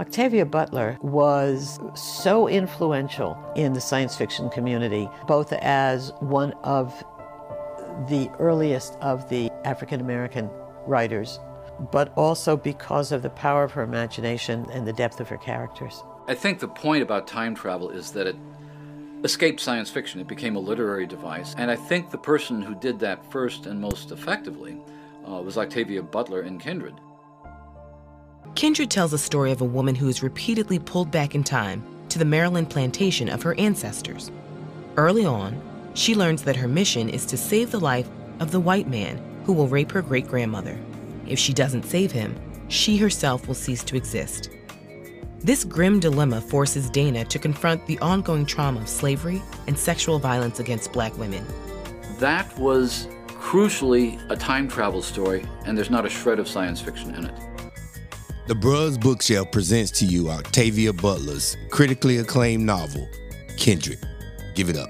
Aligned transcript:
Octavia 0.00 0.46
Butler 0.46 0.96
was 1.02 1.78
so 1.94 2.48
influential 2.48 3.36
in 3.54 3.74
the 3.74 3.82
science 3.82 4.16
fiction 4.16 4.48
community, 4.48 5.06
both 5.26 5.52
as 5.52 6.10
one 6.20 6.54
of 6.64 7.04
the 8.08 8.30
earliest 8.38 8.94
of 9.02 9.28
the 9.28 9.50
African 9.66 10.00
American 10.00 10.48
writers, 10.86 11.38
but 11.92 12.14
also 12.16 12.56
because 12.56 13.12
of 13.12 13.20
the 13.20 13.28
power 13.28 13.62
of 13.62 13.72
her 13.72 13.82
imagination 13.82 14.66
and 14.72 14.88
the 14.88 14.92
depth 14.94 15.20
of 15.20 15.28
her 15.28 15.36
characters. 15.36 16.02
I 16.26 16.34
think 16.34 16.60
the 16.60 16.68
point 16.68 17.02
about 17.02 17.26
time 17.26 17.54
travel 17.54 17.90
is 17.90 18.10
that 18.12 18.26
it 18.26 18.36
escaped 19.22 19.60
science 19.60 19.90
fiction. 19.90 20.18
It 20.18 20.28
became 20.28 20.56
a 20.56 20.60
literary 20.60 21.06
device. 21.06 21.54
And 21.58 21.70
I 21.70 21.76
think 21.76 22.10
the 22.10 22.16
person 22.16 22.62
who 22.62 22.74
did 22.74 22.98
that 23.00 23.30
first 23.30 23.66
and 23.66 23.78
most 23.78 24.12
effectively 24.12 24.78
uh, 25.28 25.42
was 25.42 25.58
Octavia 25.58 26.02
Butler 26.02 26.40
in 26.40 26.58
Kindred. 26.58 26.94
Kindred 28.54 28.90
tells 28.90 29.12
a 29.12 29.18
story 29.18 29.52
of 29.52 29.60
a 29.60 29.64
woman 29.64 29.94
who 29.94 30.08
is 30.08 30.22
repeatedly 30.22 30.78
pulled 30.78 31.10
back 31.10 31.34
in 31.34 31.44
time 31.44 31.82
to 32.08 32.18
the 32.18 32.24
Maryland 32.24 32.68
plantation 32.68 33.28
of 33.28 33.42
her 33.42 33.54
ancestors. 33.58 34.30
Early 34.96 35.24
on, 35.24 35.60
she 35.94 36.14
learns 36.14 36.42
that 36.42 36.56
her 36.56 36.68
mission 36.68 37.08
is 37.08 37.24
to 37.26 37.36
save 37.36 37.70
the 37.70 37.80
life 37.80 38.08
of 38.40 38.50
the 38.50 38.60
white 38.60 38.88
man 38.88 39.22
who 39.44 39.52
will 39.52 39.68
rape 39.68 39.92
her 39.92 40.02
great 40.02 40.26
grandmother. 40.26 40.78
If 41.26 41.38
she 41.38 41.52
doesn't 41.52 41.84
save 41.84 42.12
him, 42.12 42.34
she 42.68 42.96
herself 42.96 43.46
will 43.46 43.54
cease 43.54 43.84
to 43.84 43.96
exist. 43.96 44.50
This 45.38 45.64
grim 45.64 46.00
dilemma 46.00 46.40
forces 46.40 46.90
Dana 46.90 47.24
to 47.24 47.38
confront 47.38 47.86
the 47.86 47.98
ongoing 48.00 48.44
trauma 48.44 48.80
of 48.80 48.88
slavery 48.88 49.40
and 49.66 49.78
sexual 49.78 50.18
violence 50.18 50.60
against 50.60 50.92
black 50.92 51.16
women. 51.16 51.46
That 52.18 52.58
was 52.58 53.08
crucially 53.28 54.20
a 54.30 54.36
time 54.36 54.68
travel 54.68 55.00
story, 55.00 55.46
and 55.64 55.78
there's 55.78 55.88
not 55.88 56.04
a 56.04 56.10
shred 56.10 56.38
of 56.38 56.46
science 56.46 56.80
fiction 56.80 57.14
in 57.14 57.24
it. 57.24 57.49
The 58.50 58.56
Bruz 58.56 59.00
Bookshelf 59.00 59.52
presents 59.52 59.92
to 60.00 60.04
you 60.04 60.28
Octavia 60.28 60.92
Butler's 60.92 61.56
critically 61.70 62.16
acclaimed 62.16 62.66
novel, 62.66 63.08
Kindred. 63.56 64.04
Give 64.56 64.68
it 64.68 64.76
up. 64.76 64.88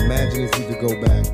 Imagine 0.00 0.42
if 0.42 0.58
you 0.58 0.66
could 0.66 0.80
go 0.82 1.00
back 1.00 1.24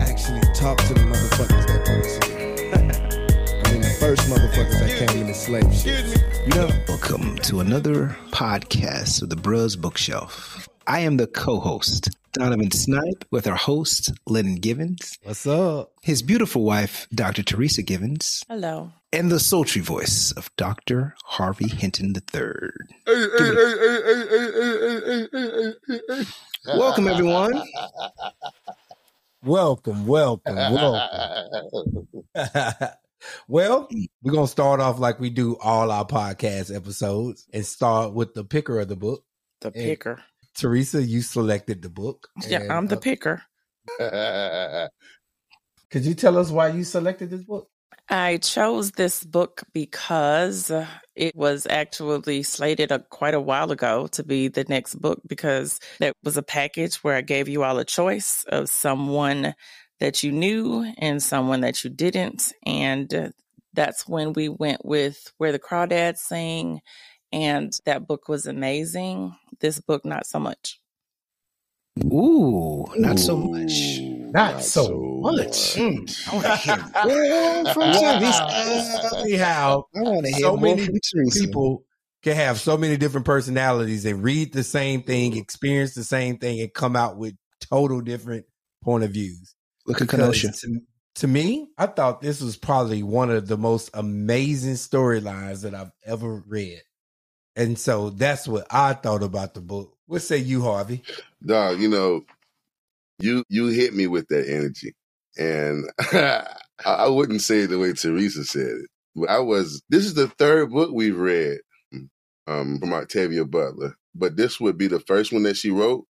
actually 0.00 0.40
talk 0.54 0.78
to 0.78 0.94
the 0.94 1.00
motherfuckers 1.00 1.66
that 1.66 1.84
put 1.84 1.98
us 1.98 2.28
here. 2.28 3.62
I 3.66 3.72
mean, 3.72 3.82
the 3.82 3.94
first 4.00 4.22
motherfuckers 4.22 4.78
that 4.80 5.06
came 5.06 5.20
in 5.20 5.26
the 5.26 5.34
slave 5.34 5.70
ships. 5.74 6.16
You 6.46 6.54
know? 6.54 6.70
Welcome 6.88 7.36
to 7.40 7.60
another 7.60 8.16
podcast 8.30 9.20
of 9.20 9.28
the 9.28 9.36
Bruz 9.36 9.78
Bookshelf. 9.78 10.67
I 10.88 11.00
am 11.00 11.18
the 11.18 11.26
co-host, 11.26 12.08
Donovan 12.32 12.70
Snipe, 12.70 13.26
with 13.30 13.46
our 13.46 13.56
host, 13.56 14.10
Lennon 14.26 14.54
Givens. 14.54 15.18
What's 15.22 15.46
up? 15.46 15.92
His 16.00 16.22
beautiful 16.22 16.64
wife, 16.64 17.06
Dr. 17.14 17.42
Teresa 17.42 17.82
Givens. 17.82 18.42
Hello. 18.48 18.92
And 19.12 19.30
the 19.30 19.38
sultry 19.38 19.82
voice 19.82 20.32
of 20.32 20.50
Dr. 20.56 21.14
Harvey 21.24 21.68
Hinton 21.68 22.14
III. 22.16 22.70
Welcome, 26.74 27.06
everyone. 27.06 27.62
Welcome, 29.44 30.06
welcome, 30.06 30.56
welcome. 30.56 32.08
well, 33.46 33.90
we're 34.22 34.32
going 34.32 34.46
to 34.46 34.50
start 34.50 34.80
off 34.80 34.98
like 34.98 35.20
we 35.20 35.28
do 35.28 35.58
all 35.58 35.90
our 35.90 36.06
podcast 36.06 36.74
episodes 36.74 37.46
and 37.52 37.66
start 37.66 38.14
with 38.14 38.32
the 38.32 38.42
picker 38.42 38.80
of 38.80 38.88
the 38.88 38.96
book. 38.96 39.22
The 39.60 39.70
picker. 39.70 40.22
Teresa, 40.58 41.02
you 41.02 41.22
selected 41.22 41.82
the 41.82 41.88
book. 41.88 42.28
Yeah, 42.46 42.60
and, 42.60 42.72
I'm 42.72 42.86
the 42.86 42.96
uh, 42.96 43.00
picker. 43.00 43.42
Could 45.90 46.04
you 46.04 46.14
tell 46.14 46.36
us 46.36 46.50
why 46.50 46.68
you 46.68 46.84
selected 46.84 47.30
this 47.30 47.44
book? 47.44 47.68
I 48.10 48.38
chose 48.38 48.92
this 48.92 49.22
book 49.22 49.62
because 49.72 50.70
uh, 50.70 50.86
it 51.14 51.36
was 51.36 51.66
actually 51.68 52.42
slated 52.42 52.90
a, 52.90 53.00
quite 53.00 53.34
a 53.34 53.40
while 53.40 53.70
ago 53.70 54.06
to 54.08 54.24
be 54.24 54.48
the 54.48 54.64
next 54.64 54.94
book 54.96 55.20
because 55.26 55.78
that 56.00 56.14
was 56.24 56.36
a 56.36 56.42
package 56.42 56.96
where 56.96 57.16
I 57.16 57.20
gave 57.20 57.48
you 57.48 57.64
all 57.64 57.78
a 57.78 57.84
choice 57.84 58.44
of 58.48 58.68
someone 58.68 59.54
that 60.00 60.22
you 60.22 60.32
knew 60.32 60.90
and 60.98 61.22
someone 61.22 61.60
that 61.60 61.84
you 61.84 61.90
didn't. 61.90 62.52
And 62.64 63.12
uh, 63.12 63.28
that's 63.74 64.08
when 64.08 64.32
we 64.32 64.48
went 64.48 64.84
with 64.84 65.32
Where 65.38 65.52
the 65.52 65.58
Crawdads 65.58 66.18
Sing. 66.18 66.80
And 67.32 67.72
that 67.84 68.06
book 68.06 68.28
was 68.28 68.46
amazing. 68.46 69.36
This 69.60 69.80
book, 69.80 70.04
not 70.04 70.26
so 70.26 70.38
much. 70.38 70.80
Ooh, 72.04 72.86
not 72.96 73.18
so 73.18 73.36
much. 73.36 73.98
Not, 74.30 74.62
so, 74.62 75.20
much. 75.22 75.74
Mm, 75.74 76.28
I 76.28 76.34
want 76.34 76.46
to 76.46 76.56
hear 76.56 76.76
more 76.76 77.74
from 77.74 77.92
Teresa. 77.92 79.16
Anyhow, 79.18 79.82
I 79.96 80.00
want 80.02 80.26
to 80.26 80.32
hear 80.32 80.40
so 80.40 80.56
many 80.56 80.84
from 80.86 81.30
people 81.30 81.84
can 82.22 82.36
have 82.36 82.60
so 82.60 82.76
many 82.76 82.96
different 82.96 83.26
personalities 83.26 84.04
and 84.04 84.22
read 84.22 84.52
the 84.52 84.62
same 84.62 85.02
thing, 85.02 85.36
experience 85.36 85.94
the 85.94 86.04
same 86.04 86.38
thing, 86.38 86.60
and 86.60 86.72
come 86.72 86.94
out 86.94 87.16
with 87.16 87.34
total 87.60 88.00
different 88.00 88.44
point 88.82 89.04
of 89.04 89.10
views. 89.10 89.54
Look 89.86 90.00
at 90.00 90.08
Kenosha. 90.08 90.52
To, 90.52 90.80
to 91.16 91.26
me, 91.26 91.68
I 91.78 91.86
thought 91.86 92.20
this 92.20 92.40
was 92.40 92.56
probably 92.56 93.02
one 93.02 93.30
of 93.30 93.48
the 93.48 93.56
most 93.56 93.90
amazing 93.94 94.74
storylines 94.74 95.62
that 95.62 95.74
I've 95.74 95.92
ever 96.04 96.42
read. 96.46 96.82
And 97.58 97.76
so 97.78 98.10
that's 98.10 98.46
what 98.46 98.66
I 98.70 98.92
thought 98.94 99.22
about 99.24 99.54
the 99.54 99.60
book. 99.60 99.92
What 100.06 100.22
say 100.22 100.38
you, 100.38 100.62
Harvey? 100.62 101.02
dog, 101.44 101.80
you 101.80 101.88
know, 101.88 102.22
you 103.18 103.42
you 103.48 103.66
hit 103.66 103.92
me 103.94 104.06
with 104.06 104.28
that 104.28 104.48
energy, 104.48 104.94
and 105.36 105.90
I, 106.12 106.44
I 106.86 107.08
wouldn't 107.08 107.42
say 107.42 107.60
it 107.62 107.66
the 107.66 107.78
way 107.78 107.92
Teresa 107.92 108.44
said 108.44 108.66
it. 108.66 108.86
But 109.16 109.28
I 109.28 109.40
was. 109.40 109.82
This 109.88 110.04
is 110.06 110.14
the 110.14 110.28
third 110.28 110.70
book 110.70 110.90
we've 110.94 111.18
read 111.18 111.58
um, 112.46 112.78
from 112.78 112.92
Octavia 112.92 113.44
Butler, 113.44 113.96
but 114.14 114.36
this 114.36 114.60
would 114.60 114.78
be 114.78 114.86
the 114.86 115.00
first 115.00 115.32
one 115.32 115.42
that 115.42 115.56
she 115.56 115.70
wrote. 115.70 116.06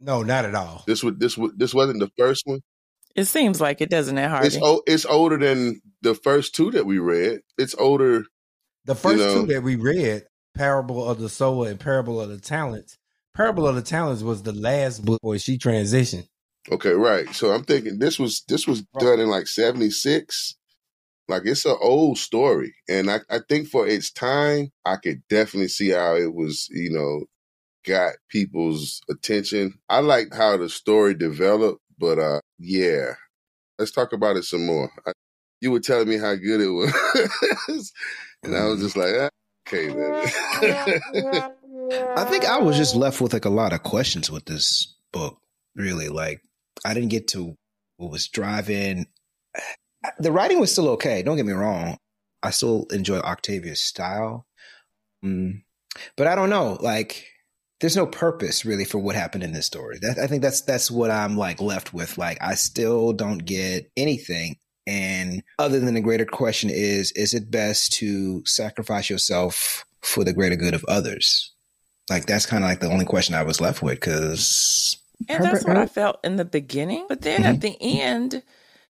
No, 0.00 0.22
not 0.24 0.44
at 0.44 0.54
all. 0.56 0.82
This 0.86 1.02
would 1.04 1.20
this 1.20 1.38
would 1.38 1.56
this 1.58 1.72
wasn't 1.72 2.00
the 2.00 2.10
first 2.18 2.42
one. 2.46 2.60
It 3.14 3.24
seems 3.26 3.60
like 3.60 3.80
it, 3.80 3.90
doesn't 3.90 4.18
it, 4.18 4.28
Harvey? 4.28 4.48
It's 4.48 4.58
o- 4.60 4.82
it's 4.86 5.06
older 5.06 5.38
than 5.38 5.80
the 6.02 6.14
first 6.14 6.54
two 6.54 6.72
that 6.72 6.84
we 6.84 6.98
read. 6.98 7.40
It's 7.56 7.74
older. 7.76 8.24
The 8.84 8.94
first 8.94 9.18
know- 9.18 9.40
two 9.40 9.46
that 9.52 9.62
we 9.62 9.76
read, 9.76 10.24
Parable 10.54 11.08
of 11.08 11.18
the 11.18 11.28
Sower 11.28 11.68
and 11.68 11.78
Parable 11.78 12.20
of 12.20 12.28
the 12.28 12.38
Talents. 12.38 12.98
Parable 13.34 13.66
of 13.66 13.76
the 13.76 13.82
Talents 13.82 14.22
was 14.22 14.42
the 14.42 14.52
last 14.52 15.04
book 15.04 15.20
where 15.22 15.38
she 15.38 15.58
transitioned. 15.58 16.28
Okay, 16.70 16.90
right. 16.90 17.32
So 17.34 17.52
I'm 17.52 17.64
thinking 17.64 17.98
this 17.98 18.18
was 18.18 18.42
this 18.48 18.66
was 18.66 18.82
done 18.98 19.20
in 19.20 19.28
like 19.28 19.46
'76. 19.46 20.56
Like 21.28 21.42
it's 21.44 21.64
an 21.64 21.76
old 21.80 22.18
story, 22.18 22.74
and 22.88 23.10
I, 23.10 23.20
I 23.28 23.40
think 23.48 23.68
for 23.68 23.86
its 23.86 24.10
time, 24.10 24.72
I 24.84 24.96
could 24.96 25.22
definitely 25.28 25.68
see 25.68 25.90
how 25.90 26.16
it 26.16 26.34
was, 26.34 26.68
you 26.70 26.90
know, 26.90 27.26
got 27.86 28.14
people's 28.30 29.02
attention. 29.10 29.74
I 29.90 30.00
liked 30.00 30.34
how 30.34 30.56
the 30.56 30.70
story 30.70 31.14
developed, 31.14 31.82
but 31.98 32.18
uh, 32.18 32.40
yeah, 32.58 33.12
let's 33.78 33.90
talk 33.90 34.14
about 34.14 34.36
it 34.36 34.44
some 34.44 34.64
more. 34.64 34.90
I, 35.06 35.12
you 35.60 35.70
were 35.70 35.80
telling 35.80 36.08
me 36.08 36.16
how 36.16 36.34
good 36.34 36.60
it 36.60 36.70
was, 36.70 37.92
and 38.42 38.56
I 38.56 38.64
was 38.64 38.80
just 38.80 38.96
like, 38.96 39.14
ah, 39.18 39.28
okay, 39.72 39.94
man. 39.94 41.52
I 42.16 42.24
think 42.24 42.44
I 42.44 42.58
was 42.58 42.76
just 42.76 42.94
left 42.94 43.20
with 43.20 43.32
like 43.32 43.44
a 43.44 43.50
lot 43.50 43.72
of 43.72 43.82
questions 43.82 44.30
with 44.30 44.44
this 44.44 44.94
book. 45.12 45.38
Really, 45.74 46.08
like 46.08 46.42
I 46.84 46.94
didn't 46.94 47.10
get 47.10 47.28
to 47.28 47.56
what 47.96 48.10
was 48.10 48.28
driving. 48.28 49.06
The 50.20 50.30
writing 50.30 50.60
was 50.60 50.70
still 50.70 50.90
okay. 50.90 51.24
Don't 51.24 51.36
get 51.36 51.44
me 51.44 51.52
wrong. 51.52 51.98
I 52.40 52.50
still 52.50 52.86
enjoy 52.92 53.18
Octavia's 53.18 53.80
style, 53.80 54.46
mm. 55.24 55.60
but 56.16 56.28
I 56.28 56.36
don't 56.36 56.50
know. 56.50 56.78
Like, 56.80 57.26
there's 57.80 57.96
no 57.96 58.06
purpose 58.06 58.64
really 58.64 58.84
for 58.84 58.98
what 58.98 59.16
happened 59.16 59.42
in 59.42 59.52
this 59.52 59.66
story. 59.66 59.98
That, 60.00 60.18
I 60.18 60.28
think 60.28 60.42
that's 60.42 60.60
that's 60.60 60.88
what 60.88 61.10
I'm 61.10 61.36
like 61.36 61.60
left 61.60 61.92
with. 61.92 62.16
Like, 62.16 62.38
I 62.40 62.54
still 62.54 63.12
don't 63.12 63.38
get 63.38 63.90
anything. 63.96 64.56
And 64.88 65.42
other 65.58 65.78
than 65.78 65.92
the 65.92 66.00
greater 66.00 66.24
question 66.24 66.70
is, 66.70 67.12
is 67.12 67.34
it 67.34 67.50
best 67.50 67.92
to 67.94 68.42
sacrifice 68.46 69.10
yourself 69.10 69.84
for 70.00 70.24
the 70.24 70.32
greater 70.32 70.56
good 70.56 70.72
of 70.72 70.82
others? 70.88 71.52
Like 72.08 72.24
that's 72.24 72.46
kind 72.46 72.64
of 72.64 72.70
like 72.70 72.80
the 72.80 72.90
only 72.90 73.04
question 73.04 73.34
I 73.34 73.42
was 73.42 73.60
left 73.60 73.82
with 73.82 74.00
because 74.00 74.96
And 75.28 75.44
that's 75.44 75.66
what 75.66 75.76
I 75.76 75.84
felt 75.84 76.20
in 76.24 76.36
the 76.36 76.46
beginning. 76.46 77.04
But 77.06 77.20
then 77.20 77.44
at 77.44 77.56
mm-hmm. 77.56 77.60
the 77.60 77.76
end, 78.00 78.42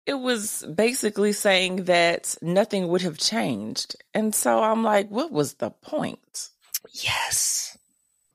it 0.04 0.18
was 0.18 0.66
basically 0.74 1.32
saying 1.32 1.84
that 1.84 2.36
nothing 2.42 2.88
would 2.88 3.00
have 3.00 3.16
changed. 3.16 3.96
And 4.12 4.34
so 4.34 4.62
I'm 4.62 4.84
like, 4.84 5.08
what 5.08 5.32
was 5.32 5.54
the 5.54 5.70
point? 5.70 6.50
Yes. 6.92 7.78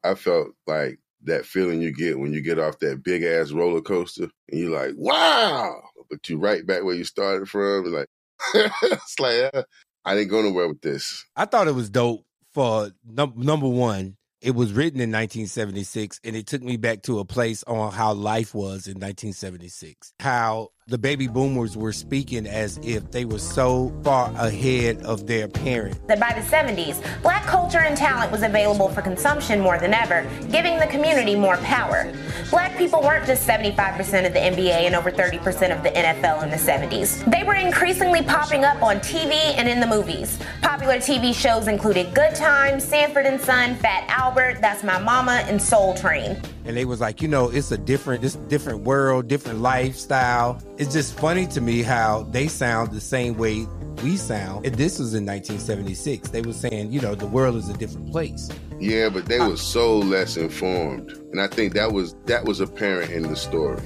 I 0.04 0.16
felt 0.16 0.50
like 0.66 0.98
that 1.26 1.46
feeling 1.46 1.80
you 1.80 1.94
get 1.94 2.18
when 2.18 2.34
you 2.34 2.42
get 2.42 2.58
off 2.58 2.80
that 2.80 3.04
big 3.04 3.22
ass 3.22 3.52
roller 3.52 3.82
coaster 3.82 4.30
and 4.50 4.60
you're 4.60 4.72
like, 4.72 4.94
wow, 4.98 5.80
but 6.12 6.30
you 6.30 6.38
right 6.38 6.66
back 6.68 6.84
where 6.84 6.96
you 6.96 7.06
started 7.06 7.50
from. 7.50 7.86
Like, 7.92 8.08
it's 8.54 9.20
like, 9.20 9.52
uh, 9.54 9.64
I 10.06 10.16
didn't 10.16 10.30
go 10.30 10.42
nowhere 10.44 10.68
with 10.68 10.82
this. 10.82 11.26
I 11.36 11.46
thought 11.46 11.68
it 11.70 11.76
was 11.76 11.90
dope 11.90 12.26
for 12.54 12.92
num- 13.06 13.34
number 13.38 13.70
one. 13.70 14.18
it 14.42 14.56
was 14.56 14.74
written 14.74 15.00
in 15.00 15.12
1976 15.12 16.20
and 16.24 16.36
it 16.36 16.48
took 16.48 16.62
me 16.64 16.76
back 16.78 17.04
to 17.04 17.20
a 17.20 17.26
place 17.26 17.64
on 17.66 17.92
how 17.94 18.14
life 18.14 18.54
was 18.56 18.88
in 18.88 18.96
1976 18.96 20.14
how 20.20 20.70
the 20.88 20.98
baby 20.98 21.28
boomers 21.28 21.78
were 21.78 21.94
speaking 21.94 22.46
as 22.46 22.78
if 22.84 23.12
they 23.12 23.24
were 23.24 23.40
so 23.40 23.94
far 24.04 24.30
ahead 24.36 25.02
of 25.04 25.26
their 25.26 25.48
parents. 25.48 26.00
That 26.08 26.20
by 26.20 26.34
the 26.34 26.42
70s, 26.42 27.02
black 27.22 27.44
culture 27.46 27.80
and 27.80 27.96
talent 27.96 28.32
was 28.32 28.44
available 28.44 28.90
for 28.90 29.02
consumption 29.02 29.62
more 29.62 29.80
than 29.80 29.94
ever, 29.94 30.28
giving 30.52 30.80
the 30.80 30.88
community 30.88 31.36
more 31.36 31.56
power. 31.58 32.12
Black 32.50 32.78
people 32.78 33.00
weren't 33.02 33.26
just 33.26 33.48
75% 33.48 34.26
of 34.26 34.34
the 34.34 34.40
NBA 34.40 34.86
and 34.86 34.96
over 34.96 35.12
30% 35.12 35.76
of 35.76 35.82
the 35.82 35.92
NFL 35.92 36.44
in 36.44 36.50
the 36.50 36.58
70s. 36.58 37.24
They 37.32 37.44
were 37.44 37.56
increasingly 37.56 38.24
popping 38.24 38.66
up 38.66 38.82
on 38.82 38.98
TV 38.98 39.32
and 39.32 39.70
in 39.70 39.80
the 39.80 39.88
movies. 39.88 40.40
Popular 40.62 40.98
TV 40.98 41.34
shows 41.34 41.68
included 41.68 42.14
Good 42.14 42.36
Times, 42.36 42.84
Sanford 42.84 43.28
and 43.28 43.40
Son, 43.40 43.76
Fat 43.76 44.06
Albert, 44.10 44.58
That's 44.60 44.84
My 44.84 45.00
Mama, 45.00 45.44
and 45.48 45.62
Soul 45.62 45.94
Train 45.94 46.42
and 46.66 46.78
they 46.78 46.86
was 46.86 47.00
like, 47.00 47.22
you 47.22 47.28
know, 47.28 47.50
it's 47.50 47.72
a 47.72 47.78
different, 47.78 48.22
this 48.22 48.36
different 48.36 48.82
world, 48.82 49.28
different 49.28 49.60
lifestyle. 49.60 50.62
It's 50.78 50.94
just 50.94 51.18
funny 51.18 51.48
to 51.48 51.62
me 51.62 51.82
how 51.82 52.24
they 52.32 52.48
sound 52.48 52.92
the 52.92 53.02
same 53.02 53.38
way 53.38 53.66
we 54.04 54.18
sound. 54.18 54.66
And 54.66 54.76
this 54.76 55.00
was 55.00 55.14
in 55.14 55.26
1976. 55.26 56.30
They 56.30 56.42
were 56.42 56.54
saying, 56.54 56.92
you 56.92 57.02
know, 57.02 57.16
the 57.16 57.28
world 57.28 57.56
is 57.56 57.70
a 57.70 57.74
different 57.74 58.12
place. 58.12 58.50
Yeah, 58.80 59.10
but 59.10 59.26
they 59.28 59.38
uh, 59.38 59.50
were 59.50 59.58
so 59.58 60.00
less 60.00 60.38
informed, 60.38 61.12
and 61.32 61.40
I 61.40 61.48
think 61.48 61.74
that 61.74 61.92
was 61.92 62.16
that 62.26 62.46
was 62.46 62.60
apparent 62.60 63.12
in 63.12 63.24
the 63.24 63.36
story. 63.36 63.80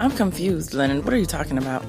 I'm 0.00 0.12
confused, 0.12 0.74
Lennon. 0.74 1.02
What 1.02 1.12
are 1.12 1.18
you 1.18 1.26
talking 1.26 1.58
about? 1.58 1.82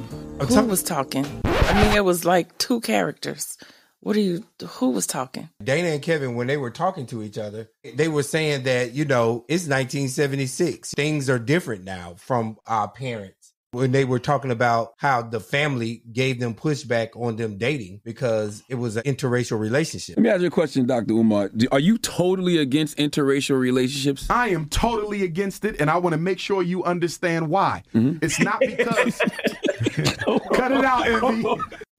Who 0.48 0.64
was 0.64 0.82
talking? 0.82 1.28
I 1.46 1.84
mean, 1.84 1.96
it 1.96 2.04
was 2.04 2.26
like 2.26 2.58
two 2.58 2.82
characters. 2.82 3.56
What 4.02 4.16
are 4.16 4.22
you? 4.22 4.46
Who 4.64 4.92
was 4.92 5.06
talking? 5.06 5.50
Dana 5.64 5.90
and 5.90 6.02
Kevin, 6.02 6.36
when 6.36 6.48
they 6.48 6.58
were 6.58 6.72
talking 6.72 7.06
to 7.08 7.22
each 7.22 7.38
other, 7.38 7.70
they 7.96 8.08
were 8.08 8.24
saying 8.24 8.64
that 8.64 8.94
you 8.94 9.06
know 9.06 9.46
it's 9.50 9.68
1976. 9.68 10.94
Things 10.94 11.30
are 11.30 11.40
different 11.40 11.84
now 11.84 12.16
from 12.18 12.58
our 12.66 12.88
parents. 12.88 13.54
When 13.72 13.92
they 13.92 14.04
were 14.04 14.18
talking 14.18 14.50
about 14.50 14.94
how 14.98 15.22
the 15.22 15.40
family 15.40 16.02
gave 16.12 16.40
them 16.40 16.56
pushback 16.56 17.10
on 17.16 17.36
them 17.36 17.60
dating 17.60 18.02
because 18.04 18.64
it 18.68 18.76
was 18.76 18.98
an 18.98 19.04
interracial 19.04 19.60
relationship. 19.60 20.18
Let 20.18 20.24
me 20.24 20.30
ask 20.30 20.42
you 20.42 20.48
a 20.48 20.50
question, 20.50 20.88
Dr. 20.88 21.14
Umar. 21.14 21.52
Are 21.72 21.80
you 21.80 22.00
totally 22.00 22.58
against 22.58 22.98
interracial 22.98 23.60
relationships? 23.60 24.28
I 24.28 24.48
am 24.48 24.70
totally 24.70 25.22
against 25.22 25.66
it, 25.66 25.80
and 25.80 25.88
I 25.88 25.98
want 25.98 26.14
to 26.14 26.20
make 26.20 26.40
sure 26.40 26.64
you 26.64 26.84
understand 26.84 27.50
why. 27.50 27.84
Mm-hmm. 27.94 28.20
It's 28.24 28.40
not 28.40 28.60
because. 28.60 29.20
Cut 30.54 30.72
it 30.72 30.86
out, 30.86 31.08
Envy 31.08 31.46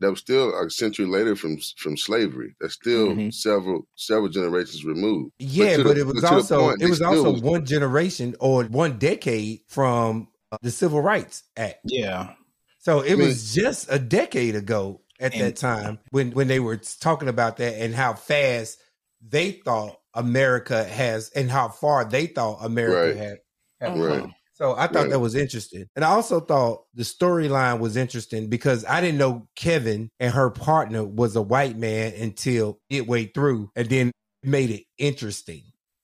that 0.00 0.10
was 0.10 0.20
still 0.20 0.52
a 0.58 0.70
century 0.70 1.06
later 1.06 1.36
from 1.36 1.58
from 1.76 1.96
slavery. 1.96 2.56
That's 2.60 2.74
still 2.74 3.08
mm-hmm. 3.08 3.30
several 3.30 3.86
several 3.94 4.28
generations 4.28 4.84
removed. 4.84 5.32
Yeah, 5.38 5.78
but, 5.78 5.84
but 5.84 5.94
the, 5.94 6.00
it 6.00 6.06
was 6.06 6.24
also 6.24 6.60
point, 6.60 6.82
it 6.82 6.88
was 6.88 7.02
also 7.02 7.32
was, 7.32 7.42
one 7.42 7.64
generation 7.64 8.34
or 8.40 8.64
one 8.64 8.98
decade 8.98 9.60
from 9.68 10.28
uh, 10.50 10.58
the 10.62 10.70
Civil 10.70 11.00
Rights 11.00 11.44
Act. 11.56 11.80
Yeah. 11.84 12.34
So 12.78 13.00
it 13.00 13.12
I 13.12 13.16
mean, 13.16 13.28
was 13.28 13.54
just 13.54 13.88
a 13.90 13.98
decade 13.98 14.56
ago 14.56 15.02
at 15.20 15.34
and, 15.34 15.42
that 15.42 15.56
time 15.56 15.98
when 16.10 16.32
when 16.32 16.48
they 16.48 16.60
were 16.60 16.78
talking 16.78 17.28
about 17.28 17.58
that 17.58 17.74
and 17.74 17.94
how 17.94 18.14
fast 18.14 18.78
they 19.20 19.52
thought 19.52 19.98
America 20.14 20.82
has 20.82 21.30
and 21.30 21.50
how 21.50 21.68
far 21.68 22.04
they 22.04 22.26
thought 22.26 22.64
America 22.64 23.08
right. 23.08 23.16
had, 23.16 23.38
had 23.80 23.98
right. 23.98 24.20
come. 24.20 24.34
So 24.60 24.74
I 24.76 24.88
thought 24.88 24.94
right. 24.94 25.10
that 25.10 25.20
was 25.20 25.34
interesting. 25.34 25.86
And 25.96 26.04
I 26.04 26.08
also 26.08 26.38
thought 26.38 26.84
the 26.92 27.02
storyline 27.02 27.78
was 27.78 27.96
interesting 27.96 28.48
because 28.48 28.84
I 28.84 29.00
didn't 29.00 29.16
know 29.16 29.48
Kevin 29.56 30.10
and 30.20 30.34
her 30.34 30.50
partner 30.50 31.02
was 31.02 31.34
a 31.34 31.40
white 31.40 31.78
man 31.78 32.12
until 32.12 32.78
it 32.90 33.06
way 33.06 33.24
through 33.24 33.70
and 33.74 33.88
then 33.88 34.12
made 34.42 34.68
it 34.70 34.84
interesting. 34.98 35.62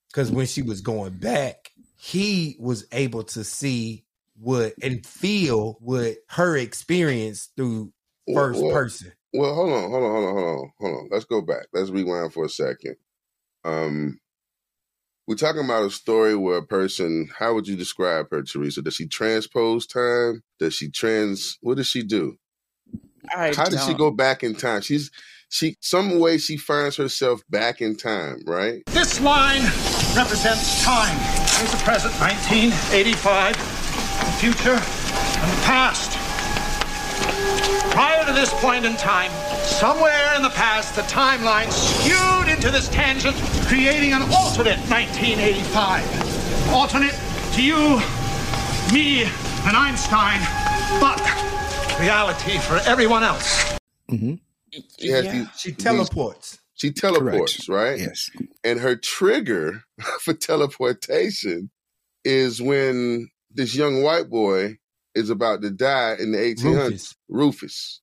Because 0.09 0.31
when 0.31 0.47
she 0.47 0.63
was 0.63 0.81
going 0.81 1.13
back, 1.13 1.69
he 1.97 2.55
was 2.59 2.87
able 2.91 3.23
to 3.25 3.43
see 3.43 4.05
what 4.39 4.73
and 4.81 5.05
feel 5.05 5.77
what 5.79 6.15
her 6.29 6.57
experience 6.57 7.49
through 7.55 7.91
first 8.33 8.59
well, 8.59 8.71
person. 8.71 9.11
Well, 9.33 9.53
hold 9.53 9.71
on, 9.71 9.91
hold 9.91 10.03
on, 10.03 10.11
hold 10.11 10.25
on, 10.25 10.33
hold 10.33 10.47
on, 10.47 10.71
hold 10.79 10.95
on. 10.95 11.09
Let's 11.11 11.25
go 11.25 11.41
back. 11.41 11.67
Let's 11.73 11.91
rewind 11.91 12.33
for 12.33 12.45
a 12.45 12.49
second. 12.49 12.95
Um, 13.63 14.19
we're 15.27 15.35
talking 15.35 15.63
about 15.63 15.83
a 15.85 15.91
story 15.91 16.35
where 16.35 16.57
a 16.57 16.65
person, 16.65 17.29
how 17.37 17.53
would 17.53 17.67
you 17.67 17.75
describe 17.75 18.27
her, 18.31 18.41
Teresa? 18.41 18.81
Does 18.81 18.95
she 18.95 19.07
transpose 19.07 19.85
time? 19.85 20.41
Does 20.57 20.73
she 20.73 20.89
trans, 20.89 21.57
what 21.61 21.75
does 21.75 21.87
she 21.87 22.01
do? 22.01 22.37
I 23.35 23.47
how 23.47 23.65
don't. 23.65 23.71
does 23.71 23.85
she 23.85 23.93
go 23.93 24.09
back 24.09 24.41
in 24.41 24.55
time? 24.55 24.79
She's, 24.81 25.11
she, 25.49 25.75
some 25.81 26.19
way 26.19 26.37
she 26.37 26.55
finds 26.55 26.95
herself 26.95 27.41
back 27.49 27.81
in 27.81 27.97
time, 27.97 28.41
right? 28.47 28.83
This 28.87 29.19
line 29.19 29.63
represents 30.15 30.81
time. 30.85 31.17
There's 31.57 31.71
the 31.71 31.83
present, 31.83 32.13
1985, 32.21 33.53
the 33.53 34.31
future, 34.39 34.79
and 34.79 35.51
the 35.51 35.61
past. 35.65 36.17
Prior 37.91 38.25
to 38.25 38.31
this 38.31 38.53
point 38.61 38.85
in 38.85 38.95
time, 38.95 39.31
somewhere 39.67 40.33
in 40.35 40.41
the 40.41 40.49
past, 40.49 40.95
the 40.95 41.01
timeline 41.03 41.69
skewed 41.71 42.47
into 42.47 42.71
this 42.71 42.87
tangent, 42.89 43.35
creating 43.67 44.13
an 44.13 44.21
alternate 44.33 44.79
1985. 44.89 46.69
Alternate 46.73 47.15
to 47.53 47.61
you, 47.61 48.01
me, 48.93 49.23
and 49.67 49.75
Einstein, 49.75 50.39
but 50.99 51.19
reality 51.99 52.57
for 52.59 52.77
everyone 52.89 53.23
else. 53.23 53.77
Mm-hmm. 54.09 54.35
She, 54.71 54.83
yeah. 54.99 55.21
these, 55.21 55.47
she 55.57 55.71
teleports. 55.73 56.51
These, 56.51 56.59
she 56.75 56.91
teleports, 56.91 57.65
Correct. 57.65 57.69
right? 57.69 57.99
Yes. 57.99 58.29
And 58.63 58.79
her 58.79 58.95
trigger 58.95 59.83
for 60.21 60.33
teleportation 60.33 61.69
is 62.23 62.61
when 62.61 63.29
this 63.51 63.75
young 63.75 64.03
white 64.03 64.29
boy 64.29 64.77
is 65.15 65.29
about 65.29 65.61
to 65.63 65.71
die 65.71 66.15
in 66.19 66.31
the 66.31 66.37
1800s. 66.37 66.63
Rufus. 66.63 67.15
Rufus. 67.27 68.01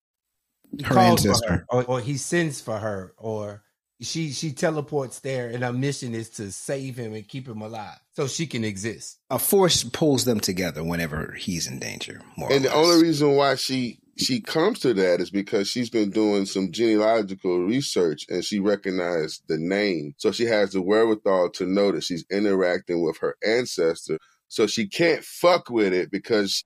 Her 0.82 0.98
ancestor. 0.98 1.50
Her, 1.50 1.66
or, 1.68 1.84
or, 1.84 2.00
he 2.00 2.16
sends 2.16 2.60
for 2.60 2.78
her, 2.78 3.14
or 3.16 3.62
she 4.00 4.32
she 4.32 4.52
teleports 4.52 5.20
there, 5.20 5.48
and 5.48 5.62
her 5.62 5.72
mission 5.72 6.14
is 6.14 6.30
to 6.30 6.50
save 6.52 6.96
him 6.96 7.14
and 7.14 7.26
keep 7.26 7.46
him 7.48 7.62
alive, 7.62 7.98
so 8.12 8.26
she 8.26 8.46
can 8.46 8.64
exist. 8.64 9.18
A 9.30 9.38
force 9.38 9.84
pulls 9.84 10.24
them 10.24 10.40
together 10.40 10.82
whenever 10.82 11.32
he's 11.38 11.66
in 11.66 11.78
danger. 11.78 12.20
and 12.50 12.64
the 12.64 12.72
only 12.72 13.02
reason 13.02 13.36
why 13.36 13.54
she 13.54 13.98
she 14.16 14.40
comes 14.40 14.78
to 14.80 14.94
that 14.94 15.20
is 15.20 15.30
because 15.30 15.68
she's 15.68 15.90
been 15.90 16.10
doing 16.10 16.46
some 16.46 16.70
genealogical 16.70 17.64
research 17.64 18.26
and 18.28 18.44
she 18.44 18.60
recognized 18.60 19.42
the 19.48 19.58
name, 19.58 20.14
so 20.18 20.32
she 20.32 20.44
has 20.44 20.72
the 20.72 20.82
wherewithal 20.82 21.50
to 21.50 21.66
know 21.66 21.92
that 21.92 22.04
she's 22.04 22.24
interacting 22.30 23.02
with 23.02 23.18
her 23.18 23.36
ancestor. 23.44 24.18
So 24.48 24.66
she 24.66 24.86
can't 24.86 25.24
fuck 25.24 25.68
with 25.68 25.92
it 25.92 26.10
because 26.12 26.64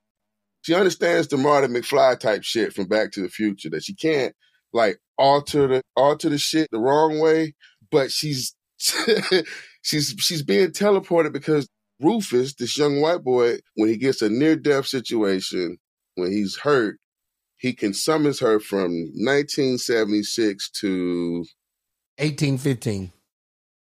she 0.61 0.73
understands 0.73 1.27
the 1.27 1.37
Marty 1.37 1.67
McFly 1.67 2.19
type 2.19 2.43
shit 2.43 2.73
from 2.73 2.87
Back 2.87 3.11
to 3.13 3.21
the 3.21 3.29
Future 3.29 3.69
that 3.69 3.83
she 3.83 3.95
can't 3.95 4.33
like 4.73 4.99
alter 5.17 5.67
the 5.67 5.81
alter 5.95 6.29
the 6.29 6.37
shit 6.37 6.69
the 6.71 6.79
wrong 6.79 7.19
way, 7.19 7.55
but 7.91 8.11
she's 8.11 8.55
she's 9.81 10.15
she's 10.19 10.43
being 10.43 10.69
teleported 10.69 11.33
because 11.33 11.67
Rufus, 12.01 12.55
this 12.55 12.77
young 12.77 13.01
white 13.01 13.23
boy, 13.23 13.57
when 13.75 13.89
he 13.89 13.97
gets 13.97 14.21
a 14.21 14.29
near 14.29 14.55
death 14.55 14.87
situation, 14.87 15.77
when 16.15 16.31
he's 16.31 16.57
hurt, 16.57 16.97
he 17.57 17.73
can 17.73 17.93
summons 17.93 18.39
her 18.39 18.59
from 18.59 18.91
1976 19.15 20.69
to 20.71 21.45
1815. 22.17 23.11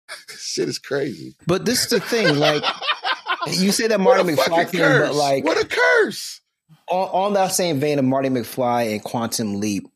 Shit 0.38 0.68
is 0.68 0.78
crazy. 0.78 1.34
But 1.46 1.64
this 1.64 1.84
is 1.84 1.90
the 1.90 2.00
thing, 2.00 2.36
like 2.36 2.62
you 3.46 3.72
say 3.72 3.86
that 3.88 4.00
Marty 4.00 4.22
McFly 4.22 4.68
thing, 4.68 4.80
but 4.80 5.14
like 5.14 5.44
what 5.44 5.62
a 5.62 5.66
curse! 5.66 6.40
On, 6.88 7.08
on 7.26 7.32
that 7.34 7.48
same 7.48 7.80
vein 7.80 7.98
of 7.98 8.04
Marty 8.04 8.28
McFly 8.28 8.92
and 8.92 9.02
Quantum 9.02 9.60
Leap, 9.60 9.88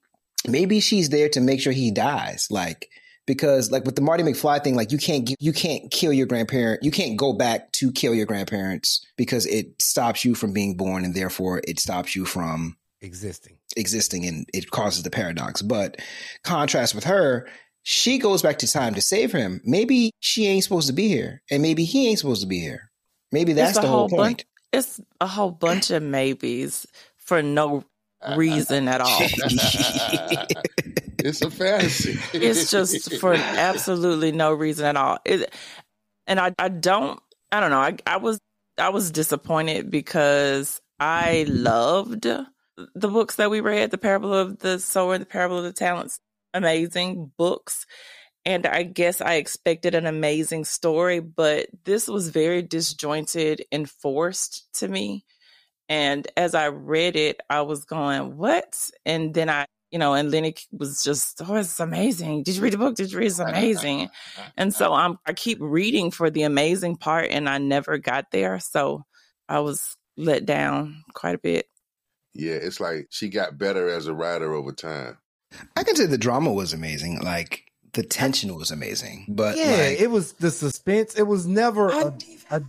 maybe 0.46 0.80
she's 0.80 1.08
there 1.10 1.28
to 1.30 1.40
make 1.40 1.60
sure 1.60 1.72
he 1.72 1.90
dies. 1.90 2.48
Like 2.50 2.88
because 3.26 3.70
like 3.70 3.84
with 3.84 3.94
the 3.94 4.02
Marty 4.02 4.24
McFly 4.24 4.64
thing, 4.64 4.74
like 4.74 4.90
you 4.90 4.98
can't 4.98 5.32
you 5.38 5.52
can't 5.52 5.90
kill 5.90 6.12
your 6.12 6.26
grandparent, 6.26 6.82
you 6.82 6.90
can't 6.90 7.16
go 7.16 7.32
back 7.32 7.70
to 7.72 7.92
kill 7.92 8.14
your 8.14 8.26
grandparents 8.26 9.04
because 9.16 9.46
it 9.46 9.80
stops 9.80 10.24
you 10.24 10.34
from 10.34 10.52
being 10.52 10.76
born 10.76 11.04
and 11.04 11.14
therefore 11.14 11.60
it 11.68 11.78
stops 11.78 12.16
you 12.16 12.24
from 12.24 12.76
existing 13.00 13.58
existing 13.76 14.26
and 14.26 14.48
it 14.52 14.70
causes 14.70 15.02
the 15.02 15.10
paradox. 15.10 15.62
But 15.62 16.00
contrast 16.42 16.94
with 16.94 17.04
her, 17.04 17.46
she 17.82 18.18
goes 18.18 18.42
back 18.42 18.58
to 18.58 18.70
time 18.70 18.94
to 18.94 19.02
save 19.02 19.30
him. 19.30 19.60
Maybe 19.62 20.10
she 20.20 20.46
ain't 20.46 20.64
supposed 20.64 20.88
to 20.88 20.94
be 20.94 21.08
here, 21.08 21.42
and 21.50 21.62
maybe 21.62 21.84
he 21.84 22.08
ain't 22.08 22.18
supposed 22.18 22.40
to 22.40 22.48
be 22.48 22.60
here. 22.60 22.90
Maybe 23.30 23.52
that's 23.52 23.78
the 23.78 23.86
whole, 23.86 24.08
whole 24.08 24.18
point 24.18 24.46
it's 24.72 25.00
a 25.20 25.26
whole 25.26 25.50
bunch 25.50 25.90
of 25.90 26.02
maybes 26.02 26.86
for 27.16 27.42
no 27.42 27.84
reason 28.36 28.88
at 28.88 29.00
all. 29.00 29.18
it's 31.18 31.42
a 31.42 31.50
fantasy. 31.50 32.18
it's 32.38 32.70
just 32.70 33.14
for 33.20 33.34
absolutely 33.34 34.32
no 34.32 34.52
reason 34.52 34.86
at 34.86 34.96
all. 34.96 35.18
It, 35.24 35.52
and 36.26 36.38
I, 36.40 36.52
I 36.58 36.68
don't, 36.68 37.20
I 37.50 37.60
don't 37.60 37.70
know. 37.70 37.80
I, 37.80 37.96
I 38.06 38.16
was, 38.18 38.38
I 38.76 38.90
was 38.90 39.10
disappointed 39.10 39.90
because 39.90 40.80
I 41.00 41.46
loved 41.48 42.22
the 42.22 43.08
books 43.08 43.36
that 43.36 43.50
we 43.50 43.60
read, 43.60 43.90
the 43.90 43.98
Parable 43.98 44.32
of 44.34 44.58
the 44.58 44.78
Sower 44.78 45.14
and 45.14 45.22
the 45.22 45.26
Parable 45.26 45.58
of 45.58 45.64
the 45.64 45.72
Talents. 45.72 46.20
Amazing 46.54 47.32
books. 47.36 47.86
And 48.48 48.66
I 48.66 48.82
guess 48.82 49.20
I 49.20 49.34
expected 49.34 49.94
an 49.94 50.06
amazing 50.06 50.64
story, 50.64 51.20
but 51.20 51.66
this 51.84 52.08
was 52.08 52.30
very 52.30 52.62
disjointed 52.62 53.66
and 53.70 53.88
forced 53.88 54.72
to 54.78 54.88
me. 54.88 55.26
And 55.90 56.26
as 56.34 56.54
I 56.54 56.68
read 56.68 57.14
it, 57.14 57.42
I 57.50 57.60
was 57.60 57.84
going, 57.84 58.38
what? 58.38 58.90
And 59.04 59.34
then 59.34 59.50
I, 59.50 59.66
you 59.90 59.98
know, 59.98 60.14
and 60.14 60.30
Lenny 60.30 60.54
was 60.72 61.04
just, 61.04 61.42
oh, 61.46 61.56
it's 61.56 61.78
amazing. 61.78 62.42
Did 62.42 62.56
you 62.56 62.62
read 62.62 62.72
the 62.72 62.78
book? 62.78 62.94
Did 62.94 63.12
you 63.12 63.18
read 63.18 63.26
It's 63.26 63.38
amazing? 63.38 64.08
And 64.56 64.72
so 64.72 64.94
I'm, 64.94 65.18
I 65.26 65.34
keep 65.34 65.58
reading 65.60 66.10
for 66.10 66.30
the 66.30 66.44
amazing 66.44 66.96
part 66.96 67.28
and 67.30 67.50
I 67.50 67.58
never 67.58 67.98
got 67.98 68.30
there. 68.32 68.60
So 68.60 69.04
I 69.46 69.60
was 69.60 69.94
let 70.16 70.46
down 70.46 71.04
quite 71.12 71.34
a 71.34 71.38
bit. 71.38 71.66
Yeah, 72.32 72.54
it's 72.54 72.80
like 72.80 73.08
she 73.10 73.28
got 73.28 73.58
better 73.58 73.90
as 73.90 74.06
a 74.06 74.14
writer 74.14 74.54
over 74.54 74.72
time. 74.72 75.18
I 75.76 75.84
can 75.84 75.96
say 75.96 76.06
the 76.06 76.16
drama 76.16 76.50
was 76.50 76.72
amazing. 76.72 77.20
Like 77.20 77.67
the 77.92 78.02
tension 78.02 78.54
was 78.54 78.70
amazing, 78.70 79.26
but 79.28 79.56
yeah, 79.56 79.64
like, 79.70 80.00
it 80.00 80.10
was 80.10 80.32
the 80.34 80.50
suspense. 80.50 81.14
It 81.14 81.24
was 81.24 81.46
never 81.46 81.88
a, 81.88 82.16
a 82.50 82.62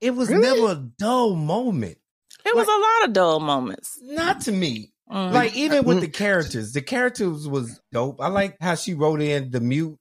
it 0.00 0.14
was 0.14 0.28
Really? 0.28 0.42
never 0.42 0.72
a 0.72 0.74
dull 0.98 1.34
moment. 1.36 1.98
It 2.44 2.56
was 2.56 2.66
a 2.66 2.70
lot 2.70 3.08
of 3.08 3.12
dull 3.12 3.40
moments. 3.40 3.98
Not 4.02 4.42
to 4.42 4.52
me. 4.52 4.92
Mm. 5.10 5.32
Like 5.32 5.54
even 5.54 5.84
with 5.84 6.00
the 6.00 6.08
characters, 6.08 6.72
the 6.72 6.82
characters 6.82 7.46
was 7.46 7.80
dope. 7.92 8.20
I 8.20 8.28
like 8.28 8.56
how 8.60 8.74
she 8.74 8.94
wrote 8.94 9.20
in 9.20 9.50
the 9.50 9.60
mute 9.60 9.98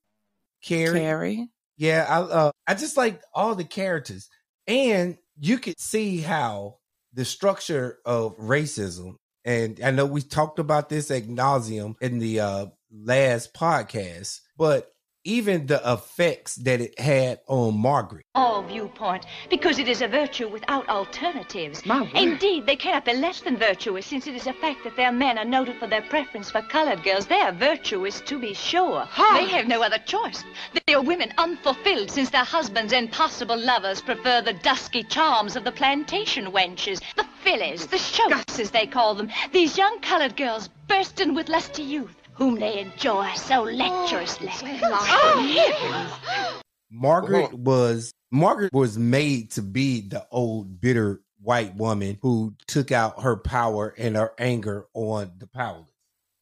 Carrie. 0.63 1.00
Carrie. 1.00 1.50
Yeah, 1.77 2.05
I 2.08 2.20
uh, 2.20 2.51
I 2.67 2.74
just 2.75 2.98
like 2.98 3.22
all 3.34 3.55
the 3.55 3.63
characters, 3.63 4.29
and 4.67 5.17
you 5.39 5.58
could 5.58 5.79
see 5.79 6.20
how 6.20 6.77
the 7.13 7.25
structure 7.25 7.98
of 8.05 8.38
racism. 8.38 9.15
And 9.43 9.79
I 9.84 9.91
know 9.91 10.05
we 10.05 10.22
talked 10.22 10.60
about 10.60 10.89
this 10.89 11.10
ad 11.10 11.27
nauseum 11.27 11.96
in 12.00 12.20
the 12.20 12.39
uh, 12.39 12.65
last 12.91 13.53
podcast, 13.53 14.41
but 14.57 14.93
even 15.24 15.67
the 15.67 15.79
effects 15.86 16.55
that 16.55 16.81
it 16.81 17.00
had 17.00 17.39
on 17.48 17.77
Margaret. 17.77 18.25
all 18.33 18.63
viewpoint, 18.63 19.25
because 19.51 19.77
it 19.77 19.88
is 19.88 20.01
a 20.01 20.07
virtue 20.07 20.48
without 20.48 20.89
alternatives. 20.89 21.86
My 21.86 22.01
word. 22.01 22.12
Indeed, 22.15 22.65
they 22.65 22.75
cannot 22.75 23.05
be 23.05 23.13
less 23.13 23.41
than 23.41 23.55
virtuous, 23.55 24.07
since 24.07 24.25
it 24.25 24.33
is 24.33 24.48
a 24.48 24.53
fact 24.53 24.83
that 24.83 24.95
their 24.95 25.12
men 25.12 25.38
are 25.38 25.45
noted 25.45 25.77
for 25.77 25.86
their 25.86 26.01
preference 26.01 26.50
for 26.50 26.63
colored 26.63 27.03
girls. 27.03 27.27
They 27.27 27.39
are 27.39 27.51
virtuous, 27.51 28.19
to 28.21 28.39
be 28.39 28.55
sure. 28.55 29.07
They 29.15 29.45
have 29.45 29.67
no 29.67 29.83
other 29.83 30.00
choice. 30.00 30.43
They 30.88 30.95
are 30.95 31.03
women 31.03 31.31
unfulfilled, 31.38 32.10
since 32.10 32.31
their 32.31 32.43
husbands 32.43 32.91
and 32.91 33.12
possible 33.12 33.57
lovers 33.57 34.01
prefer 34.01 34.41
the 34.41 34.53
dusky 34.53 35.03
charms 35.03 35.55
of 35.55 35.63
the 35.63 35.71
plantation 35.71 36.51
wenches, 36.51 37.00
the 37.15 37.27
fillies, 37.43 37.86
the 37.86 38.00
shoats, 38.00 38.60
as 38.60 38.71
they 38.71 38.88
call 38.88 39.13
them. 39.13 39.29
These 39.51 39.77
young 39.77 40.00
colored 40.00 40.36
girls, 40.36 40.69
bursting 40.88 41.36
with 41.36 41.48
lusty 41.48 41.83
youth, 41.83 42.15
whom 42.33 42.59
they 42.59 42.79
enjoy 42.79 43.31
so 43.33 43.63
lecherously. 43.63 44.50
Oh, 44.83 46.61
Margaret 46.91 47.53
was 47.53 48.13
Margaret 48.31 48.73
was 48.73 48.97
made 48.97 49.51
to 49.51 49.61
be 49.61 50.01
the 50.01 50.25
old 50.31 50.81
bitter 50.81 51.21
white 51.41 51.75
woman 51.75 52.17
who 52.21 52.55
took 52.67 52.91
out 52.91 53.23
her 53.23 53.35
power 53.35 53.93
and 53.97 54.15
her 54.15 54.33
anger 54.38 54.88
on 54.93 55.31
the 55.38 55.47
powerless. 55.47 55.88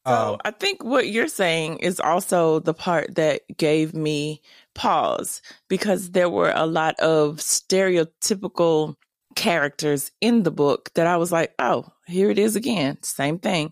So 0.08 0.34
um, 0.34 0.38
I 0.44 0.52
think 0.52 0.84
what 0.84 1.10
you're 1.10 1.28
saying 1.28 1.80
is 1.80 2.00
also 2.00 2.60
the 2.60 2.74
part 2.74 3.16
that 3.16 3.42
gave 3.58 3.94
me 3.94 4.42
pause 4.74 5.42
because 5.68 6.12
there 6.12 6.30
were 6.30 6.52
a 6.56 6.66
lot 6.66 7.00
of 7.00 7.38
stereotypical 7.38 8.96
characters 9.36 10.12
in 10.22 10.44
the 10.44 10.52
book 10.52 10.90
that 10.96 11.06
I 11.06 11.18
was 11.18 11.32
like, 11.32 11.54
oh, 11.60 11.86
here 12.08 12.30
it 12.30 12.40
is 12.40 12.56
again, 12.56 12.98
same 13.04 13.40
thing. 13.40 13.72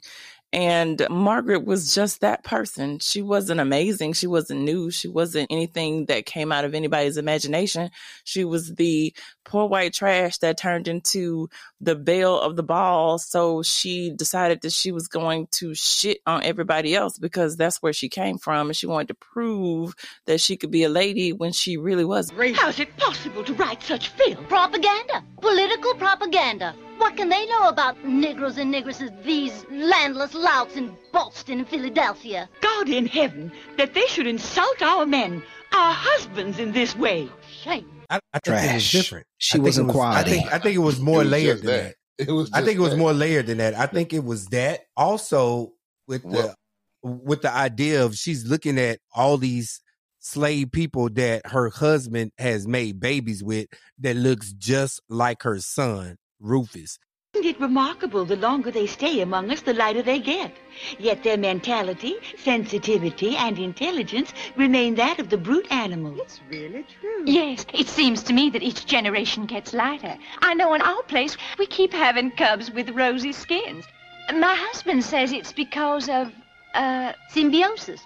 And 0.53 1.05
Margaret 1.09 1.65
was 1.65 1.93
just 1.93 2.21
that 2.21 2.43
person. 2.43 2.99
She 2.99 3.21
wasn't 3.21 3.59
amazing. 3.59 4.13
She 4.13 4.27
wasn't 4.27 4.61
new. 4.61 4.89
She 4.89 5.07
wasn't 5.07 5.51
anything 5.51 6.05
that 6.05 6.25
came 6.25 6.51
out 6.51 6.63
of 6.63 6.73
anybody's 6.73 7.17
imagination. 7.17 7.91
She 8.23 8.45
was 8.45 8.75
the 8.75 9.13
poor 9.47 9.65
white 9.67 9.93
trash 9.93 10.37
that 10.39 10.57
turned 10.57 10.87
into 10.87 11.49
the 11.81 11.95
belle 11.95 12.39
of 12.39 12.55
the 12.55 12.63
ball. 12.63 13.17
So 13.17 13.63
she 13.63 14.11
decided 14.11 14.61
that 14.61 14.73
she 14.73 14.91
was 14.91 15.07
going 15.07 15.47
to 15.53 15.73
shit 15.73 16.19
on 16.27 16.43
everybody 16.43 16.93
else 16.93 17.17
because 17.17 17.55
that's 17.55 17.81
where 17.81 17.93
she 17.93 18.09
came 18.09 18.37
from. 18.37 18.67
And 18.67 18.75
she 18.75 18.85
wanted 18.85 19.07
to 19.07 19.13
prove 19.15 19.95
that 20.25 20.41
she 20.41 20.57
could 20.57 20.69
be 20.69 20.83
a 20.83 20.89
lady 20.89 21.31
when 21.33 21.53
she 21.53 21.77
really 21.77 22.05
was. 22.05 22.31
How's 22.55 22.79
it 22.79 22.95
possible 22.97 23.43
to 23.45 23.53
write 23.53 23.81
such 23.81 24.09
filth? 24.09 24.47
Propaganda. 24.49 25.23
Political 25.41 25.95
propaganda. 25.95 26.75
What 26.97 27.15
can 27.15 27.29
they 27.29 27.45
know 27.45 27.69
about 27.69 28.03
Negroes 28.03 28.57
and 28.57 28.73
Negresses, 28.73 29.11
these 29.23 29.65
landless 29.69 30.33
louts 30.33 30.75
in 30.75 30.97
Boston 31.13 31.59
and 31.59 31.67
Philadelphia? 31.67 32.49
God 32.59 32.89
in 32.89 33.05
heaven, 33.05 33.51
that 33.77 33.93
they 33.93 34.07
should 34.07 34.27
insult 34.27 34.81
our 34.81 35.05
men, 35.05 35.43
our 35.73 35.93
husbands 35.93 36.59
in 36.59 36.73
this 36.73 36.95
way. 36.95 37.29
Oh, 37.31 37.37
shame. 37.63 37.96
I, 38.09 38.19
I 38.33 38.39
think 38.39 38.71
it 38.71 38.73
was 38.75 38.91
different. 38.91 39.25
She 39.37 39.59
wasn't 39.59 39.85
it 39.85 39.87
was, 39.87 39.95
quality. 39.95 40.19
I 40.19 40.23
think 40.23 40.53
I 40.53 40.59
think 40.59 40.75
it 40.75 40.79
was 40.79 40.99
more 40.99 41.21
It 41.21 41.25
was 41.25 41.31
layered 41.31 41.57
than 41.59 41.65
that. 41.67 41.83
that. 41.83 41.95
It 42.27 42.31
was 42.31 42.51
I 42.51 42.57
just 42.57 42.65
think 42.65 42.79
it 42.79 42.81
was 42.81 42.91
that. 42.91 42.97
more 42.97 43.13
layered 43.13 43.45
than 43.47 43.59
that. 43.59 43.75
I 43.75 43.85
think 43.85 44.11
it 44.11 44.23
was 44.23 44.47
that. 44.47 44.81
Also 44.95 45.73
with 46.07 46.23
the 46.23 46.55
with 47.03 47.41
the 47.43 47.53
idea 47.53 48.03
of 48.03 48.15
she's 48.15 48.45
looking 48.45 48.79
at 48.79 48.99
all 49.13 49.37
these 49.37 49.81
slave 50.19 50.71
people 50.71 51.09
that 51.11 51.45
her 51.45 51.69
husband 51.69 52.31
has 52.37 52.67
made 52.67 52.99
babies 52.99 53.43
with 53.43 53.67
that 53.99 54.15
looks 54.15 54.51
just 54.53 54.99
like 55.09 55.43
her 55.43 55.59
son, 55.59 56.17
Rufus. 56.39 56.97
Isn't 57.37 57.55
it 57.55 57.61
remarkable 57.61 58.25
the 58.25 58.35
longer 58.35 58.71
they 58.71 58.87
stay 58.87 59.21
among 59.21 59.51
us, 59.51 59.61
the 59.61 59.71
lighter 59.71 60.01
they 60.01 60.17
get? 60.17 60.51
Yet 60.97 61.21
their 61.21 61.37
mentality, 61.37 62.15
sensitivity, 62.35 63.37
and 63.37 63.59
intelligence 63.59 64.33
remain 64.55 64.95
that 64.95 65.19
of 65.19 65.29
the 65.29 65.37
brute 65.37 65.71
animal. 65.71 66.19
It's 66.19 66.39
really 66.49 66.83
true. 66.99 67.21
Yes, 67.27 67.63
it 67.75 67.89
seems 67.89 68.23
to 68.23 68.33
me 68.33 68.49
that 68.49 68.63
each 68.63 68.87
generation 68.87 69.45
gets 69.45 69.71
lighter. 69.71 70.17
I 70.39 70.55
know 70.55 70.73
in 70.73 70.81
our 70.81 71.03
place 71.03 71.37
we 71.59 71.67
keep 71.67 71.93
having 71.93 72.31
cubs 72.31 72.71
with 72.71 72.89
rosy 72.89 73.33
skins. 73.33 73.85
My 74.33 74.55
husband 74.55 75.03
says 75.03 75.31
it's 75.31 75.53
because 75.53 76.09
of, 76.09 76.31
uh, 76.73 77.13
Symbiosis. 77.29 78.01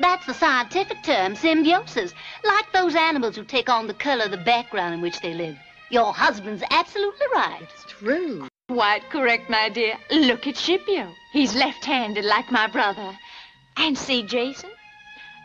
That's 0.00 0.26
the 0.26 0.34
scientific 0.34 1.00
term, 1.04 1.36
symbiosis. 1.36 2.12
Like 2.42 2.72
those 2.72 2.96
animals 2.96 3.36
who 3.36 3.44
take 3.44 3.68
on 3.68 3.86
the 3.86 3.94
color 3.94 4.24
of 4.24 4.32
the 4.32 4.38
background 4.38 4.94
in 4.94 5.00
which 5.00 5.20
they 5.20 5.32
live. 5.32 5.56
Your 5.90 6.12
husband's 6.12 6.64
absolutely 6.70 7.26
right. 7.32 7.62
It's 7.62 7.84
true. 7.84 8.48
Quite 8.68 9.10
correct, 9.10 9.50
my 9.50 9.68
dear. 9.68 9.98
Look 10.10 10.46
at 10.46 10.56
Scipio. 10.56 11.12
He's 11.32 11.54
left-handed 11.54 12.24
like 12.24 12.50
my 12.50 12.66
brother. 12.66 13.12
And 13.76 13.96
see 13.96 14.22
Jason? 14.22 14.70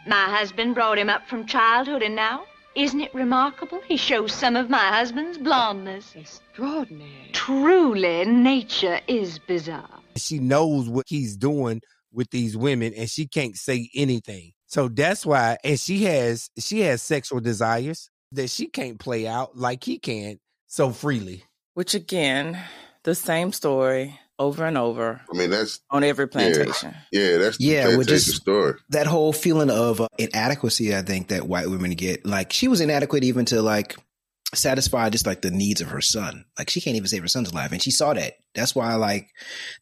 My 0.08 0.24
husband 0.26 0.74
brought 0.74 0.98
him 0.98 1.10
up 1.10 1.28
from 1.28 1.46
childhood, 1.46 2.02
and 2.02 2.16
now, 2.16 2.46
isn't 2.76 3.02
it 3.02 3.14
remarkable? 3.14 3.82
He 3.86 3.98
shows 3.98 4.32
some 4.32 4.56
of 4.56 4.70
my 4.70 4.88
husband's 4.88 5.38
blondness. 5.38 6.16
Extraordinary. 6.16 7.30
Truly, 7.34 8.24
nature 8.24 9.02
is 9.08 9.38
bizarre. 9.40 10.00
She 10.16 10.40
knows 10.40 10.88
what 10.88 11.06
he's 11.10 11.36
doing 11.36 11.82
with 12.12 12.30
these 12.32 12.56
women 12.58 12.94
and 12.96 13.10
she 13.10 13.28
can't 13.28 13.56
say 13.56 13.90
anything. 13.96 14.52
So 14.66 14.88
that's 14.88 15.26
why 15.26 15.58
and 15.64 15.80
she 15.80 16.04
has 16.06 16.50
she 16.58 16.82
has 16.82 17.02
sexual 17.02 17.40
desires 17.40 18.10
that 18.32 18.50
she 18.50 18.68
can't 18.68 19.00
play 19.00 19.28
out 19.28 19.58
like 19.58 19.84
he 19.84 20.00
can 20.00 20.40
so 20.68 20.92
freely. 20.92 21.44
Which 21.74 21.94
again, 21.94 22.60
the 23.03 23.15
same 23.15 23.51
story 23.53 24.20
over 24.38 24.65
and 24.65 24.77
over 24.77 25.20
I 25.34 25.38
mean, 25.38 25.50
that's 25.50 25.82
on 25.89 26.03
every 26.03 26.27
plantation. 26.27 26.94
yeah, 27.12 27.38
that's 27.38 27.58
the 27.58 27.65
yeah, 27.65 27.86
with 27.98 28.08
plantation 28.08 28.32
just 28.32 28.41
story. 28.41 28.75
that 28.89 29.06
whole 29.08 29.34
feeling 29.34 29.70
of 29.70 30.00
uh, 30.01 30.08
inadequacy. 30.18 30.96
I 30.96 31.01
think 31.01 31.27
that 31.29 31.48
white 31.48 31.70
women 31.70 31.91
get 31.91 32.25
like 32.25 32.53
she 32.53 32.68
was 32.68 32.79
inadequate 32.82 33.24
even 33.25 33.46
to 33.46 33.62
like 33.62 33.96
satisfy 34.56 35.10
just 35.10 35.27
like 35.27 35.41
the 35.41 35.51
needs 35.51 35.82
of 35.82 35.89
her 35.89 36.01
son. 36.01 36.46
Like 36.58 36.70
she 36.70 36.82
can't 36.82 36.96
even 36.96 37.08
save 37.08 37.22
her 37.22 37.27
son's 37.27 37.53
life, 37.53 37.72
and 37.72 37.82
she 37.82 37.91
saw 37.91 38.13
that. 38.13 38.34
That's 38.56 38.74
why 38.74 38.96
like 38.96 39.29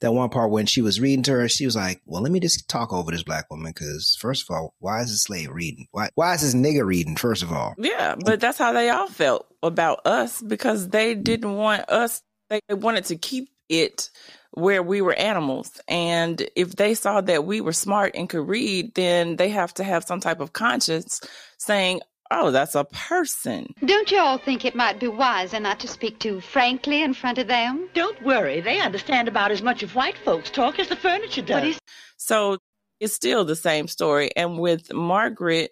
that 0.02 0.12
one 0.14 0.30
part 0.30 0.52
when 0.52 0.66
she 0.66 0.82
was 0.82 1.00
reading 1.00 1.24
to 1.24 1.32
her, 1.32 1.48
she 1.48 1.66
was 1.66 1.76
like, 1.76 2.02
"Well, 2.06 2.22
let 2.22 2.32
me 2.32 2.40
just 2.40 2.68
talk 2.68 2.92
over 2.92 3.12
this 3.12 3.24
black 3.24 3.50
woman 3.50 3.72
because 3.74 4.18
first 4.20 4.44
of 4.50 4.54
all, 4.56 4.74
why 4.80 5.02
is 5.02 5.10
this 5.10 5.24
slave 5.24 5.50
reading? 5.52 5.88
Why 5.92 6.10
why 6.16 6.34
is 6.34 6.42
this 6.42 6.54
nigga 6.54 6.86
reading? 6.86 7.16
First 7.16 7.44
of 7.44 7.52
all, 7.54 7.76
Yeah, 7.78 8.16
but 8.26 8.40
that's 8.40 8.58
how 8.58 8.74
they 8.74 8.90
all 8.90 9.08
felt 9.08 9.46
about 9.64 10.06
us 10.06 10.42
because 10.42 10.90
they 10.90 11.16
didn't 11.16 11.56
want 11.56 11.90
us, 11.90 12.22
they 12.50 12.62
wanted 12.70 13.06
to 13.06 13.16
keep 13.16 13.50
it 13.70 14.10
where 14.52 14.82
we 14.82 15.02
were 15.02 15.14
animals. 15.14 15.80
And 15.88 16.48
if 16.56 16.76
they 16.76 16.94
saw 16.94 17.22
that 17.22 17.46
we 17.46 17.62
were 17.62 17.74
smart 17.74 18.16
and 18.16 18.30
could 18.30 18.48
read, 18.48 18.96
then 18.96 19.36
they 19.36 19.50
have 19.50 19.74
to 19.76 19.84
have 19.84 20.04
some 20.04 20.20
type 20.20 20.40
of 20.40 20.54
conscience 20.54 21.22
saying, 21.58 22.02
oh, 22.32 22.52
that's 22.52 22.76
a 22.76 22.86
person. 22.86 23.74
Don't 23.86 24.12
you 24.12 24.20
all 24.20 24.38
think 24.38 24.66
it 24.66 24.76
might 24.76 25.00
be 25.00 25.08
wiser 25.08 25.60
not 25.60 25.80
to 25.82 25.88
speak 25.88 26.20
too 26.20 26.42
frankly 26.42 27.04
in 27.04 27.14
front 27.14 27.38
of 27.38 27.48
them? 27.48 27.90
Don't 27.94 28.22
worry, 28.24 28.62
they 28.62 28.80
understand 28.80 29.28
about 29.28 29.52
as 29.52 29.62
much 29.62 29.84
of 29.84 29.96
white 29.96 30.18
folks' 30.18 30.50
talk 30.50 30.80
as 30.80 30.88
the 30.88 30.96
furniture 30.96 31.42
does. 31.42 31.80
So 32.18 32.58
it's 33.00 33.14
still 33.14 33.46
the 33.46 33.56
same 33.56 33.88
story. 33.88 34.32
And 34.36 34.60
with 34.60 34.92
Margaret, 34.94 35.72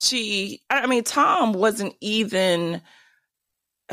she, 0.00 0.60
I 0.70 0.86
mean, 0.86 1.04
Tom 1.04 1.52
wasn't 1.52 1.94
even, 2.00 2.82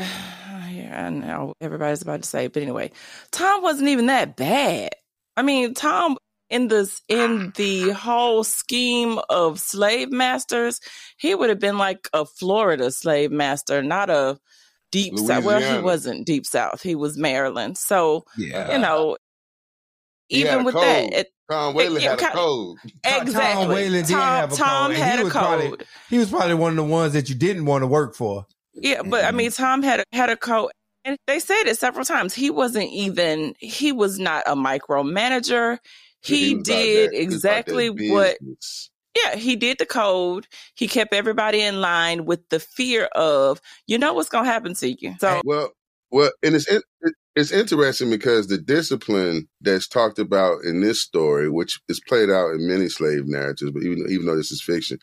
yeah, 0.82 1.06
I 1.06 1.10
know 1.10 1.54
everybody's 1.60 2.02
about 2.02 2.22
to 2.22 2.28
say, 2.28 2.46
but 2.48 2.62
anyway, 2.62 2.90
Tom 3.30 3.62
wasn't 3.62 3.88
even 3.88 4.06
that 4.06 4.36
bad. 4.36 4.90
I 5.36 5.42
mean, 5.42 5.74
Tom 5.74 6.16
in 6.50 6.68
this 6.68 7.00
in 7.08 7.46
ah. 7.48 7.52
the 7.56 7.90
whole 7.92 8.44
scheme 8.44 9.18
of 9.30 9.58
slave 9.58 10.12
masters, 10.12 10.80
he 11.16 11.34
would 11.34 11.48
have 11.48 11.58
been 11.60 11.78
like 11.78 12.08
a 12.12 12.26
Florida 12.26 12.90
slave 12.90 13.30
master, 13.32 13.82
not 13.82 14.10
a 14.10 14.38
deep 14.90 15.18
south. 15.18 15.44
Well, 15.44 15.76
he 15.76 15.82
wasn't 15.82 16.26
deep 16.26 16.44
south. 16.44 16.82
He 16.82 16.94
was 16.94 17.16
Maryland. 17.16 17.78
So 17.78 18.24
Yeah. 18.36 18.72
you 18.72 18.78
know, 18.78 19.16
He 20.28 20.42
even 20.42 20.64
with 20.64 20.74
code. 20.74 20.84
that, 20.84 21.12
it, 21.14 21.26
Tom 21.50 21.74
eh, 21.74 21.80
Weylin 21.80 22.00
yeah, 22.02 22.10
had 22.10 22.18
a 22.18 22.22
kind- 22.22 22.34
code. 22.34 22.76
exactly. 23.04 23.32
Tom 23.66 23.68
Weylin 23.70 24.06
did 24.06 24.08
Tom, 24.08 24.20
have 24.20 24.52
a 24.52 24.56
Tom 24.56 24.90
code. 24.90 24.96
had 25.00 25.14
he 25.14 25.20
a 25.20 25.24
was 25.24 25.32
code. 25.32 25.42
Probably, 25.60 25.86
he 26.10 26.18
was 26.18 26.28
probably 26.30 26.54
one 26.54 26.70
of 26.72 26.76
the 26.76 26.84
ones 26.84 27.12
that 27.14 27.28
you 27.30 27.34
didn't 27.34 27.64
want 27.64 27.82
to 27.82 27.86
work 27.86 28.14
for. 28.14 28.46
Yeah, 28.74 29.02
but 29.02 29.24
I 29.24 29.30
mean, 29.32 29.50
mm-hmm. 29.50 29.62
Tom 29.62 29.82
had 29.82 30.00
a, 30.00 30.04
had 30.12 30.30
a 30.30 30.36
code, 30.36 30.70
and 31.04 31.16
they 31.26 31.38
said 31.38 31.64
it 31.66 31.78
several 31.78 32.04
times. 32.04 32.34
He 32.34 32.50
wasn't 32.50 32.90
even. 32.90 33.54
He 33.58 33.92
was 33.92 34.18
not 34.18 34.44
a 34.46 34.54
micromanager. 34.54 35.78
He, 36.22 36.54
was 36.54 36.68
about 36.68 36.74
did 36.76 37.10
that- 37.10 37.16
he 37.18 37.26
was 37.26 37.44
about 37.44 37.66
that 37.66 37.74
exactly 37.74 38.10
what. 38.10 38.36
Yeah, 39.14 39.36
he 39.36 39.56
did 39.56 39.76
the 39.78 39.84
code. 39.84 40.46
He 40.74 40.88
kept 40.88 41.12
everybody 41.12 41.60
in 41.60 41.82
line 41.82 42.24
with 42.24 42.48
the 42.48 42.58
fear 42.58 43.04
of, 43.14 43.60
you 43.86 43.98
know, 43.98 44.14
what's 44.14 44.30
going 44.30 44.44
to 44.44 44.50
happen 44.50 44.72
to 44.76 44.90
you. 44.90 45.14
So 45.20 45.42
Well, 45.44 45.70
well, 46.10 46.30
and 46.42 46.54
it's 46.54 46.66
it- 46.68 46.82
it's 47.34 47.50
interesting 47.50 48.10
because 48.10 48.46
the 48.46 48.58
discipline 48.58 49.48
that's 49.62 49.88
talked 49.88 50.18
about 50.18 50.64
in 50.64 50.80
this 50.82 51.00
story, 51.00 51.48
which 51.48 51.80
is 51.88 52.00
played 52.00 52.28
out 52.30 52.50
in 52.50 52.68
many 52.68 52.88
slave 52.88 53.26
narratives, 53.26 53.70
but 53.70 53.82
even 53.82 54.04
even 54.10 54.26
though 54.26 54.36
this 54.36 54.52
is 54.52 54.62
fiction, 54.62 54.98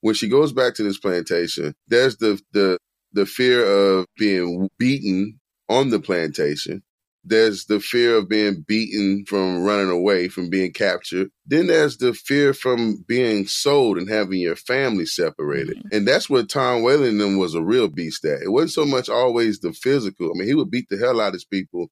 when 0.00 0.14
she 0.14 0.28
goes 0.28 0.52
back 0.52 0.74
to 0.74 0.82
this 0.82 0.98
plantation, 0.98 1.74
there's 1.88 2.16
the 2.18 2.40
the 2.52 2.78
the 3.14 3.26
fear 3.26 3.64
of 3.64 4.06
being 4.18 4.68
beaten 4.78 5.40
on 5.68 5.90
the 5.90 5.98
plantation. 6.00 6.82
There's 7.26 7.64
the 7.64 7.80
fear 7.80 8.16
of 8.16 8.28
being 8.28 8.64
beaten 8.68 9.24
from 9.26 9.62
running 9.62 9.88
away, 9.88 10.28
from 10.28 10.50
being 10.50 10.72
captured. 10.72 11.30
Then 11.46 11.68
there's 11.68 11.96
the 11.96 12.12
fear 12.12 12.52
from 12.52 13.02
being 13.08 13.46
sold 13.46 13.96
and 13.96 14.10
having 14.10 14.40
your 14.40 14.56
family 14.56 15.06
separated. 15.06 15.78
Mm-hmm. 15.78 15.96
And 15.96 16.06
that's 16.06 16.28
where 16.28 16.42
Tom 16.42 16.82
Weylin 16.82 17.18
them 17.18 17.38
was 17.38 17.54
a 17.54 17.62
real 17.62 17.88
beast 17.88 18.26
at. 18.26 18.42
It 18.42 18.50
wasn't 18.50 18.72
so 18.72 18.84
much 18.84 19.08
always 19.08 19.60
the 19.60 19.72
physical. 19.72 20.26
I 20.26 20.38
mean, 20.38 20.46
he 20.46 20.54
would 20.54 20.70
beat 20.70 20.88
the 20.90 20.98
hell 20.98 21.18
out 21.18 21.28
of 21.28 21.34
his 21.34 21.46
people. 21.46 21.88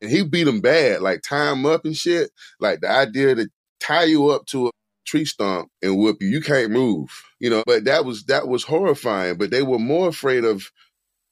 And 0.00 0.10
he 0.10 0.22
beat 0.22 0.44
them 0.44 0.60
bad, 0.60 1.00
like 1.00 1.22
tie 1.22 1.46
them 1.46 1.66
up 1.66 1.84
and 1.84 1.96
shit. 1.96 2.30
Like 2.60 2.80
the 2.80 2.90
idea 2.90 3.34
to 3.34 3.48
tie 3.80 4.04
you 4.04 4.28
up 4.28 4.46
to 4.46 4.68
a 4.68 4.70
tree 5.08 5.24
stump 5.24 5.70
and 5.82 5.98
whoop 5.98 6.18
you. 6.20 6.28
You 6.28 6.40
can't 6.40 6.70
move. 6.70 7.08
You 7.40 7.50
know, 7.50 7.62
but 7.66 7.84
that 7.84 8.04
was 8.04 8.24
that 8.24 8.48
was 8.48 8.64
horrifying. 8.64 9.36
But 9.38 9.50
they 9.50 9.62
were 9.62 9.78
more 9.78 10.08
afraid 10.08 10.44
of, 10.44 10.70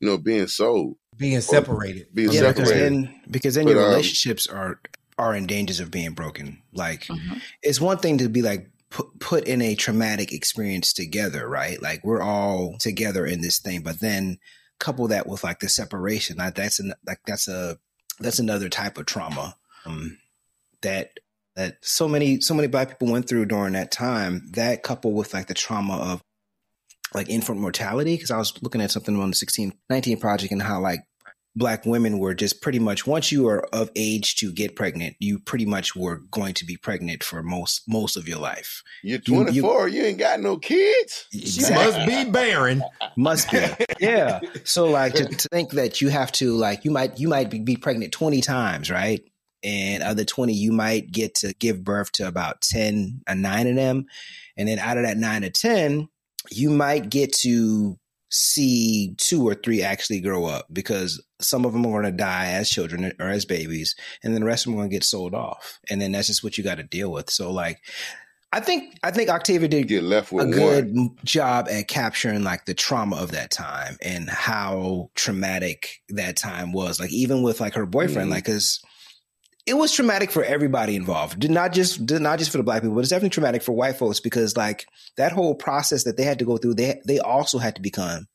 you 0.00 0.08
know, 0.08 0.18
being 0.18 0.46
sold. 0.46 0.96
Being 1.16 1.40
separated. 1.40 2.08
Being 2.14 2.32
yeah, 2.32 2.48
because 2.48 2.68
separated. 2.68 2.92
then 2.92 3.20
because 3.30 3.54
then 3.54 3.64
But, 3.64 3.70
your 3.72 3.82
um, 3.84 3.90
relationships 3.90 4.46
are 4.46 4.80
are 5.18 5.34
in 5.34 5.46
dangers 5.46 5.80
of 5.80 5.90
being 5.90 6.12
broken. 6.12 6.62
Like 6.72 7.04
Mm-hmm. 7.04 7.38
it's 7.62 7.80
one 7.80 7.98
thing 7.98 8.18
to 8.18 8.28
be 8.28 8.42
like 8.42 8.70
put 8.90 9.18
put 9.18 9.44
in 9.44 9.62
a 9.62 9.74
traumatic 9.74 10.32
experience 10.32 10.92
together, 10.92 11.48
right? 11.48 11.80
Like 11.82 12.04
we're 12.04 12.22
all 12.22 12.76
together 12.78 13.26
in 13.26 13.40
this 13.40 13.58
thing, 13.58 13.82
but 13.82 14.00
then 14.00 14.38
couple 14.78 15.08
that 15.08 15.26
with 15.26 15.42
like 15.42 15.60
the 15.60 15.68
separation. 15.68 16.36
Like 16.36 16.54
that's 16.54 16.78
an 16.80 16.92
like 17.06 17.20
that's 17.26 17.48
a 17.48 17.78
that's 18.20 18.38
another 18.38 18.68
type 18.68 18.98
of 18.98 19.06
trauma 19.06 19.56
um, 19.84 20.18
that 20.82 21.18
that 21.56 21.76
so 21.82 22.06
many 22.08 22.40
so 22.40 22.54
many 22.54 22.68
black 22.68 22.88
people 22.90 23.10
went 23.10 23.28
through 23.28 23.46
during 23.46 23.72
that 23.72 23.90
time. 23.90 24.42
That 24.52 24.82
coupled 24.82 25.14
with 25.16 25.34
like 25.34 25.46
the 25.48 25.54
trauma 25.54 25.96
of 25.96 26.22
like 27.14 27.28
infant 27.28 27.58
mortality 27.60 28.14
because 28.14 28.30
I 28.30 28.36
was 28.36 28.52
looking 28.62 28.80
at 28.80 28.90
something 28.90 29.14
on 29.14 29.18
the 29.20 29.36
1619 29.36 30.18
project 30.20 30.52
and 30.52 30.62
how 30.62 30.80
like 30.80 31.00
black 31.58 31.86
women 31.86 32.18
were 32.18 32.34
just 32.34 32.60
pretty 32.60 32.78
much 32.78 33.06
once 33.06 33.32
you 33.32 33.48
are 33.48 33.64
of 33.72 33.90
age 33.96 34.36
to 34.36 34.52
get 34.52 34.76
pregnant, 34.76 35.16
you 35.18 35.38
pretty 35.38 35.64
much 35.64 35.96
were 35.96 36.18
going 36.30 36.52
to 36.52 36.66
be 36.66 36.76
pregnant 36.76 37.24
for 37.24 37.42
most 37.42 37.82
most 37.88 38.16
of 38.18 38.28
your 38.28 38.38
life. 38.38 38.82
You're 39.02 39.20
You- 39.24 39.38
you- 39.50 39.62
24, 39.62 39.88
you, 39.88 40.02
ain't 40.04 40.18
got 40.18 40.40
no 40.40 40.58
kids. 40.58 41.26
She 41.32 41.62
must 41.72 42.06
be 42.06 42.30
barren. 42.30 42.82
Must 43.16 43.50
be. 43.50 43.60
Yeah. 43.98 44.40
So 44.64 44.88
like 44.90 45.14
to, 45.14 45.24
to 45.24 45.48
think 45.50 45.70
that 45.70 46.02
you 46.02 46.10
have 46.10 46.30
to 46.32 46.52
like 46.54 46.84
you 46.84 46.90
might 46.90 47.18
you 47.18 47.28
might 47.28 47.48
be, 47.48 47.60
be 47.60 47.76
pregnant 47.78 48.12
20 48.12 48.42
times, 48.42 48.90
right? 48.90 49.22
And 49.66 50.02
other 50.02 50.24
20 50.24 50.52
you 50.52 50.70
might 50.72 51.10
get 51.10 51.34
to 51.36 51.52
give 51.58 51.82
birth 51.82 52.12
to 52.12 52.28
about 52.28 52.60
10 52.60 53.22
a 53.26 53.34
9 53.34 53.66
of 53.66 53.74
them. 53.74 54.06
And 54.56 54.68
then 54.68 54.78
out 54.78 54.96
of 54.96 55.02
that 55.04 55.16
9 55.18 55.42
to 55.42 55.50
10, 55.50 56.08
you 56.52 56.70
might 56.70 57.10
get 57.10 57.32
to 57.38 57.98
see 58.30 59.14
two 59.18 59.46
or 59.48 59.54
three 59.54 59.82
actually 59.82 60.20
grow 60.20 60.44
up 60.46 60.66
because 60.72 61.22
some 61.40 61.64
of 61.64 61.72
them 61.72 61.86
are 61.86 62.02
going 62.02 62.04
to 62.04 62.10
die 62.16 62.46
as 62.52 62.68
children 62.68 63.12
or 63.20 63.28
as 63.28 63.44
babies 63.44 63.94
and 64.22 64.32
then 64.34 64.40
the 64.40 64.46
rest 64.46 64.66
of 64.66 64.70
them 64.70 64.78
are 64.78 64.82
going 64.82 64.90
to 64.90 64.94
get 64.96 65.04
sold 65.04 65.32
off 65.32 65.78
and 65.88 66.00
then 66.00 66.10
that's 66.12 66.26
just 66.26 66.42
what 66.42 66.58
you 66.58 66.64
got 66.64 66.74
to 66.76 66.82
deal 66.82 67.10
with 67.12 67.30
so 67.30 67.52
like 67.52 67.78
i 68.52 68.58
think 68.58 68.98
i 69.04 69.12
think 69.12 69.30
octavia 69.30 69.68
did 69.68 69.86
get 69.86 70.02
left 70.02 70.32
with 70.32 70.48
a 70.48 70.50
good 70.50 70.88
m- 70.88 71.14
job 71.24 71.68
at 71.70 71.86
capturing 71.86 72.42
like 72.42 72.64
the 72.64 72.74
trauma 72.74 73.16
of 73.16 73.30
that 73.30 73.50
time 73.52 73.96
and 74.02 74.28
how 74.28 75.08
traumatic 75.14 76.02
that 76.08 76.36
time 76.36 76.72
was 76.72 76.98
like 76.98 77.12
even 77.12 77.42
with 77.42 77.60
like 77.60 77.74
her 77.74 77.86
boyfriend 77.86 78.28
Mhm. 78.28 78.32
like 78.32 78.44
because 78.44 78.80
it 79.66 79.74
was 79.74 79.92
traumatic 79.92 80.30
for 80.30 80.44
everybody 80.44 80.94
involved. 80.94 81.40
Did 81.40 81.50
not 81.50 81.72
just 81.72 82.06
did 82.06 82.22
not 82.22 82.38
just 82.38 82.50
for 82.50 82.58
the 82.58 82.62
black 82.62 82.82
people, 82.82 82.94
but 82.94 83.00
it's 83.00 83.10
definitely 83.10 83.30
traumatic 83.30 83.62
for 83.62 83.72
white 83.72 83.96
folks 83.96 84.20
because 84.20 84.56
like 84.56 84.86
that 85.16 85.32
whole 85.32 85.54
process 85.54 86.04
that 86.04 86.16
they 86.16 86.22
had 86.22 86.38
to 86.38 86.44
go 86.44 86.56
through, 86.56 86.74
they 86.74 87.00
they 87.06 87.18
also 87.18 87.58
had 87.58 87.74
to 87.76 87.82
become 87.82 88.26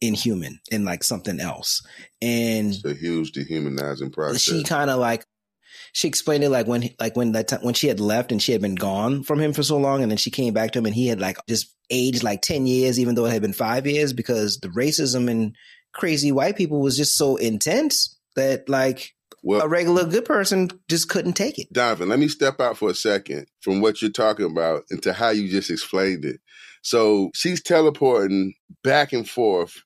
inhuman 0.00 0.58
and 0.72 0.84
like 0.84 1.04
something 1.04 1.40
else. 1.40 1.82
And 2.22 2.70
It's 2.70 2.84
a 2.84 2.94
huge 2.94 3.32
dehumanizing 3.32 4.10
process. 4.10 4.40
she 4.40 4.64
kind 4.64 4.88
of 4.88 4.98
like 4.98 5.24
she 5.92 6.08
explained 6.08 6.44
it 6.44 6.48
like 6.48 6.66
when 6.66 6.88
like 6.98 7.16
when 7.16 7.32
that 7.32 7.48
time 7.48 7.60
when 7.62 7.74
she 7.74 7.88
had 7.88 8.00
left 8.00 8.32
and 8.32 8.40
she 8.42 8.52
had 8.52 8.62
been 8.62 8.76
gone 8.76 9.22
from 9.22 9.38
him 9.40 9.52
for 9.52 9.62
so 9.62 9.76
long 9.76 10.02
and 10.02 10.10
then 10.10 10.16
she 10.18 10.30
came 10.30 10.54
back 10.54 10.70
to 10.70 10.78
him 10.78 10.86
and 10.86 10.94
he 10.94 11.08
had 11.08 11.20
like 11.20 11.36
just 11.48 11.74
aged 11.90 12.22
like 12.22 12.40
10 12.40 12.66
years 12.66 12.98
even 12.98 13.14
though 13.14 13.26
it 13.26 13.32
had 13.32 13.42
been 13.42 13.52
5 13.52 13.86
years 13.86 14.12
because 14.12 14.58
the 14.58 14.68
racism 14.68 15.28
and 15.30 15.54
crazy 15.92 16.32
white 16.32 16.56
people 16.56 16.80
was 16.80 16.96
just 16.96 17.16
so 17.16 17.36
intense 17.36 18.16
that 18.36 18.68
like 18.68 19.12
well, 19.42 19.62
a 19.62 19.68
regular 19.68 20.04
good 20.04 20.24
person 20.24 20.68
just 20.88 21.08
couldn't 21.08 21.32
take 21.32 21.58
it. 21.58 21.72
Donovan, 21.72 22.08
let 22.08 22.18
me 22.18 22.28
step 22.28 22.60
out 22.60 22.76
for 22.76 22.90
a 22.90 22.94
second 22.94 23.46
from 23.60 23.80
what 23.80 24.02
you're 24.02 24.10
talking 24.10 24.46
about 24.46 24.84
into 24.90 25.12
how 25.12 25.30
you 25.30 25.48
just 25.48 25.70
explained 25.70 26.24
it. 26.24 26.40
So 26.82 27.30
she's 27.34 27.62
teleporting 27.62 28.54
back 28.82 29.12
and 29.12 29.28
forth 29.28 29.82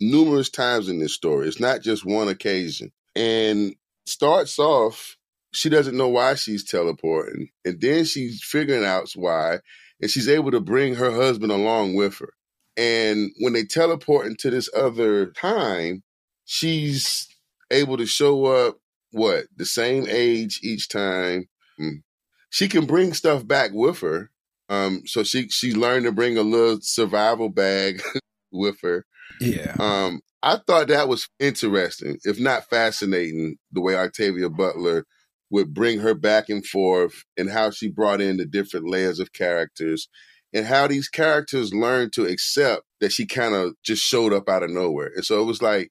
numerous 0.00 0.50
times 0.50 0.88
in 0.88 0.98
this 0.98 1.14
story. 1.14 1.48
It's 1.48 1.60
not 1.60 1.82
just 1.82 2.04
one 2.04 2.28
occasion. 2.28 2.90
And 3.14 3.74
starts 4.06 4.58
off, 4.58 5.16
she 5.52 5.68
doesn't 5.68 5.96
know 5.96 6.08
why 6.08 6.34
she's 6.34 6.64
teleporting. 6.64 7.48
And 7.64 7.80
then 7.80 8.04
she's 8.04 8.42
figuring 8.42 8.84
out 8.84 9.10
why. 9.14 9.60
And 10.00 10.10
she's 10.10 10.28
able 10.28 10.50
to 10.50 10.60
bring 10.60 10.96
her 10.96 11.10
husband 11.10 11.52
along 11.52 11.94
with 11.94 12.18
her. 12.18 12.32
And 12.76 13.30
when 13.40 13.52
they 13.52 13.64
teleport 13.64 14.26
into 14.26 14.50
this 14.50 14.68
other 14.74 15.26
time, 15.26 16.02
she's 16.44 17.28
able 17.70 17.96
to 17.98 18.06
show 18.06 18.46
up 18.46 18.78
what 19.12 19.44
the 19.56 19.66
same 19.66 20.06
age 20.08 20.60
each 20.62 20.88
time. 20.88 21.48
Mm. 21.80 22.02
She 22.50 22.68
can 22.68 22.86
bring 22.86 23.12
stuff 23.14 23.46
back 23.46 23.70
with 23.72 24.00
her. 24.00 24.30
Um, 24.68 25.02
so 25.06 25.22
she 25.22 25.48
she 25.48 25.74
learned 25.74 26.04
to 26.04 26.12
bring 26.12 26.38
a 26.38 26.42
little 26.42 26.78
survival 26.80 27.48
bag 27.48 28.02
with 28.52 28.80
her. 28.82 29.04
Yeah. 29.40 29.74
Um, 29.78 30.20
I 30.42 30.58
thought 30.66 30.88
that 30.88 31.08
was 31.08 31.28
interesting, 31.38 32.18
if 32.24 32.40
not 32.40 32.68
fascinating, 32.68 33.56
the 33.70 33.80
way 33.80 33.94
Octavia 33.94 34.50
Butler 34.50 35.04
would 35.50 35.74
bring 35.74 36.00
her 36.00 36.14
back 36.14 36.48
and 36.48 36.66
forth 36.66 37.24
and 37.36 37.50
how 37.50 37.70
she 37.70 37.88
brought 37.88 38.20
in 38.20 38.38
the 38.38 38.46
different 38.46 38.88
layers 38.88 39.20
of 39.20 39.32
characters 39.32 40.08
and 40.52 40.66
how 40.66 40.86
these 40.86 41.08
characters 41.08 41.72
learned 41.72 42.12
to 42.14 42.24
accept 42.24 42.82
that 43.00 43.12
she 43.12 43.26
kind 43.26 43.54
of 43.54 43.74
just 43.84 44.02
showed 44.02 44.32
up 44.32 44.48
out 44.48 44.62
of 44.62 44.70
nowhere. 44.70 45.10
And 45.14 45.24
so 45.24 45.40
it 45.40 45.44
was 45.44 45.62
like 45.62 45.90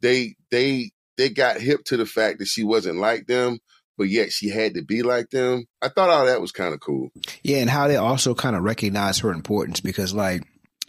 they 0.00 0.34
they 0.50 0.90
they 1.16 1.28
got 1.28 1.60
hip 1.60 1.84
to 1.86 1.96
the 1.96 2.06
fact 2.06 2.38
that 2.38 2.48
she 2.48 2.64
wasn't 2.64 2.98
like 2.98 3.26
them, 3.26 3.58
but 3.96 4.04
yet 4.04 4.32
she 4.32 4.48
had 4.48 4.74
to 4.74 4.82
be 4.82 5.02
like 5.02 5.30
them. 5.30 5.66
I 5.80 5.88
thought 5.88 6.10
all 6.10 6.26
that 6.26 6.40
was 6.40 6.52
kind 6.52 6.74
of 6.74 6.80
cool. 6.80 7.10
Yeah, 7.42 7.58
and 7.58 7.70
how 7.70 7.88
they 7.88 7.96
also 7.96 8.34
kind 8.34 8.56
of 8.56 8.62
recognize 8.62 9.18
her 9.20 9.32
importance 9.32 9.80
because, 9.80 10.14
like, 10.14 10.42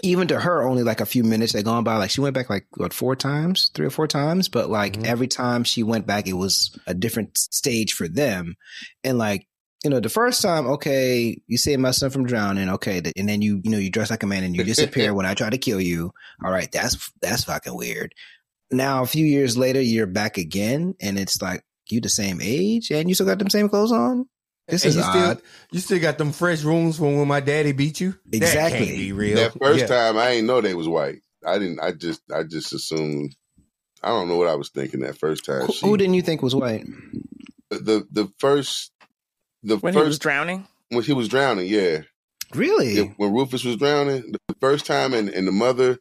even 0.03 0.27
to 0.27 0.39
her, 0.39 0.63
only 0.63 0.83
like 0.83 1.01
a 1.01 1.05
few 1.05 1.23
minutes 1.23 1.53
had 1.53 1.65
gone 1.65 1.83
by. 1.83 1.97
Like, 1.97 2.09
she 2.09 2.21
went 2.21 2.35
back 2.35 2.49
like 2.49 2.67
what 2.75 2.93
four 2.93 3.15
times, 3.15 3.71
three 3.73 3.85
or 3.85 3.91
four 3.91 4.07
times, 4.07 4.49
but 4.49 4.69
like 4.69 4.93
mm-hmm. 4.93 5.05
every 5.05 5.27
time 5.27 5.63
she 5.63 5.83
went 5.83 6.05
back, 6.05 6.27
it 6.27 6.33
was 6.33 6.77
a 6.87 6.93
different 6.93 7.37
stage 7.37 7.93
for 7.93 8.07
them. 8.07 8.55
And 9.03 9.17
like, 9.17 9.47
you 9.83 9.91
know, 9.91 9.99
the 9.99 10.09
first 10.09 10.41
time, 10.41 10.65
okay, 10.65 11.39
you 11.45 11.57
save 11.57 11.79
my 11.79 11.91
son 11.91 12.09
from 12.09 12.25
drowning, 12.25 12.69
okay, 12.69 13.01
th- 13.01 13.13
and 13.15 13.29
then 13.29 13.43
you, 13.43 13.61
you 13.63 13.69
know, 13.69 13.77
you 13.77 13.91
dress 13.91 14.09
like 14.09 14.23
a 14.23 14.27
man 14.27 14.43
and 14.43 14.55
you 14.55 14.63
disappear 14.63 15.13
when 15.13 15.27
I 15.27 15.35
try 15.35 15.49
to 15.49 15.59
kill 15.59 15.79
you. 15.79 16.11
All 16.43 16.51
right, 16.51 16.71
that's 16.71 17.11
that's 17.21 17.43
fucking 17.43 17.75
weird. 17.75 18.13
Now, 18.71 19.03
a 19.03 19.05
few 19.07 19.25
years 19.25 19.57
later, 19.57 19.81
you're 19.81 20.07
back 20.07 20.37
again, 20.37 20.95
and 20.99 21.17
it's 21.19 21.41
like 21.41 21.63
you 21.89 22.01
the 22.01 22.09
same 22.09 22.39
age, 22.41 22.89
and 22.91 23.07
you 23.07 23.15
still 23.15 23.27
got 23.27 23.37
them 23.39 23.49
same 23.49 23.69
clothes 23.69 23.91
on. 23.91 24.25
This 24.67 24.83
And 24.83 24.89
is 24.89 24.95
you 24.95 25.01
still 25.03 25.21
odd. 25.23 25.41
you 25.71 25.79
still 25.79 25.99
got 25.99 26.17
them 26.17 26.31
fresh 26.31 26.63
rooms 26.63 26.97
from 26.97 27.17
when 27.17 27.27
my 27.27 27.39
daddy 27.39 27.71
beat 27.73 27.99
you. 28.01 28.15
That 28.25 28.37
Exactly. 28.37 28.85
can't 28.87 28.97
be 28.97 29.11
real. 29.11 29.35
That 29.35 29.53
first 29.59 29.81
Yeah. 29.81 29.85
time, 29.87 30.17
I 30.17 30.31
didn't 30.31 30.47
know 30.47 30.61
they 30.61 30.73
was 30.73 30.87
white. 30.87 31.19
I 31.45 31.59
didn't. 31.59 31.79
I 31.79 31.91
just. 31.91 32.21
I 32.33 32.41
just 32.43 32.73
assumed. 32.73 33.35
I 34.01 34.09
don't 34.09 34.27
know 34.27 34.37
what 34.37 34.47
I 34.47 34.55
was 34.55 34.69
thinking 34.69 35.01
that 35.01 35.17
first 35.19 35.45
time. 35.45 35.67
Who, 35.67 35.73
She- 35.73 35.85
who 35.85 35.97
didn't 35.97 36.15
you 36.15 36.21
think 36.23 36.41
was 36.41 36.55
white? 36.55 36.85
the 37.69 38.05
the 38.11 38.31
first 38.39 38.91
the 39.63 39.77
when 39.77 39.93
first 39.93 40.03
he 40.03 40.07
was 40.07 40.19
drowning. 40.19 40.67
when 40.89 41.03
he 41.03 41.13
was 41.13 41.27
drowning, 41.27 41.67
yeah. 41.67 42.01
Really? 42.53 42.93
Yeah, 42.93 43.03
when 43.17 43.33
Rufus 43.33 43.63
was 43.63 43.77
drowning, 43.77 44.31
the 44.31 44.55
first 44.61 44.85
time, 44.85 45.13
and, 45.13 45.29
and 45.29 45.47
the 45.47 45.51
mother, 45.51 45.97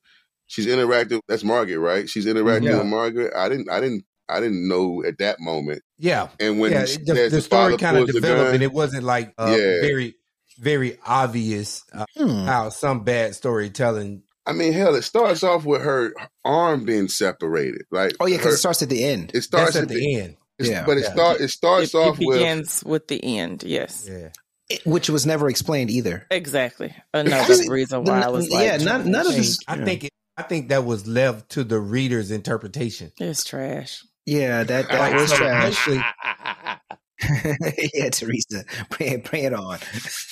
she's 0.55 0.67
interacting. 0.67 1.21
That's 1.29 1.45
Margaret, 1.45 1.79
right? 1.79 2.09
She's 2.09 2.27
interacting 2.27 2.71
Yeah. 2.71 2.79
with 2.79 2.87
Margaret. 2.87 3.33
I 3.37 3.49
didn't, 3.49 3.69
I 3.71 3.81
didn't, 3.81 4.05
I 4.29 4.41
didn't 4.41 4.67
know 4.69 5.03
at 5.07 5.19
that 5.19 5.41
moment. 5.41 5.83
Yeah. 5.99 6.29
And 6.41 6.59
when 6.61 6.73
yeah, 6.73 6.85
the, 6.85 7.13
the 7.15 7.29
the 7.31 7.41
story 7.43 7.77
kind 7.77 7.97
of 7.99 8.07
developed, 8.07 8.45
gun- 8.47 8.55
and 8.55 8.63
it 8.63 8.73
wasn't 8.73 9.05
like 9.05 9.35
uh, 9.39 9.49
Yeah. 9.59 9.81
very, 9.83 10.15
very 10.59 10.99
obvious 11.07 11.83
uh, 11.93 12.05
Hmm. 12.17 12.45
how 12.47 12.69
some 12.71 13.05
bad 13.05 13.35
storytelling. 13.35 14.23
I 14.47 14.53
mean, 14.53 14.73
hell, 14.73 14.95
it 14.95 15.03
starts 15.03 15.43
off 15.43 15.65
with 15.65 15.83
her 15.83 16.13
arm 16.45 16.85
being 16.85 17.09
separated. 17.09 17.83
Like, 17.91 18.13
Oh 18.21 18.27
yeah, 18.27 18.37
because 18.37 18.55
it 18.55 18.59
starts 18.59 18.83
at 18.83 18.89
the 18.91 19.03
end. 19.05 19.31
it 19.35 19.43
starts 19.43 19.73
That's 19.73 19.83
at 19.85 19.89
the 19.89 20.17
end. 20.17 20.37
it's- 20.59 20.69
Yeah. 20.71 20.85
but 20.87 20.99
it 20.99 21.05
Yeah. 21.05 21.13
start 21.13 21.41
it 21.41 21.49
starts 21.49 21.95
It, 21.95 21.99
off 21.99 22.21
it 22.21 22.27
with 22.27 22.39
begins 22.39 22.83
with 22.85 23.09
the 23.09 23.39
end. 23.39 23.63
Yes, 23.63 24.07
Yeah. 24.11 24.29
It- 24.71 24.87
which 24.87 25.11
was 25.11 25.27
never 25.27 25.49
explained 25.51 25.91
either. 25.91 26.27
exactly. 26.31 26.95
Another 27.13 27.55
reason 27.69 28.05
why 28.05 28.21
I 28.23 28.29
was 28.29 28.49
like, 28.51 28.65
yeah, 28.65 28.77
none, 28.79 29.11
none 29.11 29.27
of 29.27 29.35
this. 29.35 29.59
I 29.69 29.77
think 29.85 30.05
it, 30.05 30.11
I 30.37 30.43
think 30.43 30.69
that 30.69 30.85
was 30.85 31.07
left 31.07 31.51
to 31.51 31.65
the 31.65 31.81
reader's 31.81 32.31
interpretation. 32.31 33.13
it's 33.19 33.45
trash. 33.45 34.05
Yeah, 34.27 34.65
that 34.65 34.89
that 34.89 35.15
was 35.15 35.33
trash. 35.33 35.89
yeah, 37.95 38.11
Teresa, 38.11 38.65
bring 38.91 39.13
it, 39.13 39.25
bring 39.25 39.45
it 39.45 39.55
on. 39.55 39.79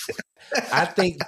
I 0.72 0.84
think 0.86 1.20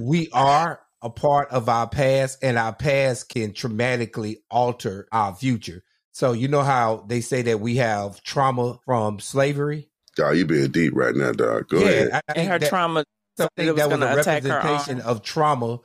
we 0.00 0.28
are 0.32 0.80
a 1.02 1.10
part 1.10 1.50
of 1.50 1.68
our 1.68 1.88
past, 1.88 2.38
and 2.42 2.58
our 2.58 2.74
past 2.74 3.28
can 3.28 3.52
traumatically 3.52 4.36
alter 4.50 5.06
our 5.12 5.34
future. 5.34 5.82
So 6.12 6.32
you 6.32 6.48
know 6.48 6.62
how 6.62 7.04
they 7.08 7.20
say 7.20 7.42
that 7.42 7.60
we 7.60 7.76
have 7.76 8.22
trauma 8.22 8.78
from 8.84 9.20
slavery. 9.20 9.88
Dog, 10.16 10.36
you 10.36 10.44
being 10.44 10.70
deep 10.70 10.92
right 10.94 11.14
now, 11.14 11.32
dog. 11.32 11.68
Go 11.68 11.78
yeah, 11.78 11.86
ahead. 11.86 12.10
I 12.12 12.20
And 12.28 12.36
think 12.36 12.50
her 12.50 12.58
that, 12.58 12.68
trauma. 12.68 13.04
I 13.38 13.44
it 13.44 13.48
think 13.56 13.66
was 13.68 13.76
that 13.76 13.88
was 13.88 13.96
a 13.96 14.00
gonna 14.00 14.20
attack 14.20 14.42
her 14.42 14.48
representation 14.48 15.00
of 15.02 15.22
trauma 15.22 15.78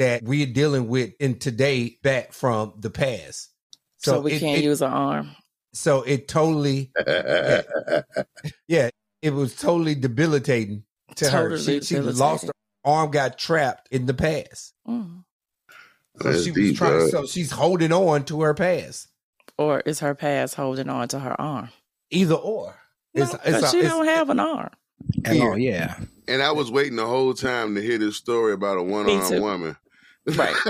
that 0.00 0.22
we're 0.22 0.46
dealing 0.46 0.88
with 0.88 1.12
in 1.20 1.38
today 1.38 1.98
back 2.02 2.32
from 2.32 2.72
the 2.78 2.88
past. 2.88 3.50
So, 3.98 4.20
we 4.20 4.32
it- 4.32 4.40
can't 4.40 4.58
it- 4.58 4.64
use 4.64 4.80
our 4.82 4.90
arm. 4.90 5.36
So 5.72 6.02
it 6.02 6.26
totally, 6.26 6.90
yeah, 8.66 8.90
it 9.22 9.32
was 9.32 9.54
totally 9.54 9.94
debilitating 9.94 10.82
to 11.16 11.30
her. 11.30 11.56
She, 11.58 11.80
she 11.82 12.00
lost 12.00 12.46
her 12.46 12.52
arm, 12.84 13.12
got 13.12 13.38
trapped 13.38 13.86
in 13.92 14.06
the 14.06 14.14
past. 14.14 14.74
Mm. 14.88 15.22
So 16.20 16.28
That's 16.30 16.42
she 16.44 16.50
was 16.50 16.56
deep, 16.56 16.76
trying. 16.76 16.98
dog. 16.98 17.10
So 17.10 17.26
she's 17.26 17.52
holding 17.52 17.92
on 17.92 18.24
to 18.24 18.40
her 18.42 18.52
past. 18.54 19.08
Or 19.58 19.78
is 19.80 20.00
her 20.00 20.14
past 20.16 20.56
holding 20.56 20.88
on 20.88 21.06
to 21.08 21.20
her 21.20 21.40
arm? 21.40 21.68
Either 22.10 22.34
or. 22.34 22.74
No, 23.14 23.22
It's, 23.22 23.30
'cause 23.36 23.40
it's, 23.44 23.70
she 23.70 23.78
it's- 23.78 23.92
don't 23.92 24.06
have 24.06 24.28
an 24.30 24.40
arm. 24.40 24.70
At 25.24 25.40
all, 25.40 25.56
yeah. 25.56 25.98
And 26.26 26.42
I 26.42 26.50
was 26.52 26.70
waiting 26.72 26.96
the 26.96 27.06
whole 27.06 27.32
time 27.32 27.74
to 27.76 27.80
hear 27.80 27.96
this 27.98 28.16
story 28.16 28.52
about 28.54 28.76
a 28.78 28.82
one 28.82 29.08
armed 29.08 29.28
too. 29.28 29.40
woman. 29.40 29.76
Right. 30.26 30.54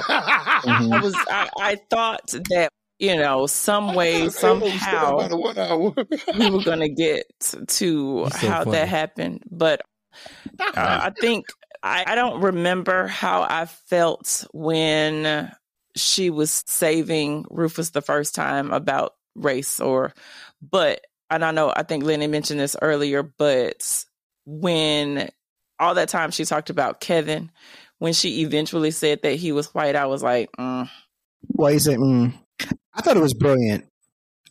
Mhm. 0.60 0.92
I 0.92 1.02
was. 1.02 1.14
I, 1.28 1.48
I 1.58 1.76
thought 1.88 2.34
that 2.50 2.70
you 2.98 3.16
know, 3.16 3.46
some 3.46 3.94
way, 3.94 4.28
somehow, 4.28 5.16
About 5.16 5.32
a 5.32 5.36
one-armed 5.36 5.82
woman. 5.96 6.06
we 6.38 6.50
were 6.50 6.62
going 6.62 6.80
to 6.80 6.88
get 6.90 7.24
to 7.40 8.28
so 8.30 8.46
how 8.46 8.58
funny. 8.64 8.72
that 8.72 8.88
happened. 8.88 9.42
But 9.50 9.80
uh, 10.60 10.72
I 10.76 11.10
think 11.18 11.46
I, 11.82 12.04
I 12.06 12.14
don't 12.14 12.42
remember 12.42 13.06
how 13.06 13.40
I 13.48 13.64
felt 13.64 14.46
when 14.52 15.50
she 15.96 16.28
was 16.28 16.62
saving 16.66 17.46
Rufus 17.50 17.88
the 17.90 18.02
first 18.02 18.34
time 18.34 18.70
about 18.70 19.14
race 19.34 19.80
or, 19.80 20.12
but, 20.60 21.00
and 21.30 21.42
I 21.42 21.52
know, 21.52 21.72
I 21.74 21.84
think 21.84 22.04
Lenny 22.04 22.26
mentioned 22.26 22.60
this 22.60 22.76
earlier, 22.82 23.22
but 23.22 24.04
when 24.44 25.30
all 25.78 25.94
that 25.94 26.10
time 26.10 26.32
she 26.32 26.44
talked 26.44 26.68
about 26.68 27.00
Kevin, 27.00 27.50
when 28.00 28.14
she 28.14 28.40
eventually 28.40 28.90
said 28.90 29.20
that 29.22 29.34
he 29.34 29.52
was 29.52 29.72
white, 29.72 29.94
I 29.94 30.06
was 30.06 30.22
like, 30.22 30.50
mm, 30.58 30.88
Why 31.48 31.70
you 31.70 31.78
say? 31.78 31.94
Mm. 31.94 32.34
I 32.94 33.02
thought 33.02 33.16
it 33.16 33.22
was 33.22 33.34
brilliant. 33.34 33.86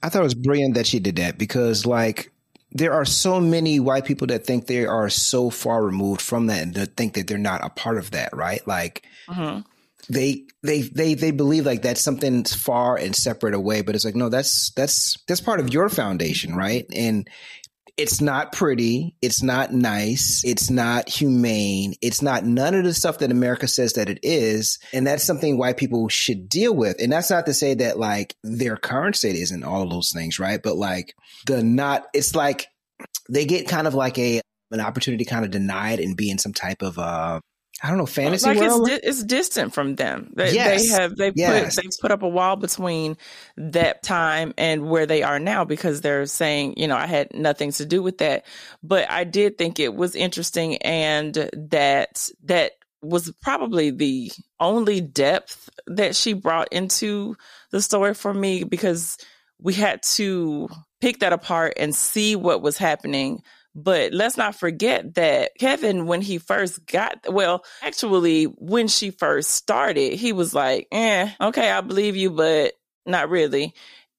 I 0.01 0.09
thought 0.09 0.21
it 0.21 0.23
was 0.23 0.35
brilliant 0.35 0.75
that 0.75 0.87
she 0.87 0.99
did 0.99 1.17
that 1.17 1.37
because, 1.37 1.85
like, 1.85 2.31
there 2.71 2.93
are 2.93 3.05
so 3.05 3.41
many 3.41 3.79
white 3.79 4.05
people 4.05 4.27
that 4.27 4.45
think 4.45 4.67
they 4.67 4.85
are 4.85 5.09
so 5.09 5.49
far 5.49 5.83
removed 5.83 6.21
from 6.21 6.45
that 6.47 6.61
and 6.61 6.73
that 6.75 6.95
think 6.95 7.15
that 7.15 7.27
they're 7.27 7.37
not 7.39 7.65
a 7.65 7.69
part 7.69 7.97
of 7.97 8.11
that, 8.11 8.29
right? 8.35 8.65
Like, 8.67 9.03
mhm. 9.27 9.65
they 10.07 10.43
they 10.61 10.83
they 10.83 11.15
they 11.15 11.31
believe 11.31 11.65
like 11.65 11.81
that's 11.81 12.01
something 12.01 12.43
far 12.43 12.97
and 12.97 13.15
separate 13.15 13.55
away, 13.55 13.81
but 13.81 13.95
it's 13.95 14.05
like 14.05 14.15
no, 14.15 14.29
that's 14.29 14.71
that's 14.75 15.17
that's 15.27 15.41
part 15.41 15.59
of 15.59 15.73
your 15.73 15.89
foundation, 15.89 16.55
right? 16.55 16.85
And 16.95 17.27
it's 17.99 18.21
not 18.21 18.53
pretty, 18.53 19.13
it's 19.21 19.43
not 19.43 19.73
nice, 19.73 20.41
it's 20.45 20.69
not 20.69 21.09
humane, 21.09 21.95
it's 22.01 22.21
not 22.21 22.45
none 22.45 22.73
of 22.73 22.85
the 22.85 22.93
stuff 22.93 23.17
that 23.17 23.29
America 23.29 23.67
says 23.67 23.93
that 23.93 24.07
it 24.07 24.19
is, 24.23 24.79
and 24.93 25.05
that's 25.05 25.25
something 25.25 25.57
white 25.57 25.75
people 25.75 26.07
should 26.07 26.47
deal 26.47 26.73
with. 26.73 26.95
And 27.01 27.11
that's 27.11 27.29
not 27.29 27.45
to 27.47 27.53
say 27.53 27.73
that 27.73 27.99
like 27.99 28.37
their 28.41 28.77
current 28.77 29.17
state 29.17 29.35
isn't 29.35 29.65
all 29.65 29.83
of 29.83 29.89
those 29.89 30.13
things, 30.13 30.39
right? 30.39 30.61
But 30.63 30.77
like 30.77 31.13
the 31.45 31.61
not, 31.61 32.07
it's 32.13 32.35
like 32.35 32.67
they 33.29 33.43
get 33.43 33.67
kind 33.67 33.85
of 33.85 33.93
like 33.93 34.17
a 34.17 34.39
an 34.71 34.79
opportunity 34.79 35.25
kind 35.25 35.43
of 35.43 35.51
denied 35.51 35.99
and 35.99 36.15
be 36.15 36.31
in 36.31 36.37
some 36.37 36.53
type 36.53 36.81
of 36.81 36.97
uh 36.97 37.41
I 37.81 37.89
don't 37.89 37.97
know 37.97 38.05
fantasy 38.05 38.45
like 38.47 38.59
world. 38.59 38.89
it's 38.89 39.01
di- 39.01 39.07
it's 39.07 39.23
distant 39.23 39.73
from 39.73 39.95
them. 39.95 40.31
They, 40.35 40.53
Yes. 40.53 40.81
they 40.89 40.93
have 40.95 41.15
they 41.15 41.31
Yes. 41.35 41.75
put 41.75 41.83
they 41.83 41.89
put 42.01 42.11
up 42.11 42.23
a 42.23 42.27
wall 42.27 42.55
between 42.57 43.15
that 43.57 44.03
time 44.03 44.53
and 44.57 44.89
where 44.89 45.05
they 45.05 45.23
are 45.23 45.39
now 45.39 45.63
because 45.65 46.01
they're 46.01 46.25
saying 46.25 46.73
you 46.77 46.87
know 46.87 46.97
I 46.97 47.07
had 47.07 47.33
nothing 47.33 47.71
to 47.73 47.85
do 47.85 48.03
with 48.03 48.17
that. 48.19 48.45
But 48.83 49.09
I 49.09 49.23
did 49.23 49.57
think 49.57 49.79
it 49.79 49.95
was 49.95 50.15
interesting 50.15 50.77
and 50.77 51.33
that 51.69 52.29
that 52.43 52.73
was 53.01 53.31
probably 53.41 53.91
the 53.91 54.29
only 54.59 54.99
depth 54.99 55.69
that 55.87 56.17
she 56.17 56.33
brought 56.33 56.67
into 56.73 57.37
the 57.71 57.81
story 57.81 58.13
for 58.13 58.33
me 58.33 58.65
because 58.65 59.17
we 59.61 59.73
had 59.73 60.03
to 60.15 60.67
pick 60.99 61.19
that 61.19 61.31
apart 61.31 61.73
and 61.77 61.95
see 61.95 62.35
what 62.35 62.61
was 62.61 62.77
happening 62.77 63.41
but 63.83 64.13
let's 64.13 64.37
not 64.37 64.55
forget 64.55 65.15
that 65.15 65.51
Kevin, 65.59 66.05
when 66.05 66.21
he 66.21 66.37
first 66.37 66.85
got, 66.85 67.17
well, 67.29 67.63
actually, 67.81 68.45
when 68.45 68.87
she 68.87 69.11
first 69.11 69.51
started, 69.51 70.13
he 70.13 70.33
was 70.33 70.53
like, 70.53 70.87
eh, 70.91 71.29
okay, 71.39 71.71
I 71.71 71.81
believe 71.81 72.15
you, 72.15 72.29
but 72.31 72.73
not 73.05 73.29
really. 73.29 73.73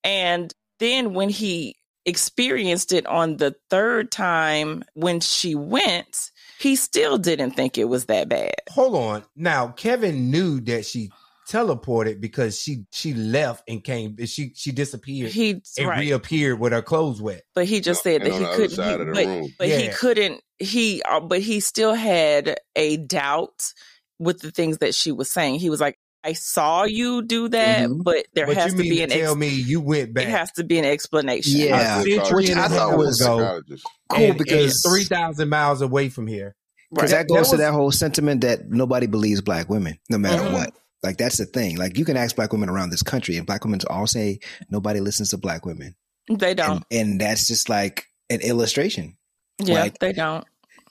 And 0.05 0.53
then 0.79 1.15
when 1.15 1.29
he 1.29 1.77
experienced 2.07 2.93
it 2.93 3.07
on 3.07 3.37
the 3.37 3.55
third 3.69 4.11
time 4.11 4.85
when 4.95 5.21
she 5.21 5.55
went, 5.55 6.31
he 6.59 6.77
still 6.77 7.19
didn't 7.19 7.53
think 7.53 7.79
it 7.79 7.85
was 7.85 8.07
that 8.07 8.29
bad. 8.29 8.55
Hold 8.71 8.95
on. 8.95 9.25
Now 9.37 9.69
Kevin 9.69 10.31
knew 10.31 10.61
that 10.63 10.85
she 10.85 11.11
teleported 11.51 12.21
because 12.21 12.61
she 12.61 12.85
she 12.93 13.13
left 13.15 13.65
and 13.69 13.83
came. 13.83 14.17
She 14.27 14.53
she 14.55 14.71
disappeared 14.73 15.33
He, 15.33 15.61
and 15.79 15.89
right. 15.89 15.99
reappeared 16.01 16.59
with 16.61 16.73
her 16.73 16.83
clothes 16.83 17.21
wet. 17.21 17.43
but 17.55 17.67
he 17.67 17.81
just 17.81 18.03
said 18.03 18.23
that 18.23 18.33
he 18.33 18.39
couldn't, 18.39 18.85
he- 18.85 18.93
of 18.93 18.99
the 19.01 19.13
but, 19.13 19.27
room. 19.27 19.49
but 19.59 19.69
he 19.69 19.89
couldn't, 19.89 20.41
he, 20.59 21.03
uh, 21.03 21.21
but 21.21 21.41
he 21.41 21.61
still 21.61 21.95
had 21.95 22.59
a 22.77 22.97
doubt 22.99 23.73
with 24.19 24.41
the 24.41 24.51
things 24.51 24.79
that 24.79 24.95
she 24.95 25.13
was 25.13 25.31
saying. 25.31 25.59
He 25.59 25.71
was 25.71 25.81
like, 25.81 25.99
I 26.23 26.35
saw 26.35 26.85
you 26.85 27.23
do 27.23 27.49
that, 27.49 27.89
Mhm. 27.89 28.05
but 28.05 28.27
there 28.35 28.47
but 28.47 28.57
has 28.57 28.73
to 28.73 28.79
mean 28.79 28.91
be 28.91 28.97
to 28.99 29.03
an 29.05 29.09
tell 29.11 29.31
ex- 29.33 29.37
me 29.41 29.49
you 29.49 29.81
went 29.81 30.13
back 30.13 30.25
it 30.25 30.31
has 30.31 30.53
to 30.53 30.65
be 30.65 30.79
an 30.79 30.85
explanation. 30.85 31.59
Yeah. 31.59 32.01
a 32.01 32.03
century 32.05 32.35
Which 32.37 32.51
and 32.51 32.61
I 32.61 32.67
a 32.67 32.69
thought 32.69 32.91
half 32.91 32.99
was 32.99 33.21
ago 33.23 33.63
cool 34.11 34.21
and, 34.27 34.39
because 34.39 34.83
three 34.87 35.05
thousand 35.05 35.49
miles 35.49 35.81
away 35.81 36.11
from 36.11 36.27
here. 36.27 36.55
Because 36.93 37.13
Right. 37.13 37.27
that 37.27 37.33
goes 37.35 37.51
That 37.51 37.57
to 37.57 37.63
that 37.63 37.73
whole 37.73 37.91
sentiment 37.93 38.41
that 38.43 38.69
nobody 38.69 39.07
believes 39.07 39.41
black 39.41 39.71
women, 39.71 39.99
no 40.11 40.19
matter 40.19 40.43
Mhm. 40.43 40.53
what. 40.53 40.75
Like 41.03 41.17
that's 41.17 41.39
the 41.39 41.47
thing. 41.47 41.77
Like 41.77 41.97
you 41.99 42.05
can 42.05 42.17
ask 42.17 42.37
black 42.37 42.53
women 42.53 42.69
around 42.69 42.91
this 42.91 43.03
country, 43.03 43.37
and 43.37 43.47
black 43.47 43.65
women 43.65 43.81
all 43.89 44.07
say 44.07 44.39
nobody 44.71 45.01
listens 45.01 45.31
to 45.31 45.39
black 45.39 45.65
women, 45.65 45.95
They 46.29 46.55
don't. 46.55 46.85
and, 46.91 47.11
and 47.13 47.21
that's 47.21 47.47
just 47.49 47.69
like 47.69 48.05
an 48.29 48.41
illustration. 48.43 49.17
yeah, 49.59 49.81
like- 49.81 49.99
they 49.99 50.13
don't. 50.13 50.45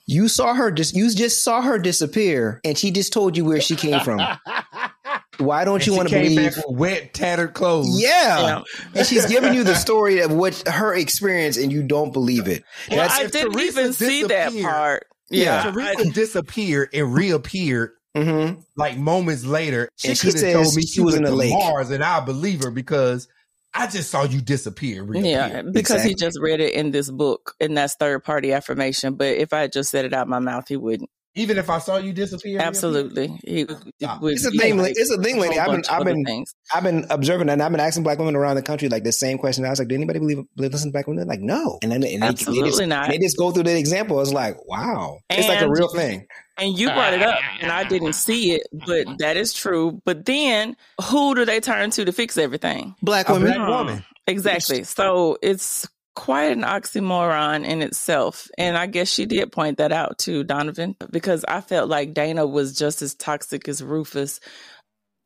You 0.06 0.26
saw 0.26 0.54
her 0.54 0.72
just 0.72 0.96
you 0.96 1.08
just 1.14 1.44
saw 1.44 1.62
her 1.62 1.78
disappear, 1.78 2.60
and 2.64 2.76
she 2.76 2.90
just 2.90 3.12
told 3.12 3.36
you 3.36 3.44
where 3.44 3.60
she 3.60 3.76
came 3.76 4.00
from. 4.00 4.18
Why 5.38 5.64
don't 5.64 5.76
And 5.76 5.86
you 5.86 5.94
want 5.96 6.08
to 6.08 6.14
came 6.14 6.34
believe? 6.34 6.54
back 6.56 6.66
with 6.66 6.76
wet, 6.76 7.14
tattered 7.14 7.54
clothes. 7.54 8.00
Yeah. 8.00 8.40
Yeah. 8.40 8.62
and 8.94 9.06
she's 9.06 9.24
giving 9.26 9.54
you 9.54 9.64
the 9.64 9.74
story 9.86 10.20
of 10.20 10.32
what 10.32 10.66
her 10.68 10.94
experience, 10.94 11.56
and 11.56 11.72
you 11.72 11.82
don't 11.82 12.12
believe 12.12 12.46
it. 12.48 12.64
Well, 12.90 12.98
That's 12.98 13.14
I 13.20 13.24
if 13.24 13.32
didn't 13.32 13.52
Teresa 13.52 13.80
even 13.80 13.92
see 13.94 14.24
that 14.24 14.52
part. 14.62 15.06
Yeah. 15.30 15.64
Yeah. 15.66 15.70
Teresa 15.70 16.10
disappeared 16.10 16.88
and 16.92 17.14
reappeared 17.14 17.92
Mhm. 18.16 18.64
like 18.76 18.96
moments 18.98 19.44
later. 19.44 19.88
She 19.96 20.14
she 20.14 20.30
could 20.32 20.40
have 20.42 20.52
told 20.54 20.74
me 20.74 20.82
she 20.82 20.88
she 20.88 21.00
was 21.00 21.12
was 21.12 21.14
in 21.16 21.22
the 21.24 21.30
a 21.30 21.32
lake. 21.32 21.52
Mars, 21.52 21.90
and 21.90 22.02
I 22.02 22.20
believe 22.20 22.62
her 22.64 22.70
because 22.70 23.28
I 23.72 23.86
just 23.86 24.10
saw 24.10 24.24
you 24.24 24.40
disappear. 24.40 25.02
and 25.04 25.24
Yeah, 25.24 25.46
reappear. 25.52 25.72
because 25.72 26.02
he 26.02 26.14
just 26.14 26.38
read 26.40 26.60
it 26.60 26.74
in 26.74 26.90
this 26.90 27.08
book, 27.10 27.54
and 27.60 27.76
that's 27.76 27.94
third 27.94 28.24
party 28.24 28.52
affirmation. 28.52 29.14
But 29.14 29.36
if 29.36 29.52
I 29.52 29.68
just 29.68 29.90
said 29.90 30.04
it 30.04 30.12
out 30.12 30.26
my 30.28 30.40
mouth, 30.40 30.66
he 30.68 30.76
wouldn't. 30.76 31.08
Even 31.36 31.58
if 31.58 31.70
I 31.70 31.78
saw 31.78 31.96
you 31.96 32.12
disappear, 32.12 32.58
Absolutely. 32.60 33.28
He, 33.46 33.60
It's 34.00 34.44
a 34.44 34.50
thing. 34.50 34.76
like, 34.78 34.94
it's 34.96 35.12
a 35.12 35.22
thing, 35.22 35.38
lady. 35.38 35.56
whole 35.58 35.70
I've 35.70 35.76
been, 35.76 35.82
I've 35.88 36.04
been, 36.04 36.24
things. 36.24 36.52
I've 36.74 36.82
been 36.82 37.06
observing 37.08 37.46
that, 37.46 37.52
and 37.52 37.62
I've 37.62 37.70
been 37.70 37.80
asking 37.80 38.02
black 38.02 38.18
women 38.18 38.34
around 38.34 38.56
the 38.56 38.62
country 38.62 38.88
like 38.88 39.04
the 39.04 39.12
same 39.12 39.38
question. 39.38 39.64
I 39.64 39.70
was 39.70 39.78
like, 39.78 39.86
"Do 39.86 39.94
anybody 39.94 40.18
believe, 40.18 40.38
believe 40.56 40.72
listen 40.72 40.88
to 40.90 40.92
black 40.92 41.06
women?" 41.06 41.18
They're 41.18 41.32
like, 41.32 41.40
"No," 41.40 41.78
and 41.82 41.92
then 41.92 42.02
and 42.02 42.22
they, 42.22 42.26
Absolutely 42.26 42.62
they 42.64 42.68
just, 42.76 42.88
not. 42.88 43.08
They 43.10 43.18
just 43.18 43.36
go 43.38 43.52
through 43.52 43.62
the 43.62 43.78
example. 43.78 44.20
It's 44.20 44.32
like, 44.32 44.56
wow, 44.66 45.20
it's 45.30 45.46
like 45.46 45.60
a 45.62 45.70
real 45.70 45.88
thing. 45.94 46.26
And 46.60 46.78
you 46.78 46.88
brought 46.88 47.14
it 47.14 47.22
up, 47.22 47.40
and 47.60 47.72
I 47.72 47.84
didn't 47.84 48.12
see 48.14 48.52
it, 48.52 48.66
but 48.72 49.18
that 49.18 49.36
is 49.36 49.52
true. 49.52 50.00
But 50.04 50.26
then, 50.26 50.76
who 51.04 51.34
do 51.34 51.44
they 51.44 51.60
turn 51.60 51.90
to 51.90 52.04
to 52.04 52.12
fix 52.12 52.36
everything? 52.36 52.94
Black 53.02 53.28
women. 53.28 53.54
black 53.54 53.68
woman. 53.68 54.04
Exactly. 54.26 54.84
So 54.84 55.38
it's 55.42 55.88
quite 56.14 56.52
an 56.52 56.62
oxymoron 56.62 57.64
in 57.64 57.82
itself. 57.82 58.48
And 58.58 58.76
I 58.76 58.86
guess 58.86 59.08
she 59.08 59.26
did 59.26 59.52
point 59.52 59.78
that 59.78 59.92
out 59.92 60.18
to 60.18 60.44
Donovan 60.44 60.96
because 61.10 61.44
I 61.46 61.60
felt 61.60 61.88
like 61.88 62.14
Dana 62.14 62.46
was 62.46 62.76
just 62.76 63.00
as 63.02 63.14
toxic 63.14 63.68
as 63.68 63.82
Rufus. 63.82 64.40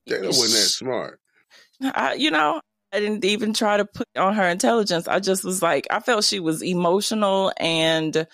Dana 0.06 0.26
wasn't 0.26 0.52
that 0.52 0.68
smart. 0.68 1.20
I, 1.82 2.14
you 2.14 2.30
know, 2.30 2.60
I 2.92 3.00
didn't 3.00 3.24
even 3.24 3.54
try 3.54 3.76
to 3.76 3.84
put 3.84 4.06
on 4.16 4.34
her 4.34 4.48
intelligence. 4.48 5.08
I 5.08 5.18
just 5.18 5.42
was 5.42 5.62
like, 5.62 5.86
I 5.90 6.00
felt 6.00 6.24
she 6.24 6.38
was 6.38 6.62
emotional 6.62 7.52
and 7.58 8.26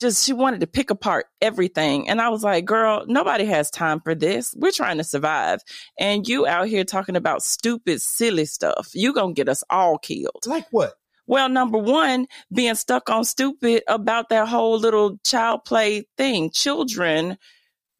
just 0.00 0.24
she 0.24 0.32
wanted 0.32 0.60
to 0.60 0.66
pick 0.66 0.90
apart 0.90 1.26
everything. 1.40 2.08
And 2.08 2.20
I 2.20 2.28
was 2.30 2.42
like, 2.42 2.64
girl, 2.64 3.04
nobody 3.06 3.44
has 3.44 3.70
time 3.70 4.00
for 4.00 4.14
this. 4.14 4.54
We're 4.56 4.72
trying 4.72 4.98
to 4.98 5.04
survive. 5.04 5.60
And 5.98 6.26
you 6.26 6.46
out 6.46 6.68
here 6.68 6.84
talking 6.84 7.16
about 7.16 7.42
stupid, 7.42 8.00
silly 8.00 8.46
stuff. 8.46 8.90
You 8.94 9.12
gonna 9.12 9.34
get 9.34 9.48
us 9.48 9.62
all 9.70 9.98
killed. 9.98 10.46
Like 10.46 10.66
what? 10.70 10.94
Well, 11.26 11.48
number 11.48 11.78
one, 11.78 12.26
being 12.52 12.74
stuck 12.74 13.08
on 13.08 13.24
stupid 13.24 13.84
about 13.86 14.30
that 14.30 14.48
whole 14.48 14.78
little 14.78 15.18
child 15.24 15.64
play 15.64 16.04
thing. 16.16 16.50
Children 16.50 17.38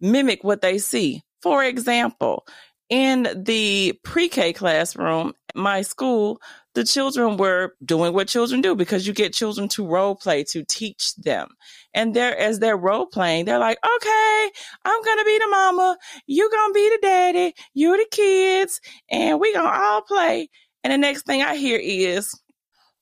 mimic 0.01 0.43
what 0.43 0.63
they 0.63 0.79
see. 0.79 1.23
For 1.41 1.63
example, 1.65 2.45
in 2.89 3.29
the 3.45 3.99
pre-K 4.03 4.53
classroom 4.53 5.35
at 5.49 5.57
my 5.57 5.83
school, 5.83 6.41
the 6.75 6.85
children 6.85 7.37
were 7.37 7.75
doing 7.85 8.13
what 8.13 8.29
children 8.29 8.61
do 8.61 8.75
because 8.75 9.07
you 9.07 9.13
get 9.13 9.33
children 9.33 9.69
to 9.69 9.87
role 9.87 10.15
play 10.15 10.45
to 10.45 10.65
teach 10.65 11.15
them. 11.17 11.49
And 11.95 12.15
they're 12.15 12.37
as 12.37 12.59
they're 12.61 12.77
role 12.77 13.07
playing, 13.07 13.47
they're 13.47 13.59
like, 13.59 13.79
okay, 13.85 14.51
I'm 14.85 15.03
gonna 15.03 15.25
be 15.25 15.39
the 15.39 15.49
mama, 15.49 15.99
you 16.27 16.49
gonna 16.51 16.73
be 16.73 16.89
the 16.89 16.99
daddy, 17.03 17.55
you're 17.75 17.97
the 17.97 18.07
kids, 18.11 18.81
and 19.11 19.41
we 19.41 19.53
gonna 19.53 19.69
all 19.69 20.03
play. 20.03 20.49
And 20.85 20.93
the 20.93 20.99
next 20.99 21.27
thing 21.27 21.43
I 21.43 21.57
hear 21.57 21.79
is, 21.83 22.33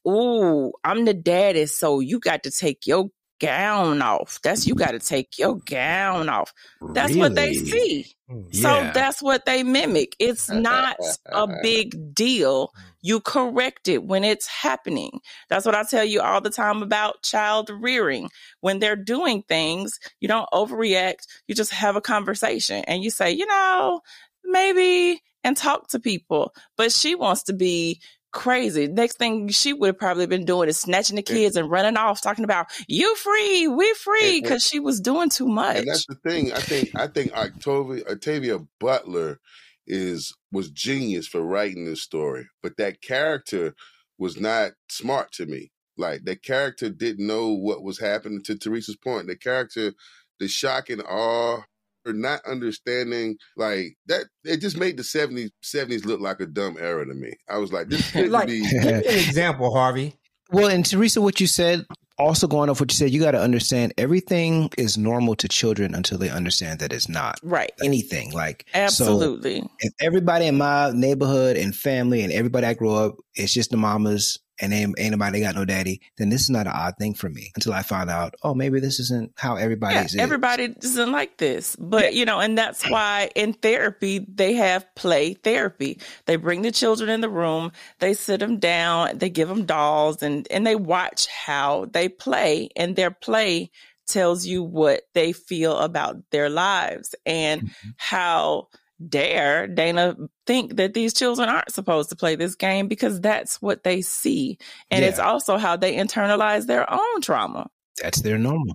Ooh, 0.07 0.73
I'm 0.85 1.05
the 1.05 1.13
daddy, 1.13 1.67
so 1.67 2.01
you 2.01 2.19
got 2.19 2.43
to 2.45 2.51
take 2.51 2.87
your 2.87 3.11
gown 3.41 4.03
off. 4.03 4.41
That's 4.43 4.67
you 4.67 4.75
got 4.75 4.93
to 4.93 4.99
take 4.99 5.39
your 5.39 5.57
gown 5.57 6.29
off. 6.29 6.53
That's 6.93 7.15
what 7.17 7.35
they 7.35 7.49
Really? 7.49 7.65
see. 7.71 8.07
Mm. 8.31 8.55
So 8.55 8.91
that's 8.93 9.23
what 9.23 9.47
they 9.47 9.63
mimic. 9.63 10.15
It's 10.19 10.51
not 10.51 10.97
a 11.27 11.49
big 11.63 12.15
deal. 12.15 12.69
Mm. 12.69 12.73
You 13.01 13.21
correct 13.21 13.89
it 13.89 14.05
when 14.05 14.25
it's 14.25 14.47
happening. 14.47 15.21
That's 15.49 15.65
what 15.65 15.75
I 15.75 15.85
tell 15.85 16.05
you 16.05 16.21
all 16.21 16.41
the 16.41 16.51
time 16.51 16.83
about 16.83 17.23
child 17.23 17.71
rearing. 17.71 18.29
When 18.61 18.81
they're 18.81 18.97
doing 18.97 19.43
things, 19.43 19.99
you 20.21 20.29
don't 20.29 20.49
overreact. 20.53 21.27
You 21.47 21.55
just 21.55 21.73
have 21.73 21.97
a 21.97 22.01
conversation 22.01 22.85
and 22.87 23.03
you 23.03 23.11
say, 23.11 23.31
you 23.31 23.47
know, 23.47 24.01
maybe 24.45 25.23
and 25.45 25.57
talk 25.57 25.89
to 25.89 26.01
people. 26.01 26.53
But 26.77 26.93
she 26.93 27.15
wants 27.15 27.45
to 27.45 27.53
be 27.53 28.01
crazy. 28.39 28.87
Next 28.87 29.19
thing 29.19 29.49
she 29.49 29.73
would 29.73 29.89
have 29.89 29.99
probably 29.99 30.27
been 30.27 30.45
doing 30.45 30.69
is 30.69 30.79
snatching 30.79 31.17
the 31.17 31.23
kids 31.23 31.57
and 31.57 31.69
running 31.69 31.97
off, 31.97 32.23
talking 32.23 32.45
about 32.45 32.67
you 32.87 33.17
free, 33.17 33.67
we 33.67 33.93
free, 33.95 34.41
because 34.41 34.65
she 34.65 34.79
was 34.79 35.01
doing 35.01 35.29
too 35.29 35.49
much. 35.49 35.79
And 35.79 35.89
that's 35.89 36.07
the 36.07 36.15
thing. 36.15 36.53
I 36.53 36.61
think 36.61 36.91
I 36.95 37.09
think 37.09 37.33
Octavia 37.33 38.05
Octavia 38.09 38.61
Butler 38.79 39.41
is 39.89 40.33
was 40.53 40.71
genius 40.71 41.27
for 41.27 41.43
writing 41.43 41.85
this 41.85 42.01
story, 42.01 42.47
but 42.63 42.77
that 42.77 43.03
character 43.03 43.75
was 44.19 44.41
not 44.41 44.73
smart 44.89 45.33
to 45.33 45.47
me. 45.47 45.73
Like 45.97 46.23
that 46.25 46.45
character 46.45 46.91
didn't 46.91 47.27
know 47.27 47.53
what 47.53 47.83
was 47.83 47.99
happening. 47.99 48.43
To 48.45 48.57
Teresa's 48.57 48.97
point, 48.97 49.27
the 49.27 49.35
character, 49.35 49.95
the 50.39 50.47
shock 50.47 50.91
and 50.91 51.03
awe, 51.03 51.63
or 52.09 52.13
not 52.15 52.41
understanding 52.47 53.37
like 53.57 53.97
that. 54.07 54.25
It 54.45 54.61
just 54.61 54.77
made 54.77 54.97
the 54.97 55.03
70s 55.03 55.51
70s 55.65 56.05
look 56.05 56.21
like 56.21 56.41
a 56.41 56.47
dumb 56.47 56.77
era 56.81 57.07
to 57.07 57.15
me. 57.15 57.33
I 57.49 57.59
was 57.59 57.73
like, 57.73 57.89
this 57.89 58.11
couldn't 58.13 58.31
Like, 58.33 58.49
be. 58.49 58.63
give 58.69 58.83
me 58.85 58.89
an 58.93 59.03
example, 59.05 59.73
Harvey. 59.75 60.15
Well, 60.51 60.69
and 60.69 60.85
Teresa, 60.85 61.21
what 61.21 61.41
you 61.41 61.47
said, 61.47 61.85
also 62.19 62.47
going 62.49 62.71
off 62.71 62.81
what 62.81 62.91
you 62.91 62.97
said, 62.97 63.11
you 63.11 63.21
got 63.21 63.33
to 63.33 63.41
understand 63.41 63.93
everything 63.99 64.71
is 64.79 64.97
normal 64.97 65.35
to 65.37 65.47
children 65.47 65.95
until 65.95 66.17
they 66.19 66.31
understand 66.31 66.81
that 66.81 66.93
it's 66.93 67.09
not. 67.09 67.39
Right. 67.43 67.71
Anything 67.83 68.33
like 68.33 68.65
so 68.73 68.79
Absolutely. 68.81 69.63
if 69.81 69.93
everybody 70.01 70.47
in 70.47 70.57
my 70.57 70.91
neighborhood 70.93 71.57
and 71.59 71.77
family 71.77 72.23
and 72.23 72.33
everybody 72.33 72.67
I 72.67 72.75
grew 72.75 72.95
up, 72.95 73.17
it's 73.35 73.53
just 73.53 73.71
the 73.71 73.77
mamas 73.77 74.39
and 74.61 74.73
ain't, 74.73 74.95
ain't 74.99 75.13
nobody 75.13 75.41
got 75.41 75.55
no 75.55 75.65
daddy, 75.65 76.01
then 76.17 76.29
this 76.29 76.43
is 76.43 76.51
not 76.51 76.67
an 76.67 76.73
odd 76.75 76.95
thing 76.99 77.15
for 77.15 77.29
me 77.29 77.51
until 77.55 77.73
I 77.73 77.83
find 77.83 78.11
out, 78.11 78.35
oh, 78.43 78.55
maybe 78.55 78.81
this 78.81 79.01
isn't 79.01 79.33
how 79.37 79.57
yeah, 79.95 80.05
is. 80.05 80.17
everybody 80.17 80.69
doesn't 80.69 81.13
like 81.13 81.37
this. 81.37 81.77
But, 81.77 82.15
you 82.15 82.25
know, 82.25 82.41
and 82.41 82.57
that's 82.57 82.89
why 82.89 83.31
in 83.35 83.53
therapy, 83.53 84.25
they 84.29 84.55
have 84.55 84.95
play 84.95 85.35
therapy. 85.35 86.01
They 86.27 86.37
bring 86.37 86.63
the 86.63 86.73
children 86.73 87.11
in 87.11 87.21
the 87.21 87.29
room, 87.29 87.73
they 87.99 88.15
sit 88.15 88.41
them 88.41 88.59
down, 88.59 89.19
they 89.19 89.31
give 89.31 89.49
them 89.49 89.65
dolls, 89.65 90.23
and, 90.23 90.47
and 90.51 90.67
they 90.67 90.77
watch 90.77 91.27
how 91.27 91.87
they 91.93 92.09
play. 92.09 92.71
And 92.77 92.97
their 92.97 93.11
play 93.11 93.71
tells 94.07 94.47
you 94.47 94.63
what 94.63 95.03
they 95.15 95.33
feel 95.33 95.79
about 95.79 96.17
their 96.31 96.49
lives 96.49 97.15
and 97.27 97.63
mm-hmm. 97.63 97.89
how 97.97 98.69
dare 99.07 99.67
Dana 99.67 100.17
think 100.47 100.77
that 100.77 100.95
these 100.95 101.13
children 101.15 101.49
aren't 101.49 101.73
supposed 101.73 102.09
to 102.11 102.17
play 102.17 102.35
this 102.37 102.55
game 102.55 102.89
because 102.89 103.21
that's 103.21 103.61
what 103.63 103.85
they 103.85 104.03
see. 104.03 104.59
And 104.91 105.05
it's 105.05 105.19
also 105.19 105.57
how 105.59 105.77
they 105.77 105.95
internalize 105.97 106.67
their 106.67 106.91
own 106.93 107.21
trauma. 107.21 107.69
That's 108.03 108.21
their 108.23 108.39
normal. 108.39 108.75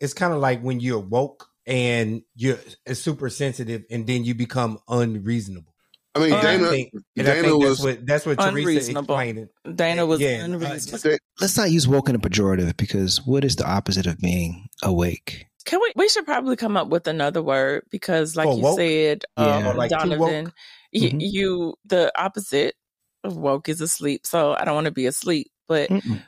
It's 0.00 0.14
kind 0.14 0.32
of 0.32 0.40
like 0.40 0.62
when 0.62 0.80
you're 0.80 0.98
woke 0.98 1.46
and 1.66 2.22
you're 2.36 2.58
super 2.92 3.28
sensitive, 3.28 3.84
and 3.90 4.06
then 4.06 4.24
you 4.24 4.34
become 4.34 4.78
unreasonable. 4.88 5.72
I 6.14 6.18
mean, 6.18 6.32
And 6.32 6.34
I 6.46 6.56
Dana. 6.56 6.68
think- 6.70 6.90
and 7.16 7.28
I 7.28 7.34
Dana 7.34 7.48
think 7.48 7.62
was 7.62 7.78
that's 7.78 7.80
what 7.98 8.06
that's 8.06 8.26
what 8.26 8.38
Teresa 8.38 8.48
Unreasonable. 8.48 9.00
explained. 9.00 9.38
it. 9.38 9.76
Dana 9.76 10.06
was 10.06 10.20
Yeah, 10.20 10.42
unreasonable. 10.44 11.18
Let's 11.40 11.56
not 11.56 11.70
use 11.70 11.86
woke 11.86 12.08
in 12.08 12.16
a 12.16 12.18
pejorative 12.18 12.76
because 12.76 13.24
what 13.24 13.44
is 13.44 13.56
the 13.56 13.68
opposite 13.70 14.06
of 14.06 14.18
being 14.18 14.68
awake? 14.82 15.46
Can 15.70 15.80
we? 15.80 15.92
We 15.94 16.08
should 16.08 16.24
probably 16.26 16.56
come 16.56 16.76
up 16.76 16.88
with 16.88 17.06
another 17.06 17.40
word 17.42 17.84
because, 17.90 18.34
like 18.34 18.48
For 18.48 18.56
you 18.56 18.62
woke? 18.62 18.78
said, 18.78 19.24
um, 19.36 19.46
Yeah. 19.46 19.70
Or 19.70 19.74
like 19.74 19.90
Donovan, 19.90 20.44
woke? 20.46 20.54
y- 20.92 21.00
Mhm. 21.10 21.18
you 21.20 21.74
the 21.84 22.10
opposite 22.20 22.74
of 23.22 23.36
woke 23.36 23.68
is 23.68 23.80
asleep. 23.80 24.26
So 24.26 24.54
I 24.54 24.64
don't 24.64 24.74
want 24.74 24.86
to 24.86 24.90
be 24.90 25.06
asleep, 25.06 25.46
but 25.68 25.88
Mm-mm. 25.88 26.20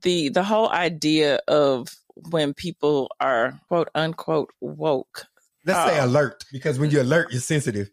the 0.00 0.30
the 0.30 0.42
whole 0.42 0.70
idea 0.70 1.36
of 1.48 1.88
when 2.30 2.54
people 2.54 3.10
are 3.20 3.60
quote 3.68 3.90
unquote 3.94 4.50
woke. 4.62 5.26
Let's 5.66 5.90
say 5.90 5.98
Uh, 5.98 6.06
alert 6.06 6.44
because 6.50 6.78
when 6.78 6.90
you're 6.90 7.02
alert, 7.02 7.30
you're 7.30 7.42
sensitive. 7.42 7.90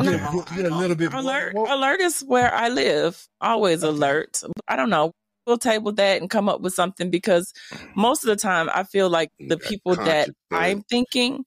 You're, 0.00 0.18
No. 0.18 0.30
you're- 0.32 0.56
you're 0.56 0.66
a 0.72 0.74
little 0.76 0.94
bit 0.96 1.12
alert 1.12 1.52
woke. 1.54 1.68
alert 1.68 2.00
is 2.00 2.20
where 2.20 2.54
I 2.54 2.68
live. 2.68 3.26
Always 3.40 3.82
alert. 3.82 4.40
I 4.68 4.76
don't 4.76 4.88
know. 4.88 5.14
We'll 5.46 5.58
table 5.58 5.92
that 5.92 6.20
and 6.20 6.30
come 6.30 6.48
up 6.48 6.60
with 6.60 6.74
something 6.74 7.10
because 7.10 7.52
mm-hmm. 7.72 8.00
most 8.00 8.24
of 8.24 8.28
the 8.28 8.36
time 8.36 8.70
I 8.72 8.84
feel 8.84 9.10
like 9.10 9.30
the 9.38 9.58
Yeah, 9.60 9.68
people 9.68 9.96
that 9.96 10.28
I'm 10.50 10.82
thinking 10.82 11.44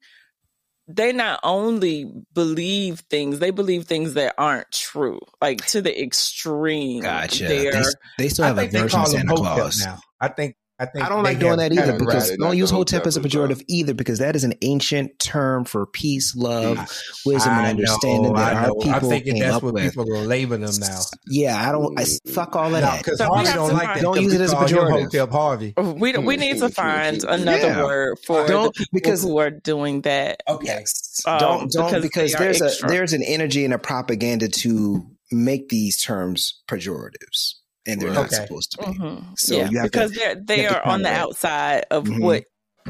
they 0.88 1.12
not 1.12 1.40
only 1.44 2.12
believe 2.34 3.00
things, 3.10 3.40
they 3.40 3.50
believe 3.50 3.86
things 3.86 4.14
that 4.14 4.36
aren't 4.38 4.72
true, 4.72 5.20
like 5.42 5.66
to 5.68 5.82
the 5.82 6.02
extreme. 6.02 7.02
Gotcha. 7.02 7.48
They're, 7.48 7.72
They, 7.72 7.84
they 8.20 8.30
still 8.30 8.46
have 8.46 8.60
a 8.60 8.68
version 8.68 9.00
of 9.00 9.08
Santa 9.08 9.36
Claus. 9.36 9.84
now. 9.84 10.00
I 10.22 10.28
think 10.28 10.56
I 10.78 10.86
think 10.88 11.06
I 11.06 11.10
don't 11.10 11.24
like 11.24 11.40
doing 11.40 11.58
that 11.58 11.72
either 11.72 11.94
categorized 11.94 12.00
because 12.00 12.30
it. 12.32 12.40
don't 12.40 12.58
use 12.58 12.70
the 12.70 12.76
hotep 12.76 13.08
as 13.08 13.16
a 13.16 13.20
hotep 13.22 13.26
as 13.32 13.36
well. 13.38 13.48
pejorative 13.48 13.64
either 13.70 13.94
because 13.94 14.20
that 14.20 14.36
is 14.36 14.44
an 14.44 14.54
ancient 14.62 15.18
term 15.20 15.64
for 15.64 15.86
peace, 15.86 16.36
love, 16.36 16.78
wisdom, 17.26 17.54
I 17.54 17.70
and 17.70 17.80
understanding 17.80 18.24
know, 18.24 18.34
that 18.38 18.54
I 18.54 18.60
our 18.60 18.68
know. 18.68 18.74
people 18.76 18.92
I'm 18.94 19.02
thinking 19.02 19.34
came 19.36 19.44
that's 19.44 19.56
up 19.56 19.64
what 19.64 19.74
with. 19.76 19.84
people 19.94 20.14
are 20.14 20.26
labeling 20.26 20.62
them 20.62 20.76
now. 20.82 21.00
Yeah, 21.28 21.66
I 21.68 21.72
don't. 21.72 21.98
I, 21.98 22.06
fuck 22.30 22.56
all 22.58 22.66
of 22.66 22.72
No, 22.74 22.82
that. 22.82 22.98
because 23.04 23.18
So 23.20 23.26
Harvey 23.28 23.54
don't 23.54 23.74
like 23.74 23.84
find- 23.84 23.96
that. 23.98 24.02
Don't 24.02 24.14
'cause 24.16 24.24
use 24.24 24.34
it 24.34 24.42
as 24.42 24.52
a 24.52 24.56
pejorative. 24.58 25.04
Hotep 25.04 25.32
Harvey. 25.32 25.74
Oh, 25.78 25.92
we 25.94 26.18
we 26.18 26.36
mm, 26.36 26.40
need 26.40 26.58
to 26.60 26.66
mm, 26.66 26.70
mm, 26.70 26.74
find 26.74 27.24
another 27.24 27.58
Yeah. 27.68 27.84
word 27.84 28.18
for 28.26 28.42
the 28.44 28.48
Don't- 28.50 28.76
people 28.76 28.90
because- 28.92 29.24
who 29.24 29.38
are 29.38 29.52
doing 29.52 30.02
that. 30.02 30.44
Okay. 30.48 30.66
Yes. 30.68 31.22
Um, 31.26 31.40
don't 31.40 31.72
don't 31.72 32.02
because 32.02 32.02
because, 32.02 32.34
there's 32.34 32.62
extra. 32.62 32.90
a 32.90 32.92
there's 32.92 33.14
an 33.14 33.24
energy 33.24 33.64
and 33.64 33.74
a 33.74 33.78
propaganda 33.80 34.50
to 34.50 35.06
make 35.32 35.70
these 35.70 36.02
terms 36.04 36.62
pejoratives, 36.68 37.54
and 37.88 38.02
they're 38.02 38.12
not 38.12 38.26
Okay. 38.26 38.36
supposed 38.44 38.72
to 38.72 38.78
be. 38.78 38.84
Mhm. 38.98 39.38
So 39.38 39.56
yeah, 39.56 39.70
you 39.70 39.78
have 39.80 39.86
to- 39.86 39.92
because 39.92 40.12
they're 40.12 40.36
they 40.36 40.58
you 40.58 40.64
have 40.64 40.72
to 40.74 40.80
are 40.82 40.88
on 40.94 41.02
the 41.02 41.10
counter 41.10 41.20
it. 41.20 41.24
outside 41.30 41.86
of 41.92 42.04
Mhm. 42.06 42.22
what 42.22 42.44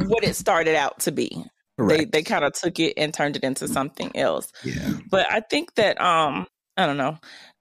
what 0.08 0.24
it 0.24 0.36
started 0.36 0.76
out 0.76 1.00
to 1.02 1.12
be. 1.12 1.30
They 1.78 1.84
Correct. 1.84 2.12
they 2.12 2.24
kind 2.24 2.44
of 2.46 2.54
took 2.54 2.80
it 2.80 2.94
and 2.98 3.14
turned 3.14 3.36
it 3.38 3.44
into 3.44 3.68
something 3.68 4.12
else. 4.16 4.52
yeah. 4.64 4.94
But 5.10 5.26
I 5.32 5.40
think 5.42 5.76
that 5.76 6.00
um 6.02 6.48
I 6.78 6.86
don't 6.86 6.98
know. 6.98 7.18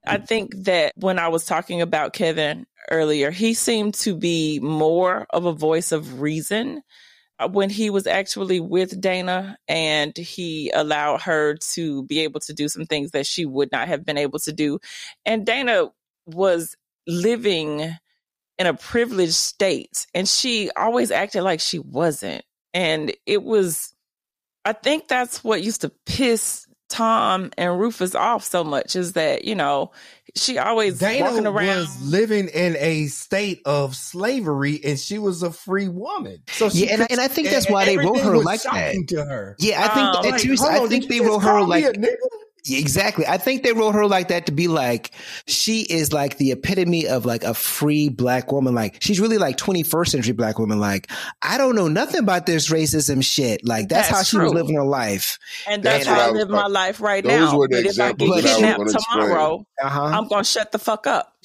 I 0.06 0.18
think 0.18 0.54
that 0.64 0.92
when 0.96 1.18
I 1.18 1.28
was 1.28 1.46
talking 1.46 1.80
about 1.80 2.12
Kevin 2.12 2.66
earlier, 2.90 3.30
he 3.30 3.54
seemed 3.54 3.94
to 3.94 4.14
be 4.16 4.58
more 4.60 5.26
of 5.30 5.46
a 5.46 5.52
voice 5.52 5.92
of 5.92 6.20
reason 6.20 6.82
uh, 7.38 7.48
when 7.48 7.70
he 7.70 7.88
was 7.90 8.06
actually 8.06 8.60
with 8.60 9.00
Dana 9.00 9.56
and 9.66 10.14
he 10.16 10.70
allowed 10.74 11.22
her 11.22 11.56
to 11.74 12.04
be 12.04 12.20
able 12.20 12.40
to 12.40 12.52
do 12.52 12.68
some 12.68 12.84
things 12.86 13.12
that 13.12 13.26
she 13.26 13.46
would 13.46 13.72
not 13.72 13.88
have 13.88 14.04
been 14.04 14.18
able 14.18 14.38
to 14.40 14.52
do. 14.52 14.78
And 15.24 15.46
Dana 15.46 15.86
was 16.26 16.76
living 17.06 17.80
in 18.58 18.66
a 18.66 18.74
privileged 18.74 19.34
state 19.34 20.06
and 20.14 20.28
she 20.28 20.70
always 20.76 21.10
acted 21.10 21.42
like 21.42 21.60
she 21.60 21.78
wasn't. 21.78 22.44
And 22.72 23.12
it 23.26 23.42
was, 23.42 23.92
I 24.64 24.72
think 24.72 25.08
that's 25.08 25.42
what 25.44 25.62
used 25.62 25.82
to 25.82 25.90
piss 26.06 26.66
Tom 26.88 27.50
and 27.56 27.80
Rufus 27.80 28.14
off 28.14 28.44
so 28.44 28.62
much 28.62 28.94
is 28.94 29.14
that, 29.14 29.44
you 29.44 29.54
know, 29.54 29.90
she 30.36 30.58
always 30.58 30.98
Dana 30.98 31.24
walking 31.24 31.46
around. 31.46 31.66
was 31.78 32.02
living 32.02 32.48
in 32.48 32.76
a 32.78 33.06
state 33.06 33.60
of 33.64 33.96
slavery, 33.96 34.80
and 34.84 34.98
she 34.98 35.18
was 35.18 35.42
a 35.42 35.50
free 35.50 35.88
woman. 35.88 36.42
So 36.48 36.68
she 36.68 36.86
yeah, 36.86 36.92
and, 36.92 37.00
could- 37.02 37.10
and 37.12 37.20
I 37.20 37.28
think 37.28 37.48
that's 37.50 37.68
why 37.70 37.84
they 37.84 37.96
wrote 37.96 38.18
her 38.20 38.36
like 38.38 38.62
that. 38.62 38.96
To 39.08 39.24
her, 39.24 39.56
Yeah, 39.58 39.82
I 39.84 39.88
think 39.88 40.06
Um, 40.08 40.16
and 40.24 40.30
Like, 40.32 40.40
seriously, 40.40 40.72
hold 40.72 40.86
I 40.86 40.88
think 40.88 41.08
they 41.08 41.20
wrote 41.20 41.38
her 41.40 41.62
like 41.62 41.84
a 41.84 41.92
nigga? 41.92 42.02
Yeah, 42.02 42.43
Exactly. 42.66 43.26
I 43.26 43.36
think 43.36 43.62
they 43.62 43.72
wrote 43.74 43.94
her 43.94 44.06
like 44.06 44.28
that 44.28 44.46
to 44.46 44.52
be 44.52 44.68
like, 44.68 45.10
she 45.46 45.82
is 45.82 46.12
like 46.14 46.38
the 46.38 46.50
epitome 46.52 47.06
of 47.06 47.26
like 47.26 47.44
a 47.44 47.52
free 47.52 48.08
black 48.08 48.50
woman. 48.52 48.74
Like, 48.74 48.96
she's 49.02 49.20
really 49.20 49.36
like 49.36 49.58
21st 49.58 50.08
century 50.08 50.32
black 50.32 50.58
woman. 50.58 50.80
Like, 50.80 51.10
I 51.42 51.58
don't 51.58 51.74
know 51.74 51.88
nothing 51.88 52.20
about 52.20 52.46
this 52.46 52.70
racism 52.70 53.22
shit. 53.22 53.66
Like, 53.66 53.88
that's, 53.90 54.08
That's 54.08 54.18
how 54.18 54.22
she 54.24 54.38
was 54.38 54.52
living 54.54 54.76
her 54.76 54.84
life. 54.84 55.38
And 55.68 55.82
that's, 55.82 56.06
And 56.06 56.16
how 56.16 56.22
I 56.22 56.28
I 56.28 56.30
live 56.30 56.48
my 56.48 56.66
life 56.66 57.00
right 57.02 57.22
those 57.22 57.52
now. 57.52 57.58
were 57.58 57.68
the 57.68 57.82
But 57.82 57.86
if 57.86 58.00
I 58.00 58.12
get 58.12 58.22
examples 58.22 58.30
that 58.30 58.34
I 58.34 58.36
was 58.36 58.54
kidnapped 58.56 58.78
gonna 58.78 58.90
explain. 58.92 59.22
tomorrow, 59.28 59.66
Uh-huh. 59.82 60.02
I'm 60.02 60.28
gonna 60.28 60.44
shut 60.44 60.72
the 60.72 60.78
fuck 60.78 61.06
up. 61.06 61.36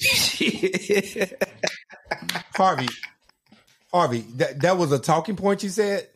Harvey, 2.54 2.88
Harvey, 3.92 4.20
that, 4.36 4.60
that 4.62 4.78
was 4.78 4.92
a 4.92 4.98
talking 4.98 5.36
point 5.36 5.62
you 5.62 5.68
said. 5.68 6.08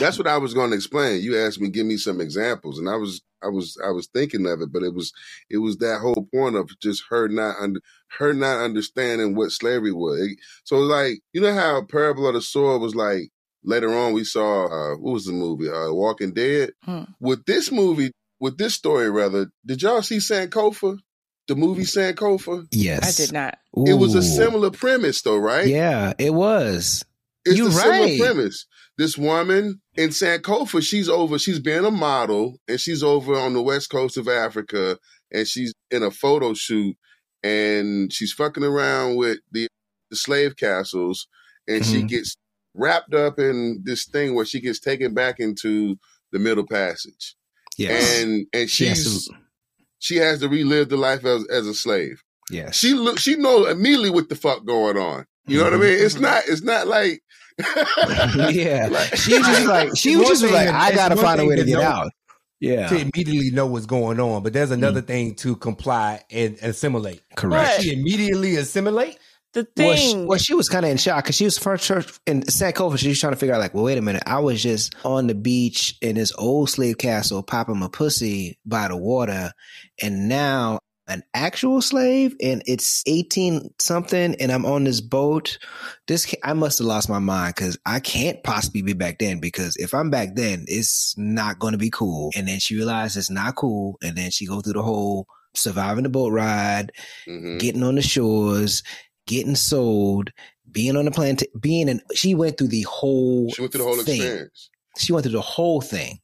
That's 0.00 0.16
what 0.18 0.26
I 0.26 0.38
was 0.38 0.54
going 0.54 0.70
to 0.70 0.76
explain. 0.76 1.20
You 1.22 1.38
asked 1.38 1.60
me, 1.60 1.68
give 1.68 1.86
me 1.86 1.96
some 1.96 2.20
examples, 2.20 2.78
and 2.78 2.88
I 2.88 2.96
was, 2.96 3.20
I 3.44 3.48
was, 3.48 3.76
I 3.84 3.90
was 3.90 4.06
thinking 4.08 4.46
of 4.46 4.60
it, 4.60 4.72
but 4.72 4.82
it 4.82 4.94
was, 4.94 5.12
it 5.50 5.58
was 5.58 5.76
that 5.78 6.00
whole 6.00 6.28
point 6.34 6.56
of 6.56 6.70
just 6.80 7.02
her 7.10 7.28
not 7.28 7.56
under, 7.60 7.80
her 8.18 8.32
not 8.32 8.60
understanding 8.60 9.34
what 9.34 9.50
slavery 9.52 9.92
was. 9.92 10.20
It- 10.20 10.38
so, 10.64 10.76
like, 10.78 11.20
you 11.32 11.40
know 11.40 11.54
how 11.54 11.82
Parable 11.84 12.26
of 12.28 12.34
the 12.34 12.42
Sower 12.42 12.78
was 12.78 12.94
like. 12.94 13.30
Later 13.64 13.94
on, 13.96 14.12
we 14.12 14.24
saw 14.24 14.64
uh, 14.66 14.96
what 14.96 15.12
was 15.12 15.24
the 15.26 15.32
movie? 15.32 15.68
Uh, 15.68 15.92
Walking 15.92 16.32
Dead. 16.34 16.70
Hmm. 16.82 17.04
With 17.20 17.44
this 17.46 17.70
movie, 17.70 18.10
with 18.40 18.58
this 18.58 18.74
story, 18.74 19.08
rather, 19.08 19.52
did 19.64 19.82
y'all 19.82 20.02
see 20.02 20.16
Sankofa? 20.16 20.98
The 21.46 21.54
movie 21.54 21.84
Sankofa. 21.84 22.66
Yes. 22.72 23.20
I 23.20 23.22
did 23.24 23.32
not. 23.32 23.58
It 23.86 23.94
was 23.94 24.16
a 24.16 24.22
similar 24.22 24.70
premise, 24.72 25.22
though, 25.22 25.36
right? 25.36 25.66
Yeah, 25.68 26.12
it 26.18 26.34
was. 26.34 27.04
It's 27.44 27.56
You're 27.56 27.68
the 27.70 27.76
right. 27.76 28.08
similar 28.08 28.18
premise. 28.34 28.66
This 28.98 29.18
woman 29.18 29.80
in 29.96 30.10
Sankofa, 30.10 30.82
she's 30.82 31.08
over, 31.08 31.38
she's 31.38 31.58
being 31.58 31.84
a 31.84 31.90
model, 31.90 32.58
and 32.68 32.78
she's 32.80 33.02
over 33.02 33.34
on 33.34 33.54
the 33.54 33.62
west 33.62 33.90
coast 33.90 34.16
of 34.16 34.28
Africa, 34.28 34.98
and 35.32 35.46
she's 35.46 35.72
in 35.90 36.02
a 36.02 36.10
photo 36.10 36.54
shoot, 36.54 36.96
and 37.42 38.12
she's 38.12 38.32
fucking 38.32 38.62
around 38.64 39.16
with 39.16 39.38
the, 39.50 39.66
the 40.10 40.16
slave 40.16 40.56
castles, 40.56 41.26
and 41.66 41.84
she 41.84 42.02
Mhm. 42.02 42.08
gets 42.08 42.36
wrapped 42.74 43.14
up 43.14 43.38
in 43.38 43.80
this 43.84 44.04
thing 44.04 44.34
where 44.34 44.44
she 44.46 44.60
gets 44.60 44.78
taken 44.78 45.14
back 45.14 45.40
into 45.40 45.96
the 46.32 46.38
Middle 46.38 46.66
Passage, 46.66 47.34
Yes. 47.76 48.20
and 48.20 48.46
and 48.52 48.70
She 48.70 48.86
has 48.86 49.02
she's 49.02 49.26
to- 49.28 49.34
she 49.98 50.16
has 50.16 50.40
to 50.40 50.48
relive 50.48 50.88
the 50.90 50.96
life 50.96 51.24
as 51.24 51.46
as 51.48 51.66
a 51.66 51.74
slave. 51.74 52.22
Yes. 52.50 52.76
She 52.76 52.92
look 52.94 53.18
she 53.18 53.36
knows 53.36 53.70
immediately 53.70 54.10
what 54.10 54.28
the 54.28 54.34
fuck 54.36 54.64
going 54.64 54.96
on. 54.96 55.26
You 55.46 55.58
know 55.58 55.64
what 55.64 55.74
I 55.74 55.76
mean? 55.78 55.98
It's 55.98 56.14
Mm-hmm. 56.14 56.22
not 56.22 56.42
it's 56.48 56.62
not 56.62 56.86
like 56.86 57.22
yeah. 58.50 58.88
She 59.14 59.38
was 59.38 59.46
just 59.46 59.66
like, 59.66 59.96
she 59.96 60.16
was 60.16 60.40
just 60.40 60.52
like, 60.52 60.68
I 60.68 60.94
gotta 60.94 61.16
find 61.16 61.40
a 61.40 61.46
way 61.46 61.56
to 61.56 61.64
get 61.64 61.78
know- 61.78 61.82
out. 61.82 62.12
Yeah. 62.60 62.86
to 62.86 62.96
immediately 62.96 63.50
know 63.50 63.66
what's 63.66 63.86
going 63.86 64.20
on, 64.20 64.44
but 64.44 64.52
there's 64.52 64.70
another 64.70 65.02
mm. 65.02 65.06
thing 65.08 65.34
to 65.36 65.56
comply 65.56 66.22
and 66.30 66.56
assimilate. 66.62 67.20
Correct. 67.34 67.80
Did 67.80 67.82
She 67.82 67.92
immediately 67.92 68.54
assimilate. 68.54 69.18
The 69.52 69.66
Well, 69.76 69.96
she, 69.96 70.16
well, 70.16 70.38
she 70.38 70.54
was 70.54 70.68
kind 70.68 70.84
of 70.84 70.92
in 70.92 70.96
shock 70.96 71.24
because 71.24 71.36
she 71.36 71.44
was 71.44 71.58
first 71.58 71.84
church 71.84 72.18
in 72.24 72.42
Sankofa. 72.42 72.98
She 72.98 73.08
was 73.08 73.20
trying 73.20 73.34
to 73.34 73.36
figure 73.36 73.54
out, 73.54 73.60
like, 73.60 73.74
well, 73.74 73.84
wait 73.84 73.98
a 73.98 74.02
minute. 74.02 74.22
I 74.26 74.38
was 74.38 74.62
just 74.62 74.94
on 75.04 75.26
the 75.26 75.34
beach 75.34 75.96
in 76.00 76.14
this 76.14 76.32
old 76.38 76.70
slave 76.70 76.98
castle, 76.98 77.42
popping 77.42 77.78
my 77.78 77.88
pussy 77.88 78.58
by 78.64 78.88
the 78.88 78.96
water, 78.96 79.52
and 80.00 80.28
now 80.28 80.78
an 81.12 81.22
actual 81.34 81.82
slave, 81.82 82.34
and 82.40 82.62
it's 82.66 83.02
eighteen 83.06 83.72
something, 83.78 84.34
and 84.40 84.50
I'm 84.50 84.64
on 84.66 84.84
this 84.84 85.00
boat. 85.00 85.58
This 86.08 86.34
I 86.42 86.52
must 86.54 86.78
have 86.78 86.86
lost 86.86 87.08
my 87.08 87.18
mind 87.18 87.54
because 87.54 87.78
I 87.86 88.00
can't 88.00 88.42
possibly 88.42 88.82
be 88.82 88.92
back 88.92 89.18
then. 89.18 89.38
Because 89.40 89.76
if 89.76 89.94
I'm 89.94 90.10
back 90.10 90.34
then, 90.34 90.64
it's 90.68 91.14
not 91.16 91.58
going 91.58 91.72
to 91.72 91.78
be 91.78 91.90
cool. 91.90 92.32
And 92.36 92.48
then 92.48 92.58
she 92.58 92.76
realized 92.76 93.16
it's 93.16 93.30
not 93.30 93.56
cool, 93.56 93.98
and 94.02 94.16
then 94.16 94.30
she 94.30 94.46
go 94.46 94.60
through 94.60 94.74
the 94.74 94.82
whole 94.82 95.26
surviving 95.54 96.04
the 96.04 96.08
boat 96.08 96.32
ride, 96.32 96.92
Mm-hmm. 97.28 97.58
getting 97.58 97.82
on 97.82 97.96
the 97.96 98.02
shores, 98.02 98.82
getting 99.26 99.54
sold, 99.54 100.30
being 100.70 100.96
on 100.96 101.04
the 101.04 101.10
plant, 101.10 101.42
being 101.60 101.88
in. 101.88 102.00
She 102.14 102.34
went 102.34 102.56
through 102.58 102.68
the 102.68 102.82
whole. 102.82 103.50
she 103.50 103.60
went 103.60 103.72
through 103.72 103.84
the 103.84 103.88
whole 103.88 104.02
thing. 104.02 104.16
experience. 104.22 104.70
She 104.98 105.12
went 105.12 105.24
through 105.24 105.32
the 105.32 105.40
whole 105.42 105.80
thing. 105.80 106.18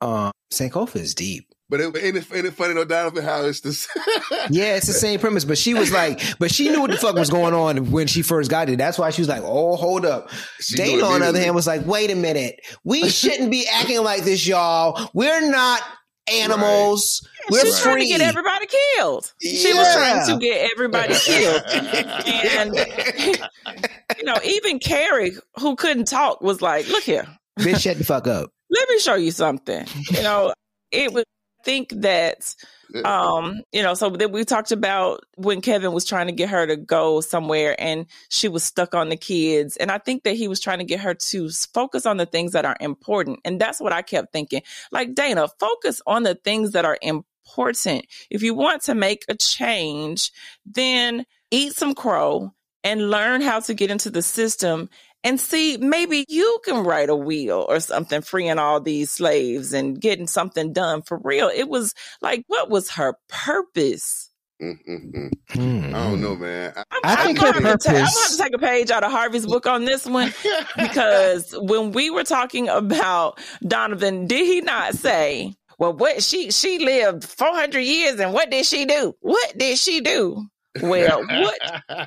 Um, 0.00 0.32
Sankofa 0.52 0.96
is 0.96 1.14
deep. 1.14 1.46
But 1.70 1.80
it, 1.80 1.96
ain't, 1.96 2.16
it, 2.16 2.26
ain't 2.34 2.46
it 2.46 2.54
funny 2.54 2.74
though, 2.74 2.84
Donovan, 2.84 3.22
how 3.22 3.44
it's 3.44 3.60
this 3.60 3.88
Yeah, 4.50 4.74
it's 4.76 4.88
the 4.88 4.92
same 4.92 5.20
premise, 5.20 5.44
but 5.44 5.56
she 5.56 5.72
was 5.72 5.92
like, 5.92 6.20
but 6.40 6.50
she 6.50 6.68
knew 6.68 6.80
what 6.80 6.90
the 6.90 6.96
fuck 6.96 7.14
was 7.14 7.30
going 7.30 7.54
on 7.54 7.92
when 7.92 8.08
she 8.08 8.22
first 8.22 8.50
got 8.50 8.68
it. 8.68 8.76
That's 8.76 8.98
why 8.98 9.10
she 9.10 9.22
was 9.22 9.28
like, 9.28 9.42
oh, 9.44 9.76
hold 9.76 10.04
up. 10.04 10.30
She 10.58 10.76
Dana, 10.76 11.04
on 11.04 11.20
the 11.20 11.26
other 11.26 11.38
hand, 11.38 11.54
was 11.54 11.68
like, 11.68 11.86
wait 11.86 12.10
a 12.10 12.16
minute. 12.16 12.60
We 12.82 13.08
shouldn't 13.08 13.52
be 13.52 13.66
acting 13.72 14.02
like 14.02 14.24
this, 14.24 14.44
y'all. 14.46 15.10
We're 15.14 15.48
not 15.48 15.80
animals. 16.30 17.26
We're 17.50 17.64
She's 17.64 17.78
free. 17.78 17.92
trying 17.92 18.02
to 18.02 18.06
get 18.18 18.20
everybody 18.20 18.66
killed. 18.96 19.32
She 19.40 19.72
was 19.72 19.94
trying 19.94 20.26
to 20.26 20.38
get 20.38 20.70
everybody 20.72 21.14
killed. 21.14 21.62
and 21.66 22.74
you 24.18 24.24
know, 24.24 24.36
even 24.44 24.78
Carrie, 24.78 25.32
who 25.58 25.76
couldn't 25.76 26.06
talk, 26.06 26.40
was 26.40 26.60
like, 26.62 26.88
"Look 26.88 27.04
here, 27.04 27.26
Bitch, 27.58 27.82
shut 27.82 27.98
the 27.98 28.04
fuck 28.04 28.26
up. 28.26 28.50
let 28.70 28.88
me 28.88 28.98
show 28.98 29.14
you 29.14 29.30
something." 29.30 29.86
You 30.10 30.22
know, 30.22 30.52
it 30.90 31.12
was. 31.12 31.24
I 31.60 31.62
think 31.62 31.90
that 32.00 32.54
um 33.04 33.62
you 33.70 33.82
know 33.82 33.94
so 33.94 34.10
then 34.10 34.32
we 34.32 34.44
talked 34.44 34.72
about 34.72 35.24
when 35.36 35.60
kevin 35.60 35.92
was 35.92 36.04
trying 36.04 36.26
to 36.26 36.32
get 36.32 36.48
her 36.48 36.66
to 36.66 36.76
go 36.76 37.20
somewhere 37.20 37.76
and 37.78 38.06
she 38.30 38.48
was 38.48 38.64
stuck 38.64 38.96
on 38.96 39.10
the 39.10 39.16
kids 39.16 39.76
and 39.76 39.92
i 39.92 39.98
think 39.98 40.24
that 40.24 40.34
he 40.34 40.48
was 40.48 40.58
trying 40.58 40.78
to 40.78 40.84
get 40.84 40.98
her 40.98 41.14
to 41.14 41.48
focus 41.72 42.04
on 42.04 42.16
the 42.16 42.26
things 42.26 42.50
that 42.52 42.64
are 42.64 42.76
important 42.80 43.38
and 43.44 43.60
that's 43.60 43.80
what 43.80 43.92
i 43.92 44.02
kept 44.02 44.32
thinking. 44.32 44.62
Like 44.90 45.14
dana 45.14 45.46
focus 45.60 46.02
on 46.06 46.24
the 46.24 46.34
things 46.34 46.72
that 46.72 46.84
are 46.84 46.98
important. 47.02 48.06
If 48.28 48.42
you 48.42 48.54
want 48.54 48.82
to 48.82 48.94
make 48.94 49.24
a 49.28 49.36
change 49.36 50.32
then 50.66 51.26
eat 51.52 51.74
some 51.74 51.94
crow 51.94 52.52
and 52.82 53.10
learn 53.10 53.40
how 53.40 53.60
to 53.60 53.74
get 53.74 53.90
into 53.90 54.10
the 54.10 54.22
system 54.22 54.88
and 55.24 55.38
see 55.40 55.76
maybe 55.76 56.24
you 56.28 56.58
can 56.64 56.84
write 56.84 57.10
a 57.10 57.16
will 57.16 57.66
or 57.68 57.80
something 57.80 58.22
freeing 58.22 58.58
all 58.58 58.80
these 58.80 59.10
slaves 59.10 59.72
and 59.72 60.00
getting 60.00 60.26
something 60.26 60.72
done 60.72 61.02
for 61.02 61.18
real 61.22 61.48
it 61.48 61.68
was 61.68 61.94
like 62.20 62.44
what 62.46 62.70
was 62.70 62.90
her 62.90 63.14
purpose 63.28 64.30
Mm-hmm. 64.60 65.94
I 65.94 66.04
don't 66.04 66.20
know, 66.20 66.36
man. 66.36 66.74
I, 66.76 66.84
I 67.02 67.24
think 67.24 67.42
I'm 67.42 67.54
her 67.54 67.60
gonna 67.60 67.78
ta- 67.78 67.90
I'm 67.90 67.94
gonna 67.94 68.04
have 68.04 68.30
to 68.30 68.36
take 68.36 68.54
a 68.54 68.58
page 68.58 68.90
out 68.90 69.04
of 69.04 69.10
Harvey's 69.10 69.46
book 69.46 69.66
on 69.66 69.84
this 69.86 70.04
one 70.04 70.34
because 70.76 71.54
when 71.58 71.92
we 71.92 72.10
were 72.10 72.24
talking 72.24 72.68
about 72.68 73.40
Donovan, 73.66 74.26
did 74.26 74.44
he 74.44 74.60
not 74.60 74.94
say, 74.94 75.54
"Well, 75.78 75.94
what 75.94 76.22
she 76.22 76.50
she 76.50 76.78
lived 76.78 77.24
400 77.24 77.80
years 77.80 78.20
and 78.20 78.34
what 78.34 78.50
did 78.50 78.66
she 78.66 78.84
do? 78.84 79.14
What 79.20 79.56
did 79.56 79.78
she 79.78 80.00
do?" 80.00 80.46
Well, 80.82 81.26
what 81.26 81.58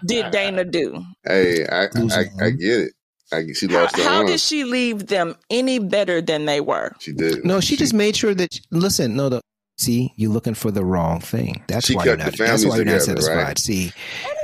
did 0.06 0.32
Dana 0.32 0.64
do? 0.64 1.04
hey, 1.26 1.66
I, 1.68 1.84
I, 1.84 2.26
I 2.42 2.50
get 2.52 2.80
it. 2.80 2.94
I, 3.34 3.52
she 3.54 3.68
How, 3.68 3.82
lost 3.84 3.98
her 3.98 4.04
how 4.04 4.24
did 4.26 4.40
she 4.40 4.64
leave 4.64 5.08
them 5.08 5.36
any 5.50 5.80
better 5.80 6.22
than 6.22 6.46
they 6.46 6.62
were? 6.62 6.94
She 7.00 7.14
did. 7.14 7.44
No, 7.46 7.60
she 7.60 7.76
just 7.76 7.94
made 7.94 8.16
sure 8.16 8.34
that. 8.36 8.60
Listen, 8.72 9.16
no, 9.16 9.30
the 9.30 9.42
see, 9.78 10.14
you're 10.18 10.32
looking 10.32 10.54
for 10.54 10.72
the 10.72 10.86
wrong 10.86 11.20
thing. 11.20 11.64
That's 11.68 11.88
She 11.88 11.96
why 11.96 12.06
you're 12.06 12.18
kept 12.18 12.38
the 12.38 12.44
not. 12.44 12.50
That's 12.50 12.66
why 12.66 12.76
you're 12.78 12.86
not 12.86 13.02
satisfied. 13.02 13.58
together, 13.58 13.60
See, 13.60 13.92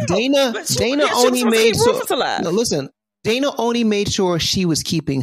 Dana, 0.08 0.66
she- 0.66 0.76
Dana 0.76 1.06
yeah, 1.06 1.14
only 1.16 1.44
made 1.46 1.74
keep 1.74 1.76
so. 1.76 2.38
No, 2.42 2.50
listen, 2.50 2.90
Dana 3.24 3.52
only 3.58 3.84
made 3.84 4.12
sure 4.12 4.40
she 4.40 4.66
was 4.66 4.82
keeping 4.84 5.22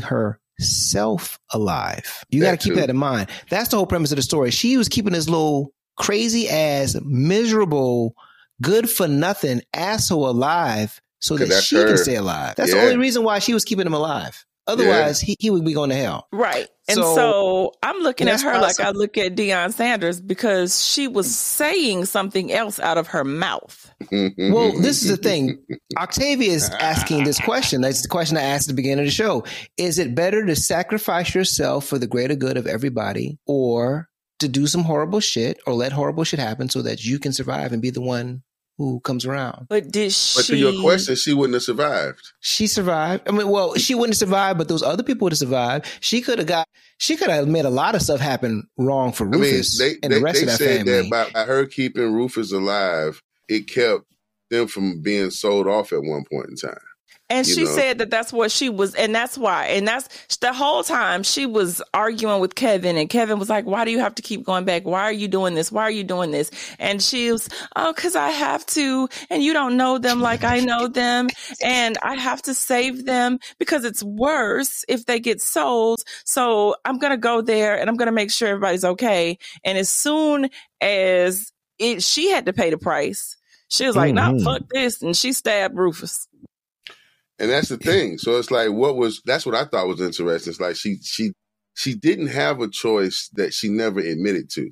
herself 0.60 1.38
alive. 1.52 2.24
You 2.30 2.42
got 2.42 2.52
to 2.52 2.56
keep 2.56 2.74
too. 2.74 2.80
that 2.80 2.90
in 2.90 2.96
mind. 2.96 3.28
That's 3.50 3.68
the 3.70 3.76
whole 3.76 3.86
premise 3.86 4.12
of 4.12 4.16
the 4.16 4.22
story. 4.22 4.50
She 4.50 4.76
was 4.76 4.88
keeping 4.88 5.12
this 5.12 5.28
little 5.28 5.72
crazy 5.96 6.48
ass, 6.48 6.96
miserable, 7.04 8.14
good 8.62 8.88
for 8.88 9.08
nothing 9.08 9.62
asshole 9.74 10.28
alive 10.28 11.00
so 11.26 11.36
'Cause 11.36 11.48
that 11.48 11.62
she 11.64 11.76
her. 11.76 11.86
can 11.86 11.96
stay 11.98 12.16
alive. 12.16 12.54
That's 12.56 12.72
the 12.72 12.80
only 12.80 12.96
reason 12.96 13.22
why 13.24 13.38
she 13.40 13.52
was 13.54 13.64
keeping 13.64 13.86
him 13.86 13.94
alive. 13.94 14.44
Otherwise, 14.68 15.20
he, 15.20 15.36
he 15.38 15.48
would 15.48 15.64
be 15.64 15.72
going 15.74 15.90
to 15.90 15.96
hell. 15.96 16.26
Right. 16.32 16.66
And 16.88 16.96
So- 16.96 17.14
so, 17.14 17.72
I'm 17.84 17.98
looking 17.98 18.26
at 18.26 18.32
That's 18.32 18.42
her 18.42 18.58
like 18.58 18.80
I 18.80 18.90
look 18.90 19.16
at 19.16 19.36
Deion 19.36 19.72
Sanders 19.72 20.20
because 20.20 20.84
she 20.84 21.06
was 21.06 21.32
saying 21.32 22.06
something 22.06 22.52
else 22.52 22.80
out 22.80 22.98
of 22.98 23.06
her 23.08 23.22
mouth. 23.22 23.92
Well, 24.10 24.72
this 24.80 25.02
is 25.04 25.08
the 25.08 25.16
thing. 25.16 25.58
Octavia 25.96 26.50
is 26.50 26.68
asking 26.80 27.22
this 27.24 27.38
question. 27.40 27.80
That's 27.80 28.02
the 28.02 28.08
question 28.08 28.36
I 28.36 28.42
asked 28.42 28.68
at 28.68 28.72
the 28.72 28.74
beginning 28.82 29.00
of 29.00 29.04
the 29.06 29.10
show. 29.12 29.44
Is 29.76 30.00
it 30.00 30.16
better 30.16 30.44
to 30.44 30.56
sacrifice 30.56 31.32
yourself 31.32 31.86
for 31.86 31.98
the 31.98 32.06
greater 32.08 32.34
good 32.34 32.56
of 32.56 32.66
everybody 32.66 33.38
or 33.46 34.08
to 34.40 34.48
do 34.48 34.66
some 34.66 34.82
horrible 34.82 35.20
shit 35.20 35.58
or 35.66 35.74
let 35.74 35.92
horrible 35.92 36.24
shit 36.24 36.40
happen 36.40 36.68
so 36.68 36.82
that 36.82 37.04
you 37.04 37.18
can 37.20 37.32
survive 37.32 37.72
and 37.72 37.80
be 37.80 37.90
the 37.90 38.00
one 38.02 38.42
who 38.78 39.00
comes 39.00 39.24
around? 39.24 39.66
But 39.68 39.90
did 39.90 40.12
she 40.12 40.38
But 40.38 40.46
to 40.46 40.56
your 40.56 40.80
question, 40.82 41.16
she 41.16 41.32
wouldn't 41.32 41.54
have 41.54 41.62
survived. 41.62 42.32
She 42.40 42.66
survived. 42.66 43.28
I 43.28 43.32
mean, 43.32 43.48
well, 43.48 43.74
she 43.74 43.94
wouldn't 43.94 44.14
have 44.14 44.28
survived, 44.28 44.58
but 44.58 44.68
those 44.68 44.82
other 44.82 45.02
people 45.02 45.26
would 45.26 45.32
have 45.32 45.38
survived. 45.38 45.86
She 46.00 46.20
could 46.20 46.38
have 46.38 46.46
got, 46.46 46.68
she 46.98 47.16
could 47.16 47.30
have 47.30 47.48
made 47.48 47.64
a 47.64 47.70
lot 47.70 47.94
of 47.94 48.02
stuff 48.02 48.20
happen 48.20 48.68
wrong 48.76 49.12
for 49.12 49.26
I 49.26 49.30
mean, 49.30 49.40
Rufus 49.40 49.78
they 49.78 49.94
and 50.02 50.12
they, 50.12 50.18
the 50.18 50.22
rest 50.22 50.36
they 50.36 50.42
of 50.42 50.48
that 50.48 50.58
said 50.58 50.86
family. 50.86 51.02
that 51.02 51.10
by, 51.10 51.30
by 51.30 51.44
her 51.44 51.66
keeping 51.66 52.12
Rufus 52.12 52.52
alive, 52.52 53.22
it 53.48 53.68
kept 53.68 54.04
them 54.50 54.66
from 54.68 55.00
being 55.00 55.30
sold 55.30 55.66
off 55.66 55.92
at 55.92 56.02
one 56.02 56.24
point 56.30 56.50
in 56.50 56.56
time. 56.56 56.78
And 57.28 57.46
you 57.46 57.54
she 57.54 57.64
know? 57.64 57.70
said 57.70 57.98
that 57.98 58.10
that's 58.10 58.32
what 58.32 58.52
she 58.52 58.68
was, 58.68 58.94
and 58.94 59.14
that's 59.14 59.36
why. 59.36 59.66
And 59.66 59.86
that's 59.86 60.36
the 60.36 60.52
whole 60.52 60.84
time 60.84 61.24
she 61.24 61.44
was 61.44 61.82
arguing 61.92 62.40
with 62.40 62.54
Kevin, 62.54 62.96
and 62.96 63.08
Kevin 63.08 63.38
was 63.38 63.48
like, 63.48 63.64
Why 63.64 63.84
do 63.84 63.90
you 63.90 63.98
have 63.98 64.14
to 64.16 64.22
keep 64.22 64.44
going 64.44 64.64
back? 64.64 64.84
Why 64.84 65.02
are 65.02 65.12
you 65.12 65.26
doing 65.26 65.54
this? 65.54 65.72
Why 65.72 65.82
are 65.82 65.90
you 65.90 66.04
doing 66.04 66.30
this? 66.30 66.50
And 66.78 67.02
she 67.02 67.32
was, 67.32 67.48
Oh, 67.74 67.92
because 67.92 68.14
I 68.14 68.28
have 68.30 68.64
to, 68.66 69.08
and 69.28 69.42
you 69.42 69.52
don't 69.52 69.76
know 69.76 69.98
them 69.98 70.20
like 70.20 70.44
I 70.44 70.60
know 70.60 70.86
them, 70.86 71.28
and 71.64 71.98
I 72.02 72.14
have 72.14 72.42
to 72.42 72.54
save 72.54 73.06
them 73.06 73.38
because 73.58 73.84
it's 73.84 74.02
worse 74.04 74.84
if 74.88 75.06
they 75.06 75.18
get 75.18 75.40
sold. 75.40 76.02
So 76.24 76.76
I'm 76.84 76.98
going 76.98 77.12
to 77.12 77.16
go 77.16 77.40
there 77.40 77.78
and 77.78 77.90
I'm 77.90 77.96
going 77.96 78.06
to 78.06 78.12
make 78.12 78.30
sure 78.30 78.48
everybody's 78.48 78.84
okay. 78.84 79.38
And 79.64 79.76
as 79.76 79.88
soon 79.88 80.48
as 80.80 81.52
it, 81.78 82.02
she 82.02 82.30
had 82.30 82.46
to 82.46 82.52
pay 82.52 82.70
the 82.70 82.78
price, 82.78 83.36
she 83.68 83.86
was 83.86 83.96
like, 83.96 84.14
Mhm. 84.14 84.38
No, 84.38 84.44
fuck 84.44 84.62
this. 84.70 85.02
And 85.02 85.16
she 85.16 85.32
stabbed 85.32 85.76
Rufus. 85.76 86.28
And 87.38 87.50
that's 87.50 87.68
the 87.68 87.76
thing. 87.76 88.18
So 88.18 88.38
it's 88.38 88.50
like 88.50 88.70
what 88.70 88.96
was 88.96 89.20
that's 89.24 89.44
what 89.44 89.54
I 89.54 89.64
thought 89.64 89.88
was 89.88 90.00
interesting. 90.00 90.50
It's 90.50 90.60
like 90.60 90.76
she 90.76 90.96
she 91.02 91.32
she 91.74 91.94
didn't 91.94 92.28
have 92.28 92.60
a 92.60 92.68
choice 92.68 93.28
that 93.34 93.52
she 93.52 93.68
never 93.68 94.00
admitted 94.00 94.50
to. 94.50 94.70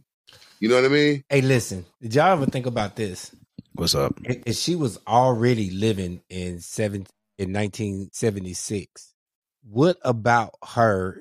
You 0.61 0.69
know 0.69 0.77
what 0.77 0.87
I 0.87 0.89
mean? 0.89 1.25
Hey, 1.29 1.43
listen, 1.43 1.85
did 2.01 2.15
y'all 2.15 2.33
ever 2.33 2.47
think 2.47 2.65
about 2.67 2.97
this? 2.97 3.35
What's 3.75 3.95
up? 3.95 4.19
If, 4.25 4.43
if 4.47 4.57
she 4.57 4.77
was 4.77 4.99
already 5.07 5.71
living 5.71 6.23
in 6.31 6.61
seven 6.61 7.07
in 7.39 7.53
1976, 7.53 9.13
what 9.63 9.99
about 10.03 10.55
her? 10.75 11.21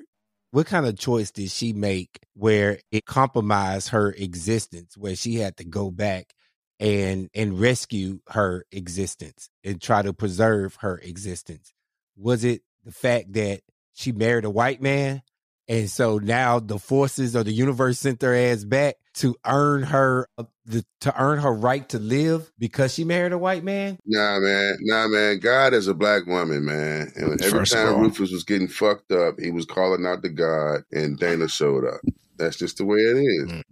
What 0.52 0.66
kind 0.66 0.86
of 0.86 0.98
choice 0.98 1.30
did 1.30 1.50
she 1.50 1.72
make 1.72 2.20
where 2.34 2.78
it 2.92 3.04
compromised 3.04 3.88
her 3.88 4.12
existence, 4.12 4.96
where 4.96 5.16
she 5.16 5.34
had 5.34 5.56
to 5.58 5.64
go 5.64 5.90
back 5.90 6.33
and 6.80 7.30
and 7.34 7.60
rescue 7.60 8.20
her 8.28 8.64
existence 8.72 9.50
and 9.62 9.80
try 9.80 10.02
to 10.02 10.12
preserve 10.12 10.76
her 10.76 10.98
existence? 10.98 11.72
Was 12.16 12.44
it 12.44 12.62
the 12.84 12.92
fact 12.92 13.32
that 13.34 13.62
she 13.94 14.12
married 14.12 14.44
a 14.44 14.50
white 14.50 14.82
man? 14.82 15.22
And 15.66 15.88
so 15.88 16.18
now 16.18 16.60
the 16.60 16.78
forces 16.78 17.34
of 17.34 17.46
the 17.46 17.52
universe 17.52 17.98
sent 17.98 18.20
their 18.20 18.34
ass 18.34 18.64
back 18.64 18.96
to 19.14 19.36
earn 19.46 19.82
her 19.84 20.28
uh, 20.36 20.44
the, 20.66 20.84
to 21.00 21.22
earn 21.22 21.38
her 21.38 21.52
right 21.52 21.88
to 21.90 21.98
live 21.98 22.50
because 22.58 22.92
she 22.92 23.04
married 23.04 23.32
a 23.32 23.38
white 23.38 23.64
man. 23.64 23.98
Nah, 24.04 24.40
man. 24.40 24.76
Nah, 24.80 25.08
man. 25.08 25.38
God 25.38 25.72
is 25.72 25.88
a 25.88 25.94
black 25.94 26.26
woman, 26.26 26.64
man. 26.64 27.12
And 27.14 27.40
every 27.40 27.58
First 27.60 27.72
time 27.72 28.00
Rufus 28.00 28.32
was 28.32 28.44
getting 28.44 28.68
fucked 28.68 29.12
up, 29.12 29.38
he 29.38 29.50
was 29.50 29.64
calling 29.64 30.04
out 30.04 30.22
to 30.22 30.28
God, 30.28 30.82
and 30.92 31.18
Dana 31.18 31.48
showed 31.48 31.86
up. 31.86 32.00
That's 32.36 32.56
just 32.56 32.78
the 32.78 32.84
way 32.84 32.98
it 32.98 33.16
is. 33.16 33.62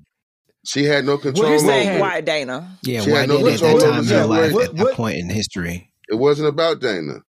She 0.65 0.85
had 0.85 1.05
no 1.05 1.19
control. 1.19 1.47
You're 1.49 1.57
over 1.59 1.67
saying 1.67 1.99
why 2.01 2.21
Dana? 2.21 2.79
Yeah, 2.83 3.01
She 3.03 3.11
why 3.11 3.21
had 3.21 3.29
no 3.29 3.39
did 3.39 3.47
at 3.55 3.61
control 3.61 3.79
that 3.81 3.91
time 3.91 3.99
in 4.01 4.07
her 4.09 4.27
life 4.27 4.51
situation. 4.53 4.79
at 4.79 4.85
that 4.87 4.95
point 4.95 5.17
in 5.19 5.31
history? 5.31 5.93
It 6.09 6.15
wasn't 6.15 6.49
about 6.49 6.81
Dana. 6.81 7.23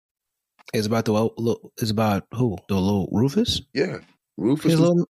It's 0.75 0.87
about 0.87 1.05
the 1.05 1.57
it's 1.79 1.91
about 1.91 2.27
who? 2.35 2.57
The 2.69 2.75
little 2.75 3.09
Rufus? 3.13 3.61
Yeah. 3.75 3.99
Rufus 4.37 4.73
His 4.73 4.81
was- 4.81 4.89
little- 4.91 5.09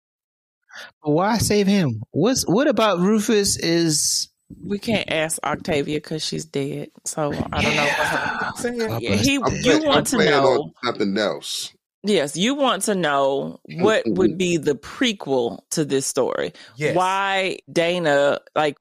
But 1.03 1.11
why 1.11 1.37
save 1.37 1.67
him? 1.67 2.01
What's 2.11 2.43
what 2.43 2.67
about 2.67 2.99
Rufus 2.99 3.57
is 3.57 4.29
We 4.63 4.77
can't 4.79 5.09
ask 5.11 5.39
Octavia 5.43 5.97
because 5.97 6.23
she's 6.25 6.45
dead. 6.45 6.89
So 7.05 7.31
I 7.51 7.61
don't 7.61 7.75
know. 7.75 7.85
What 7.85 8.91
her, 8.91 8.97
yeah, 9.01 9.15
he, 9.15 9.35
I'm 9.37 9.53
you 9.55 9.61
play- 9.63 9.75
I'm 9.77 9.83
want 9.85 10.07
to 10.07 10.15
playing 10.17 10.31
know? 10.31 10.45
on 10.63 10.71
something 10.83 11.17
else. 11.17 11.71
Yes, 12.03 12.35
you 12.35 12.55
want 12.55 12.83
to 12.83 12.95
know 12.95 13.59
what 13.65 14.03
would 14.07 14.37
be 14.37 14.57
the 14.57 14.75
prequel 14.75 15.59
to 15.71 15.85
this 15.85 16.05
story. 16.05 16.53
Yes. 16.75 16.95
Why 16.95 17.59
Dana 17.71 18.39
like 18.55 18.77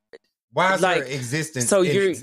Why 0.52 0.74
is 0.74 0.80
her 0.80 0.86
like 0.86 1.06
existence 1.06 1.68
So 1.68 1.82
you're 1.82 2.14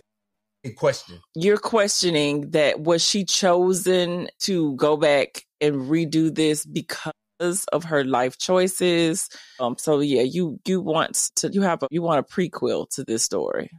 in 0.63 0.73
question? 0.75 1.21
you're 1.35 1.57
questioning 1.57 2.51
that 2.51 2.81
was 2.81 3.01
she 3.01 3.23
chosen 3.23 4.27
to 4.39 4.75
go 4.75 4.97
back 4.97 5.45
and 5.61 5.89
redo 5.89 6.33
this 6.33 6.65
because 6.65 7.63
of 7.71 7.85
her 7.85 8.03
life 8.03 8.37
choices 8.37 9.29
um 9.61 9.77
so 9.77 10.01
yeah 10.01 10.21
you 10.21 10.59
you 10.65 10.81
want 10.81 11.31
to 11.37 11.49
you 11.53 11.61
have 11.61 11.81
a 11.81 11.87
you 11.91 12.01
want 12.01 12.19
a 12.19 12.23
prequel 12.23 12.89
to 12.89 13.05
this 13.05 13.23
story 13.23 13.71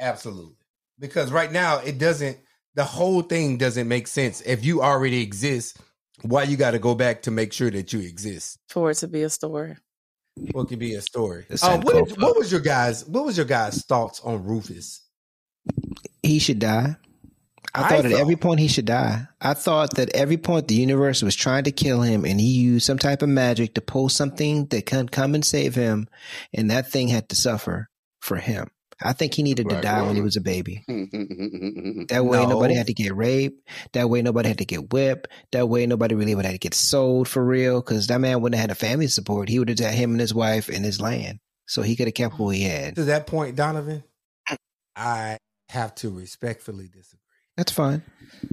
Absolutely. 0.00 0.56
Because 0.98 1.30
right 1.30 1.52
now 1.52 1.78
it 1.78 1.98
doesn't 1.98 2.38
the 2.74 2.84
whole 2.84 3.22
thing 3.22 3.58
doesn't 3.58 3.88
make 3.88 4.06
sense. 4.06 4.40
If 4.42 4.64
you 4.64 4.82
already 4.82 5.22
exist, 5.22 5.76
why 6.22 6.42
you 6.44 6.56
got 6.56 6.72
to 6.72 6.78
go 6.78 6.94
back 6.94 7.22
to 7.22 7.30
make 7.30 7.52
sure 7.52 7.70
that 7.70 7.92
you 7.92 8.00
exist? 8.00 8.58
for 8.68 8.90
it 8.90 8.96
to 8.96 9.08
be 9.08 9.22
a 9.22 9.30
story 9.30 9.76
What 10.52 10.68
could 10.68 10.78
be 10.78 10.94
a 10.94 11.02
story? 11.02 11.44
Uh, 11.62 11.78
what, 11.80 12.08
did- 12.08 12.20
what 12.22 12.36
was 12.36 12.50
your 12.52 12.60
guys? 12.60 13.04
What 13.06 13.24
was 13.24 13.36
your 13.36 13.46
guys' 13.46 13.84
thoughts 13.84 14.20
on 14.24 14.44
Rufus? 14.44 15.02
he 16.22 16.38
should 16.38 16.58
die? 16.58 16.96
I 17.74 17.84
I 17.84 17.88
thought 17.88 18.04
at 18.06 18.10
thought- 18.12 18.20
every 18.20 18.36
point 18.36 18.60
he 18.60 18.68
should 18.68 18.84
die. 18.86 19.26
I 19.40 19.54
thought 19.54 19.94
that 19.96 20.14
every 20.14 20.36
point 20.36 20.68
the 20.68 20.74
universe 20.74 21.22
was 21.22 21.36
trying 21.36 21.64
to 21.64 21.70
kill 21.72 22.02
him 22.02 22.24
and 22.24 22.40
he 22.40 22.48
used 22.52 22.86
some 22.86 22.98
type 22.98 23.22
of 23.22 23.28
magic 23.28 23.74
to 23.74 23.80
pull 23.80 24.08
something 24.08 24.66
that 24.66 24.86
can 24.86 25.08
come 25.08 25.34
and 25.34 25.44
save 25.44 25.74
him 25.74 26.08
and 26.52 26.70
that 26.70 26.90
thing 26.90 27.08
had 27.08 27.28
to 27.28 27.36
suffer 27.36 27.88
for 28.20 28.36
him. 28.36 28.68
I 29.02 29.12
think 29.12 29.34
he 29.34 29.42
needed 29.42 29.64
to 29.64 29.76
Black 29.76 29.82
die 29.82 30.02
when 30.02 30.16
he 30.16 30.22
was 30.22 30.36
a 30.36 30.40
baby. 30.40 30.84
That 32.10 32.24
way 32.24 32.44
nobody 32.44 32.74
had 32.74 32.88
to 32.88 32.94
get 32.94 33.14
raped. 33.14 33.66
That 33.92 34.10
way 34.10 34.22
nobody 34.22 34.48
had 34.48 34.58
to 34.58 34.64
get 34.64 34.92
whipped. 34.92 35.28
That 35.52 35.68
way 35.68 35.86
nobody 35.86 36.14
really 36.14 36.34
would 36.34 36.44
have 36.44 36.54
to 36.54 36.58
get 36.58 36.74
sold 36.74 37.28
for 37.28 37.44
real. 37.44 37.80
Cause 37.82 38.08
that 38.08 38.20
man 38.20 38.40
wouldn't 38.40 38.58
have 38.58 38.70
had 38.70 38.70
a 38.70 38.74
family 38.74 39.06
support. 39.06 39.48
He 39.48 39.58
would 39.58 39.68
have 39.68 39.78
had 39.78 39.94
him 39.94 40.12
and 40.12 40.20
his 40.20 40.34
wife 40.34 40.68
and 40.68 40.84
his 40.84 41.00
land. 41.00 41.38
So 41.66 41.82
he 41.82 41.94
could 41.94 42.08
have 42.08 42.14
kept 42.14 42.34
who 42.34 42.50
he 42.50 42.62
had. 42.62 42.96
To 42.96 43.04
that 43.04 43.26
point, 43.26 43.54
Donovan, 43.54 44.02
mm. 44.48 44.56
I 44.96 45.38
have 45.68 45.94
to 45.96 46.10
respectfully 46.10 46.88
disagree 46.88 47.20
That's 47.56 47.72
fine. 47.72 48.02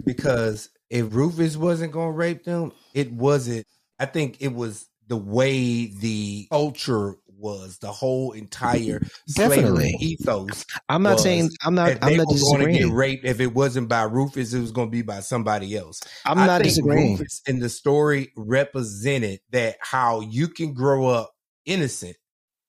because 0.06 0.70
if 0.90 1.14
Rufus 1.14 1.58
wasn't 1.58 1.94
going 1.94 2.14
to 2.14 2.18
rape 2.18 2.44
them, 2.44 2.72
it 2.94 3.12
wasn't. 3.12 3.66
I 4.00 4.06
think 4.06 4.38
it 4.40 4.54
was 4.54 4.88
the 5.08 5.18
way 5.18 5.88
the 5.88 6.48
culture 6.52 7.16
was, 7.38 7.78
the 7.80 7.92
whole 7.92 8.32
entire 8.34 9.02
slavery 9.28 9.56
Definitely. 9.58 9.98
ethos. 10.00 10.66
I'm 10.90 11.04
not 11.04 11.20
saying- 11.20 11.50
I'm 11.64 11.76
not- 11.76 11.98
I'm 12.02 12.18
not 12.18 12.28
going 12.28 12.66
to 12.68 12.74
get 12.74 12.90
raped. 12.92 13.26
If 13.26 13.40
it 13.40 13.54
wasn't 13.54 13.90
by 13.90 14.04
Rufus, 14.04 14.54
it 14.54 14.60
was 14.60 14.72
going 14.72 14.88
to 14.88 14.92
be 14.92 15.02
by 15.02 15.20
somebody 15.22 15.76
else. 15.76 16.02
I'm 16.26 16.40
I 16.40 16.46
not 16.48 16.64
disagreeing. 16.64 17.18
Rufus 17.18 17.42
in 17.48 17.60
the 17.60 17.70
story 17.70 18.32
represented 18.36 19.40
that 19.52 19.78
how 19.80 20.22
you 20.22 20.48
can 20.48 20.74
grow 20.74 21.08
up 21.08 21.32
innocent 21.66 22.16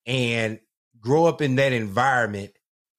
and 0.06 0.58
grow 1.00 1.26
up 1.26 1.40
in 1.42 1.56
that 1.56 1.72
environment 1.72 2.50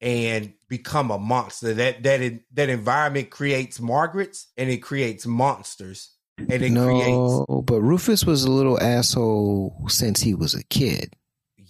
and 0.02 0.54
become 0.70 1.12
a 1.12 1.20
monster. 1.20 1.74
That 1.74 2.04
that 2.04 2.40
that 2.54 2.70
environment 2.70 3.30
creates 3.30 3.80
Margarets 3.80 4.48
and 4.58 4.70
it 4.70 4.78
creates 4.78 5.26
monsters 5.26 6.12
and 6.38 6.52
it 6.52 6.72
creates 6.74 7.08
No, 7.10 7.64
but 7.66 7.82
Rufus 7.82 8.24
was 8.26 8.44
a 8.46 8.52
little 8.52 8.82
asshole 8.82 9.88
since 9.90 10.22
he 10.22 10.34
was 10.34 10.54
a 10.54 10.64
kid. 10.66 11.14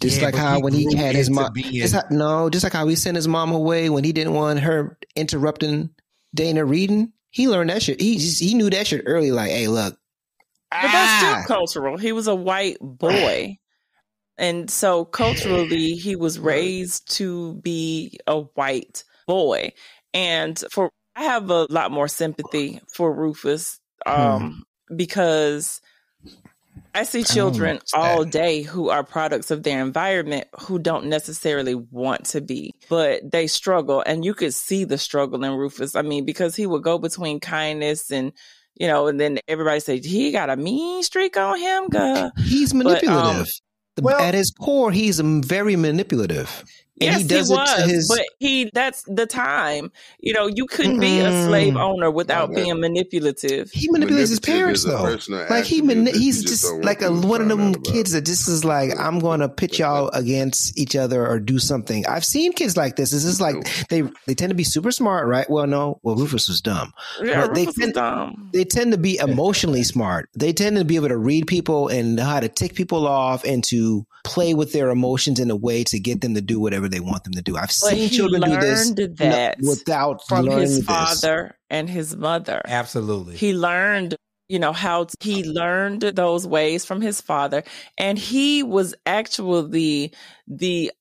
Just 0.01 0.19
Yeah, 0.19 0.25
like 0.27 0.35
how 0.35 0.55
he 0.57 0.61
when 0.63 0.73
he 0.73 0.95
had 0.95 1.15
his 1.15 1.29
mom, 1.29 1.51
being- 1.53 1.73
just 1.73 1.93
how, 1.93 2.03
no, 2.09 2.49
just 2.49 2.63
like 2.63 2.73
how 2.73 2.87
he 2.87 2.95
sent 2.95 3.15
his 3.15 3.27
mom 3.27 3.51
away 3.51 3.89
when 3.89 4.03
he 4.03 4.13
didn't 4.13 4.33
want 4.33 4.59
her 4.61 4.97
interrupting 5.15 5.89
Dana 6.33 6.63
reading. 6.63 7.11
He 7.31 7.47
learned 7.49 7.69
that 7.69 7.83
shit. 7.83 7.99
He 8.01 8.17
just, 8.17 8.41
he 8.41 8.53
knew 8.55 8.69
that 8.69 8.87
shit 8.87 9.03
early. 9.05 9.31
Like, 9.31 9.51
hey, 9.51 9.67
look, 9.67 9.97
But 10.71 10.81
that's 10.83 11.23
Ah. 11.23 11.41
still 11.43 11.57
cultural. 11.57 11.97
He 11.97 12.11
was 12.11 12.27
a 12.27 12.35
white 12.35 12.77
boy. 12.79 13.57
And 14.37 14.69
so 14.71 15.03
culturally, 15.03 15.95
he 15.95 16.15
was 16.15 16.39
raised 16.39 17.11
to 17.17 17.55
be 17.55 18.17
a 18.25 18.39
white 18.39 19.03
boy. 19.27 19.73
And 20.13 20.57
for, 20.71 20.91
I 21.15 21.23
have 21.23 21.49
a 21.49 21.67
lot 21.69 21.91
more 21.91 22.07
sympathy 22.07 22.79
for 22.95 23.13
Rufus 23.13 23.79
um, 24.05 24.63
because 24.95 25.81
I 26.93 27.03
see 27.03 27.23
children 27.23 27.79
all 27.93 28.25
day 28.25 28.61
who 28.61 28.89
are 28.89 29.03
products 29.03 29.51
of 29.51 29.63
their 29.63 29.81
environment 29.81 30.47
who 30.59 30.79
don't 30.79 31.05
necessarily 31.05 31.75
want 31.75 32.25
to 32.25 32.41
be, 32.41 32.73
but 32.89 33.29
they 33.29 33.47
struggle. 33.47 34.03
And 34.05 34.25
you 34.25 34.33
could 34.33 34.53
see 34.53 34.83
the 34.83 34.97
struggle 34.97 35.43
in 35.43 35.53
Rufus. 35.53 35.95
I 35.95 36.01
mean, 36.01 36.25
because 36.25 36.55
he 36.55 36.65
would 36.65 36.83
go 36.83 36.97
between 36.97 37.39
kindness 37.39 38.11
and 38.11 38.33
you 38.75 38.87
know, 38.87 39.07
and 39.07 39.19
then 39.19 39.39
everybody 39.47 39.79
said 39.81 40.05
he 40.05 40.31
got 40.31 40.49
a 40.49 40.55
mean 40.55 41.03
streak 41.03 41.37
on 41.37 41.59
him. 41.59 41.89
Girl. 41.89 42.31
He's 42.37 42.73
manipulative. 42.73 43.47
But, 43.95 44.01
um, 44.01 44.03
well, 44.03 44.19
at 44.21 44.33
his 44.33 44.51
core, 44.51 44.91
he's 44.91 45.19
very 45.19 45.75
manipulative. 45.75 46.63
And 47.01 47.29
yes, 47.29 47.47
he, 47.47 47.53
he 47.53 47.53
was, 47.55 47.83
his... 47.89 48.07
but 48.07 48.25
he 48.39 48.71
that's 48.73 49.03
the 49.03 49.25
time. 49.25 49.91
You 50.19 50.33
know, 50.33 50.47
you 50.47 50.65
couldn't 50.65 50.97
mm 50.97 50.99
be 50.99 51.19
a 51.19 51.45
slave 51.45 51.77
owner 51.77 52.11
without 52.11 52.53
being 52.53 52.77
manipulative. 52.79 53.71
He 53.71 53.89
manipulates 53.89 54.29
his 54.29 54.39
parents 54.41 54.83
though. 54.83 55.17
Like 55.49 55.63
he 55.63 55.81
mani- 55.81 56.11
he's 56.11 56.41
just, 56.41 56.63
just 56.63 56.83
like 56.83 57.01
a, 57.01 57.09
one 57.09 57.41
of 57.41 57.47
them 57.47 57.73
kids 57.83 58.11
that 58.11 58.25
just 58.25 58.49
is 58.49 58.65
like, 58.65 58.91
I'm 58.99 59.19
going 59.19 59.39
to 59.39 59.47
pit 59.47 59.79
y'all 59.79 60.09
against 60.09 60.77
each 60.77 60.95
other 60.95 61.25
or 61.25 61.39
do 61.39 61.57
something. 61.57 62.05
I've 62.05 62.25
seen 62.25 62.51
kids 62.51 62.75
like 62.75 62.97
this. 62.97 63.11
This 63.11 63.23
is 63.23 63.39
like 63.39 63.55
they 63.87 64.01
they 64.27 64.35
tend 64.35 64.49
to 64.49 64.55
be 64.55 64.65
super 64.65 64.91
smart, 64.91 65.27
right? 65.27 65.49
Well, 65.49 65.67
no, 65.67 65.99
well 66.03 66.15
Rufus 66.15 66.49
was 66.49 66.59
dumb. 66.59 66.93
Yeah, 67.21 67.47
but 67.47 67.55
they 67.55 67.65
Rufus 67.65 67.75
tend, 67.75 67.93
dumb. 67.93 68.49
They 68.51 68.65
tend 68.65 68.91
to 68.91 68.97
be 68.97 69.17
emotionally 69.19 69.83
smart. 69.83 70.29
They 70.35 70.51
tend 70.51 70.75
to 70.75 70.83
be 70.83 70.97
able 70.97 71.09
to 71.09 71.17
read 71.17 71.47
people 71.47 71.87
and 71.87 72.17
know 72.17 72.25
how 72.25 72.41
to 72.41 72.49
tick 72.49 72.73
people 72.73 73.07
off 73.07 73.45
and 73.45 73.63
to 73.65 74.05
play 74.25 74.53
with 74.53 74.73
their 74.73 74.89
emotions 74.89 75.39
in 75.39 75.49
a 75.49 75.55
way 75.55 75.83
to 75.85 75.99
get 75.99 76.21
them 76.21 76.35
to 76.35 76.41
do 76.41 76.59
whatever 76.59 76.88
they 76.89 76.99
want 76.99 77.23
them 77.23 77.33
to 77.33 77.41
do. 77.41 77.55
I've 77.55 77.67
but 77.67 77.71
seen 77.71 78.09
children 78.09 78.41
do 78.41 78.59
this 78.59 78.91
that 79.17 79.57
without 79.61 80.25
from 80.27 80.47
his 80.47 80.77
this. 80.77 80.85
father 80.85 81.57
and 81.69 81.89
his 81.89 82.15
mother. 82.15 82.61
Absolutely. 82.65 83.35
He 83.35 83.53
learned 83.53 84.15
you 84.47 84.57
know 84.57 84.73
how 84.73 85.05
he 85.19 85.43
learned 85.43 86.01
those 86.01 86.47
ways 86.47 86.83
from 86.83 87.01
his 87.01 87.21
father 87.21 87.63
and 87.99 88.17
he 88.17 88.63
was 88.63 88.95
actually 89.05 90.11
the 90.47 90.91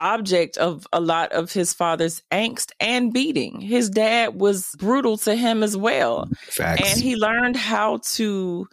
object 0.00 0.58
of 0.58 0.86
a 0.92 1.00
lot 1.00 1.32
of 1.32 1.52
his 1.52 1.72
father's 1.72 2.22
angst 2.32 2.70
and 2.80 3.12
beating. 3.12 3.60
His 3.60 3.88
dad 3.88 4.34
was 4.34 4.70
brutal 4.78 5.16
to 5.18 5.34
him 5.34 5.62
as 5.62 5.76
well. 5.76 6.28
Facts. 6.36 6.82
And 6.92 7.00
he 7.00 7.16
learned 7.16 7.56
how 7.56 8.00
to 8.14 8.66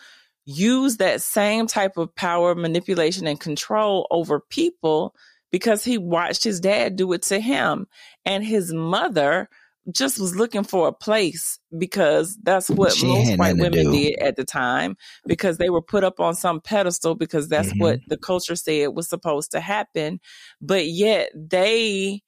use 0.46 0.98
that 0.98 1.22
same 1.22 1.68
type 1.68 1.98
of 1.98 2.14
power, 2.16 2.56
manipulation, 2.56 3.28
and 3.28 3.40
control 3.40 4.08
over 4.12 4.42
people 4.50 5.16
because 5.54 5.86
he 5.86 5.98
watched 5.98 6.44
his 6.44 6.60
dad 6.60 6.98
do 6.98 7.14
it 7.14 7.22
to 7.22 7.40
him. 7.40 7.86
And 8.26 8.44
his 8.44 8.74
mother 8.74 9.48
just 9.94 10.18
was 10.20 10.36
looking 10.36 10.64
for 10.64 10.88
a 10.88 10.94
place 10.94 11.60
because 11.78 12.38
that's 12.42 12.70
what 12.70 12.94
She 12.94 13.06
most 13.06 13.38
white 13.38 13.58
women 13.58 13.92
did 13.92 14.18
at 14.20 14.36
the 14.36 14.44
time 14.46 14.96
because 15.28 15.58
they 15.58 15.70
were 15.70 15.82
put 15.82 16.04
up 16.04 16.20
on 16.20 16.36
some 16.36 16.60
pedestal 16.62 17.16
because 17.16 17.50
that's 17.50 17.72
Mhm. 17.74 17.80
what 17.82 18.00
the 18.08 18.18
culture 18.18 18.56
said 18.56 18.88
was 18.96 19.08
supposed 19.10 19.52
to 19.52 19.60
happen. 19.60 20.20
But 20.62 20.88
yet 20.88 21.30
they 21.36 22.22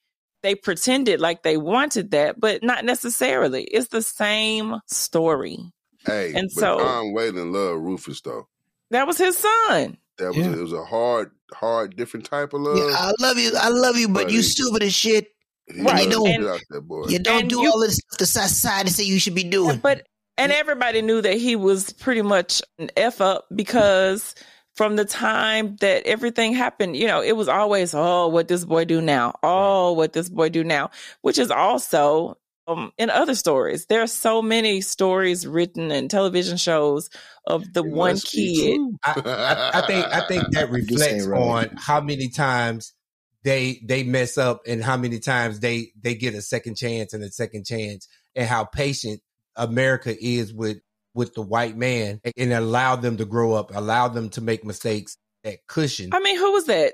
they 0.43 0.53
pretended 0.53 1.19
like 1.19 1.41
they 1.41 1.57
wanted 1.57 2.11
that, 2.11 2.39
but 2.39 2.61
not 2.61 2.85
necessarily. 2.85 3.63
It's 3.63 3.87
the 3.87 4.03
same 4.03 4.75
story. 4.85 5.57
Hey, 6.05 6.33
And 6.35 6.51
but 6.53 6.59
so- 6.61 6.77
Tom 6.77 7.05
Weylin 7.15 7.51
love 7.51 7.79
Rufus 7.81 8.21
though. 8.21 8.47
That 8.91 9.07
was 9.07 9.17
his 9.17 9.35
son. 9.37 9.97
That 10.17 10.27
was 10.29 10.37
Yeah. 10.37 10.53
it 10.53 10.59
was 10.61 10.73
a 10.73 10.83
hard, 10.85 11.31
hard, 11.53 11.95
different 11.95 12.25
type 12.25 12.53
of 12.53 12.61
love. 12.61 12.77
Yeah, 12.77 12.95
I 12.97 13.11
love 13.19 13.37
you. 13.37 13.51
I 13.59 13.69
love 13.69 13.97
you, 13.97 14.07
but 14.07 14.23
Buddy. 14.25 14.33
you 14.35 14.41
stupid 14.41 14.83
as 14.83 14.93
shit. 14.93 15.27
He 15.67 15.81
Right. 15.81 16.07
loved 16.09 16.11
don't- 16.11 16.41
the 16.43 16.57
shit 16.57 16.67
that 16.69 16.81
boy. 16.81 17.05
You 17.07 17.19
don't 17.19 17.47
do 17.47 17.61
you- 17.61 17.71
all 17.71 17.79
this 17.79 17.95
stuff 17.95 18.19
the 18.19 18.25
society 18.25 18.89
say 18.91 19.03
you 19.03 19.19
should 19.19 19.35
be 19.35 19.43
doing. 19.43 19.79
But 19.79 20.05
and 20.37 20.51
everybody 20.51 21.01
knew 21.01 21.21
that 21.21 21.37
he 21.37 21.55
was 21.55 21.91
pretty 21.93 22.21
much 22.21 22.61
an 22.77 22.91
F 22.97 23.19
up 23.21 23.45
because 23.55 24.35
from 24.75 24.97
the 24.97 25.05
time 25.05 25.77
that 25.79 26.05
everything 26.05 26.53
happened, 26.53 26.97
you 26.97 27.07
know, 27.07 27.21
it 27.21 27.31
was 27.37 27.47
always, 27.47 27.93
oh, 27.95 28.27
what 28.27 28.47
this 28.49 28.65
boy 28.65 28.83
do 28.85 29.01
now? 29.01 29.33
Oh, 29.43 29.93
what 29.93 30.11
this 30.13 30.27
boy 30.29 30.49
do 30.49 30.63
now? 30.63 30.91
Which 31.21 31.37
is 31.39 31.49
also 31.49 32.37
um, 32.67 32.91
in 32.97 33.09
other 33.09 33.35
stories. 33.35 33.85
There 33.85 34.01
are 34.01 34.07
so 34.07 34.41
many 34.41 34.81
stories 34.81 35.45
written 35.45 35.91
and 35.91 36.09
television 36.09 36.57
shows 36.57 37.09
of 37.45 37.71
the 37.73 37.83
It 37.83 37.91
one 37.91 38.17
kid. 38.17 38.79
I, 39.03 39.21
I, 39.25 39.79
I 39.79 39.87
think 39.87 40.05
I 40.05 40.27
think 40.27 40.43
that 40.51 40.69
reflects 40.69 41.25
right. 41.25 41.39
on 41.39 41.69
how 41.77 42.01
many 42.01 42.29
times 42.29 42.93
they 43.43 43.79
they 43.85 44.03
mess 44.03 44.37
up 44.37 44.61
and 44.67 44.83
how 44.83 44.97
many 44.97 45.19
times 45.19 45.59
they 45.59 45.91
they 46.01 46.15
get 46.15 46.33
a 46.33 46.41
second 46.41 46.75
chance 46.75 47.13
and 47.13 47.23
a 47.23 47.31
second 47.31 47.65
chance 47.65 48.07
and 48.35 48.47
how 48.47 48.65
patient 48.65 49.21
America 49.55 50.15
is 50.19 50.53
with 50.53 50.79
with 51.13 51.33
the 51.33 51.41
white 51.41 51.77
man 51.77 52.19
and 52.35 52.51
allow 52.51 52.95
them 52.95 53.17
to 53.17 53.25
grow 53.25 53.53
up, 53.53 53.73
allow 53.73 54.07
them 54.07 54.29
to 54.29 54.41
make 54.41 54.65
mistakes. 54.65 55.17
That 55.43 55.67
cushion. 55.67 56.09
I 56.11 56.19
mean, 56.21 56.37
who 56.39 56.53
was 56.53 56.65
that? 56.65 56.93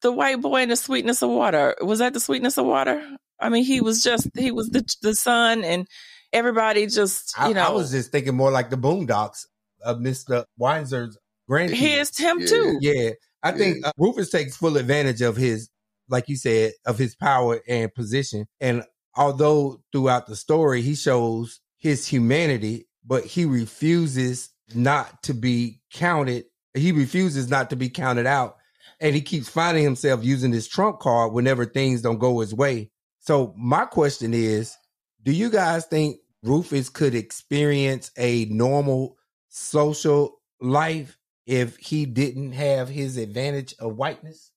The 0.00 0.10
white 0.10 0.40
boy 0.40 0.62
in 0.62 0.70
the 0.70 0.76
sweetness 0.76 1.20
of 1.20 1.28
water. 1.28 1.76
Was 1.82 1.98
that 1.98 2.14
the 2.14 2.20
sweetness 2.20 2.56
of 2.56 2.64
water? 2.64 3.06
I 3.42 3.48
mean, 3.48 3.64
he 3.64 3.80
was 3.80 4.02
just 4.02 4.28
he 4.36 4.50
was 4.50 4.68
the 4.70 4.84
the 5.02 5.14
son, 5.14 5.64
and 5.64 5.86
everybody 6.32 6.86
just 6.86 7.34
you 7.38 7.44
I, 7.46 7.52
know 7.52 7.62
I 7.62 7.70
was 7.70 7.90
just 7.90 8.12
thinking 8.12 8.34
more 8.34 8.50
like 8.50 8.70
the 8.70 8.76
Boondocks 8.76 9.44
of 9.84 10.00
Mister 10.00 10.44
Wuncler's 10.60 11.18
grandkids. 11.50 11.70
here's 11.74 12.16
him 12.16 12.40
Yeah. 12.40 12.46
too. 12.46 12.78
Yeah, 12.80 13.10
I 13.42 13.52
think 13.52 13.84
uh, 13.84 13.92
Rufus 13.98 14.30
takes 14.30 14.56
full 14.56 14.76
advantage 14.76 15.20
of 15.20 15.36
his, 15.36 15.68
like 16.08 16.28
you 16.28 16.36
said, 16.36 16.72
of 16.86 16.98
his 16.98 17.16
power 17.16 17.60
and 17.68 17.92
position. 17.94 18.46
And 18.60 18.84
although 19.16 19.82
throughout 19.92 20.26
the 20.28 20.36
story 20.36 20.80
he 20.82 20.94
shows 20.94 21.60
his 21.78 22.06
humanity, 22.06 22.86
but 23.04 23.24
he 23.24 23.44
refuses 23.44 24.50
not 24.74 25.24
to 25.24 25.34
be 25.34 25.80
counted. 25.92 26.44
He 26.74 26.92
refuses 26.92 27.50
not 27.50 27.68
to 27.70 27.76
be 27.76 27.90
counted 27.90 28.26
out, 28.26 28.56
and 29.00 29.14
he 29.14 29.20
keeps 29.20 29.48
finding 29.48 29.82
himself 29.84 30.24
using 30.24 30.52
his 30.52 30.68
trump 30.68 31.00
card 31.00 31.32
whenever 31.32 31.66
things 31.66 32.00
don't 32.00 32.18
go 32.20 32.38
his 32.40 32.54
way. 32.54 32.91
So 33.22 33.54
my 33.56 33.84
question 33.84 34.34
is, 34.34 34.76
do 35.22 35.32
you 35.32 35.50
guys 35.50 35.86
think 35.86 36.18
Rufus 36.44 36.88
could 36.88 37.14
experience 37.14 38.12
a 38.18 38.46
normal 38.46 39.16
social 39.48 40.40
life 40.60 41.18
if 41.46 41.76
he 41.76 42.06
didn't 42.06 42.52
have 42.52 42.88
his 42.88 43.16
advantage 43.16 43.74
of 43.80 43.96
whiteness? 43.96 44.51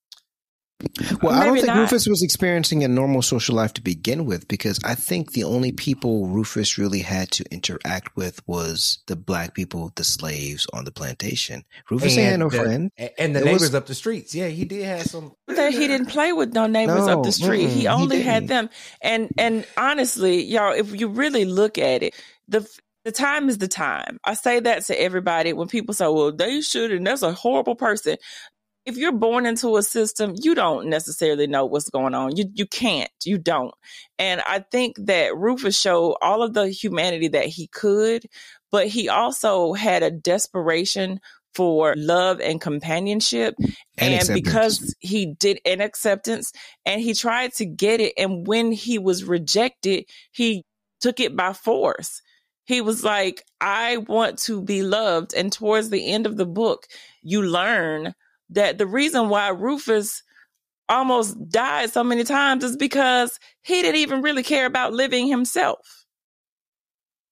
Well, 1.22 1.32
I 1.32 1.46
don't 1.46 1.54
think 1.54 1.66
not. 1.68 1.78
Rufus 1.78 2.06
was 2.06 2.22
experiencing 2.22 2.84
a 2.84 2.88
normal 2.88 3.22
social 3.22 3.56
life 3.56 3.72
to 3.74 3.82
begin 3.82 4.26
with 4.26 4.46
because 4.46 4.78
I 4.84 4.94
think 4.94 5.32
the 5.32 5.44
only 5.44 5.72
people 5.72 6.26
Rufus 6.26 6.76
really 6.76 6.98
had 7.00 7.30
to 7.32 7.44
interact 7.50 8.14
with 8.14 8.46
was 8.46 8.98
the 9.06 9.16
black 9.16 9.54
people, 9.54 9.90
the 9.96 10.04
slaves 10.04 10.66
on 10.74 10.84
the 10.84 10.92
plantation. 10.92 11.64
Rufus 11.90 12.16
ain't 12.18 12.30
had 12.30 12.40
no 12.40 12.50
the, 12.50 12.58
friend. 12.58 12.90
And 13.18 13.34
the 13.34 13.40
It 13.40 13.44
neighbors 13.46 13.62
was- 13.62 13.74
up 13.74 13.86
the 13.86 13.94
streets. 13.94 14.34
Yeah, 14.34 14.48
he 14.48 14.66
did 14.66 14.84
have 14.84 15.06
some. 15.06 15.32
that 15.48 15.72
he 15.72 15.86
didn't 15.86 16.06
play 16.08 16.32
with 16.34 16.52
no 16.52 16.66
neighbors 16.66 17.06
No, 17.06 17.20
up 17.20 17.24
the 17.24 17.32
street. 17.32 17.68
he 17.70 17.80
he 17.80 17.86
only 17.88 18.20
had 18.20 18.46
them. 18.48 18.68
And 19.00 19.30
and 19.38 19.66
honestly, 19.78 20.42
y'all, 20.44 20.72
if 20.74 20.98
you 20.98 21.08
really 21.08 21.46
look 21.46 21.78
at 21.78 22.02
it, 22.02 22.14
the 22.48 22.68
the 23.04 23.12
time 23.12 23.48
is 23.48 23.58
the 23.58 23.68
time. 23.68 24.18
I 24.24 24.34
say 24.34 24.58
that 24.60 24.84
to 24.86 25.00
everybody 25.00 25.52
when 25.52 25.68
people 25.68 25.94
say, 25.94 26.06
"Well, 26.06 26.32
they 26.32 26.60
should," 26.60 26.90
and 26.90 27.06
that's 27.06 27.22
a 27.22 27.32
horrible 27.32 27.76
person. 27.76 28.16
If 28.86 28.96
you're 28.96 29.12
born 29.12 29.46
into 29.46 29.76
a 29.76 29.82
system, 29.82 30.34
you 30.40 30.54
don't 30.54 30.88
necessarily 30.88 31.46
know 31.48 31.66
what's 31.66 31.90
going 31.90 32.14
on. 32.14 32.36
You 32.36 32.46
you 32.54 32.66
can't. 32.66 33.10
You 33.24 33.36
don't. 33.36 33.74
And 34.18 34.40
I 34.46 34.60
think 34.60 34.96
that 35.06 35.36
Rufus 35.36 35.78
showed 35.78 36.16
all 36.22 36.42
of 36.42 36.54
the 36.54 36.68
humanity 36.68 37.28
that 37.28 37.46
he 37.46 37.66
could, 37.66 38.26
but 38.70 38.86
he 38.86 39.08
also 39.08 39.72
had 39.72 40.02
a 40.02 40.10
desperation 40.10 41.20
for 41.56 41.94
love 41.96 42.38
and 42.40 42.60
companionship 42.60 43.54
And 43.96 44.12
and, 44.12 44.28
because 44.34 44.94
he 45.00 45.34
did 45.34 45.58
an 45.64 45.80
acceptance 45.80 46.52
and 46.84 47.00
he 47.00 47.14
tried 47.14 47.54
to 47.54 47.64
get 47.64 47.98
it 47.98 48.12
and 48.18 48.46
when 48.46 48.72
he 48.72 48.98
was 48.98 49.24
rejected 49.24 50.04
he 50.32 50.64
took 51.00 51.18
it 51.18 51.34
by 51.34 51.54
force 51.54 52.20
he 52.66 52.82
was 52.82 53.02
like 53.02 53.42
i 53.62 53.96
want 53.96 54.38
to 54.38 54.60
be 54.62 54.82
loved 54.82 55.32
and 55.32 55.50
towards 55.50 55.88
the 55.88 56.12
end 56.12 56.26
of 56.26 56.36
the 56.36 56.44
book 56.44 56.86
you 57.22 57.40
learn 57.40 58.14
that 58.50 58.78
the 58.78 58.86
reason 58.86 59.28
why 59.28 59.48
rufus 59.48 60.22
almost 60.88 61.36
died 61.48 61.90
so 61.90 62.04
many 62.04 62.22
times 62.24 62.62
is 62.62 62.76
because 62.76 63.38
he 63.62 63.82
didn't 63.82 63.96
even 64.00 64.22
really 64.22 64.42
care 64.42 64.66
about 64.66 64.92
living 64.92 65.26
himself 65.26 66.04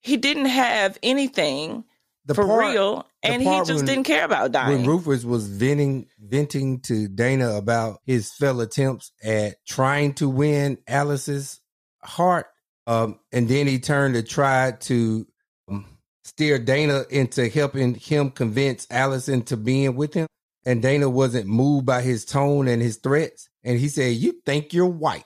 he 0.00 0.16
didn't 0.16 0.46
have 0.46 0.98
anything 1.02 1.84
The 2.26 2.34
for 2.34 2.46
part- 2.46 2.72
real 2.72 3.06
and 3.22 3.40
he 3.42 3.48
just 3.48 3.72
when- 3.74 3.84
didn't 3.86 4.04
care 4.04 4.24
about 4.24 4.52
dying 4.52 4.78
When 4.78 4.86
Rufus 4.86 5.24
was 5.24 5.46
venting 5.48 6.08
venting 6.20 6.80
to 6.80 7.08
Dana 7.08 7.54
about 7.56 8.00
his 8.04 8.32
failed 8.32 8.60
attempts 8.60 9.12
at 9.22 9.64
trying 9.66 10.14
to 10.14 10.28
win 10.28 10.78
Alice's 10.86 11.60
heart, 12.02 12.46
um, 12.86 13.18
and 13.32 13.48
then 13.48 13.66
he 13.66 13.78
turned 13.78 14.12
to 14.14 14.22
try 14.22 14.72
to 14.72 15.26
um, 15.70 15.86
steer 16.24 16.58
Dana 16.58 17.04
into 17.08 17.48
helping 17.48 17.94
him 17.94 18.30
convince 18.30 18.86
Alice 18.90 19.28
into 19.30 19.56
being 19.56 19.96
with 19.96 20.12
him. 20.12 20.26
And 20.66 20.80
Dana 20.80 21.08
wasn't 21.10 21.46
moved 21.46 21.86
by 21.86 22.02
his 22.02 22.24
tone 22.24 22.68
and 22.68 22.80
his 22.80 22.96
threats. 22.96 23.48
And 23.62 23.78
he 23.78 23.88
said, 23.88 24.16
"You 24.16 24.40
think 24.44 24.72
you're 24.72 24.86
white." 24.86 25.24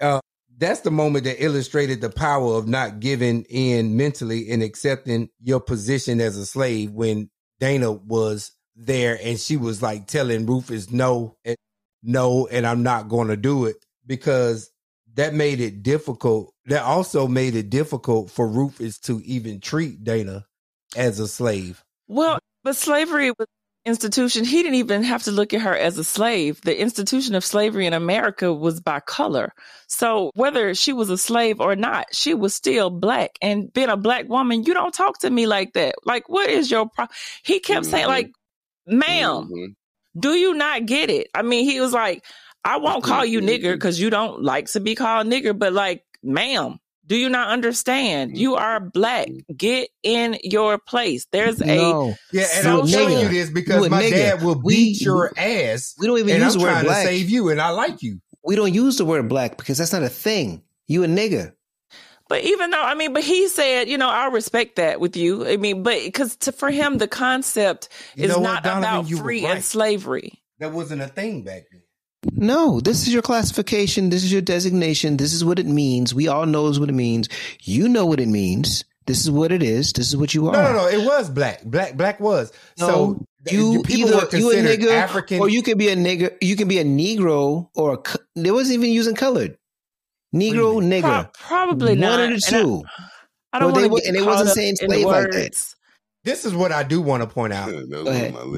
Uh, 0.00 0.20
that's 0.58 0.80
the 0.80 0.90
moment 0.90 1.24
that 1.24 1.42
illustrated 1.42 2.00
the 2.00 2.10
power 2.10 2.54
of 2.54 2.68
not 2.68 3.00
giving 3.00 3.42
in 3.48 3.96
mentally 3.96 4.50
and 4.50 4.62
accepting 4.62 5.28
your 5.42 5.60
position 5.60 6.20
as 6.20 6.36
a 6.36 6.46
slave 6.46 6.90
when 6.92 7.30
Dana 7.60 7.92
was 7.92 8.52
there 8.76 9.18
and 9.22 9.38
she 9.38 9.56
was 9.56 9.82
like 9.82 10.06
telling 10.06 10.46
Rufus 10.46 10.90
no 10.90 11.36
and 11.44 11.56
no 12.02 12.46
and 12.48 12.66
I'm 12.66 12.82
not 12.82 13.08
going 13.08 13.28
to 13.28 13.36
do 13.36 13.66
it 13.66 13.76
because 14.06 14.70
that 15.14 15.32
made 15.32 15.60
it 15.60 15.82
difficult 15.82 16.52
that 16.66 16.82
also 16.82 17.28
made 17.28 17.54
it 17.54 17.70
difficult 17.70 18.30
for 18.30 18.48
Rufus 18.48 18.98
to 19.00 19.20
even 19.24 19.60
treat 19.60 20.02
Dana 20.02 20.46
as 20.96 21.20
a 21.20 21.28
slave. 21.28 21.84
Well, 22.08 22.38
but 22.62 22.76
slavery 22.76 23.30
was 23.30 23.46
institution. 23.84 24.44
He 24.44 24.62
didn't 24.62 24.76
even 24.76 25.02
have 25.02 25.22
to 25.24 25.30
look 25.30 25.52
at 25.52 25.60
her 25.60 25.76
as 25.76 25.98
a 25.98 26.04
slave. 26.04 26.60
The 26.62 26.80
institution 26.80 27.34
of 27.34 27.44
slavery 27.44 27.86
in 27.86 27.92
America 27.92 28.52
was 28.52 28.80
by 28.80 29.00
color. 29.00 29.52
So 29.86 30.30
whether 30.34 30.74
she 30.74 30.92
was 30.92 31.10
a 31.10 31.18
slave 31.18 31.60
or 31.60 31.76
not, 31.76 32.06
she 32.12 32.34
was 32.34 32.54
still 32.54 32.90
black. 32.90 33.32
And 33.42 33.72
being 33.72 33.90
a 33.90 33.96
black 33.96 34.28
woman, 34.28 34.64
you 34.64 34.74
don't 34.74 34.94
talk 34.94 35.18
to 35.20 35.30
me 35.30 35.46
like 35.46 35.74
that. 35.74 35.96
Like, 36.04 36.28
what 36.28 36.48
is 36.48 36.70
your 36.70 36.88
problem? 36.88 37.14
He 37.42 37.60
kept 37.60 37.82
mm-hmm. 37.82 37.90
saying, 37.90 38.06
like, 38.06 38.32
madam 38.86 39.46
mm-hmm. 39.46 39.72
do 40.18 40.34
you 40.34 40.54
not 40.54 40.86
get 40.86 41.10
it? 41.10 41.28
I 41.34 41.42
mean, 41.42 41.64
he 41.64 41.80
was 41.80 41.92
like, 41.92 42.24
I 42.64 42.78
won't 42.78 43.04
call 43.04 43.24
you 43.24 43.40
nigger 43.40 43.74
because 43.74 44.00
you 44.00 44.08
don't 44.08 44.42
like 44.42 44.66
to 44.68 44.80
be 44.80 44.94
called 44.94 45.26
nigger, 45.26 45.56
but 45.58 45.74
like, 45.74 46.04
ma'am, 46.22 46.78
do 47.06 47.16
you 47.16 47.28
not 47.28 47.48
understand? 47.48 48.36
You 48.36 48.52
mm-hmm. 48.52 48.62
are 48.62 48.80
black. 48.80 49.28
Mm-hmm. 49.28 49.54
Get 49.54 49.90
in 50.02 50.38
your 50.42 50.78
place. 50.78 51.26
There's 51.30 51.60
a 51.60 51.66
no. 51.66 52.14
yeah, 52.32 52.46
and 52.54 52.68
I'm 52.68 52.86
telling 52.86 53.20
you 53.20 53.28
this 53.28 53.50
because 53.50 53.88
my 53.90 54.02
nigga. 54.02 54.10
dad 54.10 54.42
will 54.42 54.54
beat 54.56 54.64
we, 54.64 54.98
your 55.00 55.32
ass. 55.36 55.94
We 55.98 56.06
don't 56.06 56.18
even 56.18 56.40
use 56.40 56.54
I'm 56.54 56.60
the 56.60 56.66
word 56.66 56.84
black. 56.84 57.06
To 57.06 57.08
save 57.08 57.30
you, 57.30 57.50
and 57.50 57.60
I 57.60 57.70
like 57.70 58.02
you. 58.02 58.20
We 58.44 58.56
don't 58.56 58.74
use 58.74 58.96
the 58.96 59.04
word 59.04 59.28
black 59.28 59.56
because 59.56 59.78
that's 59.78 59.92
not 59.92 60.02
a 60.02 60.08
thing. 60.08 60.62
You 60.86 61.04
a 61.04 61.06
nigga. 61.06 61.52
But 62.28 62.42
even 62.44 62.70
though 62.70 62.82
I 62.82 62.94
mean, 62.94 63.12
but 63.12 63.22
he 63.22 63.48
said, 63.48 63.88
you 63.88 63.98
know, 63.98 64.08
I 64.08 64.28
respect 64.28 64.76
that 64.76 64.98
with 64.98 65.16
you. 65.16 65.46
I 65.46 65.56
mean, 65.56 65.82
but 65.82 66.02
because 66.04 66.36
for 66.56 66.70
him, 66.70 66.98
the 66.98 67.08
concept 67.08 67.88
you 68.16 68.24
is 68.24 68.38
not 68.38 68.64
Donovan, 68.64 69.06
about 69.12 69.22
free 69.22 69.44
right. 69.44 69.56
and 69.56 69.64
slavery. 69.64 70.42
That 70.58 70.72
wasn't 70.72 71.02
a 71.02 71.08
thing 71.08 71.42
back 71.42 71.64
then. 71.70 71.82
No, 72.32 72.80
this 72.80 73.06
is 73.06 73.12
your 73.12 73.22
classification. 73.22 74.10
This 74.10 74.24
is 74.24 74.32
your 74.32 74.42
designation. 74.42 75.16
This 75.16 75.32
is 75.32 75.44
what 75.44 75.58
it 75.58 75.66
means. 75.66 76.14
We 76.14 76.28
all 76.28 76.46
knows 76.46 76.80
what 76.80 76.88
it 76.88 76.94
means. 76.94 77.28
You 77.62 77.88
know 77.88 78.06
what 78.06 78.20
it 78.20 78.28
means. 78.28 78.84
This 79.06 79.20
is 79.20 79.30
what 79.30 79.52
it 79.52 79.62
is. 79.62 79.92
This 79.92 80.08
is 80.08 80.16
what 80.16 80.32
you 80.32 80.48
are. 80.48 80.52
No, 80.52 80.62
no, 80.62 80.72
no. 80.72 80.88
It 80.88 81.04
was 81.04 81.28
black. 81.28 81.62
Black, 81.64 81.96
black 81.96 82.20
was. 82.20 82.52
No, 82.78 82.86
so 82.86 83.26
you 83.50 83.84
either 83.88 84.36
you 84.36 84.50
a 84.50 84.54
nigga 84.54 84.90
African, 84.90 85.40
or 85.40 85.48
you 85.48 85.62
can 85.62 85.76
be 85.76 85.88
a 85.88 85.96
nigga. 85.96 86.36
You 86.40 86.56
can 86.56 86.68
be 86.68 86.78
a 86.78 86.84
Negro 86.84 87.68
or 87.74 87.94
a, 87.94 88.18
there 88.34 88.54
wasn't 88.54 88.78
even 88.78 88.92
using 88.92 89.14
colored. 89.14 89.58
Negro, 90.34 90.82
nigger. 90.82 91.30
Pro- 91.34 91.46
probably 91.46 91.92
one 91.92 92.00
not. 92.00 92.20
One 92.20 92.32
of 92.32 92.40
the 92.40 92.46
two. 92.50 92.82
I, 93.52 93.56
I 93.56 93.58
don't 93.60 93.72
want 93.72 94.02
to. 94.02 94.08
And 94.08 94.16
it 94.16 94.24
wasn't 94.24 94.50
saying 94.50 94.76
slave 94.76 95.04
like 95.06 95.30
that. 95.30 95.74
This 96.24 96.46
is 96.46 96.54
what 96.54 96.72
I 96.72 96.82
do 96.82 97.02
want 97.02 97.22
to 97.22 97.28
point 97.28 97.52
out. 97.52 97.70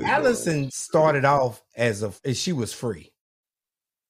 Allison 0.05 0.71
started 0.71 1.25
off 1.25 1.61
as 1.77 2.05
a 2.05 2.35
she 2.35 2.53
was 2.53 2.73
free 2.73 3.13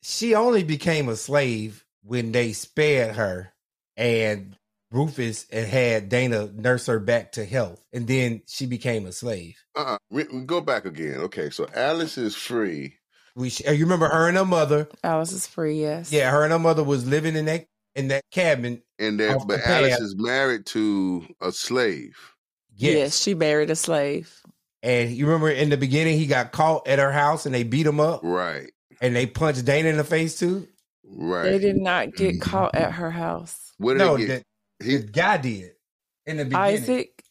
she 0.07 0.36
only 0.36 0.62
became 0.62 1.09
a 1.09 1.16
slave 1.16 1.84
when 2.04 2.30
they 2.30 2.52
spared 2.52 3.16
her 3.16 3.52
and 3.96 4.57
Rufus 4.92 5.46
and 5.50 5.66
had 5.66 6.09
Dana 6.09 6.48
nurse 6.54 6.86
her 6.86 7.00
back 7.00 7.32
to 7.32 7.44
health, 7.44 7.82
and 7.92 8.07
then 8.07 8.42
she 8.46 8.66
became 8.66 9.04
a 9.04 9.11
slave. 9.11 9.57
Uh, 9.74 9.98
uh 10.14 10.22
go 10.46 10.61
back 10.61 10.84
again. 10.84 11.16
Okay, 11.22 11.50
so 11.50 11.66
Alice 11.74 12.16
is 12.18 12.36
free. 12.36 12.94
We 13.34 13.52
uh, 13.66 13.72
you 13.72 13.84
remember 13.84 14.09
her 14.09 14.28
and 14.28 14.36
her 14.36 14.44
mother. 14.44 14.88
Alice 15.02 15.32
is 15.32 15.46
free. 15.48 15.80
Yes. 15.80 16.12
Yeah, 16.12 16.30
her 16.30 16.44
and 16.44 16.52
her 16.52 16.59
mother 16.61 16.84
was 16.84 17.04
living 17.04 17.34
in 17.34 17.46
that 17.46 17.66
in 17.96 18.09
that 18.09 18.22
cabin. 18.30 18.82
And 19.00 19.18
there, 19.18 19.36
but 19.40 19.61
Alice 19.66 19.98
is 19.98 20.14
married 20.16 20.66
to 20.66 21.26
a 21.40 21.50
slave. 21.50 22.16
Yes. 22.76 22.94
yes, 22.94 23.22
she 23.22 23.34
married 23.34 23.70
a 23.70 23.76
slave. 23.76 24.40
And 24.84 25.11
you 25.11 25.26
remember 25.26 25.50
in 25.50 25.70
the 25.70 25.76
beginning, 25.76 26.16
he 26.16 26.26
got 26.26 26.52
caught 26.52 26.86
at 26.86 27.00
her 27.00 27.11
house 27.11 27.44
and 27.44 27.54
they 27.54 27.64
beat 27.64 27.86
him 27.86 27.98
up. 27.98 28.20
Right. 28.22 28.70
And 29.01 29.14
they 29.14 29.26
punched 29.26 29.64
Dana 29.64 29.88
in 29.88 29.97
the 29.97 30.05
face 30.05 30.38
too. 30.38 30.68
Right. 31.05 31.44
They 31.44 31.59
did 31.59 31.76
not 31.76 32.14
get 32.14 32.40
caught 32.40 32.74
at 32.74 32.92
her 32.92 33.11
house. 33.11 33.72
What 33.78 33.94
did 33.94 33.99
no, 33.99 34.16
the, 34.16 34.42
he, 34.82 34.97
the 34.97 35.07
guy 35.07 35.36
did 35.36 35.72
in 36.24 36.38
the 36.38 36.44
beginning. 36.44 36.66
Isaac. 36.66 37.22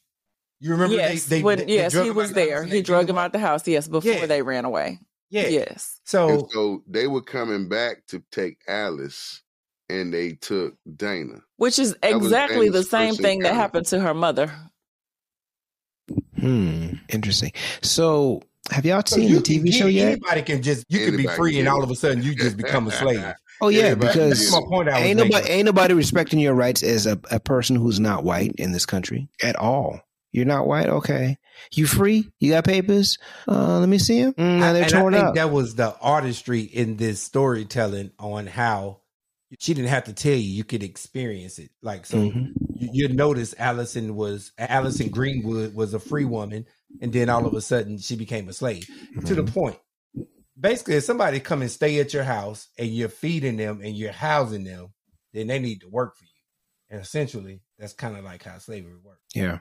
You 0.60 0.72
remember? 0.72 0.96
Yes, 0.96 1.26
they, 1.26 1.38
they, 1.38 1.44
when, 1.44 1.58
they, 1.60 1.66
yes, 1.68 1.94
he 1.94 2.12
was 2.12 2.32
there. 2.32 2.64
He 2.64 2.82
drug 2.82 3.10
him 3.10 3.18
out 3.18 3.34
the 3.34 3.40
house. 3.40 3.68
Yes, 3.68 3.88
before 3.88 4.12
yeah. 4.12 4.26
they 4.26 4.42
ran 4.42 4.66
away. 4.66 5.00
Yeah. 5.30 5.48
Yes. 5.48 6.00
So, 6.06 6.30
and 6.30 6.52
so 6.52 6.84
they 6.88 7.08
were 7.08 7.22
coming 7.22 7.68
back 7.68 8.06
to 8.08 8.24
take 8.32 8.60
Alice, 8.68 9.42
and 9.90 10.14
they 10.14 10.34
took 10.34 10.76
Dana, 10.96 11.42
which 11.58 11.78
is 11.78 11.96
exactly 12.02 12.70
the 12.70 12.84
same 12.84 13.16
thing 13.16 13.40
that 13.40 13.54
happened 13.54 13.88
to 13.88 14.00
her 14.00 14.14
mother. 14.14 14.52
Hmm. 16.40 16.94
Interesting. 17.10 17.52
So 17.82 18.42
have 18.72 18.86
y'all 18.86 19.04
seen 19.06 19.34
the 19.34 19.40
TV 19.40 19.74
show 19.74 19.88
yet? 19.88 20.14
Anybody 20.14 20.42
can 20.42 20.62
just 20.62 20.86
you 20.90 21.06
can 21.06 21.18
be 21.18 21.28
free 21.28 21.60
and 21.60 21.68
all 21.68 21.84
of 21.84 21.90
a 21.90 21.96
sudden 21.96 22.24
you 22.24 22.36
just 22.36 22.58
become 22.58 22.88
a 22.88 22.92
slave. 22.92 23.34
Oh 23.62 23.70
yeah, 23.70 23.96
because 23.96 24.54
ain't 24.54 25.18
nobody 25.18 25.50
ain't 25.50 25.66
nobody 25.66 25.94
respecting 25.94 26.40
your 26.40 26.54
rights 26.54 26.84
as 26.84 27.06
a, 27.06 27.20
a 27.32 27.40
person 27.40 27.76
who's 27.76 28.00
not 28.00 28.24
white 28.24 28.54
in 28.58 28.72
this 28.72 28.86
country 28.86 29.30
at 29.42 29.56
all. 29.56 30.02
You're 30.32 30.46
not 30.46 30.68
white, 30.68 30.90
okay? 30.90 31.38
You 31.74 31.88
free? 31.88 32.30
You 32.42 32.52
got 32.52 32.66
papers? 32.66 33.18
Uh, 33.48 33.80
let 33.80 33.88
me 33.88 33.98
see 33.98 34.22
them. 34.22 34.34
Mm, 34.34 34.60
now 34.60 34.74
they're 34.74 34.84
and 34.84 34.92
torn 34.92 35.14
I 35.14 35.18
think 35.18 35.30
up. 35.30 35.36
That 35.36 35.52
was 35.52 35.76
the 35.76 35.96
artistry 36.02 36.60
in 36.60 36.98
this 36.98 37.22
storytelling 37.22 38.12
on 38.20 38.46
how 38.46 39.00
she 39.60 39.74
didn't 39.74 39.90
have 39.90 40.04
to 40.06 40.14
tell 40.14 40.34
you; 40.34 40.40
you 40.40 40.66
could 40.66 40.84
experience 40.84 41.58
it. 41.60 41.70
Like 41.82 42.06
so, 42.06 42.18
mm-hmm. 42.18 42.52
you, 42.76 42.90
you 42.92 43.08
notice 43.08 43.56
Allison 43.58 44.16
was 44.16 44.52
Allison 44.58 45.08
Greenwood 45.10 45.74
was 45.74 45.94
a 45.94 46.00
free 46.00 46.26
woman 46.26 46.66
and 47.02 47.14
then 47.14 47.30
all 47.30 47.46
of 47.46 47.54
a 47.54 47.62
sudden 47.62 47.98
she 47.98 48.16
became 48.16 48.50
a 48.50 48.54
slave. 48.54 48.84
Mm-hmm. 48.84 49.20
To 49.22 49.36
the 49.36 49.44
mm-hmm. 49.44 49.54
point, 49.54 49.80
basically, 50.60 50.96
if 50.96 51.04
somebody 51.04 51.40
come 51.40 51.62
and 51.62 51.72
stay 51.72 52.00
at 52.00 52.14
your 52.14 52.24
house 52.24 52.68
and 52.78 52.90
you're 52.90 53.10
feeding 53.10 53.58
them 53.58 53.82
and 53.84 53.96
you're 53.96 54.12
housing 54.12 54.64
them, 54.64 54.94
then 55.34 55.48
they 55.48 55.60
need 55.60 55.82
to 55.82 55.90
work 55.90 56.18
for 56.18 56.24
you. 56.24 56.30
And 56.90 57.02
essentially, 57.02 57.62
that's 57.78 57.94
kind 57.94 58.18
of 58.18 58.24
like 58.24 58.44
how 58.44 58.58
slavery 58.58 58.96
works. 59.04 59.22
Yeah. 59.34 59.60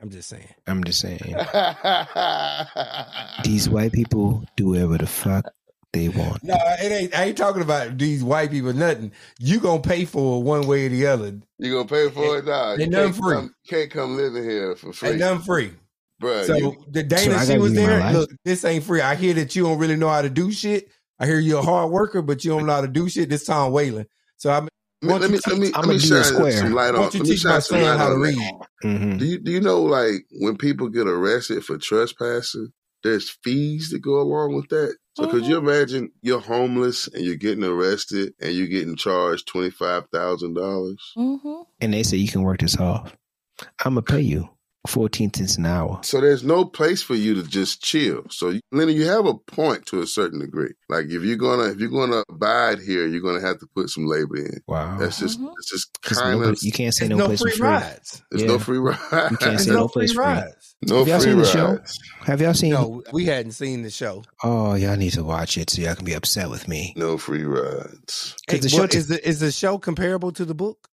I'm 0.00 0.10
just 0.10 0.28
saying. 0.28 0.48
I'm 0.66 0.84
just 0.84 1.00
saying. 1.00 1.20
These 3.44 3.68
white 3.68 3.92
people 3.92 4.44
do 4.56 4.70
whatever 4.70 4.98
the 4.98 5.06
fuck 5.06 5.46
they 5.92 6.08
want. 6.10 6.44
No, 6.44 6.56
it 6.82 6.92
ain't. 6.92 7.16
I 7.16 7.24
ain't 7.24 7.38
talking 7.38 7.62
about 7.62 7.96
these 7.96 8.22
white 8.22 8.50
people. 8.50 8.74
Nothing. 8.74 9.12
You 9.38 9.60
gonna 9.60 9.80
pay 9.80 10.04
for 10.04 10.38
it 10.38 10.44
one 10.44 10.66
way 10.66 10.86
or 10.86 10.88
the 10.90 11.06
other. 11.06 11.38
You 11.58 11.72
gonna 11.72 11.88
pay 11.88 12.10
for 12.10 12.38
it? 12.38 12.44
Nah, 12.44 12.76
ain't 12.78 12.90
nothing 12.90 13.14
free. 13.14 13.36
Come, 13.36 13.54
can't 13.66 13.90
come 13.90 14.16
living 14.16 14.44
here 14.44 14.76
for 14.76 14.92
free. 14.92 15.10
Ain't 15.10 15.18
nothing 15.18 15.44
free. 15.44 15.70
Bro, 16.18 16.44
so 16.44 16.56
you, 16.56 16.84
the 16.88 17.02
Dana 17.02 17.38
so 17.40 17.52
she 17.52 17.58
was 17.58 17.74
there. 17.74 18.12
Look, 18.12 18.30
this 18.44 18.64
ain't 18.64 18.84
free. 18.84 19.00
I 19.00 19.16
hear 19.16 19.34
that 19.34 19.54
you 19.54 19.64
don't 19.64 19.78
really 19.78 19.96
know 19.96 20.08
how 20.08 20.22
to 20.22 20.30
do 20.30 20.50
shit. 20.50 20.88
I 21.18 21.26
hear 21.26 21.38
you're 21.38 21.60
a 21.60 21.62
hard 21.62 21.90
worker, 21.90 22.22
but 22.22 22.44
you 22.44 22.50
don't 22.50 22.66
know 22.66 22.72
how 22.72 22.80
to 22.80 22.88
do 22.88 23.08
shit. 23.08 23.28
This 23.28 23.44
Tom 23.44 23.72
Weylin. 23.72 24.06
So 24.36 24.50
I'm. 24.50 24.68
Let 25.02 25.30
me, 25.30 25.38
let 25.46 25.58
me, 25.58 25.70
let 25.72 25.86
me 25.86 25.98
shine 25.98 26.24
some 26.24 26.72
light 26.72 26.94
on. 26.94 27.02
Let 27.02 27.14
you 27.14 27.22
teach 27.22 27.44
my 27.44 27.58
son 27.58 27.98
how 27.98 28.08
to 28.08 28.18
read? 28.18 28.38
Mm-hmm. 28.82 29.18
Do 29.18 29.26
you 29.26 29.38
do 29.38 29.52
you 29.52 29.60
know 29.60 29.82
like 29.82 30.24
when 30.40 30.56
people 30.56 30.88
get 30.88 31.06
arrested 31.06 31.64
for 31.64 31.76
trespassing, 31.76 32.72
there's 33.02 33.30
fees 33.44 33.90
that 33.90 34.00
go 34.00 34.20
along 34.20 34.56
with 34.56 34.68
that. 34.70 34.96
So 35.14 35.22
mm-hmm. 35.22 35.30
could 35.30 35.46
you 35.46 35.56
mm-hmm. 35.56 35.68
imagine 35.68 36.12
you're 36.22 36.40
homeless 36.40 37.08
and 37.08 37.24
you're 37.24 37.36
getting 37.36 37.62
arrested 37.62 38.32
and 38.40 38.54
you're 38.54 38.66
getting 38.66 38.96
charged 38.96 39.46
twenty 39.46 39.70
five 39.70 40.04
thousand 40.12 40.54
dollars, 40.54 41.12
mm-hmm. 41.16 41.62
and 41.80 41.92
they 41.92 42.02
say 42.02 42.16
you 42.16 42.28
can 42.28 42.42
work 42.42 42.60
this 42.60 42.78
off. 42.78 43.14
I'm 43.84 43.94
gonna 43.94 44.02
pay 44.02 44.22
you. 44.22 44.48
14 44.86 45.32
cents 45.34 45.56
an 45.56 45.66
hour. 45.66 46.00
So 46.02 46.20
there's 46.20 46.44
no 46.44 46.64
place 46.64 47.02
for 47.02 47.14
you 47.14 47.34
to 47.34 47.42
just 47.42 47.82
chill. 47.82 48.24
So 48.30 48.58
Lenny, 48.72 48.94
you 48.94 49.06
have 49.06 49.26
a 49.26 49.34
point 49.34 49.86
to 49.86 50.00
a 50.00 50.06
certain 50.06 50.40
degree. 50.40 50.72
Like 50.88 51.06
if 51.06 51.22
you're 51.22 51.36
gonna 51.36 51.70
if 51.70 51.78
you're 51.78 51.90
gonna 51.90 52.22
abide 52.28 52.78
here, 52.80 53.06
you're 53.06 53.20
gonna 53.20 53.46
have 53.46 53.58
to 53.60 53.66
put 53.74 53.90
some 53.90 54.06
labor 54.06 54.36
in. 54.36 54.60
Wow. 54.66 54.98
That's 54.98 55.18
just 55.18 55.38
mm-hmm. 55.38 55.52
it's 55.58 55.70
just 55.70 56.00
kind 56.02 56.42
of 56.42 56.58
you 56.62 56.72
can't 56.72 56.94
say 56.94 57.08
no, 57.08 57.16
no 57.16 57.26
place 57.26 57.40
free, 57.40 57.52
free 57.52 57.68
rides. 57.68 58.22
There's 58.30 58.42
yeah. 58.42 58.48
no 58.48 58.58
free 58.58 58.78
rides. 58.78 59.30
You 59.30 59.36
can't 59.36 59.60
say 59.60 59.70
no, 59.70 59.76
no 59.76 59.88
place 59.88 60.12
free 60.12 60.24
rides. 60.24 60.76
No 60.82 61.04
have 61.04 61.08
y'all 61.08 61.14
rides. 61.14 61.24
seen 61.24 61.38
the 61.38 61.44
show? 61.44 61.78
Have 62.24 62.40
y'all 62.40 62.54
seen? 62.54 62.72
No, 62.72 63.02
we 63.12 63.24
hadn't 63.24 63.52
seen 63.52 63.82
the 63.82 63.90
show. 63.90 64.22
Oh, 64.42 64.74
y'all 64.74 64.96
need 64.96 65.12
to 65.12 65.24
watch 65.24 65.56
it 65.56 65.70
so 65.70 65.82
y'all 65.82 65.94
can 65.94 66.04
be 66.04 66.12
upset 66.12 66.50
with 66.50 66.68
me. 66.68 66.92
No 66.96 67.18
free 67.18 67.44
rides. 67.44 68.36
Hey, 68.48 68.58
the 68.58 68.68
show 68.68 68.84
is 68.84 69.08
the 69.08 69.26
is 69.26 69.40
the 69.40 69.52
show 69.52 69.78
comparable 69.78 70.32
to 70.32 70.44
the 70.44 70.54
book? 70.54 70.88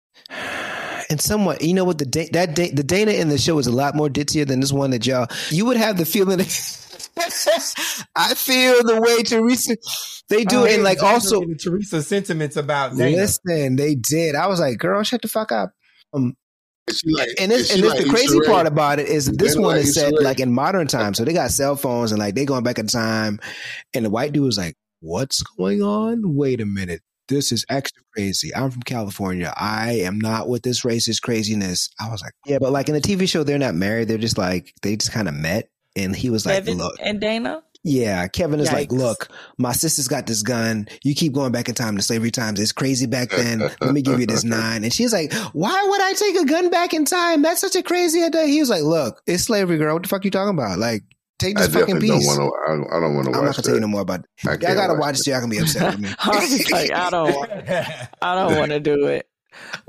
And 1.13 1.21
somewhat, 1.21 1.63
you 1.63 1.75
know 1.75 1.85
what 1.85 1.99
the 1.99 2.29
that 2.33 2.57
the 2.57 2.83
Dana 2.83 3.13
in 3.13 3.29
the 3.29 3.39
show 3.39 3.59
is 3.59 3.67
a 3.67 3.73
lot 3.73 3.95
more 3.95 4.09
ditzier 4.09 4.47
than 4.47 4.61
this 4.61 4.73
one 4.73 4.91
that 4.91 5.07
y'all. 5.07 5.27
You 5.51 5.67
would 5.67 5.77
have 5.77 5.99
the 5.99 6.05
feeling. 6.05 6.41
I 8.17 8.35
feel 8.35 8.83
the 8.83 8.99
way 9.01 9.23
Teresa 9.23 9.77
they 10.31 10.45
do, 10.45 10.61
oh, 10.61 10.65
and 10.65 10.83
like 10.83 11.03
also 11.03 11.45
Teresa 11.45 12.03
sentiments 12.03 12.57
about 12.57 12.97
Dana. 12.97 13.15
Listen, 13.15 13.77
they 13.77 13.95
did. 13.95 14.35
I 14.35 14.47
was 14.47 14.59
like, 14.59 14.79
girl, 14.79 15.03
shut 15.03 15.21
the 15.21 15.29
fuck 15.29 15.53
up. 15.53 15.73
Um, 16.15 16.35
like, 17.05 17.29
and 17.39 17.53
this, 17.53 17.73
and 17.73 17.83
this 17.83 17.91
like 17.91 18.03
the 18.03 18.09
crazy 18.09 18.41
part 18.47 18.67
about 18.67 18.99
it 18.99 19.09
is 19.09 19.27
this 19.27 19.55
one 19.55 19.77
like 19.77 19.85
is 19.85 19.95
set 19.95 20.15
like 20.21 20.41
in 20.41 20.53
modern 20.53 20.87
times, 20.87 21.19
so 21.19 21.25
they 21.25 21.35
got 21.35 21.51
cell 21.51 21.77
phones 21.77 22.13
and 22.13 22.19
like 22.19 22.35
they 22.35 22.47
going 22.47 22.65
back 22.65 22.79
in 22.79 22.87
time, 22.87 23.39
and 23.93 24.07
the 24.07 24.11
white 24.11 24.33
dude 24.33 24.45
was 24.45 24.57
like, 24.57 24.77
"What's 25.01 25.43
going 25.43 25.83
on? 25.83 26.35
Wait 26.35 26.63
a 26.63 26.67
minute, 26.67 27.03
this 27.33 27.53
is 27.53 27.65
extra 27.69 28.03
crazy. 28.15 28.55
I'm 28.55 28.71
from 28.71 28.83
California. 28.83 29.53
I 29.57 30.01
am 30.01 30.19
not 30.19 30.49
with 30.49 30.63
this 30.63 30.83
racist 30.83 31.23
craziness. 31.23 31.89
I 32.01 32.11
was 32.11 32.23
like, 32.23 32.33
yeah, 32.47 32.59
but 32.59 32.73
like 32.73 32.89
in 32.89 32.95
the 32.95 33.01
TV 33.01 33.29
show, 33.29 33.43
they're 33.43 33.59
not 33.59 33.75
married. 33.75 34.09
They're 34.09 34.19
just 34.19 34.39
like, 34.39 34.75
they 34.83 34.97
just 34.97 35.13
kind 35.13 35.29
of 35.29 35.35
met. 35.35 35.71
And 35.97 36.15
he 36.15 36.31
was 36.31 36.47
like, 36.47 36.67
look. 36.67 36.95
And 37.01 37.21
Dana? 37.21 37.63
Yeah, 37.85 38.29
Kevin 38.29 38.61
is 38.61 38.73
like, 38.73 38.93
look, 38.93 39.29
my 39.59 39.73
sister's 39.73 40.07
got 40.07 40.27
this 40.27 40.43
gun. 40.43 40.87
You 41.03 41.17
keep 41.17 41.33
going 41.33 41.51
back 41.51 41.69
in 41.69 41.75
time 41.75 41.97
to 41.97 42.03
slavery 42.03 42.31
times. 42.31 42.61
It's 42.61 42.71
crazy 42.71 43.07
back 43.07 43.31
then. 43.31 43.59
Let 43.59 43.93
me 43.93 44.03
give 44.03 44.21
you 44.21 44.27
this 44.27 44.45
nine. 44.45 44.85
And 44.85 44.93
she's 44.93 45.13
like, 45.13 45.33
why 45.53 45.85
would 45.89 46.01
I 46.01 46.13
take 46.13 46.37
a 46.37 46.45
gun 46.45 46.71
back 46.71 46.95
in 46.95 47.05
time? 47.05 47.43
That's 47.43 47.61
such 47.61 47.75
a 47.75 47.83
crazy 47.83 48.23
idea. 48.23 48.47
He 48.47 48.61
was 48.61 48.71
like, 48.71 48.85
look, 48.85 49.21
it's 49.27 49.45
slavery, 49.45 49.79
girl. 49.79 49.95
What 49.95 50.05
the 50.05 50.09
fuck 50.09 50.25
you 50.25 50.31
talking 50.31 50.57
about? 50.57 50.79
Like, 50.79 51.03
take 51.43 51.59
I 51.59 51.67
this 51.67 51.75
fucking 51.75 51.95
definitely 52.01 52.09
don't 52.09 52.19
piece. 52.19 52.27
want 52.39 52.39
to. 52.39 52.73
I, 52.73 52.75
don't- 52.77 52.93
I 52.93 53.01
don't 53.01 53.15
want 53.15 53.25
to 53.27 53.33
I'm 53.33 53.45
not 53.45 53.55
gonna 53.55 53.63
tell 53.63 53.75
you 53.75 53.81
that. 53.81 53.81
no 53.81 53.87
more 53.89 54.01
about 54.01 54.21
it. 54.21 54.27
I 54.47 54.53
I, 54.53 54.57
gotta 54.57 54.93
watch 54.95 55.01
watch 55.01 55.21
it. 55.21 55.27
Y'all 55.29 55.41
gonna 55.41 55.51
be 55.51 55.59
upset 55.59 55.91
with 55.93 56.01
me. 56.01 56.09
I 56.19 56.29
was 56.31 56.71
like, 56.71 56.93
I 56.93 57.11
don't, 57.11 57.35
want, 57.35 57.53
I 58.23 58.35
don't 58.35 58.57
want 58.59 58.71
to 58.73 58.81
do 58.81 59.07
it. 59.07 59.27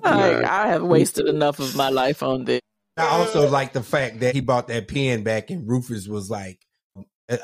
Like, 0.04 0.42
Nah. 0.42 0.52
I 0.64 0.68
have 0.68 0.84
wasted 0.84 1.28
enough 1.28 1.60
of 1.60 1.76
my 1.76 1.90
life 1.90 2.22
on 2.24 2.44
this. 2.46 2.60
I 2.98 3.08
also 3.08 3.50
like 3.50 3.74
the 3.74 3.82
fact 3.82 4.20
that 4.20 4.36
he 4.36 4.42
bought 4.42 4.68
that 4.68 4.88
pen 4.88 5.24
back 5.24 5.50
and 5.50 5.68
Rufus 5.68 6.08
was 6.08 6.30
like 6.30 6.60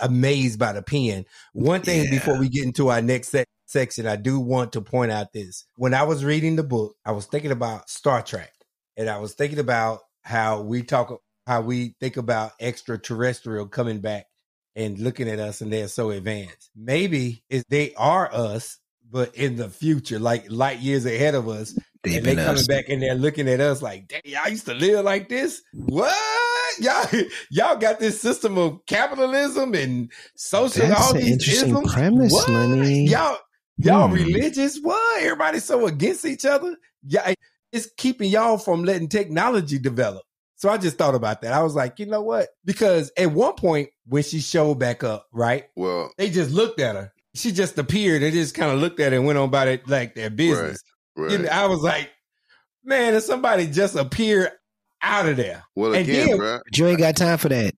amazed 0.01 0.60
by 0.60 0.74
the 0.74 0.82
pen. 0.82 1.26
One 1.53 1.82
thing 1.82 2.10
before 2.10 2.38
we 2.38 2.49
get 2.49 2.66
into 2.66 2.89
our 2.89 3.01
next 3.01 3.30
sec- 3.30 3.47
section, 3.66 4.05
I 4.05 4.16
do 4.16 4.39
want 4.39 4.74
to 4.74 4.82
point 4.82 5.12
out 5.12 5.34
this. 5.34 5.66
When 5.76 5.93
I 5.93 6.03
was 6.03 6.24
reading 6.26 6.55
the 6.55 6.64
book, 6.64 6.95
I 7.05 7.12
was 7.14 7.26
thinking 7.26 7.51
about 7.51 7.89
Star 7.89 8.22
Trek 8.22 8.51
and 8.97 9.10
I 9.10 9.18
was 9.18 9.34
thinking 9.34 9.60
about 9.60 10.01
how 10.24 10.62
we 10.62 10.84
talk, 10.84 11.20
how 11.50 11.62
we 11.62 11.95
think 12.00 12.16
about 12.16 12.52
extraterrestrial 12.60 13.66
coming 13.68 14.00
back 14.02 14.28
and 14.76 15.00
looking 15.00 15.28
at 15.28 15.39
us 15.39 15.62
and 15.62 15.74
they're 15.74 15.88
so 15.88 16.12
advanced. 16.12 16.70
Maybe 16.76 17.43
it's, 17.50 17.66
they 17.70 17.91
are 17.95 18.32
us, 18.32 18.78
but 19.10 19.36
in 19.36 19.56
the 19.56 19.68
future, 19.68 20.20
like 20.20 20.45
light 20.52 20.78
years 20.78 21.08
ahead 21.08 21.34
of 21.34 21.50
us. 21.50 21.74
They've 22.04 22.18
and 22.18 22.26
they 22.26 22.36
coming 22.36 22.60
us. 22.60 22.68
back 22.68 22.86
and 22.88 23.02
they're 23.02 23.16
looking 23.16 23.50
at 23.50 23.60
us 23.60 23.82
like, 23.82 24.08
"Damn, 24.08 24.22
y'all 24.26 24.47
used 24.47 24.68
to 24.68 24.76
live 24.76 25.04
like 25.04 25.28
this? 25.28 25.62
What? 25.74 26.16
Y'all, 26.80 27.06
y'all 27.50 27.76
got 27.76 28.00
this 28.00 28.22
system 28.22 28.58
of 28.58 28.80
capitalism 28.86 29.74
and 29.74 30.10
social 30.36 30.88
That's 30.88 31.02
all 31.02 31.12
an 31.16 31.18
these 31.22 31.32
interesting 31.32 31.72
isms? 31.76 31.93
premise, 31.93 32.32
What? 32.32 32.47
Lenny. 32.47 33.06
Y'all, 33.08 33.38
y'all 33.78 34.08
Hmm. 34.08 34.14
religious? 34.14 34.78
What? 34.82 35.24
Everybody's 35.24 35.66
so 35.66 35.88
against 35.88 36.24
each 36.26 36.45
other? 36.45 36.78
Yeah, 37.06 37.34
it's 37.74 37.89
keeping 37.97 38.30
y'all 38.30 38.58
from 38.60 38.84
letting 38.86 39.10
technology 39.10 39.78
develop. 39.80 40.24
So 40.60 40.68
I 40.70 40.78
just 40.78 40.97
thought 40.97 41.16
about 41.16 41.41
that. 41.41 41.53
I 41.53 41.64
was 41.64 41.74
like, 41.74 41.99
you 41.99 42.05
know 42.05 42.22
what? 42.22 42.49
Because 42.66 43.14
at 43.18 43.32
one 43.32 43.53
point 43.53 43.89
when 44.05 44.24
she 44.24 44.41
showed 44.41 44.76
back 44.76 45.05
up, 45.05 45.26
right? 45.32 45.68
Well, 45.78 46.12
they 46.18 46.30
just 46.30 46.51
looked 46.51 46.82
at 46.82 46.95
her. 46.95 47.14
She 47.34 47.53
just 47.53 47.78
appeared 47.78 48.24
and 48.24 48.34
just 48.34 48.55
kind 48.55 48.70
of 48.70 48.80
looked 48.80 48.99
at 48.99 49.14
her 49.14 49.18
and 49.18 49.26
went 49.26 49.38
on 49.39 49.45
about 49.47 49.70
it 49.70 49.88
like 49.88 50.16
their 50.16 50.30
business. 50.30 50.84
Right, 51.16 51.32
You 51.32 51.38
know, 51.38 51.49
I 51.49 51.66
was 51.68 51.80
like, 51.82 52.10
man, 52.84 53.14
if 53.16 53.24
somebody 53.24 53.68
just 53.68 53.95
appeared 53.95 54.51
out 55.01 55.30
of 55.30 55.38
there. 55.38 55.64
Well, 55.78 55.93
And 55.93 56.07
again, 56.07 56.28
then- 56.28 56.38
bro. 56.38 56.60
But 56.66 56.78
you 56.78 56.88
ain't 56.88 56.99
got 56.99 57.16
time 57.16 57.38
for 57.38 57.47
that. 57.47 57.74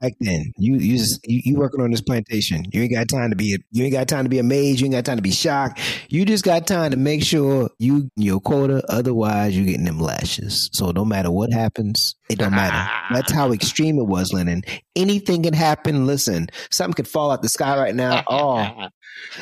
Back 0.00 0.14
then, 0.18 0.52
you 0.56 0.76
you 0.76 0.96
just 0.96 1.20
you, 1.28 1.42
you 1.44 1.58
working 1.58 1.82
on 1.82 1.90
this 1.90 2.00
plantation. 2.00 2.64
You 2.72 2.82
ain't 2.82 2.92
got 2.92 3.08
time 3.08 3.28
to 3.30 3.36
be 3.36 3.54
a 3.54 3.58
you 3.70 3.84
ain't 3.84 3.92
got 3.92 4.08
time 4.08 4.24
to 4.24 4.30
be 4.30 4.38
amazed. 4.38 4.80
You 4.80 4.86
ain't 4.86 4.94
got 4.94 5.04
time 5.04 5.16
to 5.16 5.22
be 5.22 5.30
shocked. 5.30 5.78
You 6.08 6.24
just 6.24 6.42
got 6.42 6.66
time 6.66 6.92
to 6.92 6.96
make 6.96 7.22
sure 7.22 7.68
you 7.78 8.10
your 8.16 8.40
quota. 8.40 8.82
Otherwise, 8.88 9.54
you 9.54 9.66
getting 9.66 9.84
them 9.84 10.00
lashes. 10.00 10.70
So 10.72 10.90
no 10.90 11.04
matter 11.04 11.30
what 11.30 11.52
happens, 11.52 12.14
it 12.30 12.38
don't 12.38 12.52
matter. 12.52 12.90
That's 13.14 13.30
how 13.30 13.52
extreme 13.52 13.98
it 13.98 14.06
was, 14.06 14.32
Lennon. 14.32 14.62
Anything 14.96 15.42
can 15.42 15.52
happen. 15.52 16.06
Listen, 16.06 16.48
something 16.70 16.94
could 16.94 17.08
fall 17.08 17.30
out 17.30 17.42
the 17.42 17.48
sky 17.50 17.76
right 17.78 17.94
now. 17.94 18.24
Oh, 18.32 18.88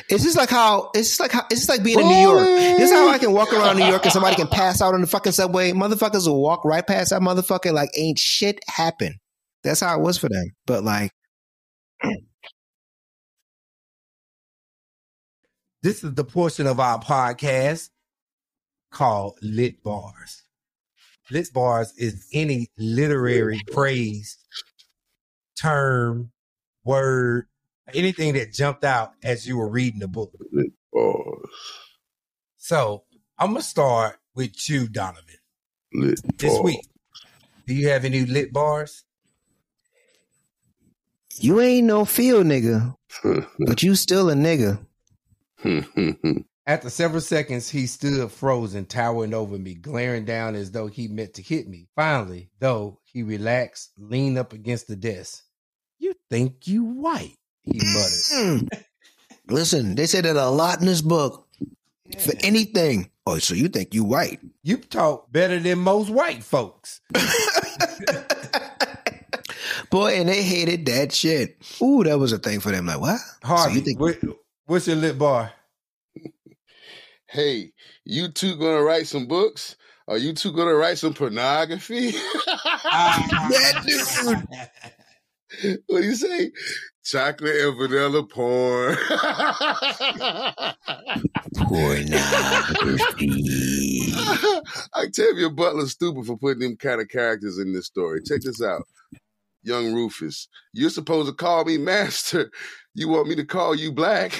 it's 0.08 0.24
just 0.24 0.36
like 0.36 0.50
how 0.50 0.90
it's 0.94 1.08
just 1.08 1.20
like 1.20 1.30
how 1.30 1.42
it's 1.50 1.60
just 1.60 1.68
like 1.68 1.84
being 1.84 2.00
in 2.00 2.06
New 2.06 2.16
York. 2.16 2.44
This 2.44 2.90
is 2.90 2.92
how 2.92 3.08
I 3.08 3.18
can 3.18 3.32
walk 3.32 3.52
around 3.52 3.76
New 3.78 3.84
York 3.86 4.02
and 4.04 4.12
somebody 4.12 4.34
can 4.34 4.48
pass 4.48 4.80
out 4.80 4.94
on 4.94 5.00
the 5.02 5.06
fucking 5.06 5.32
subway. 5.32 5.72
Motherfuckers 5.72 6.26
will 6.26 6.42
walk 6.42 6.64
right 6.64 6.84
past 6.84 7.10
that 7.10 7.20
motherfucker 7.20 7.72
like 7.72 7.90
ain't 7.96 8.18
shit 8.18 8.58
happened. 8.66 9.16
That's 9.64 9.80
how 9.80 9.98
it 9.98 10.02
was 10.02 10.18
for 10.18 10.28
them. 10.28 10.50
But 10.66 10.84
like, 10.84 11.10
This 15.82 16.02
is 16.02 16.14
the 16.14 16.24
portion 16.24 16.66
of 16.66 16.80
our 16.80 16.98
podcast 16.98 17.90
called 18.90 19.38
Lit 19.42 19.82
Bars. 19.82 20.42
Lit 21.30 21.52
Bars 21.52 21.92
is 21.96 22.26
any 22.32 22.68
literary 22.76 23.60
phrase, 23.72 24.38
term, 25.56 26.32
word, 26.84 27.46
anything 27.94 28.34
that 28.34 28.52
jumped 28.52 28.82
out 28.84 29.12
as 29.22 29.46
you 29.46 29.56
were 29.56 29.68
reading 29.68 30.00
the 30.00 30.08
book. 30.08 30.32
Lit 30.50 30.72
Bars. 30.92 31.48
So 32.56 33.04
I'm 33.38 33.50
gonna 33.52 33.62
start 33.62 34.18
with 34.34 34.68
you, 34.68 34.88
Donovan. 34.88 35.36
Lit 35.92 36.20
This 36.38 36.54
bars. 36.54 36.64
week, 36.64 36.80
do 37.68 37.74
you 37.74 37.88
have 37.88 38.04
any 38.04 38.24
lit 38.26 38.52
bars? 38.52 39.04
You 41.42 41.60
ain't 41.60 41.86
no 41.86 42.04
field 42.04 42.46
nigga, 42.46 42.94
but 43.58 43.82
you 43.82 43.94
still 43.94 44.30
a 44.30 44.34
nigga. 44.34 44.84
After 46.66 46.90
several 46.90 47.22
seconds, 47.22 47.70
he 47.70 47.86
stood 47.86 48.30
frozen, 48.30 48.84
towering 48.84 49.32
over 49.32 49.58
me, 49.58 49.74
glaring 49.74 50.26
down 50.26 50.54
as 50.54 50.70
though 50.70 50.86
he 50.86 51.08
meant 51.08 51.34
to 51.34 51.42
hit 51.42 51.66
me. 51.66 51.88
Finally, 51.96 52.50
though, 52.60 53.00
he 53.04 53.22
relaxed, 53.22 53.92
leaned 53.96 54.36
up 54.36 54.52
against 54.52 54.86
the 54.86 54.96
desk. 54.96 55.44
You 55.98 56.14
think 56.28 56.66
you 56.66 56.84
white, 56.84 57.36
he 57.62 57.78
muttered. 57.78 58.68
Mm. 58.68 58.82
Listen, 59.48 59.94
they 59.94 60.04
say 60.04 60.20
that 60.20 60.36
a 60.36 60.50
lot 60.50 60.80
in 60.80 60.86
this 60.86 61.00
book. 61.00 61.46
For 62.18 62.32
anything. 62.40 63.10
Oh, 63.26 63.38
so 63.38 63.54
you 63.54 63.68
think 63.68 63.94
you 63.94 64.04
white? 64.04 64.40
You 64.62 64.78
talk 64.78 65.30
better 65.30 65.58
than 65.58 65.78
most 65.78 66.08
white 66.08 66.42
folks. 66.42 67.00
Boy, 69.90 70.20
and 70.20 70.28
they 70.28 70.42
hated 70.42 70.86
that 70.86 71.12
shit. 71.12 71.56
Ooh, 71.82 72.04
that 72.04 72.18
was 72.18 72.32
a 72.32 72.38
thing 72.38 72.60
for 72.60 72.70
them. 72.70 72.86
Like, 72.86 73.00
what? 73.00 73.18
Harvey, 73.42 73.70
so 73.70 73.74
you 73.78 73.80
think 73.82 74.00
what, 74.00 74.18
what's 74.66 74.86
your 74.86 74.96
lit 74.96 75.18
bar? 75.18 75.52
Hey, 77.30 77.72
you 78.06 78.28
two 78.28 78.56
gonna 78.56 78.82
write 78.82 79.06
some 79.06 79.26
books? 79.26 79.76
Are 80.08 80.16
you 80.16 80.32
two 80.32 80.50
gonna 80.50 80.72
write 80.72 80.96
some 80.96 81.12
pornography? 81.12 82.12
yeah, 82.86 83.82
dude. 83.86 84.46
What 85.86 86.02
do 86.02 86.06
you 86.06 86.14
say? 86.14 86.50
Chocolate 87.04 87.56
and 87.56 87.76
vanilla 87.76 88.22
porn. 88.26 88.96
pornography? 91.68 94.12
Octavia 94.94 95.50
Butler's 95.50 95.92
stupid 95.92 96.26
for 96.26 96.36
putting 96.36 96.60
them 96.60 96.76
kind 96.76 97.00
of 97.00 97.08
characters 97.08 97.58
in 97.58 97.72
this 97.72 97.86
story. 97.86 98.20
Check 98.26 98.42
this 98.42 98.62
out. 98.62 98.82
Young 99.68 99.92
Rufus, 99.94 100.48
you're 100.72 100.90
supposed 100.90 101.28
to 101.28 101.34
call 101.34 101.64
me 101.64 101.78
master. 101.78 102.50
You 102.94 103.08
want 103.08 103.28
me 103.28 103.36
to 103.36 103.44
call 103.44 103.76
you 103.76 103.92
black? 103.92 104.32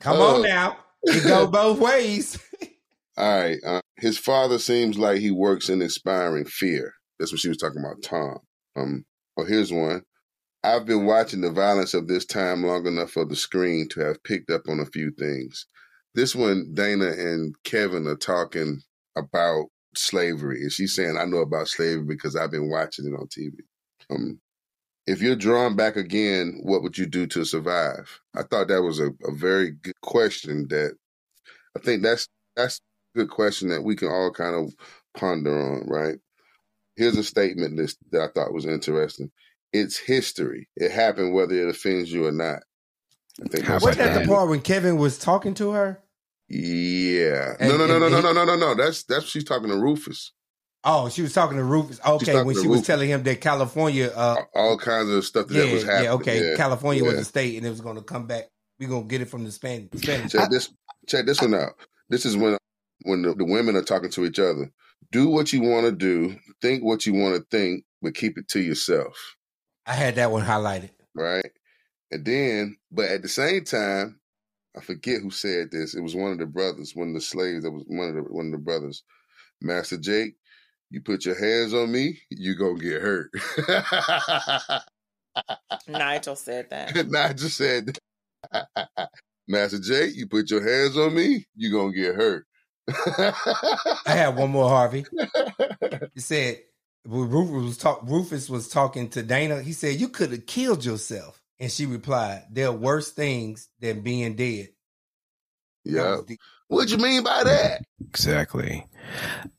Come 0.00 0.16
Uh, 0.16 0.34
on 0.34 0.42
now. 0.48 0.78
It 1.04 1.22
go 1.24 1.46
both 1.46 1.78
ways. 1.78 2.36
All 3.16 3.38
right. 3.38 3.58
Uh, 3.64 3.80
his 3.96 4.18
father 4.18 4.58
seems 4.58 4.98
like 4.98 5.20
he 5.20 5.30
works 5.30 5.68
in 5.68 5.80
inspiring 5.82 6.46
fear. 6.46 6.92
That's 7.18 7.30
what 7.32 7.40
she 7.40 7.48
was 7.48 7.58
talking 7.58 7.78
about, 7.80 8.02
Tom. 8.02 8.38
Um, 8.74 9.04
well, 9.36 9.46
here's 9.46 9.72
one. 9.72 10.02
I've 10.64 10.84
been 10.84 11.06
watching 11.06 11.42
the 11.42 11.52
violence 11.52 11.94
of 11.94 12.08
this 12.08 12.24
time 12.26 12.64
long 12.64 12.86
enough 12.88 13.12
for 13.12 13.24
the 13.24 13.36
screen 13.36 13.88
to 13.90 14.00
have 14.00 14.22
picked 14.24 14.50
up 14.50 14.62
on 14.68 14.80
a 14.80 14.86
few 14.86 15.12
things. 15.12 15.64
This 16.14 16.34
one, 16.34 16.72
Dana 16.74 17.06
and 17.06 17.54
Kevin 17.62 18.08
are 18.08 18.16
talking 18.16 18.80
about 19.16 19.66
slavery, 19.98 20.62
and 20.62 20.72
she's 20.72 20.94
saying, 20.94 21.16
"I 21.16 21.24
know 21.24 21.38
about 21.38 21.68
slavery 21.68 22.04
because 22.04 22.36
I've 22.36 22.50
been 22.50 22.70
watching 22.70 23.06
it 23.06 23.18
on 23.18 23.26
TV." 23.28 23.54
Um, 24.10 24.40
if 25.06 25.22
you're 25.22 25.36
drawn 25.36 25.76
back 25.76 25.96
again, 25.96 26.60
what 26.62 26.82
would 26.82 26.98
you 26.98 27.06
do 27.06 27.26
to 27.28 27.44
survive? 27.44 28.20
I 28.34 28.42
thought 28.42 28.68
that 28.68 28.82
was 28.82 28.98
a, 28.98 29.10
a 29.24 29.32
very 29.32 29.70
good 29.70 30.00
question. 30.02 30.66
That 30.68 30.96
I 31.76 31.80
think 31.80 32.02
that's 32.02 32.28
that's 32.56 32.80
a 33.14 33.18
good 33.20 33.30
question 33.30 33.68
that 33.68 33.82
we 33.82 33.96
can 33.96 34.08
all 34.08 34.30
kind 34.30 34.54
of 34.54 34.72
ponder 35.16 35.56
on. 35.56 35.86
Right? 35.86 36.16
Here's 36.96 37.16
a 37.16 37.24
statement 37.24 37.76
this, 37.76 37.96
that 38.10 38.22
I 38.22 38.28
thought 38.28 38.54
was 38.54 38.66
interesting. 38.66 39.30
It's 39.72 39.98
history. 39.98 40.68
It 40.76 40.90
happened 40.90 41.34
whether 41.34 41.54
it 41.54 41.68
offends 41.68 42.10
you 42.10 42.26
or 42.26 42.32
not. 42.32 42.60
I 43.44 43.48
think 43.48 43.66
that's 43.66 43.84
Wasn't 43.84 43.98
that 43.98 44.22
the 44.22 44.26
part 44.26 44.48
when 44.48 44.60
Kevin 44.60 44.96
was 44.96 45.18
talking 45.18 45.52
to 45.54 45.72
her? 45.72 46.00
Yeah. 46.48 47.54
And- 47.58 47.70
no, 47.70 47.76
no, 47.76 47.86
no, 47.86 47.98
no, 47.98 48.08
no, 48.08 48.20
no, 48.20 48.32
no, 48.32 48.44
no, 48.44 48.56
no. 48.56 48.74
That's 48.74 49.02
that's 49.04 49.26
she's 49.26 49.44
talking 49.44 49.68
to 49.68 49.76
Rufus. 49.76 50.32
Oh, 50.84 51.08
she 51.08 51.22
was 51.22 51.32
talking 51.32 51.56
to 51.56 51.64
Rufus. 51.64 51.98
Okay, 52.06 52.42
when 52.44 52.54
she 52.54 52.60
was 52.68 52.78
Rufus. 52.78 52.86
telling 52.86 53.08
him 53.08 53.24
that 53.24 53.40
California, 53.40 54.06
uh, 54.14 54.36
All 54.54 54.78
kinds 54.78 55.08
of 55.10 55.24
stuff 55.24 55.48
that, 55.48 55.54
yeah, 55.54 55.64
that 55.64 55.72
was 55.72 55.82
happening. 55.82 56.04
yeah, 56.04 56.12
okay, 56.12 56.50
Yeah, 56.50 56.56
California 56.56 57.02
was 57.02 57.14
yeah. 57.14 57.20
a 57.20 57.24
state, 57.24 57.56
and 57.56 57.66
it 57.66 57.70
was 57.70 57.80
going 57.80 57.96
to 57.96 58.02
come 58.02 58.26
back. 58.28 58.44
We're 58.78 58.88
going 58.88 59.02
to 59.02 59.08
get 59.08 59.20
it 59.20 59.28
from 59.28 59.42
the 59.42 59.50
Spanish. 59.50 59.88
Spanish. 59.96 60.30
Check 60.30 60.48
this. 60.50 60.70
Check 61.08 61.26
this 61.26 61.40
one 61.40 61.54
out. 61.54 61.72
This 62.08 62.24
is 62.24 62.36
when 62.36 62.56
when 63.02 63.22
the, 63.22 63.34
the 63.34 63.44
women 63.44 63.74
are 63.74 63.82
talking 63.82 64.10
to 64.10 64.24
each 64.26 64.38
other. 64.38 64.70
Do 65.10 65.28
what 65.28 65.52
you 65.52 65.62
want 65.62 65.86
to 65.86 65.92
do. 65.92 66.36
Think 66.62 66.84
what 66.84 67.04
you 67.04 67.14
want 67.14 67.34
to 67.36 67.44
think, 67.50 67.84
but 68.00 68.14
keep 68.14 68.38
it 68.38 68.46
to 68.48 68.60
yourself. 68.60 69.34
I 69.86 69.92
had 69.94 70.16
that 70.16 70.30
one 70.30 70.44
highlighted. 70.44 70.90
Right. 71.14 71.50
And 72.12 72.24
then, 72.24 72.76
but 72.92 73.06
at 73.06 73.22
the 73.22 73.28
same 73.28 73.64
time, 73.64 74.20
I 74.76 74.80
forget 74.80 75.22
who 75.22 75.30
said 75.30 75.70
this. 75.70 75.94
It 75.94 76.02
was 76.02 76.14
one 76.14 76.32
of 76.32 76.38
the 76.38 76.46
brothers, 76.46 76.94
one 76.94 77.08
of 77.08 77.14
the 77.14 77.20
slaves. 77.20 77.64
That 77.64 77.70
was 77.70 77.84
one 77.86 78.08
of 78.08 78.14
the 78.14 78.22
one 78.22 78.46
of 78.46 78.52
the 78.52 78.58
brothers, 78.58 79.02
Master 79.60 79.96
Jake. 79.96 80.34
you 80.90 81.00
put 81.00 81.24
your 81.24 81.38
hands 81.38 81.72
on 81.74 81.90
me, 81.90 82.20
you 82.30 82.54
gonna 82.56 82.78
get 82.78 83.00
hurt. 83.00 83.30
Nigel 85.88 86.36
said 86.36 86.70
that. 86.70 87.06
Nigel 87.10 87.48
said, 87.48 87.98
Master 89.48 89.78
Jake, 89.78 90.14
you 90.16 90.26
put 90.26 90.50
your 90.50 90.66
hands 90.66 90.96
on 90.96 91.14
me, 91.14 91.46
you 91.56 91.72
gonna 91.72 91.92
get 91.92 92.14
hurt. 92.14 92.46
I 92.88 93.32
have 94.06 94.36
one 94.36 94.50
more, 94.50 94.68
Harvey. 94.68 95.04
He 96.14 96.20
said 96.20 96.60
Rufus 97.06 97.64
was 97.64 97.78
talk, 97.78 98.02
Rufus 98.04 98.50
was 98.50 98.68
talking 98.68 99.08
to 99.10 99.22
Dana. 99.22 99.62
He 99.62 99.72
said 99.72 100.00
you 100.00 100.08
could 100.08 100.30
have 100.32 100.46
killed 100.46 100.84
yourself, 100.84 101.40
and 101.58 101.70
she 101.70 101.86
replied, 101.86 102.44
"There 102.50 102.68
are 102.68 102.72
worse 102.72 103.10
things 103.12 103.68
than 103.80 104.00
being 104.00 104.36
dead." 104.36 104.68
Yeah. 105.84 106.18
What 106.68 106.90
you 106.90 106.98
mean 106.98 107.22
by 107.22 107.44
that? 107.44 107.82
Exactly. 108.00 108.86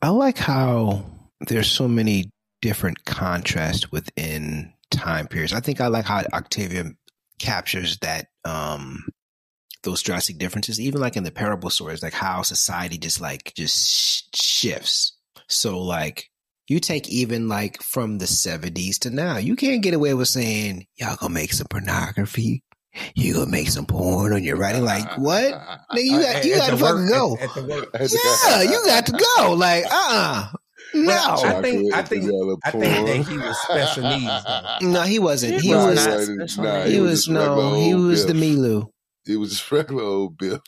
I 0.02 0.10
like 0.10 0.38
how 0.38 1.06
there's 1.48 1.72
so 1.72 1.88
many 1.88 2.32
different 2.62 3.06
contrasts 3.06 3.92
within 3.92 4.74
time 4.92 5.28
periods. 5.28 5.54
I 5.54 5.62
think 5.62 5.80
I 5.80 5.88
like 5.88 6.06
how 6.06 6.24
Octavia 6.34 6.92
captures 7.40 7.98
that 8.00 8.28
um 8.46 9.06
those 9.84 10.02
drastic 10.02 10.38
differences, 10.38 10.82
even 10.82 11.00
like 11.00 11.16
in 11.16 11.24
the 11.24 11.32
parable 11.32 11.70
stories, 11.70 12.04
like 12.04 12.14
how 12.14 12.42
society 12.42 12.98
just 12.98 13.22
like 13.22 13.54
just 13.56 13.90
sh- 13.90 14.24
shifts. 14.34 15.14
So 15.48 15.80
like 15.80 16.30
you 16.68 16.80
take 16.80 17.08
even 17.10 17.48
like 17.48 17.82
from 17.82 18.18
the 18.18 18.26
70s 18.26 19.00
to 19.00 19.10
now, 19.10 19.38
you 19.38 19.56
can't 19.56 19.82
get 19.82 19.94
away 19.94 20.14
with 20.14 20.28
saying 20.28 20.86
y'all 20.96 21.16
gonna 21.16 21.34
make 21.34 21.54
some 21.54 21.68
pornography. 21.70 22.64
You 23.16 23.36
gonna 23.36 23.52
make 23.52 23.70
some 23.70 23.86
porn 23.86 24.34
on 24.34 24.44
your 24.44 24.58
writing? 24.58 24.84
Like 24.84 25.06
what? 25.18 25.54
Nigga, 25.94 26.04
you 26.04 26.22
got 26.22 26.46
you 26.46 26.56
got 26.56 26.70
to 26.72 26.78
fucking 26.78 27.08
go. 27.08 27.38
Yeah, 28.48 28.62
you 28.64 28.84
got 28.86 29.06
to 29.06 29.24
go. 29.38 29.54
Like 29.54 29.86
uh, 29.86 29.92
uh 29.92 30.48
no. 30.94 31.14
I 31.14 31.62
think 31.62 31.94
I 31.94 32.02
think 32.02 32.24
I 32.64 32.72
think 32.72 32.84
that 32.84 33.26
he 33.30 33.38
was 33.38 33.58
special 33.62 34.04
needs. 34.04 34.44
Though. 34.44 34.64
No, 34.82 35.02
he 35.04 35.20
wasn't. 35.20 35.62
He 35.62 35.72
Nah, 35.72 35.88
was. 35.88 36.06
he 36.06 36.10
wasn't. 36.38 36.58
Nah, 36.58 36.84
he 36.86 36.94
he 36.94 37.00
was 37.00 37.10
was 37.10 37.20
just 37.26 37.30
no. 37.30 37.76
He 37.76 37.94
old 37.94 38.04
was 38.06 38.26
the 38.26 38.34
Biff. 38.34 38.42
Milu. 38.44 38.88
It 39.28 39.36
was 39.38 39.50
just 39.52 39.72
regular 39.72 40.04
old 40.04 40.38
Bill. 40.38 40.60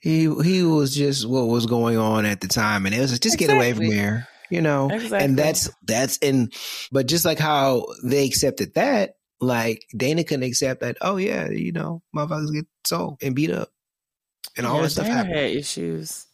He 0.00 0.32
he 0.42 0.62
was 0.62 0.94
just 0.94 1.28
what 1.28 1.46
was 1.46 1.66
going 1.66 1.96
on 1.98 2.24
at 2.26 2.40
the 2.40 2.48
time, 2.48 2.86
and 2.86 2.94
it 2.94 3.00
was 3.00 3.18
just 3.18 3.38
get 3.38 3.50
away 3.50 3.72
from 3.72 3.84
here, 3.84 4.26
you 4.50 4.60
know. 4.60 4.90
Exactly. 4.90 5.18
And 5.18 5.38
that's 5.38 5.70
that's 5.84 6.16
in, 6.18 6.50
but 6.92 7.06
just 7.06 7.24
like 7.24 7.38
how 7.38 7.86
they 8.04 8.26
accepted 8.26 8.74
that, 8.74 9.14
like 9.40 9.84
Dana 9.96 10.24
couldn't 10.24 10.42
accept 10.44 10.80
that. 10.80 10.96
Oh 11.00 11.16
yeah, 11.16 11.48
you 11.48 11.72
know, 11.72 12.02
motherfuckers 12.14 12.52
get 12.52 12.66
sold 12.86 13.18
and 13.22 13.34
beat 13.34 13.50
up, 13.50 13.70
and 14.56 14.66
all 14.66 14.76
Yeah, 14.76 14.82
that 14.82 14.90
stuff 14.90 15.06
Dana 15.06 15.16
happened. 15.16 15.34
had 15.36 15.50
issues. 15.50 16.26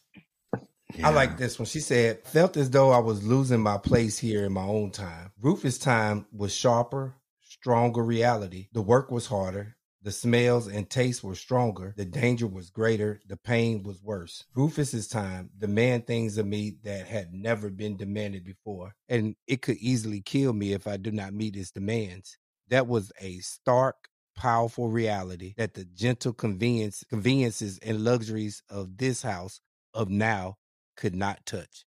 I 1.03 1.11
like 1.11 1.37
this 1.37 1.59
one. 1.59 1.65
She 1.67 1.79
said, 1.79 2.25
"Felt 2.25 2.57
as 2.57 2.69
though 2.71 2.91
I 2.91 2.99
was 2.99 3.23
losing 3.23 3.61
my 3.61 3.77
place 3.77 4.17
here 4.17 4.45
in 4.45 4.53
my 4.53 4.63
own 4.63 4.91
time. 4.91 5.31
Rufus' 5.41 5.77
time 5.77 6.25
was 6.31 6.53
sharper, 6.53 7.15
stronger 7.41 8.03
reality. 8.03 8.67
The 8.73 8.81
work 8.81 9.11
was 9.11 9.27
harder." 9.27 9.76
The 10.07 10.13
smells 10.13 10.67
and 10.67 10.89
tastes 10.89 11.21
were 11.21 11.35
stronger. 11.35 11.93
The 11.97 12.05
danger 12.05 12.47
was 12.47 12.69
greater. 12.69 13.19
The 13.27 13.35
pain 13.35 13.83
was 13.83 14.01
worse. 14.01 14.45
Rufus's 14.55 15.09
time 15.09 15.49
demand 15.59 16.07
things 16.07 16.37
of 16.37 16.47
me 16.47 16.77
that 16.85 17.07
had 17.07 17.33
never 17.33 17.69
been 17.69 17.97
demanded 17.97 18.45
before, 18.45 18.95
and 19.09 19.35
it 19.47 19.61
could 19.61 19.75
easily 19.79 20.21
kill 20.21 20.53
me 20.53 20.71
if 20.71 20.87
I 20.87 20.95
do 20.95 21.11
not 21.11 21.33
meet 21.33 21.55
his 21.55 21.71
demands. 21.71 22.37
That 22.69 22.87
was 22.87 23.11
a 23.19 23.39
stark, 23.39 24.07
powerful 24.37 24.87
reality 24.87 25.53
that 25.57 25.73
the 25.73 25.83
gentle 25.83 26.31
convenience, 26.31 27.03
conveniences 27.09 27.77
and 27.79 28.05
luxuries 28.05 28.63
of 28.69 28.95
this 28.95 29.21
house 29.23 29.59
of 29.93 30.07
now 30.07 30.55
could 30.95 31.15
not 31.15 31.45
touch. 31.45 31.83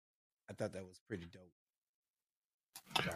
I 0.48 0.54
thought 0.54 0.72
that 0.72 0.86
was 0.86 1.02
pretty 1.06 1.26
dope. 1.30 1.52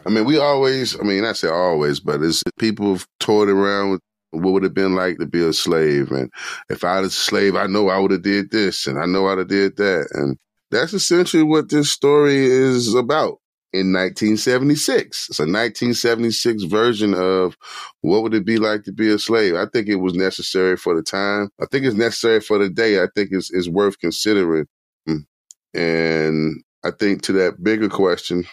I 0.05 0.09
mean, 0.11 0.25
we 0.25 0.37
always, 0.37 0.99
I 0.99 1.03
mean, 1.03 1.25
I 1.25 1.33
say 1.33 1.47
always, 1.47 1.99
but 1.99 2.21
it's 2.21 2.43
people 2.59 2.93
have 2.93 3.07
toyed 3.19 3.49
around 3.49 3.89
with 3.89 4.01
what 4.31 4.53
would 4.53 4.63
it 4.63 4.67
have 4.67 4.73
been 4.73 4.95
like 4.95 5.17
to 5.19 5.25
be 5.25 5.43
a 5.43 5.53
slave. 5.53 6.11
And 6.11 6.31
if 6.69 6.83
I 6.83 7.01
was 7.01 7.13
a 7.13 7.19
slave, 7.19 7.55
I 7.55 7.67
know 7.67 7.89
I 7.89 7.99
would 7.99 8.11
have 8.11 8.23
did 8.23 8.51
this 8.51 8.87
and 8.87 8.97
I 8.97 9.05
know 9.05 9.27
I'd 9.27 9.37
have 9.37 9.47
did 9.47 9.77
that. 9.77 10.07
And 10.13 10.37
that's 10.71 10.93
essentially 10.93 11.43
what 11.43 11.69
this 11.69 11.91
story 11.91 12.45
is 12.45 12.93
about 12.93 13.37
in 13.73 13.93
1976. 13.93 15.29
It's 15.29 15.39
a 15.39 15.43
1976 15.43 16.63
version 16.63 17.13
of 17.13 17.55
what 18.01 18.23
would 18.23 18.33
it 18.33 18.45
be 18.45 18.57
like 18.57 18.83
to 18.83 18.91
be 18.91 19.11
a 19.11 19.19
slave. 19.19 19.55
I 19.55 19.65
think 19.71 19.87
it 19.87 19.95
was 19.95 20.13
necessary 20.13 20.77
for 20.77 20.95
the 20.95 21.03
time. 21.03 21.49
I 21.61 21.65
think 21.71 21.85
it's 21.85 21.95
necessary 21.95 22.39
for 22.41 22.57
the 22.57 22.69
day. 22.69 23.01
I 23.01 23.07
think 23.13 23.29
it's, 23.31 23.51
it's 23.51 23.69
worth 23.69 23.99
considering. 23.99 24.65
Mm. 25.07 25.25
And 25.73 26.63
I 26.83 26.91
think 26.91 27.21
to 27.23 27.33
that 27.33 27.63
bigger 27.63 27.89
question, 27.89 28.45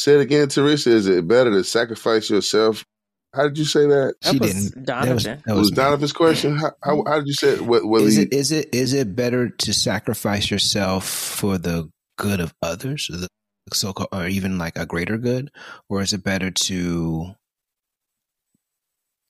Say 0.00 0.14
it 0.14 0.20
again, 0.20 0.48
Teresa. 0.48 0.90
Is 0.90 1.06
it 1.06 1.28
better 1.28 1.50
to 1.50 1.62
sacrifice 1.62 2.30
yourself? 2.30 2.86
How 3.34 3.44
did 3.44 3.58
you 3.58 3.66
say 3.66 3.86
that? 3.86 4.14
That 4.22 4.32
She 4.32 4.38
was 4.38 4.70
didn't. 4.70 4.86
That 4.86 5.14
was- 5.14 5.24
that 5.24 5.46
was 5.46 5.56
was. 5.56 5.70
Donovan's 5.72 6.12
question. 6.12 6.56
How, 6.56 6.72
how, 6.82 6.96
mm-hmm. 6.96 7.08
how 7.08 7.18
did 7.18 7.26
you 7.26 7.34
say 7.34 7.50
it? 7.50 7.60
What, 7.60 7.84
what 7.84 8.02
Is 8.02 8.16
he, 8.16 8.22
it 8.22 8.32
is 8.32 8.50
it 8.50 8.74
is 8.74 8.92
it 8.94 9.14
better 9.14 9.50
to 9.50 9.72
sacrifice 9.74 10.50
yourself 10.50 11.06
for 11.06 11.58
the 11.58 11.90
good 12.16 12.40
of 12.40 12.54
others, 12.62 13.08
the 13.12 13.28
so 13.72 13.92
or 14.10 14.26
even 14.26 14.58
like 14.58 14.76
a 14.76 14.86
greater 14.86 15.18
good, 15.18 15.50
or 15.88 16.00
is 16.00 16.12
it 16.12 16.24
better 16.24 16.50
to 16.50 17.34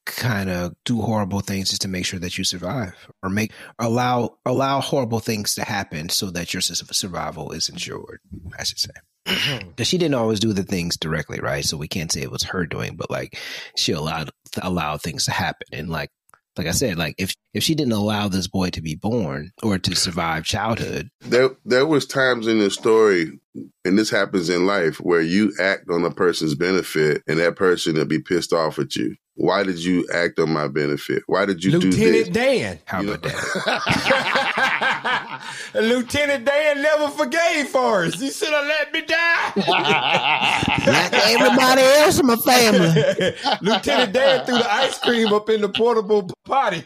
kind 0.06 0.48
of 0.48 0.74
do 0.84 1.00
horrible 1.02 1.40
things 1.40 1.70
just 1.70 1.82
to 1.82 1.88
make 1.88 2.06
sure 2.06 2.20
that 2.20 2.38
you 2.38 2.44
survive, 2.44 3.08
or 3.22 3.28
make 3.28 3.52
allow 3.78 4.38
allow 4.46 4.80
horrible 4.80 5.20
things 5.20 5.54
to 5.56 5.64
happen 5.64 6.08
so 6.08 6.30
that 6.30 6.54
your 6.54 6.60
su- 6.60 6.74
survival 6.92 7.50
is 7.50 7.68
ensured? 7.68 8.20
I 8.58 8.62
should 8.62 8.78
say. 8.78 8.90
Mm-hmm. 9.30 9.68
Because 9.68 9.86
she 9.86 9.98
didn't 9.98 10.14
always 10.14 10.40
do 10.40 10.52
the 10.52 10.62
things 10.62 10.96
directly, 10.96 11.40
right? 11.40 11.64
So 11.64 11.76
we 11.76 11.88
can't 11.88 12.10
say 12.10 12.22
it 12.22 12.30
was 12.30 12.44
her 12.44 12.66
doing, 12.66 12.96
but 12.96 13.10
like 13.10 13.38
she 13.76 13.92
allowed 13.92 14.30
allowed 14.60 15.02
things 15.02 15.24
to 15.26 15.30
happen, 15.30 15.66
and 15.72 15.88
like 15.88 16.10
like 16.56 16.66
I 16.66 16.72
said, 16.72 16.98
like 16.98 17.14
if 17.16 17.34
if 17.54 17.62
she 17.62 17.74
didn't 17.74 17.92
allow 17.92 18.28
this 18.28 18.46
boy 18.46 18.70
to 18.70 18.82
be 18.82 18.94
born 18.94 19.52
or 19.62 19.78
to 19.78 19.94
survive 19.94 20.44
childhood, 20.44 21.08
there, 21.20 21.50
there 21.64 21.86
was 21.86 22.06
times 22.06 22.46
in 22.46 22.58
the 22.58 22.70
story, 22.70 23.40
and 23.84 23.98
this 23.98 24.10
happens 24.10 24.48
in 24.48 24.66
life, 24.66 25.00
where 25.00 25.20
you 25.20 25.52
act 25.60 25.88
on 25.90 26.04
a 26.04 26.10
person's 26.10 26.54
benefit, 26.54 27.22
and 27.26 27.38
that 27.38 27.56
person 27.56 27.94
will 27.94 28.04
be 28.04 28.20
pissed 28.20 28.52
off 28.52 28.78
at 28.78 28.94
you. 28.96 29.16
Why 29.36 29.62
did 29.62 29.82
you 29.82 30.06
act 30.12 30.38
on 30.38 30.52
my 30.52 30.68
benefit? 30.68 31.22
Why 31.26 31.46
did 31.46 31.64
you 31.64 31.72
do 31.72 31.90
this? 31.90 31.98
Lieutenant 31.98 32.34
Dan. 32.34 32.78
how 32.84 33.02
about 33.02 33.22
that? 33.22 34.80
Lieutenant 35.74 36.44
Dan 36.44 36.82
never 36.82 37.08
forgave 37.08 37.68
Forrest. 37.68 38.20
You 38.20 38.30
should 38.30 38.48
have 38.48 38.66
let 38.66 38.92
me 38.92 39.02
die. 39.02 39.52
like 40.86 41.12
everybody 41.12 41.82
else 41.82 42.18
in 42.18 42.26
my 42.26 42.36
family. 42.36 43.34
Lieutenant 43.62 44.12
Dan 44.12 44.46
threw 44.46 44.58
the 44.58 44.72
ice 44.72 44.98
cream 44.98 45.32
up 45.32 45.48
in 45.50 45.60
the 45.60 45.68
portable 45.68 46.28
potty. 46.44 46.84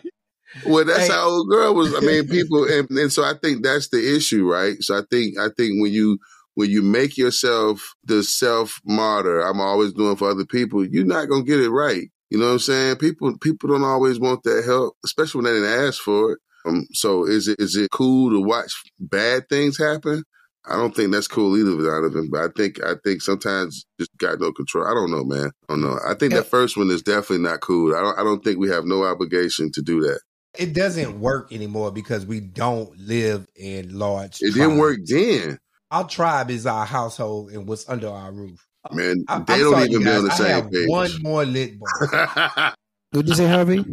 Well, 0.66 0.84
that's 0.84 1.08
Hey. 1.08 1.12
how 1.12 1.28
old 1.28 1.48
girl 1.50 1.74
was. 1.74 1.94
I 1.94 2.00
mean, 2.00 2.28
people, 2.28 2.64
and, 2.64 2.88
and 2.90 3.12
so 3.12 3.24
I 3.24 3.34
think 3.42 3.64
that's 3.64 3.88
the 3.88 4.16
issue, 4.16 4.48
right? 4.50 4.80
So 4.82 4.96
I 4.96 5.02
think, 5.10 5.38
I 5.38 5.48
think 5.56 5.80
when 5.82 5.92
you 5.92 6.18
when 6.56 6.70
you 6.70 6.82
make 6.82 7.18
yourself 7.18 7.94
the 8.04 8.22
self 8.22 8.80
martyr, 8.84 9.40
I'm 9.40 9.60
always 9.60 9.92
doing 9.92 10.14
for 10.14 10.30
other 10.30 10.46
people. 10.46 10.84
You're 10.86 11.04
not 11.04 11.28
gonna 11.28 11.42
get 11.42 11.58
it 11.60 11.70
right. 11.70 12.08
You 12.30 12.38
know 12.38 12.46
what 12.46 12.52
I'm 12.52 12.58
saying? 12.60 12.96
People, 12.96 13.36
people 13.38 13.68
don't 13.68 13.82
always 13.84 14.18
want 14.20 14.42
that 14.44 14.64
help, 14.64 14.94
especially 15.04 15.42
when 15.42 15.52
they 15.52 15.60
didn't 15.60 15.86
ask 15.86 16.00
for 16.00 16.32
it. 16.32 16.38
Um, 16.64 16.86
so 16.92 17.26
is 17.26 17.48
it 17.48 17.60
is 17.60 17.76
it 17.76 17.90
cool 17.90 18.30
to 18.30 18.40
watch 18.40 18.72
bad 18.98 19.48
things 19.48 19.78
happen? 19.78 20.24
I 20.66 20.76
don't 20.76 20.96
think 20.96 21.12
that's 21.12 21.28
cool 21.28 21.56
either, 21.58 21.76
Donovan. 21.76 22.30
But 22.30 22.40
I 22.40 22.48
think 22.56 22.82
I 22.82 22.94
think 23.04 23.20
sometimes 23.20 23.84
just 24.00 24.10
got 24.16 24.40
no 24.40 24.50
control. 24.52 24.86
I 24.86 24.94
don't 24.94 25.10
know, 25.10 25.24
man. 25.24 25.50
I 25.68 25.72
don't 25.74 25.82
know. 25.82 25.98
I 26.08 26.14
think 26.14 26.32
that 26.32 26.46
first 26.46 26.76
one 26.76 26.88
is 26.90 27.02
definitely 27.02 27.44
not 27.44 27.60
cool. 27.60 27.94
I 27.94 28.00
don't. 28.00 28.18
I 28.18 28.24
don't 28.24 28.42
think 28.42 28.58
we 28.58 28.70
have 28.70 28.84
no 28.84 29.04
obligation 29.04 29.70
to 29.72 29.82
do 29.82 30.00
that. 30.00 30.20
It 30.58 30.72
doesn't 30.72 31.20
work 31.20 31.52
anymore 31.52 31.90
because 31.90 32.24
we 32.24 32.40
don't 32.40 32.96
live 32.98 33.46
in 33.56 33.98
large. 33.98 34.38
It 34.40 34.54
didn't 34.54 34.78
work 34.78 35.00
then, 35.04 35.58
Our 35.90 36.06
tribe 36.06 36.48
is 36.50 36.64
our 36.64 36.86
household 36.86 37.50
and 37.50 37.66
what's 37.66 37.88
under 37.88 38.08
our 38.08 38.30
roof. 38.32 38.64
man. 38.92 39.24
I, 39.28 39.40
they 39.40 39.54
I'm 39.54 39.60
don't 39.60 39.80
even 39.80 39.90
you 39.90 39.98
be 40.00 40.08
on 40.10 40.22
the 40.22 40.28
guys. 40.28 40.40
I 40.40 40.44
same 40.44 40.62
have 40.62 40.70
page. 40.70 40.88
One 40.88 41.22
more 41.22 41.44
lit 41.44 41.74
bar. 41.78 42.74
What'd 43.10 43.28
you 43.28 43.34
say, 43.34 43.48
Harvey? 43.48 43.84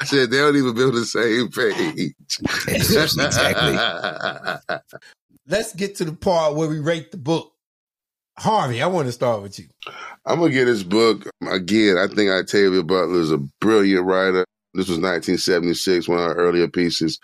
I 0.00 0.04
said 0.04 0.30
they 0.30 0.38
don't 0.38 0.56
even 0.56 0.74
build 0.74 0.94
the 0.94 1.04
same 1.04 1.50
page. 1.50 2.14
exactly. 2.68 3.76
Let's 5.46 5.74
get 5.74 5.96
to 5.96 6.04
the 6.04 6.12
part 6.12 6.54
where 6.54 6.68
we 6.68 6.78
rate 6.78 7.10
the 7.10 7.16
book. 7.16 7.52
Harvey, 8.38 8.80
I 8.80 8.86
want 8.86 9.06
to 9.06 9.12
start 9.12 9.42
with 9.42 9.58
you. 9.58 9.66
I'm 10.24 10.38
gonna 10.38 10.52
get 10.52 10.64
this 10.64 10.82
book 10.82 11.28
again. 11.46 11.98
I 11.98 12.06
think 12.06 12.30
Octavia 12.30 12.82
Butler 12.82 13.20
is 13.20 13.30
a 13.30 13.38
brilliant 13.60 14.06
writer. 14.06 14.46
This 14.74 14.88
was 14.88 14.98
1976, 14.98 16.08
one 16.08 16.18
of 16.18 16.24
her 16.24 16.34
earlier 16.34 16.66
pieces. 16.66 17.18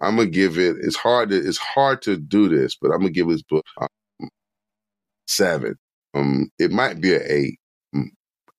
I'm 0.00 0.16
gonna 0.16 0.28
give 0.28 0.58
it. 0.58 0.76
It's 0.80 0.96
hard 0.96 1.30
to. 1.30 1.36
It's 1.36 1.58
hard 1.58 2.02
to 2.02 2.16
do 2.16 2.48
this, 2.48 2.76
but 2.80 2.92
I'm 2.92 3.00
gonna 3.00 3.10
give 3.10 3.28
this 3.28 3.42
book 3.42 3.64
um, 3.80 4.28
seven. 5.26 5.76
Um, 6.14 6.50
it 6.58 6.70
might 6.70 7.00
be 7.00 7.14
an 7.14 7.22
eight. 7.26 7.58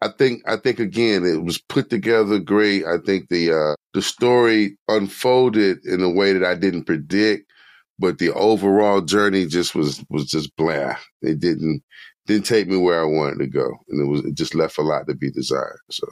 I 0.04 0.10
think. 0.18 0.44
I 0.48 0.58
think 0.58 0.80
again, 0.80 1.26
it 1.26 1.44
was 1.44 1.58
put 1.58 1.90
together 1.90 2.40
great. 2.40 2.86
I 2.86 2.98
think 3.06 3.30
the 3.30 3.52
uh, 3.54 3.76
the 3.94 4.02
story 4.02 4.78
unfolded 4.88 5.86
in 5.86 6.02
a 6.04 6.10
way 6.10 6.34
that 6.34 6.44
I 6.44 6.56
didn't 6.56 6.86
predict. 6.86 7.52
but 8.00 8.18
the 8.18 8.32
overall 8.34 9.02
journey 9.02 9.46
just 9.46 9.76
was 9.76 10.04
was 10.10 10.26
just 10.26 10.56
blah. 10.58 10.96
It 11.22 11.40
didn't 11.40 11.84
didn't 12.26 12.46
take 12.46 12.68
me 12.68 12.78
where 12.78 13.02
I 13.02 13.06
wanted 13.06 13.40
to 13.40 13.48
go, 13.48 13.68
and 13.90 14.02
it 14.02 14.10
was 14.10 14.26
it 14.26 14.36
just 14.36 14.56
left 14.56 14.78
a 14.78 14.82
lot 14.82 15.08
to 15.08 15.16
be 15.16 15.32
desired. 15.32 15.80
So, 15.92 16.08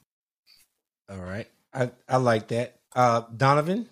all 1.09 1.19
right, 1.19 1.47
I 1.73 1.91
I 2.07 2.17
like 2.17 2.47
that. 2.49 2.79
Uh, 2.95 3.21
Donovan, 3.35 3.89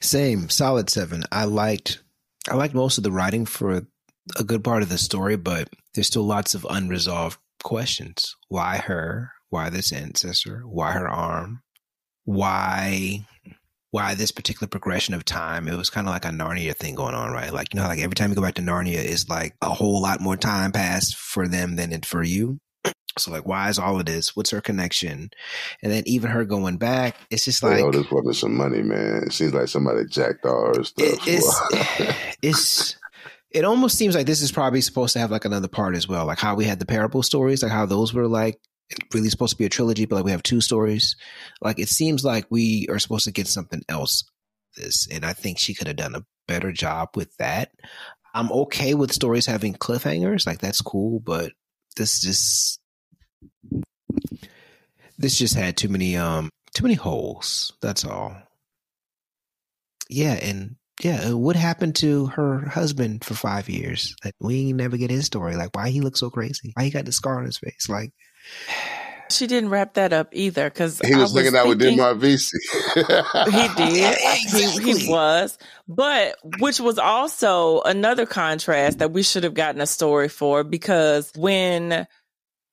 same 0.00 0.48
solid 0.48 0.90
seven. 0.90 1.24
I 1.32 1.44
liked 1.44 2.02
I 2.48 2.54
liked 2.54 2.74
most 2.74 2.98
of 2.98 3.04
the 3.04 3.12
writing 3.12 3.46
for 3.46 3.82
a 4.38 4.44
good 4.44 4.62
part 4.62 4.82
of 4.82 4.88
the 4.88 4.98
story, 4.98 5.36
but 5.36 5.68
there's 5.94 6.08
still 6.08 6.26
lots 6.26 6.54
of 6.54 6.66
unresolved 6.68 7.38
questions. 7.62 8.34
Why 8.48 8.78
her? 8.78 9.32
Why 9.48 9.70
this 9.70 9.92
ancestor? 9.92 10.62
Why 10.66 10.92
her 10.92 11.08
arm? 11.08 11.62
Why 12.24 13.26
why 13.96 14.14
this 14.14 14.30
particular 14.30 14.68
progression 14.68 15.14
of 15.14 15.24
time, 15.24 15.66
it 15.68 15.74
was 15.74 15.88
kind 15.88 16.06
of 16.06 16.12
like 16.12 16.26
a 16.26 16.28
Narnia 16.28 16.76
thing 16.76 16.94
going 16.94 17.14
on, 17.14 17.32
right? 17.32 17.50
Like, 17.50 17.72
you 17.72 17.80
know, 17.80 17.86
like 17.86 18.00
every 18.00 18.14
time 18.14 18.28
you 18.28 18.36
go 18.36 18.42
back 18.42 18.56
to 18.56 18.62
Narnia, 18.62 18.98
it's 18.98 19.26
like 19.28 19.54
a 19.62 19.70
whole 19.70 20.02
lot 20.02 20.20
more 20.20 20.36
time 20.36 20.70
passed 20.70 21.16
for 21.16 21.48
them 21.48 21.76
than 21.76 21.92
it 21.92 22.04
for 22.04 22.22
you. 22.22 22.58
So, 23.18 23.30
like, 23.30 23.46
why 23.46 23.70
is 23.70 23.78
all 23.78 23.98
of 23.98 24.04
this? 24.04 24.36
What's 24.36 24.50
her 24.50 24.60
connection? 24.60 25.30
And 25.82 25.90
then 25.90 26.02
even 26.04 26.30
her 26.30 26.44
going 26.44 26.76
back, 26.76 27.16
it's 27.30 27.46
just 27.46 27.62
like, 27.62 27.82
oh, 27.82 27.90
this 27.90 28.10
wanted 28.10 28.34
some 28.34 28.54
money, 28.54 28.82
man. 28.82 29.22
It 29.26 29.32
seems 29.32 29.54
like 29.54 29.68
somebody 29.68 30.04
jacked 30.04 30.44
all 30.44 30.74
her 30.76 30.84
stuff. 30.84 31.18
It's, 31.26 31.60
it's, 32.42 32.96
it 33.56 33.64
almost 33.64 33.96
seems 33.96 34.14
like 34.14 34.26
this 34.26 34.42
is 34.42 34.52
probably 34.52 34.82
supposed 34.82 35.14
to 35.14 35.18
have 35.18 35.30
like 35.30 35.46
another 35.46 35.66
part 35.66 35.96
as 35.96 36.06
well, 36.06 36.26
like 36.26 36.38
how 36.38 36.54
we 36.54 36.66
had 36.66 36.78
the 36.78 36.84
parable 36.84 37.22
stories, 37.22 37.62
like 37.62 37.72
how 37.72 37.86
those 37.86 38.12
were 38.12 38.28
like 38.28 38.60
really 39.14 39.30
supposed 39.30 39.52
to 39.52 39.56
be 39.56 39.64
a 39.64 39.70
trilogy, 39.70 40.04
but 40.04 40.16
like 40.16 40.26
we 40.26 40.30
have 40.30 40.42
two 40.42 40.60
stories. 40.60 41.16
Like 41.62 41.78
it 41.78 41.88
seems 41.88 42.22
like 42.22 42.44
we 42.50 42.86
are 42.90 42.98
supposed 42.98 43.24
to 43.24 43.32
get 43.32 43.48
something 43.48 43.80
else. 43.88 44.24
This 44.76 45.08
and 45.10 45.24
I 45.24 45.32
think 45.32 45.58
she 45.58 45.72
could 45.72 45.86
have 45.86 45.96
done 45.96 46.14
a 46.14 46.26
better 46.46 46.70
job 46.70 47.16
with 47.16 47.34
that. 47.38 47.70
I'm 48.34 48.52
okay 48.52 48.92
with 48.92 49.10
stories 49.10 49.46
having 49.46 49.72
cliffhangers, 49.72 50.46
like 50.46 50.58
that's 50.58 50.82
cool, 50.82 51.20
but 51.20 51.52
this 51.96 52.20
just 52.20 52.78
this 55.16 55.38
just 55.38 55.54
had 55.54 55.78
too 55.78 55.88
many 55.88 56.14
um 56.18 56.50
too 56.74 56.82
many 56.82 56.94
holes. 56.94 57.72
That's 57.80 58.04
all. 58.04 58.36
Yeah, 60.10 60.34
and 60.34 60.76
yeah, 61.02 61.28
uh, 61.30 61.36
what 61.36 61.56
happened 61.56 61.96
to 61.96 62.26
her 62.26 62.66
husband 62.68 63.24
for 63.24 63.34
five 63.34 63.68
years? 63.68 64.14
Like 64.24 64.34
we 64.40 64.72
never 64.72 64.96
get 64.96 65.10
his 65.10 65.26
story. 65.26 65.56
Like 65.56 65.74
why 65.74 65.90
he 65.90 66.00
looks 66.00 66.20
so 66.20 66.30
crazy? 66.30 66.72
Why 66.74 66.84
he 66.84 66.90
got 66.90 67.04
the 67.04 67.12
scar 67.12 67.38
on 67.38 67.44
his 67.44 67.58
face? 67.58 67.88
Like 67.88 68.12
she 69.30 69.46
didn't 69.46 69.70
wrap 69.70 69.94
that 69.94 70.12
up 70.12 70.28
either 70.32 70.70
because 70.70 71.00
he 71.00 71.14
was, 71.14 71.32
was 71.32 71.42
hanging 71.42 71.58
out 71.58 71.68
with 71.68 71.80
Denmark 71.80 72.18
Vesey. 72.18 72.58
he 72.94 73.02
did. 73.76 74.16
Exactly. 74.34 74.82
He, 74.92 74.98
he, 74.98 75.10
was, 75.10 75.58
but 75.88 76.36
which 76.60 76.80
was 76.80 76.98
also 76.98 77.82
another 77.82 78.24
contrast 78.24 79.00
that 79.00 79.12
we 79.12 79.22
should 79.22 79.44
have 79.44 79.54
gotten 79.54 79.80
a 79.80 79.86
story 79.86 80.28
for 80.28 80.64
because 80.64 81.32
when 81.36 82.06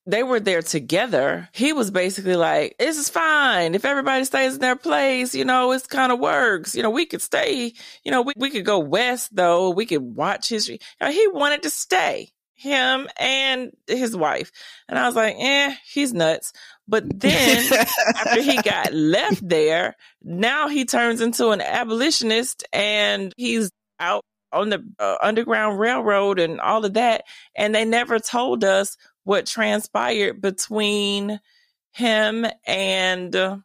they 0.05 0.23
were 0.23 0.39
there 0.39 0.61
together, 0.61 1.49
he 1.53 1.73
was 1.73 1.91
basically 1.91 2.35
like, 2.35 2.75
"This 2.77 2.97
is 2.97 3.09
fine 3.09 3.75
if 3.75 3.85
everybody 3.85 4.25
stays 4.25 4.55
in 4.55 4.59
their 4.59 4.75
place. 4.75 5.33
You 5.33 5.45
know, 5.45 5.71
it's 5.71 5.87
kind 5.87 6.11
of 6.11 6.19
works. 6.19 6.75
You 6.75 6.83
know, 6.83 6.89
we 6.89 7.05
could 7.05 7.21
stay. 7.21 7.73
You 8.03 8.11
know, 8.11 8.21
we 8.21 8.33
we 8.35 8.49
could 8.49 8.65
go 8.65 8.79
west 8.79 9.35
though. 9.35 9.69
We 9.69 9.85
could 9.85 10.15
watch 10.15 10.49
history. 10.49 10.79
You 10.99 11.07
know, 11.07 11.13
he 11.13 11.27
wanted 11.27 11.63
to 11.63 11.69
stay." 11.69 12.31
him 12.55 13.07
and 13.17 13.71
his 13.87 14.15
wife. 14.15 14.51
And 14.87 14.97
I 14.97 15.05
was 15.05 15.15
like, 15.15 15.35
eh, 15.37 15.75
he's 15.85 16.13
nuts. 16.13 16.53
But 16.87 17.19
then 17.19 17.85
after 18.15 18.41
he 18.41 18.61
got 18.61 18.93
left 18.93 19.47
there, 19.47 19.95
now 20.23 20.69
he 20.69 20.85
turns 20.85 21.19
into 21.19 21.49
an 21.49 21.61
abolitionist 21.61 22.63
and 22.71 23.33
he's 23.37 23.69
out 23.99 24.23
on 24.51 24.69
the 24.69 24.83
uh, 24.99 25.17
Underground 25.21 25.79
Railroad 25.79 26.39
and 26.39 26.59
all 26.61 26.85
of 26.85 26.93
that. 26.93 27.23
And 27.55 27.73
they 27.75 27.85
never 27.85 28.19
told 28.19 28.63
us 28.63 28.97
what 29.23 29.45
transpired 29.45 30.41
between 30.41 31.39
him 31.91 32.45
and 32.65 33.35
uh, 33.35 33.57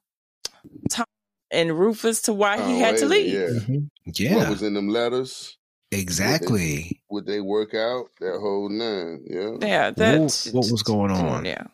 Tom 0.90 1.06
and 1.50 1.78
Rufus 1.78 2.22
to 2.22 2.32
why 2.32 2.56
he 2.56 2.76
oh, 2.76 2.78
had 2.78 2.98
to 2.98 3.06
leave. 3.06 3.32
Yeah. 3.32 3.40
Mm-hmm. 3.40 3.78
yeah. 4.14 4.36
What 4.36 4.50
was 4.50 4.62
in 4.62 4.74
them 4.74 4.88
letters? 4.88 5.56
Exactly. 5.90 7.00
Would 7.10 7.26
they, 7.26 7.40
would 7.40 7.40
they, 7.40 7.40
work 7.40 7.74
out 7.74 8.10
that 8.20 8.38
whole 8.40 8.68
nine? 8.68 9.24
Yeah. 9.26 9.56
Yeah. 9.60 9.90
That's 9.90 10.46
what, 10.46 10.64
what 10.64 10.72
was 10.72 10.82
going 10.82 11.10
on? 11.10 11.44
Yeah. 11.44 11.64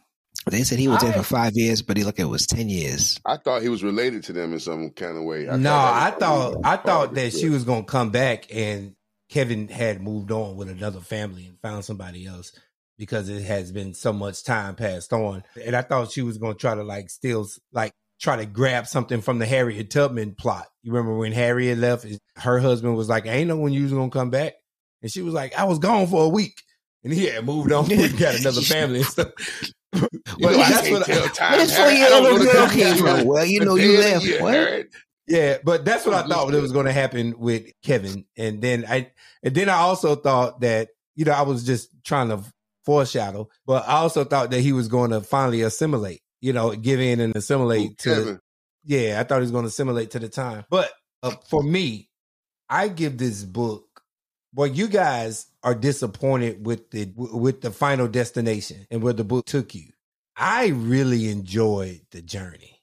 They 0.51 0.63
said 0.63 0.79
he 0.79 0.89
was 0.89 1.03
I, 1.03 1.07
there 1.07 1.15
for 1.15 1.23
five 1.23 1.53
years, 1.55 1.81
but 1.81 1.97
he 1.97 2.05
look 2.05 2.19
it 2.19 2.25
was 2.25 2.47
ten 2.47 2.69
years. 2.69 3.19
I 3.25 3.39
thought 3.39 3.63
he 3.63 3.71
was 3.71 3.83
related 3.83 4.25
to 4.25 4.33
them 4.33 4.53
in 4.53 4.61
some 4.61 4.91
kind 4.91 5.17
of 5.17 5.25
way. 5.25 5.49
I 5.49 5.57
no, 5.57 5.75
I 5.75 6.15
thought 6.19 6.57
I 6.65 6.77
thought 6.77 7.15
that 7.15 7.33
she 7.33 7.49
was 7.49 7.65
gonna 7.65 7.85
come 7.85 8.11
back 8.11 8.47
and 8.55 8.95
Kevin 9.31 9.69
had 9.69 10.03
moved 10.03 10.31
on 10.31 10.57
with 10.57 10.69
another 10.69 11.01
family 11.01 11.47
and 11.47 11.59
found 11.61 11.85
somebody 11.85 12.27
else 12.27 12.53
because 12.99 13.29
it 13.29 13.43
has 13.43 13.73
been 13.73 13.95
so 13.95 14.13
much 14.13 14.45
time 14.45 14.75
passed 14.75 15.13
on. 15.13 15.45
And 15.65 15.75
I 15.75 15.83
thought 15.83 16.13
she 16.13 16.23
was 16.23 16.39
gonna 16.39 16.55
try 16.55 16.75
to 16.75 16.85
like 16.85 17.11
steal 17.11 17.47
like 17.73 17.93
try 18.21 18.37
to 18.37 18.47
grab 18.47 18.87
something 18.87 19.21
from 19.21 19.39
the 19.39 19.47
Harriet 19.47 19.91
Tubman 19.91 20.35
plot. 20.35 20.67
You 20.83 20.93
remember 20.93 21.17
when 21.17 21.33
Harriet 21.33 21.79
left? 21.79 22.07
Her 22.37 22.59
husband 22.59 22.97
was 22.97 23.09
like, 23.09 23.27
"I 23.27 23.33
ain't 23.33 23.49
know 23.49 23.57
when 23.57 23.73
you 23.73 23.83
was 23.83 23.93
gonna 23.93 24.11
come 24.11 24.31
back," 24.31 24.55
and 25.03 25.11
she 25.11 25.23
was 25.23 25.35
like, 25.35 25.59
"I 25.59 25.65
was 25.65 25.79
gone 25.79 26.07
for 26.07 26.25
a 26.25 26.29
week." 26.29 26.61
And 27.03 27.13
he 27.13 27.27
had 27.27 27.45
moved 27.45 27.73
on 27.73 27.91
and 27.93 28.19
got 28.19 28.37
another 28.37 28.63
family 28.63 29.01
and 29.01 29.07
stuff. 29.07 29.29
but 29.93 30.11
you 30.39 30.47
know, 30.51 30.57
that's 30.57 30.91
what 30.91 31.09
I, 31.09 31.27
time. 31.29 31.59
Where 31.59 31.67
four 31.67 31.91
year 31.91 32.13
old 32.13 32.41
girl 32.41 32.69
came 32.69 32.97
from? 32.97 33.27
Well, 33.27 33.45
you 33.45 33.65
know, 33.65 33.77
you 33.77 33.99
left. 33.99 34.41
What? 34.41 34.87
Yeah, 35.27 35.59
but 35.65 35.85
that's 35.85 36.05
what 36.05 36.15
I 36.15 36.27
thought 36.27 36.51
that 36.51 36.61
was 36.61 36.73
going 36.73 36.87
to 36.87 36.93
happen 36.93 37.39
with 37.39 37.71
Kevin. 37.83 38.27
And 38.37 38.61
then 38.61 38.85
I, 38.87 39.11
and 39.43 39.55
then 39.55 39.69
I 39.69 39.79
also 39.79 40.17
thought 40.17 40.61
that 40.61 40.89
you 41.15 41.25
know 41.25 41.33
I 41.33 41.43
was 41.43 41.65
just 41.65 41.89
trying 42.05 42.29
to 42.29 42.43
foreshadow, 42.85 43.49
but 43.67 43.89
I 43.89 43.95
also 43.95 44.25
thought 44.25 44.51
that 44.51 44.61
he 44.61 44.73
was 44.73 44.89
going 44.89 45.11
to 45.11 45.21
finally 45.21 45.63
assimilate 45.63 46.21
you 46.45 46.53
know, 46.53 46.73
give 46.73 47.01
in 47.01 47.21
and 47.21 47.35
assimilate 47.35 47.93
Ooh, 47.93 47.95
to. 48.01 48.11
Kevin. 48.11 48.41
Yeah, 48.85 49.19
I 49.19 49.25
thought 49.25 49.37
he 49.37 49.43
was 49.43 49.51
going 49.51 49.63
to 49.63 49.69
assimilate 49.69 50.11
to 50.11 50.19
the 50.19 50.29
time. 50.29 50.67
But 50.69 50.93
uh, 51.23 51.31
for 51.49 51.63
me, 51.63 52.11
I 52.69 52.89
give 52.89 53.17
this 53.17 53.43
book. 53.43 54.03
Well, 54.55 54.67
you 54.67 54.89
guys 54.89 55.47
are 55.63 55.75
disappointed 55.75 56.67
with 56.67 56.91
the 56.91 57.11
with 57.17 57.63
the 57.63 57.71
final 57.71 58.09
destination 58.09 58.87
and 58.91 59.03
where 59.03 59.15
the 59.15 59.25
book 59.25 59.47
took 59.47 59.75
you. 59.75 59.89
I 60.37 60.67
really 60.67 61.31
enjoyed 61.31 62.03
the 62.11 62.21
journey, 62.21 62.83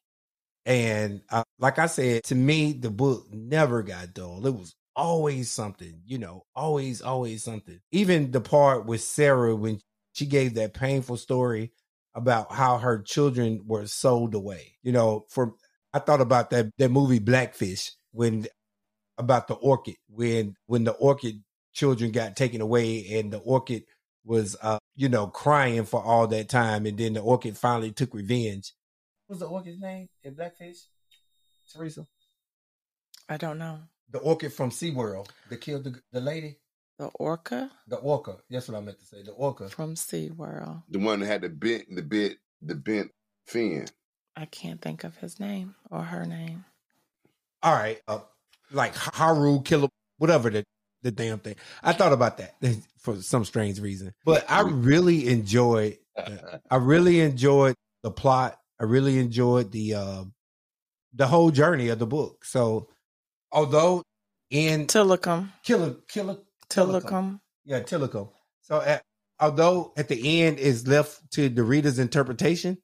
and 0.66 1.22
uh, 1.30 1.44
like 1.60 1.78
I 1.78 1.86
said, 1.86 2.24
to 2.26 2.36
me, 2.36 2.74
the 2.74 2.90
book 2.90 3.28
never 3.32 3.84
got 3.84 4.16
dull. 4.16 4.44
It 4.48 4.56
was 4.56 4.74
always 4.96 5.52
something, 5.52 6.02
you 6.04 6.18
know, 6.18 6.46
always, 6.56 7.04
always 7.04 7.44
something. 7.44 7.80
Even 7.92 8.32
the 8.32 8.42
part 8.42 8.88
with 8.88 9.02
Sarah 9.02 9.56
when 9.56 9.80
she 10.14 10.26
gave 10.26 10.56
that 10.56 10.74
painful 10.74 11.18
story 11.18 11.72
about 12.14 12.52
how 12.52 12.78
her 12.78 13.02
children 13.02 13.62
were 13.66 13.88
sold 13.88 14.36
away. 14.36 14.74
You 14.84 14.92
know, 14.92 15.26
for 15.30 15.54
I 15.94 16.00
thought 16.00 16.22
about 16.22 16.50
that 16.52 16.72
that 16.78 16.90
movie 16.90 17.20
Blackfish 17.20 17.92
when 18.12 18.48
about 19.18 19.48
the 19.48 19.56
orchid 19.56 19.96
when 20.10 20.56
when 20.66 20.84
the 20.84 20.92
orchid 20.94 21.44
children 21.74 22.12
got 22.12 22.36
taken 22.36 22.62
away 22.62 23.20
and 23.20 23.32
the 23.32 23.38
orchid 23.40 23.84
was 24.24 24.56
uh 24.62 24.78
you 24.96 25.10
know 25.10 25.28
crying 25.28 25.86
for 25.86 26.02
all 26.02 26.28
that 26.28 26.50
time 26.50 26.86
and 26.86 26.98
then 26.98 27.14
the 27.14 27.22
orchid 27.22 27.58
finally 27.58 27.92
took 27.92 28.14
revenge. 28.14 28.74
What 29.28 29.36
was 29.36 29.40
the 29.40 29.48
orchid's 29.48 29.80
name 29.80 30.10
in 30.24 30.34
Blackfish? 30.34 30.78
Teresa? 31.72 32.06
I 33.30 33.38
don't 33.38 33.58
know. 33.58 33.80
The 34.10 34.20
orchid 34.20 34.52
from 34.52 34.72
SeaWorld 34.72 35.30
that 35.50 35.62
killed 35.62 35.86
the, 35.86 36.02
the 36.12 36.20
lady. 36.20 36.58
The 37.02 37.08
orca? 37.16 37.72
The 37.88 37.96
orca. 37.96 38.38
That's 38.48 38.70
what 38.70 38.78
I 38.78 38.82
meant 38.82 39.00
to 39.00 39.06
say. 39.08 39.24
The 39.24 39.32
orca. 39.32 39.68
From 39.70 39.96
SeaWorld. 39.96 40.84
The 40.88 41.00
one 41.00 41.22
that 41.22 41.26
had 41.26 41.42
the 41.42 41.50
bent 41.50 41.86
the 41.90 42.04
bit 42.04 42.38
the 42.62 42.76
bent 42.76 43.10
fin. 43.48 43.88
I 44.36 44.46
can't 44.46 44.80
think 44.80 45.04
of 45.04 45.18
his 45.18 45.40
name 45.40 45.74
or 45.90 46.04
her 46.04 46.26
name. 46.26 46.64
All 47.64 47.74
right. 47.74 48.00
Uh, 48.08 48.20
like 48.72 48.94
Haru 48.96 49.64
Killer 49.64 49.88
whatever 50.20 50.52
the 50.52 50.64
the 51.02 51.10
damn 51.10 51.40
thing. 51.40 51.56
I 51.82 51.94
thought 51.94 52.14
about 52.14 52.38
that 52.38 52.54
for 53.00 53.20
some 53.24 53.46
strange 53.46 53.80
reason. 53.80 54.14
But 54.24 54.46
I 54.48 54.62
really 54.62 55.28
enjoyed 55.28 55.98
I 56.70 56.76
really 56.76 57.20
enjoyed 57.22 57.74
the 58.04 58.12
plot. 58.12 58.60
I 58.80 58.84
really 58.84 59.18
enjoyed 59.18 59.72
the 59.72 59.96
uh, 59.96 60.24
the 61.16 61.26
whole 61.26 61.50
journey 61.50 61.88
of 61.88 61.98
the 61.98 62.06
book. 62.06 62.46
So 62.46 62.90
although 63.52 64.04
in 64.52 64.86
Tilikum. 64.86 65.50
Killer 65.64 65.96
Killer 66.08 66.38
Tilikum. 66.72 67.40
Yeah, 67.66 67.82
Tilikum. 67.82 68.30
So 68.62 68.82
at, 68.82 69.04
although 69.40 69.94
at 69.98 70.08
the 70.08 70.42
end 70.42 70.60
is 70.60 70.88
left 70.88 71.32
to 71.32 71.50
the 71.50 71.64
reader's 71.64 72.00
interpretation, 72.00 72.78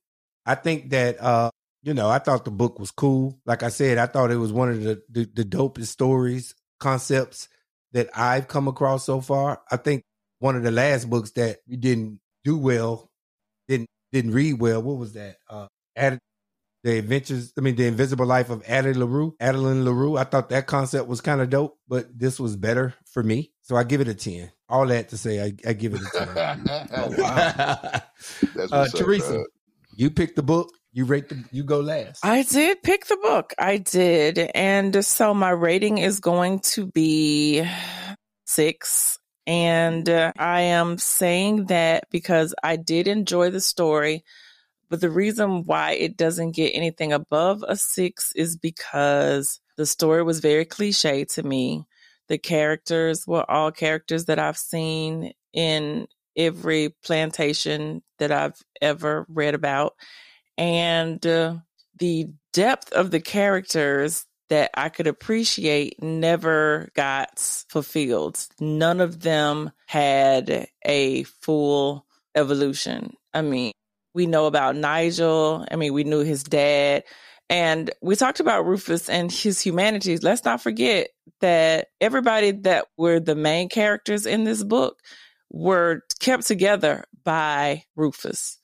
I 0.46 0.56
think 0.56 0.90
that 0.92 1.22
uh, 1.22 1.52
you 1.84 1.94
know, 1.94 2.10
I 2.10 2.20
thought 2.20 2.46
the 2.46 2.52
book 2.52 2.80
was 2.80 2.92
cool. 2.92 3.40
Like 3.46 3.64
I 3.64 3.70
said, 3.70 3.98
I 3.98 4.08
thought 4.08 4.32
it 4.32 4.38
was 4.38 4.52
one 4.52 4.70
of 4.70 4.84
the, 4.84 5.02
the, 5.10 5.30
the 5.34 5.46
dopest 5.46 5.88
stories, 5.88 6.54
concepts 6.80 7.48
that 7.94 8.10
I've 8.14 8.48
come 8.48 8.68
across 8.68 9.06
so 9.06 9.22
far. 9.22 9.62
I 9.72 9.78
think 9.78 10.04
one 10.40 10.56
of 10.56 10.64
the 10.64 10.72
last 10.72 11.10
books 11.10 11.32
that 11.32 11.60
we 11.68 11.78
didn't 11.78 12.20
do 12.44 12.58
well, 12.58 13.10
didn't 13.68 13.88
didn't 14.12 14.34
read 14.34 14.60
well. 14.60 14.82
What 14.82 14.98
was 14.98 15.14
that? 15.14 15.38
Uh, 15.50 15.68
the 16.84 17.00
adventures, 17.00 17.54
I 17.58 17.62
mean, 17.62 17.76
the 17.76 17.88
invisible 17.88 18.26
life 18.26 18.50
of 18.50 18.64
Adeline 18.68 19.00
LaRue, 19.00 19.36
Adeline 19.40 19.84
LaRue. 19.84 20.18
I 20.18 20.24
thought 20.24 20.50
that 20.50 20.68
concept 20.68 21.08
was 21.08 21.22
kind 21.22 21.42
of 21.42 21.50
dope, 21.50 21.78
but 21.88 22.18
this 22.18 22.40
was 22.40 22.56
better 22.56 22.94
for 23.12 23.24
me. 23.24 23.52
So 23.62 23.76
I 23.76 23.84
give 23.84 24.02
it 24.02 24.08
a 24.08 24.14
10. 24.14 24.52
All 24.70 24.86
that 24.88 25.10
to 25.10 25.18
say, 25.18 25.42
I, 25.42 25.54
I 25.68 25.74
give 25.74 25.94
it 25.94 26.02
a 26.02 26.26
10. 26.26 26.66
oh, 26.96 27.16
wow. 27.18 27.78
That's 28.56 28.72
uh, 28.72 28.88
Teresa, 28.94 29.42
up, 29.42 29.48
you 29.96 30.10
picked 30.10 30.36
the 30.36 30.44
book. 30.44 30.72
You 30.94 31.06
rate 31.06 31.30
the, 31.30 31.44
you 31.52 31.64
go 31.64 31.80
last. 31.80 32.26
I 32.26 32.44
did 32.44 32.82
pick 32.82 33.06
the 33.06 33.18
book. 33.18 33.54
I 33.60 33.78
did. 33.78 34.40
And 34.56 35.06
so 35.06 35.34
my 35.34 35.52
rating 35.52 36.00
is 36.00 36.20
going 36.20 36.60
to 36.62 36.88
be 36.88 37.68
six. 38.46 39.20
And 39.46 40.10
uh, 40.10 40.32
I 40.38 40.62
am 40.62 40.98
saying 40.98 41.66
that 41.66 42.06
because 42.10 42.56
I 42.64 42.78
did 42.78 43.08
enjoy 43.08 43.52
the 43.52 43.62
story. 43.62 44.24
But 44.90 45.02
the 45.02 45.10
reason 45.10 45.64
why 45.64 45.92
it 45.94 46.18
doesn't 46.18 46.52
get 46.52 46.70
anything 46.70 47.12
above 47.12 47.64
a 47.68 47.76
six 47.76 48.32
is 48.36 48.56
because 48.56 49.60
the 49.76 49.86
story 49.86 50.24
was 50.24 50.40
very 50.40 50.66
cliche 50.66 51.26
to 51.26 51.44
me. 51.44 51.86
The 52.30 52.38
characters 52.38 53.26
were 53.28 53.50
all 53.50 53.72
characters 53.72 54.26
that 54.26 54.40
I've 54.40 54.58
seen 54.58 55.34
in 55.54 56.08
every 56.36 56.90
plantation 57.04 58.04
that 58.20 58.32
I've 58.32 58.62
ever 58.82 59.26
read 59.30 59.56
about 59.56 59.96
and 60.58 61.26
uh, 61.26 61.56
the 62.00 62.30
depth 62.54 62.92
of 62.94 63.12
the 63.12 63.20
characters 63.20 64.26
that 64.50 64.72
I 64.74 64.90
could 64.90 65.08
appreciate 65.08 66.02
never 66.02 66.90
got 66.96 67.40
fulfilled. 67.70 68.40
None 68.60 69.02
of 69.02 69.22
them 69.22 69.72
had 69.86 70.68
a 70.86 71.24
full 71.24 72.06
evolution. 72.36 73.14
I 73.34 73.42
mean, 73.42 73.74
we 74.18 74.26
know 74.26 74.47
about 74.47 74.76
Nigel. 74.76 75.63
I 75.70 75.76
mean, 75.76 75.93
we 75.93 76.03
knew 76.03 76.24
his 76.24 76.43
dad. 76.43 77.03
And 77.51 77.91
we 78.01 78.15
talked 78.15 78.39
about 78.39 78.65
Rufus 78.65 79.09
and 79.09 79.32
his 79.32 79.61
humanities. 79.61 80.24
Let's 80.24 80.43
not 80.43 80.59
forget 80.59 81.09
that 81.39 81.89
everybody 82.01 82.49
that 82.51 82.88
were 82.97 83.20
the 83.20 83.36
main 83.36 83.70
characters 83.70 84.26
in 84.26 84.43
this 84.43 84.63
book 84.63 84.97
were 85.51 86.01
kept 86.20 86.47
together 86.47 87.05
by 87.24 87.84
Rufus. 87.95 88.57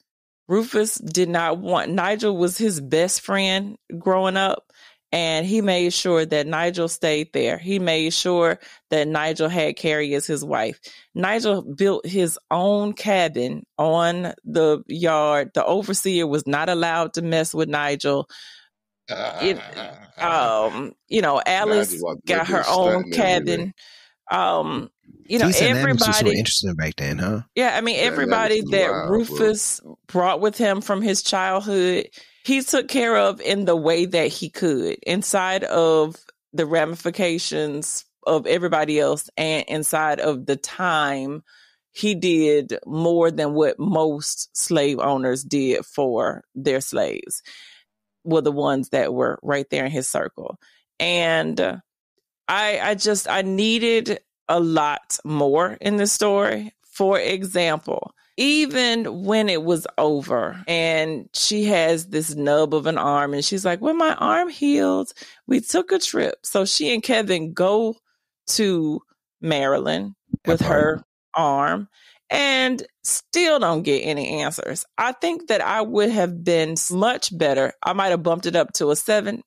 Rufus 0.47 0.95
did 0.95 1.29
not 1.29 1.59
want 1.59 1.91
Nigel 1.91 2.35
was 2.35 2.57
his 2.57 2.81
best 2.81 3.21
friend 3.21 3.77
growing 3.99 4.35
up 4.35 4.72
and 5.13 5.45
he 5.45 5.61
made 5.61 5.93
sure 5.93 6.25
that 6.25 6.47
Nigel 6.47 6.87
stayed 6.87 7.31
there. 7.33 7.59
He 7.59 7.77
made 7.77 8.15
sure 8.15 8.59
that 8.89 9.07
Nigel 9.07 9.47
had 9.47 9.75
Carrie 9.75 10.15
as 10.15 10.25
his 10.25 10.43
wife. 10.43 10.79
Nigel 11.13 11.61
built 11.61 12.03
his 12.03 12.39
own 12.49 12.93
cabin 12.93 13.63
on 13.77 14.33
the 14.43 14.83
yard. 14.87 15.51
The 15.53 15.63
overseer 15.63 16.25
was 16.25 16.47
not 16.47 16.67
allowed 16.67 17.13
to 17.13 17.21
mess 17.21 17.53
with 17.53 17.69
Nigel. 17.69 18.27
It, 19.07 19.59
um, 20.17 20.93
you 21.09 21.21
know, 21.21 21.39
Alice 21.45 22.03
got 22.25 22.47
her 22.47 22.63
own 22.67 23.11
cabin. 23.11 23.75
Um, 24.31 24.89
you 25.27 25.37
know, 25.37 25.51
everybody 25.59 26.25
were 26.25 26.31
interesting 26.31 26.73
back 26.73 26.95
then, 26.95 27.19
huh? 27.19 27.41
Yeah, 27.53 27.75
I 27.77 27.81
mean, 27.81 27.97
everybody 27.99 28.63
yeah, 28.65 28.87
that, 28.87 28.87
that 28.87 29.09
Rufus 29.11 29.79
bro. 29.79 29.99
brought 30.07 30.41
with 30.41 30.57
him 30.57 30.81
from 30.81 31.03
his 31.03 31.21
childhood, 31.21 32.09
he 32.43 32.61
took 32.61 32.87
care 32.87 33.17
of 33.17 33.39
in 33.41 33.65
the 33.65 33.75
way 33.75 34.05
that 34.05 34.27
he 34.27 34.49
could, 34.49 34.97
inside 35.07 35.63
of 35.63 36.17
the 36.51 36.65
ramifications 36.65 38.05
of 38.25 38.45
everybody 38.47 38.99
else, 38.99 39.29
and 39.37 39.65
inside 39.67 40.19
of 40.19 40.45
the 40.45 40.55
time. 40.55 41.43
He 41.95 42.15
did 42.15 42.79
more 42.87 43.29
than 43.29 43.53
what 43.53 43.77
most 43.77 44.49
slave 44.57 44.97
owners 44.99 45.43
did 45.43 45.85
for 45.85 46.43
their 46.55 46.81
slaves. 46.81 47.43
Were 48.23 48.41
the 48.41 48.51
ones 48.51 48.89
that 48.89 49.13
were 49.13 49.37
right 49.43 49.69
there 49.69 49.85
in 49.85 49.91
his 49.91 50.09
circle, 50.09 50.57
and 50.99 51.59
I, 52.47 52.79
I 52.79 52.95
just 52.95 53.29
I 53.29 53.41
needed 53.41 54.19
a 54.49 54.59
lot 54.59 55.17
more 55.23 55.77
in 55.81 55.97
the 55.97 56.07
story. 56.07 56.73
For 56.83 57.19
example, 57.19 58.13
even 58.37 59.23
when 59.23 59.47
it 59.47 59.63
was 59.63 59.85
over 59.97 60.63
and 60.67 61.29
she 61.33 61.65
has 61.65 62.07
this 62.07 62.33
nub 62.33 62.73
of 62.73 62.87
an 62.87 62.97
arm 62.97 63.33
and 63.33 63.45
she's 63.45 63.63
like, 63.63 63.79
when 63.79 63.97
my 63.97 64.15
arm 64.15 64.49
healed, 64.49 65.11
we 65.47 65.59
took 65.59 65.91
a 65.91 65.99
trip. 65.99 66.35
So 66.43 66.65
she 66.65 66.93
and 66.93 67.03
Kevin 67.03 67.53
go 67.53 67.95
to 68.47 69.01
Maryland 69.41 70.15
with 70.47 70.61
her 70.61 71.03
arm 71.35 71.87
and 72.29 72.83
still 73.03 73.59
don't 73.59 73.83
get 73.83 73.99
any 73.99 74.41
answers. 74.41 74.85
I 74.97 75.11
think 75.11 75.47
that 75.49 75.61
I 75.61 75.81
would 75.81 76.09
have 76.09 76.43
been 76.43 76.75
much 76.89 77.37
better. 77.37 77.73
I 77.83 77.93
might 77.93 78.09
have 78.09 78.23
bumped 78.23 78.47
it 78.47 78.55
up 78.55 78.73
to 78.73 78.89
a 78.89 78.95
seven, 78.95 79.43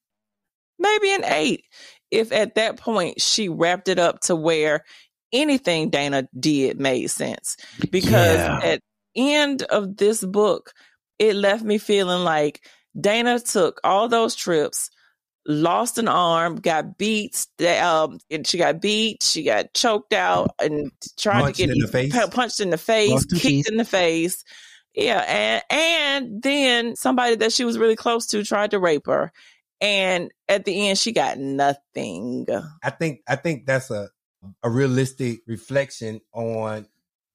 maybe 0.78 1.12
an 1.12 1.24
eight 1.24 1.64
if 2.10 2.32
at 2.32 2.54
that 2.54 2.78
point 2.78 3.20
she 3.20 3.48
wrapped 3.48 3.88
it 3.88 3.98
up 3.98 4.20
to 4.20 4.36
where 4.36 4.84
anything 5.32 5.90
Dana 5.90 6.28
did 6.38 6.80
made 6.80 7.08
sense. 7.08 7.56
Because 7.90 8.38
yeah. 8.38 8.60
at 8.62 8.80
end 9.14 9.62
of 9.62 9.96
this 9.96 10.24
book, 10.24 10.72
it 11.18 11.34
left 11.34 11.64
me 11.64 11.78
feeling 11.78 12.24
like 12.24 12.62
Dana 12.98 13.40
took 13.40 13.80
all 13.84 14.08
those 14.08 14.34
trips, 14.34 14.90
lost 15.46 15.98
an 15.98 16.08
arm, 16.08 16.56
got 16.56 16.98
beat, 16.98 17.46
um, 17.80 18.18
and 18.30 18.46
she 18.46 18.58
got 18.58 18.80
beat, 18.80 19.22
she 19.22 19.42
got 19.42 19.72
choked 19.74 20.12
out, 20.12 20.50
and 20.60 20.90
tried 21.18 21.42
punched 21.42 21.56
to 21.58 21.66
get 21.66 21.74
in 21.74 21.80
the 21.80 21.88
face. 21.88 22.28
punched 22.30 22.60
in 22.60 22.70
the 22.70 22.78
face, 22.78 23.24
kicked 23.26 23.68
in 23.68 23.76
the 23.76 23.84
face. 23.84 24.44
Yeah, 24.94 25.20
and 25.28 25.62
and 25.70 26.42
then 26.42 26.96
somebody 26.96 27.36
that 27.36 27.52
she 27.52 27.64
was 27.66 27.76
really 27.76 27.96
close 27.96 28.26
to 28.28 28.42
tried 28.42 28.70
to 28.70 28.78
rape 28.78 29.06
her, 29.06 29.30
and 29.80 30.30
at 30.48 30.64
the 30.64 30.88
end 30.88 30.98
she 30.98 31.12
got 31.12 31.38
nothing. 31.38 32.46
I 32.82 32.90
think 32.90 33.20
I 33.28 33.36
think 33.36 33.66
that's 33.66 33.90
a 33.90 34.08
a 34.62 34.70
realistic 34.70 35.40
reflection 35.46 36.20
on 36.32 36.86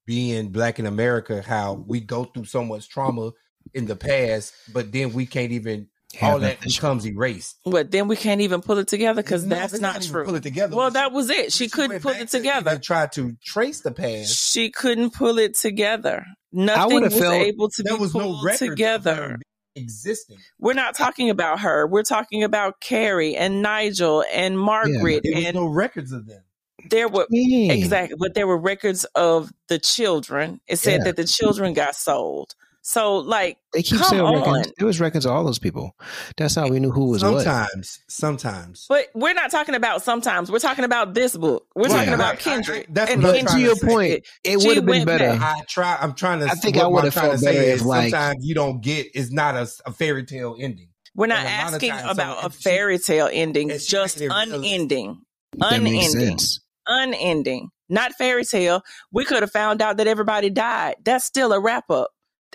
being 0.06 0.48
black 0.48 0.78
in 0.78 0.86
America, 0.86 1.42
how 1.42 1.74
we 1.86 2.00
go 2.00 2.24
through 2.24 2.44
so 2.44 2.64
much 2.64 2.88
trauma 2.88 3.32
in 3.74 3.86
the 3.86 3.96
past, 3.96 4.52
but 4.72 4.92
then 4.92 5.12
we 5.12 5.26
can't 5.26 5.52
even 5.52 5.88
all 6.20 6.38
that 6.40 6.60
becomes 6.60 7.06
erased. 7.06 7.58
But 7.64 7.90
then 7.90 8.06
we 8.06 8.16
can't 8.16 8.42
even 8.42 8.60
pull 8.60 8.78
it 8.78 8.88
together 8.88 9.22
because 9.22 9.44
no, 9.44 9.56
that's 9.56 9.80
not 9.80 10.02
true. 10.02 10.24
Pull 10.24 10.34
it 10.34 10.42
together. 10.42 10.76
Well, 10.76 10.90
that 10.90 11.12
was 11.12 11.30
it. 11.30 11.52
She, 11.52 11.64
she 11.64 11.70
couldn't 11.70 12.02
pull 12.02 12.12
it 12.12 12.28
together. 12.28 12.78
Tried 12.78 13.12
to 13.12 13.36
trace 13.42 13.80
the 13.80 13.92
past. 13.92 14.36
She 14.36 14.70
couldn't 14.70 15.14
pull 15.14 15.38
it 15.38 15.54
together. 15.54 16.26
Nothing 16.52 17.02
was 17.02 17.18
felt, 17.18 17.34
able 17.34 17.70
to 17.70 17.82
be 17.82 17.92
was 17.94 18.12
pulled 18.12 18.44
no 18.44 18.56
together 18.56 19.38
existing. 19.74 20.38
We're 20.58 20.74
not 20.74 20.94
talking 20.94 21.30
about 21.30 21.60
her. 21.60 21.86
We're 21.86 22.02
talking 22.02 22.44
about 22.44 22.80
Carrie 22.80 23.36
and 23.36 23.62
Nigel 23.62 24.24
and 24.32 24.58
Margaret. 24.58 25.22
Yeah, 25.24 25.48
and 25.48 25.56
no 25.56 25.66
records 25.66 26.12
of 26.12 26.26
them. 26.26 26.42
There 26.90 27.08
were 27.08 27.26
Dang. 27.30 27.70
exactly, 27.70 28.16
but 28.18 28.34
there 28.34 28.46
were 28.46 28.58
records 28.58 29.04
of 29.14 29.52
the 29.68 29.78
children. 29.78 30.60
It 30.66 30.76
said 30.76 31.00
yeah. 31.00 31.04
that 31.04 31.16
the 31.16 31.24
children 31.24 31.74
got 31.74 31.94
sold. 31.94 32.54
So 32.84 33.18
like 33.18 33.58
they 33.72 33.82
keep 33.82 34.00
saying 34.00 34.22
records. 34.22 34.72
There 34.76 34.86
was 34.86 34.98
records 34.98 35.24
of 35.24 35.30
all 35.30 35.44
those 35.44 35.60
people. 35.60 35.96
That's 36.36 36.56
how 36.56 36.68
we 36.68 36.80
knew 36.80 36.90
who 36.90 37.10
was 37.10 37.20
sometimes, 37.20 38.00
what. 38.04 38.12
Sometimes, 38.12 38.86
But 38.88 39.06
we're 39.14 39.34
not 39.34 39.52
talking 39.52 39.76
about 39.76 40.02
sometimes. 40.02 40.50
We're 40.50 40.58
talking 40.58 40.84
about 40.84 41.14
this 41.14 41.36
book. 41.36 41.64
We're 41.76 41.84
right, 41.84 41.98
talking 41.98 42.14
about 42.14 42.40
Kindred. 42.40 42.78
I, 42.78 42.80
I, 42.80 42.86
that's 42.90 43.10
and 43.12 43.22
what 43.22 43.48
to 43.48 43.60
your 43.60 43.76
point. 43.76 44.26
It 44.42 44.58
would 44.58 44.76
have 44.76 44.84
been 44.86 45.04
better. 45.04 45.28
Back. 45.28 45.42
I 45.42 45.60
try. 45.68 45.96
I'm 46.00 46.14
trying 46.14 46.40
to. 46.40 46.46
I 46.46 46.54
think 46.54 46.76
I 46.76 46.86
would 46.88 47.04
have 47.04 47.14
felt 47.14 47.40
better 47.40 47.60
if 47.60 47.84
like 47.84 48.10
sometimes 48.10 48.44
you 48.44 48.56
don't 48.56 48.82
get. 48.82 49.06
It's 49.14 49.30
not 49.30 49.54
a, 49.54 49.70
a 49.86 49.92
fairy 49.92 50.24
tale 50.24 50.56
ending. 50.58 50.88
We're 51.14 51.28
not 51.28 51.46
asking 51.46 51.92
about 51.92 52.44
a 52.44 52.50
fairy 52.50 52.98
tale 52.98 53.28
ending. 53.30 53.68
Just 53.68 54.20
unending. 54.20 55.20
Unending. 55.60 56.38
Unending. 56.86 57.70
Not 57.88 58.12
fairy 58.14 58.44
tale. 58.44 58.82
We 59.12 59.24
could 59.24 59.42
have 59.42 59.52
found 59.52 59.82
out 59.82 59.98
that 59.98 60.06
everybody 60.06 60.50
died. 60.50 60.96
That's 61.04 61.24
still 61.24 61.52
a 61.52 61.60
wrap 61.60 61.90
up 61.90 62.10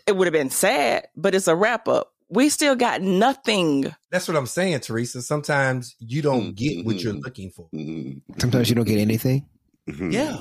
it 0.08 0.16
would 0.16 0.26
have 0.26 0.34
been 0.34 0.50
sad, 0.50 1.08
but 1.16 1.34
it's 1.34 1.48
a 1.48 1.56
wrap 1.56 1.88
up. 1.88 2.14
We 2.30 2.50
still 2.50 2.76
got 2.76 3.02
nothing. 3.02 3.94
That's 4.12 4.28
what 4.28 4.36
I'm 4.36 4.48
saying, 4.48 4.82
Teresa. 4.82 5.22
Sometimes 5.22 5.96
you 6.00 6.22
don't 6.22 6.56
mm-hmm. 6.56 6.78
get 6.78 6.86
what 6.86 7.02
you're 7.02 7.14
looking 7.14 7.52
for. 7.52 7.70
Mm-hmm. 7.74 8.40
Sometimes 8.40 8.70
you 8.70 8.76
don't 8.76 8.86
get 8.88 9.00
anything. 9.00 9.48
Yeah. 9.88 10.38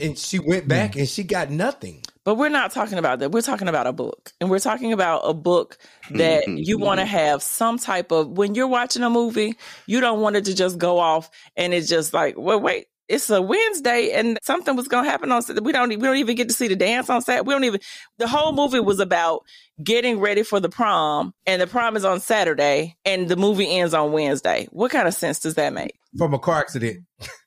And 0.00 0.18
she 0.18 0.38
went 0.38 0.68
back 0.68 0.96
and 0.96 1.08
she 1.08 1.24
got 1.24 1.50
nothing. 1.50 2.02
But 2.24 2.34
we're 2.34 2.50
not 2.50 2.70
talking 2.70 2.98
about 2.98 3.18
that. 3.20 3.32
We're 3.32 3.42
talking 3.42 3.68
about 3.68 3.86
a 3.86 3.92
book. 3.92 4.32
And 4.40 4.50
we're 4.50 4.58
talking 4.58 4.92
about 4.92 5.22
a 5.24 5.34
book 5.34 5.78
that 6.10 6.46
you 6.46 6.78
want 6.78 7.00
to 7.00 7.06
have 7.06 7.42
some 7.42 7.78
type 7.78 8.12
of 8.12 8.28
when 8.28 8.54
you're 8.54 8.68
watching 8.68 9.02
a 9.02 9.10
movie, 9.10 9.56
you 9.86 10.00
don't 10.00 10.20
want 10.20 10.36
it 10.36 10.44
to 10.44 10.54
just 10.54 10.78
go 10.78 10.98
off 10.98 11.30
and 11.56 11.72
it's 11.72 11.88
just 11.88 12.12
like, 12.12 12.36
well, 12.36 12.60
wait, 12.60 12.86
it's 13.08 13.28
a 13.30 13.42
Wednesday 13.42 14.12
and 14.12 14.38
something 14.42 14.76
was 14.76 14.86
going 14.86 15.04
to 15.04 15.10
happen 15.10 15.32
on 15.32 15.42
we 15.62 15.72
don't 15.72 15.88
we 15.88 15.96
don't 15.96 16.16
even 16.16 16.36
get 16.36 16.46
to 16.48 16.54
see 16.54 16.68
the 16.68 16.76
dance 16.76 17.10
on 17.10 17.22
Saturday. 17.22 17.46
We 17.46 17.54
don't 17.54 17.64
even 17.64 17.80
the 18.18 18.28
whole 18.28 18.52
movie 18.52 18.78
was 18.78 19.00
about 19.00 19.44
getting 19.82 20.20
ready 20.20 20.44
for 20.44 20.60
the 20.60 20.68
prom 20.68 21.34
and 21.46 21.60
the 21.60 21.66
prom 21.66 21.96
is 21.96 22.04
on 22.04 22.20
Saturday 22.20 22.96
and 23.04 23.28
the 23.28 23.34
movie 23.34 23.68
ends 23.78 23.94
on 23.94 24.12
Wednesday. 24.12 24.68
What 24.70 24.92
kind 24.92 25.08
of 25.08 25.14
sense 25.14 25.40
does 25.40 25.54
that 25.54 25.72
make? 25.72 25.98
From 26.16 26.34
a 26.34 26.38
car 26.38 26.60
accident. 26.60 27.04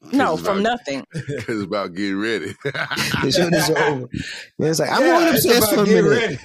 No, 0.12 0.36
from 0.36 0.62
nothing. 0.62 1.04
it's 1.12 1.62
about 1.64 1.92
getting 1.94 2.18
ready. 2.20 2.54
the 2.64 3.32
show 3.34 3.48
is 3.48 3.70
over. 3.70 4.08
It's 4.60 4.78
like 4.80 4.90
I'm 4.90 5.02
Yeah, 5.02 5.18
going 5.20 5.34
upstairs 5.34 5.58
about 5.58 5.74
for 5.74 5.82
a 5.82 5.84
getting 5.86 6.04
minute. 6.08 6.38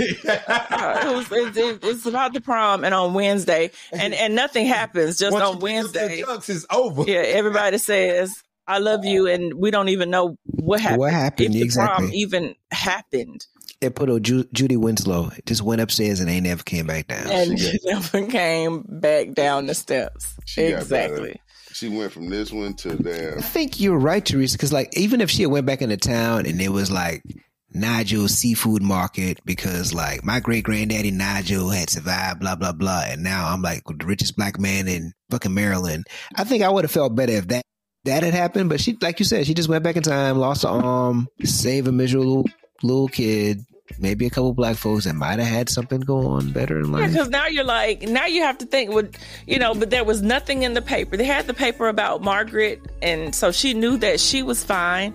Uh, 0.49 1.03
it 1.05 1.15
was, 1.15 1.31
it, 1.31 1.57
it- 1.57 1.79
it's 1.83 2.05
about 2.05 2.33
the 2.33 2.41
prom 2.41 2.83
and 2.83 2.93
on 2.93 3.13
Wednesday, 3.13 3.71
and 3.91 4.13
and 4.13 4.35
nothing 4.35 4.65
happens. 4.65 5.17
Just 5.17 5.33
Once 5.33 5.43
on 5.43 5.49
you 5.49 5.53
pick 5.53 5.59
the 5.59 5.63
Wednesday, 5.65 6.21
trunks, 6.23 6.49
it's 6.49 6.65
over. 6.71 7.03
yeah, 7.03 7.19
everybody 7.19 7.77
says 7.77 8.33
I 8.67 8.79
love 8.79 9.05
you, 9.05 9.27
and 9.27 9.53
we 9.53 9.69
don't 9.71 9.89
even 9.89 10.09
know 10.09 10.35
what 10.45 10.79
happened. 10.81 10.99
What 10.99 11.13
happened, 11.13 11.47
If 11.47 11.53
the 11.53 11.61
exactly. 11.61 12.07
prom 12.07 12.13
even 12.13 12.55
happened, 12.71 13.45
It 13.81 13.95
put 13.95 14.09
old 14.09 14.23
Ju- 14.23 14.47
Judy 14.53 14.77
Winslow 14.77 15.31
just 15.45 15.61
went 15.61 15.79
upstairs 15.81 16.19
and 16.21 16.29
ain't 16.29 16.43
never 16.45 16.63
came 16.63 16.87
back 16.87 17.07
down. 17.07 17.27
and 17.27 17.59
never 17.85 18.25
came 18.25 18.83
back 18.87 19.33
down 19.33 19.67
the 19.67 19.75
steps. 19.75 20.33
She 20.45 20.69
got 20.71 20.81
exactly. 20.81 21.39
She 21.73 21.89
went 21.89 22.11
from 22.11 22.29
this 22.29 22.51
one 22.51 22.75
to 22.75 22.95
damn. 22.95 23.39
I 23.39 23.41
think 23.41 23.79
you're 23.79 23.97
right, 23.97 24.23
Teresa, 24.23 24.57
because 24.57 24.71
like 24.71 24.95
even 24.97 25.21
if 25.21 25.29
she 25.29 25.45
went 25.45 25.65
back 25.65 25.81
into 25.81 25.97
town 25.97 26.45
and 26.45 26.61
it 26.61 26.69
was 26.69 26.91
like 26.91 27.23
Nigel 27.71 28.27
seafood 28.27 28.83
market 28.83 29.39
because 29.45 29.93
like 29.93 30.23
my 30.23 30.39
great 30.39 30.63
granddaddy 30.63 31.11
Nigel 31.11 31.69
had 31.69 31.89
survived, 31.89 32.39
blah 32.39 32.55
blah 32.55 32.73
blah, 32.73 33.05
and 33.07 33.23
now 33.23 33.49
I'm 33.49 33.61
like 33.61 33.83
the 33.85 34.05
richest 34.05 34.35
black 34.35 34.59
man 34.59 34.87
in 34.87 35.13
fucking 35.31 35.53
Maryland. 35.53 36.05
I 36.35 36.43
think 36.43 36.63
I 36.63 36.69
would 36.69 36.83
have 36.83 36.91
felt 36.91 37.15
better 37.15 37.33
if 37.33 37.47
that 37.47 37.63
that 38.05 38.23
had 38.23 38.33
happened. 38.33 38.69
But 38.69 38.79
she, 38.79 38.97
like 39.01 39.19
you 39.19 39.25
said, 39.25 39.47
she 39.47 39.55
just 39.55 39.69
went 39.69 39.83
back 39.83 39.95
in 39.95 40.03
time, 40.03 40.37
lost 40.37 40.63
her 40.63 40.69
arm, 40.69 41.27
saved 41.43 41.87
a 41.87 41.91
miserable 41.91 42.45
little 42.83 43.07
kid, 43.07 43.61
maybe 43.99 44.25
a 44.25 44.29
couple 44.29 44.53
black 44.53 44.75
folks 44.77 45.05
that 45.05 45.13
might 45.15 45.39
have 45.39 45.47
had 45.47 45.69
something 45.69 45.99
go 46.01 46.27
on 46.27 46.51
better 46.51 46.79
in 46.79 46.85
Yeah, 46.85 46.91
life. 46.91 47.11
because 47.11 47.29
now 47.29 47.47
you're 47.47 47.63
like, 47.63 48.01
now 48.03 48.25
you 48.25 48.41
have 48.41 48.57
to 48.59 48.65
think, 48.65 48.91
with 48.91 49.15
you 49.47 49.59
know, 49.59 49.73
but 49.73 49.89
there 49.89 50.03
was 50.03 50.21
nothing 50.21 50.63
in 50.63 50.73
the 50.73 50.81
paper. 50.81 51.17
They 51.17 51.25
had 51.25 51.47
the 51.47 51.53
paper 51.53 51.87
about 51.87 52.21
Margaret, 52.23 52.81
and 53.01 53.33
so 53.35 53.51
she 53.51 53.73
knew 53.73 53.97
that 53.97 54.19
she 54.19 54.41
was 54.41 54.63
fine. 54.63 55.13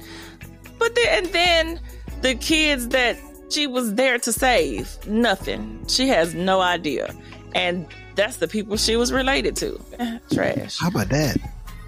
But 0.79 0.95
then, 0.95 1.25
and 1.25 1.27
then 1.33 1.81
the 2.23 2.35
kids 2.35 2.89
that 2.89 3.17
she 3.51 3.67
was 3.67 3.95
there 3.95 4.19
to 4.19 4.33
save, 4.33 4.97
nothing. 5.07 5.85
She 5.89 6.09
has 6.09 6.35
no 6.35 6.61
idea, 6.61 7.15
and 7.55 7.87
that's 8.15 8.37
the 8.37 8.49
people 8.49 8.77
she 8.77 8.97
was 8.97 9.13
related 9.13 9.57
to. 9.57 9.81
Trash. 10.33 10.79
How 10.79 10.89
about 10.89 11.09
that? 11.09 11.37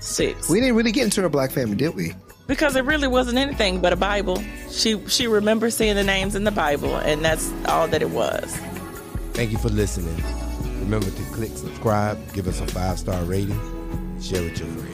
Six. 0.01 0.49
We 0.49 0.61
didn't 0.61 0.77
really 0.77 0.93
get 0.93 1.05
into 1.05 1.21
her 1.21 1.29
black 1.29 1.51
family, 1.51 1.77
did 1.77 1.95
we? 1.95 2.15
Because 2.51 2.75
it 2.75 2.85
really 2.85 3.07
wasn't 3.07 3.39
anything 3.39 3.81
but 3.81 3.93
a 3.93 3.97
Bible. 3.97 4.43
She 4.71 5.01
she 5.07 5.29
remembers 5.29 5.77
seeing 5.77 5.95
the 5.95 6.03
names 6.03 6.35
in 6.35 6.43
the 6.43 6.51
Bible, 6.51 6.97
and 6.97 7.25
that's 7.25 7.49
all 7.67 7.87
that 7.87 8.03
it 8.03 8.11
was. 8.11 8.45
Thank 9.35 9.53
you 9.53 9.59
for 9.59 9.69
listening. 9.69 10.17
Remember 10.81 11.09
to 11.09 11.23
click 11.31 11.57
subscribe, 11.57 12.19
give 12.33 12.49
us 12.49 12.61
a 12.61 12.67
five 12.67 12.99
star 12.99 13.23
rating, 13.23 13.57
share 14.21 14.43
with 14.43 14.59
your 14.59 14.67
friends. 14.67 14.90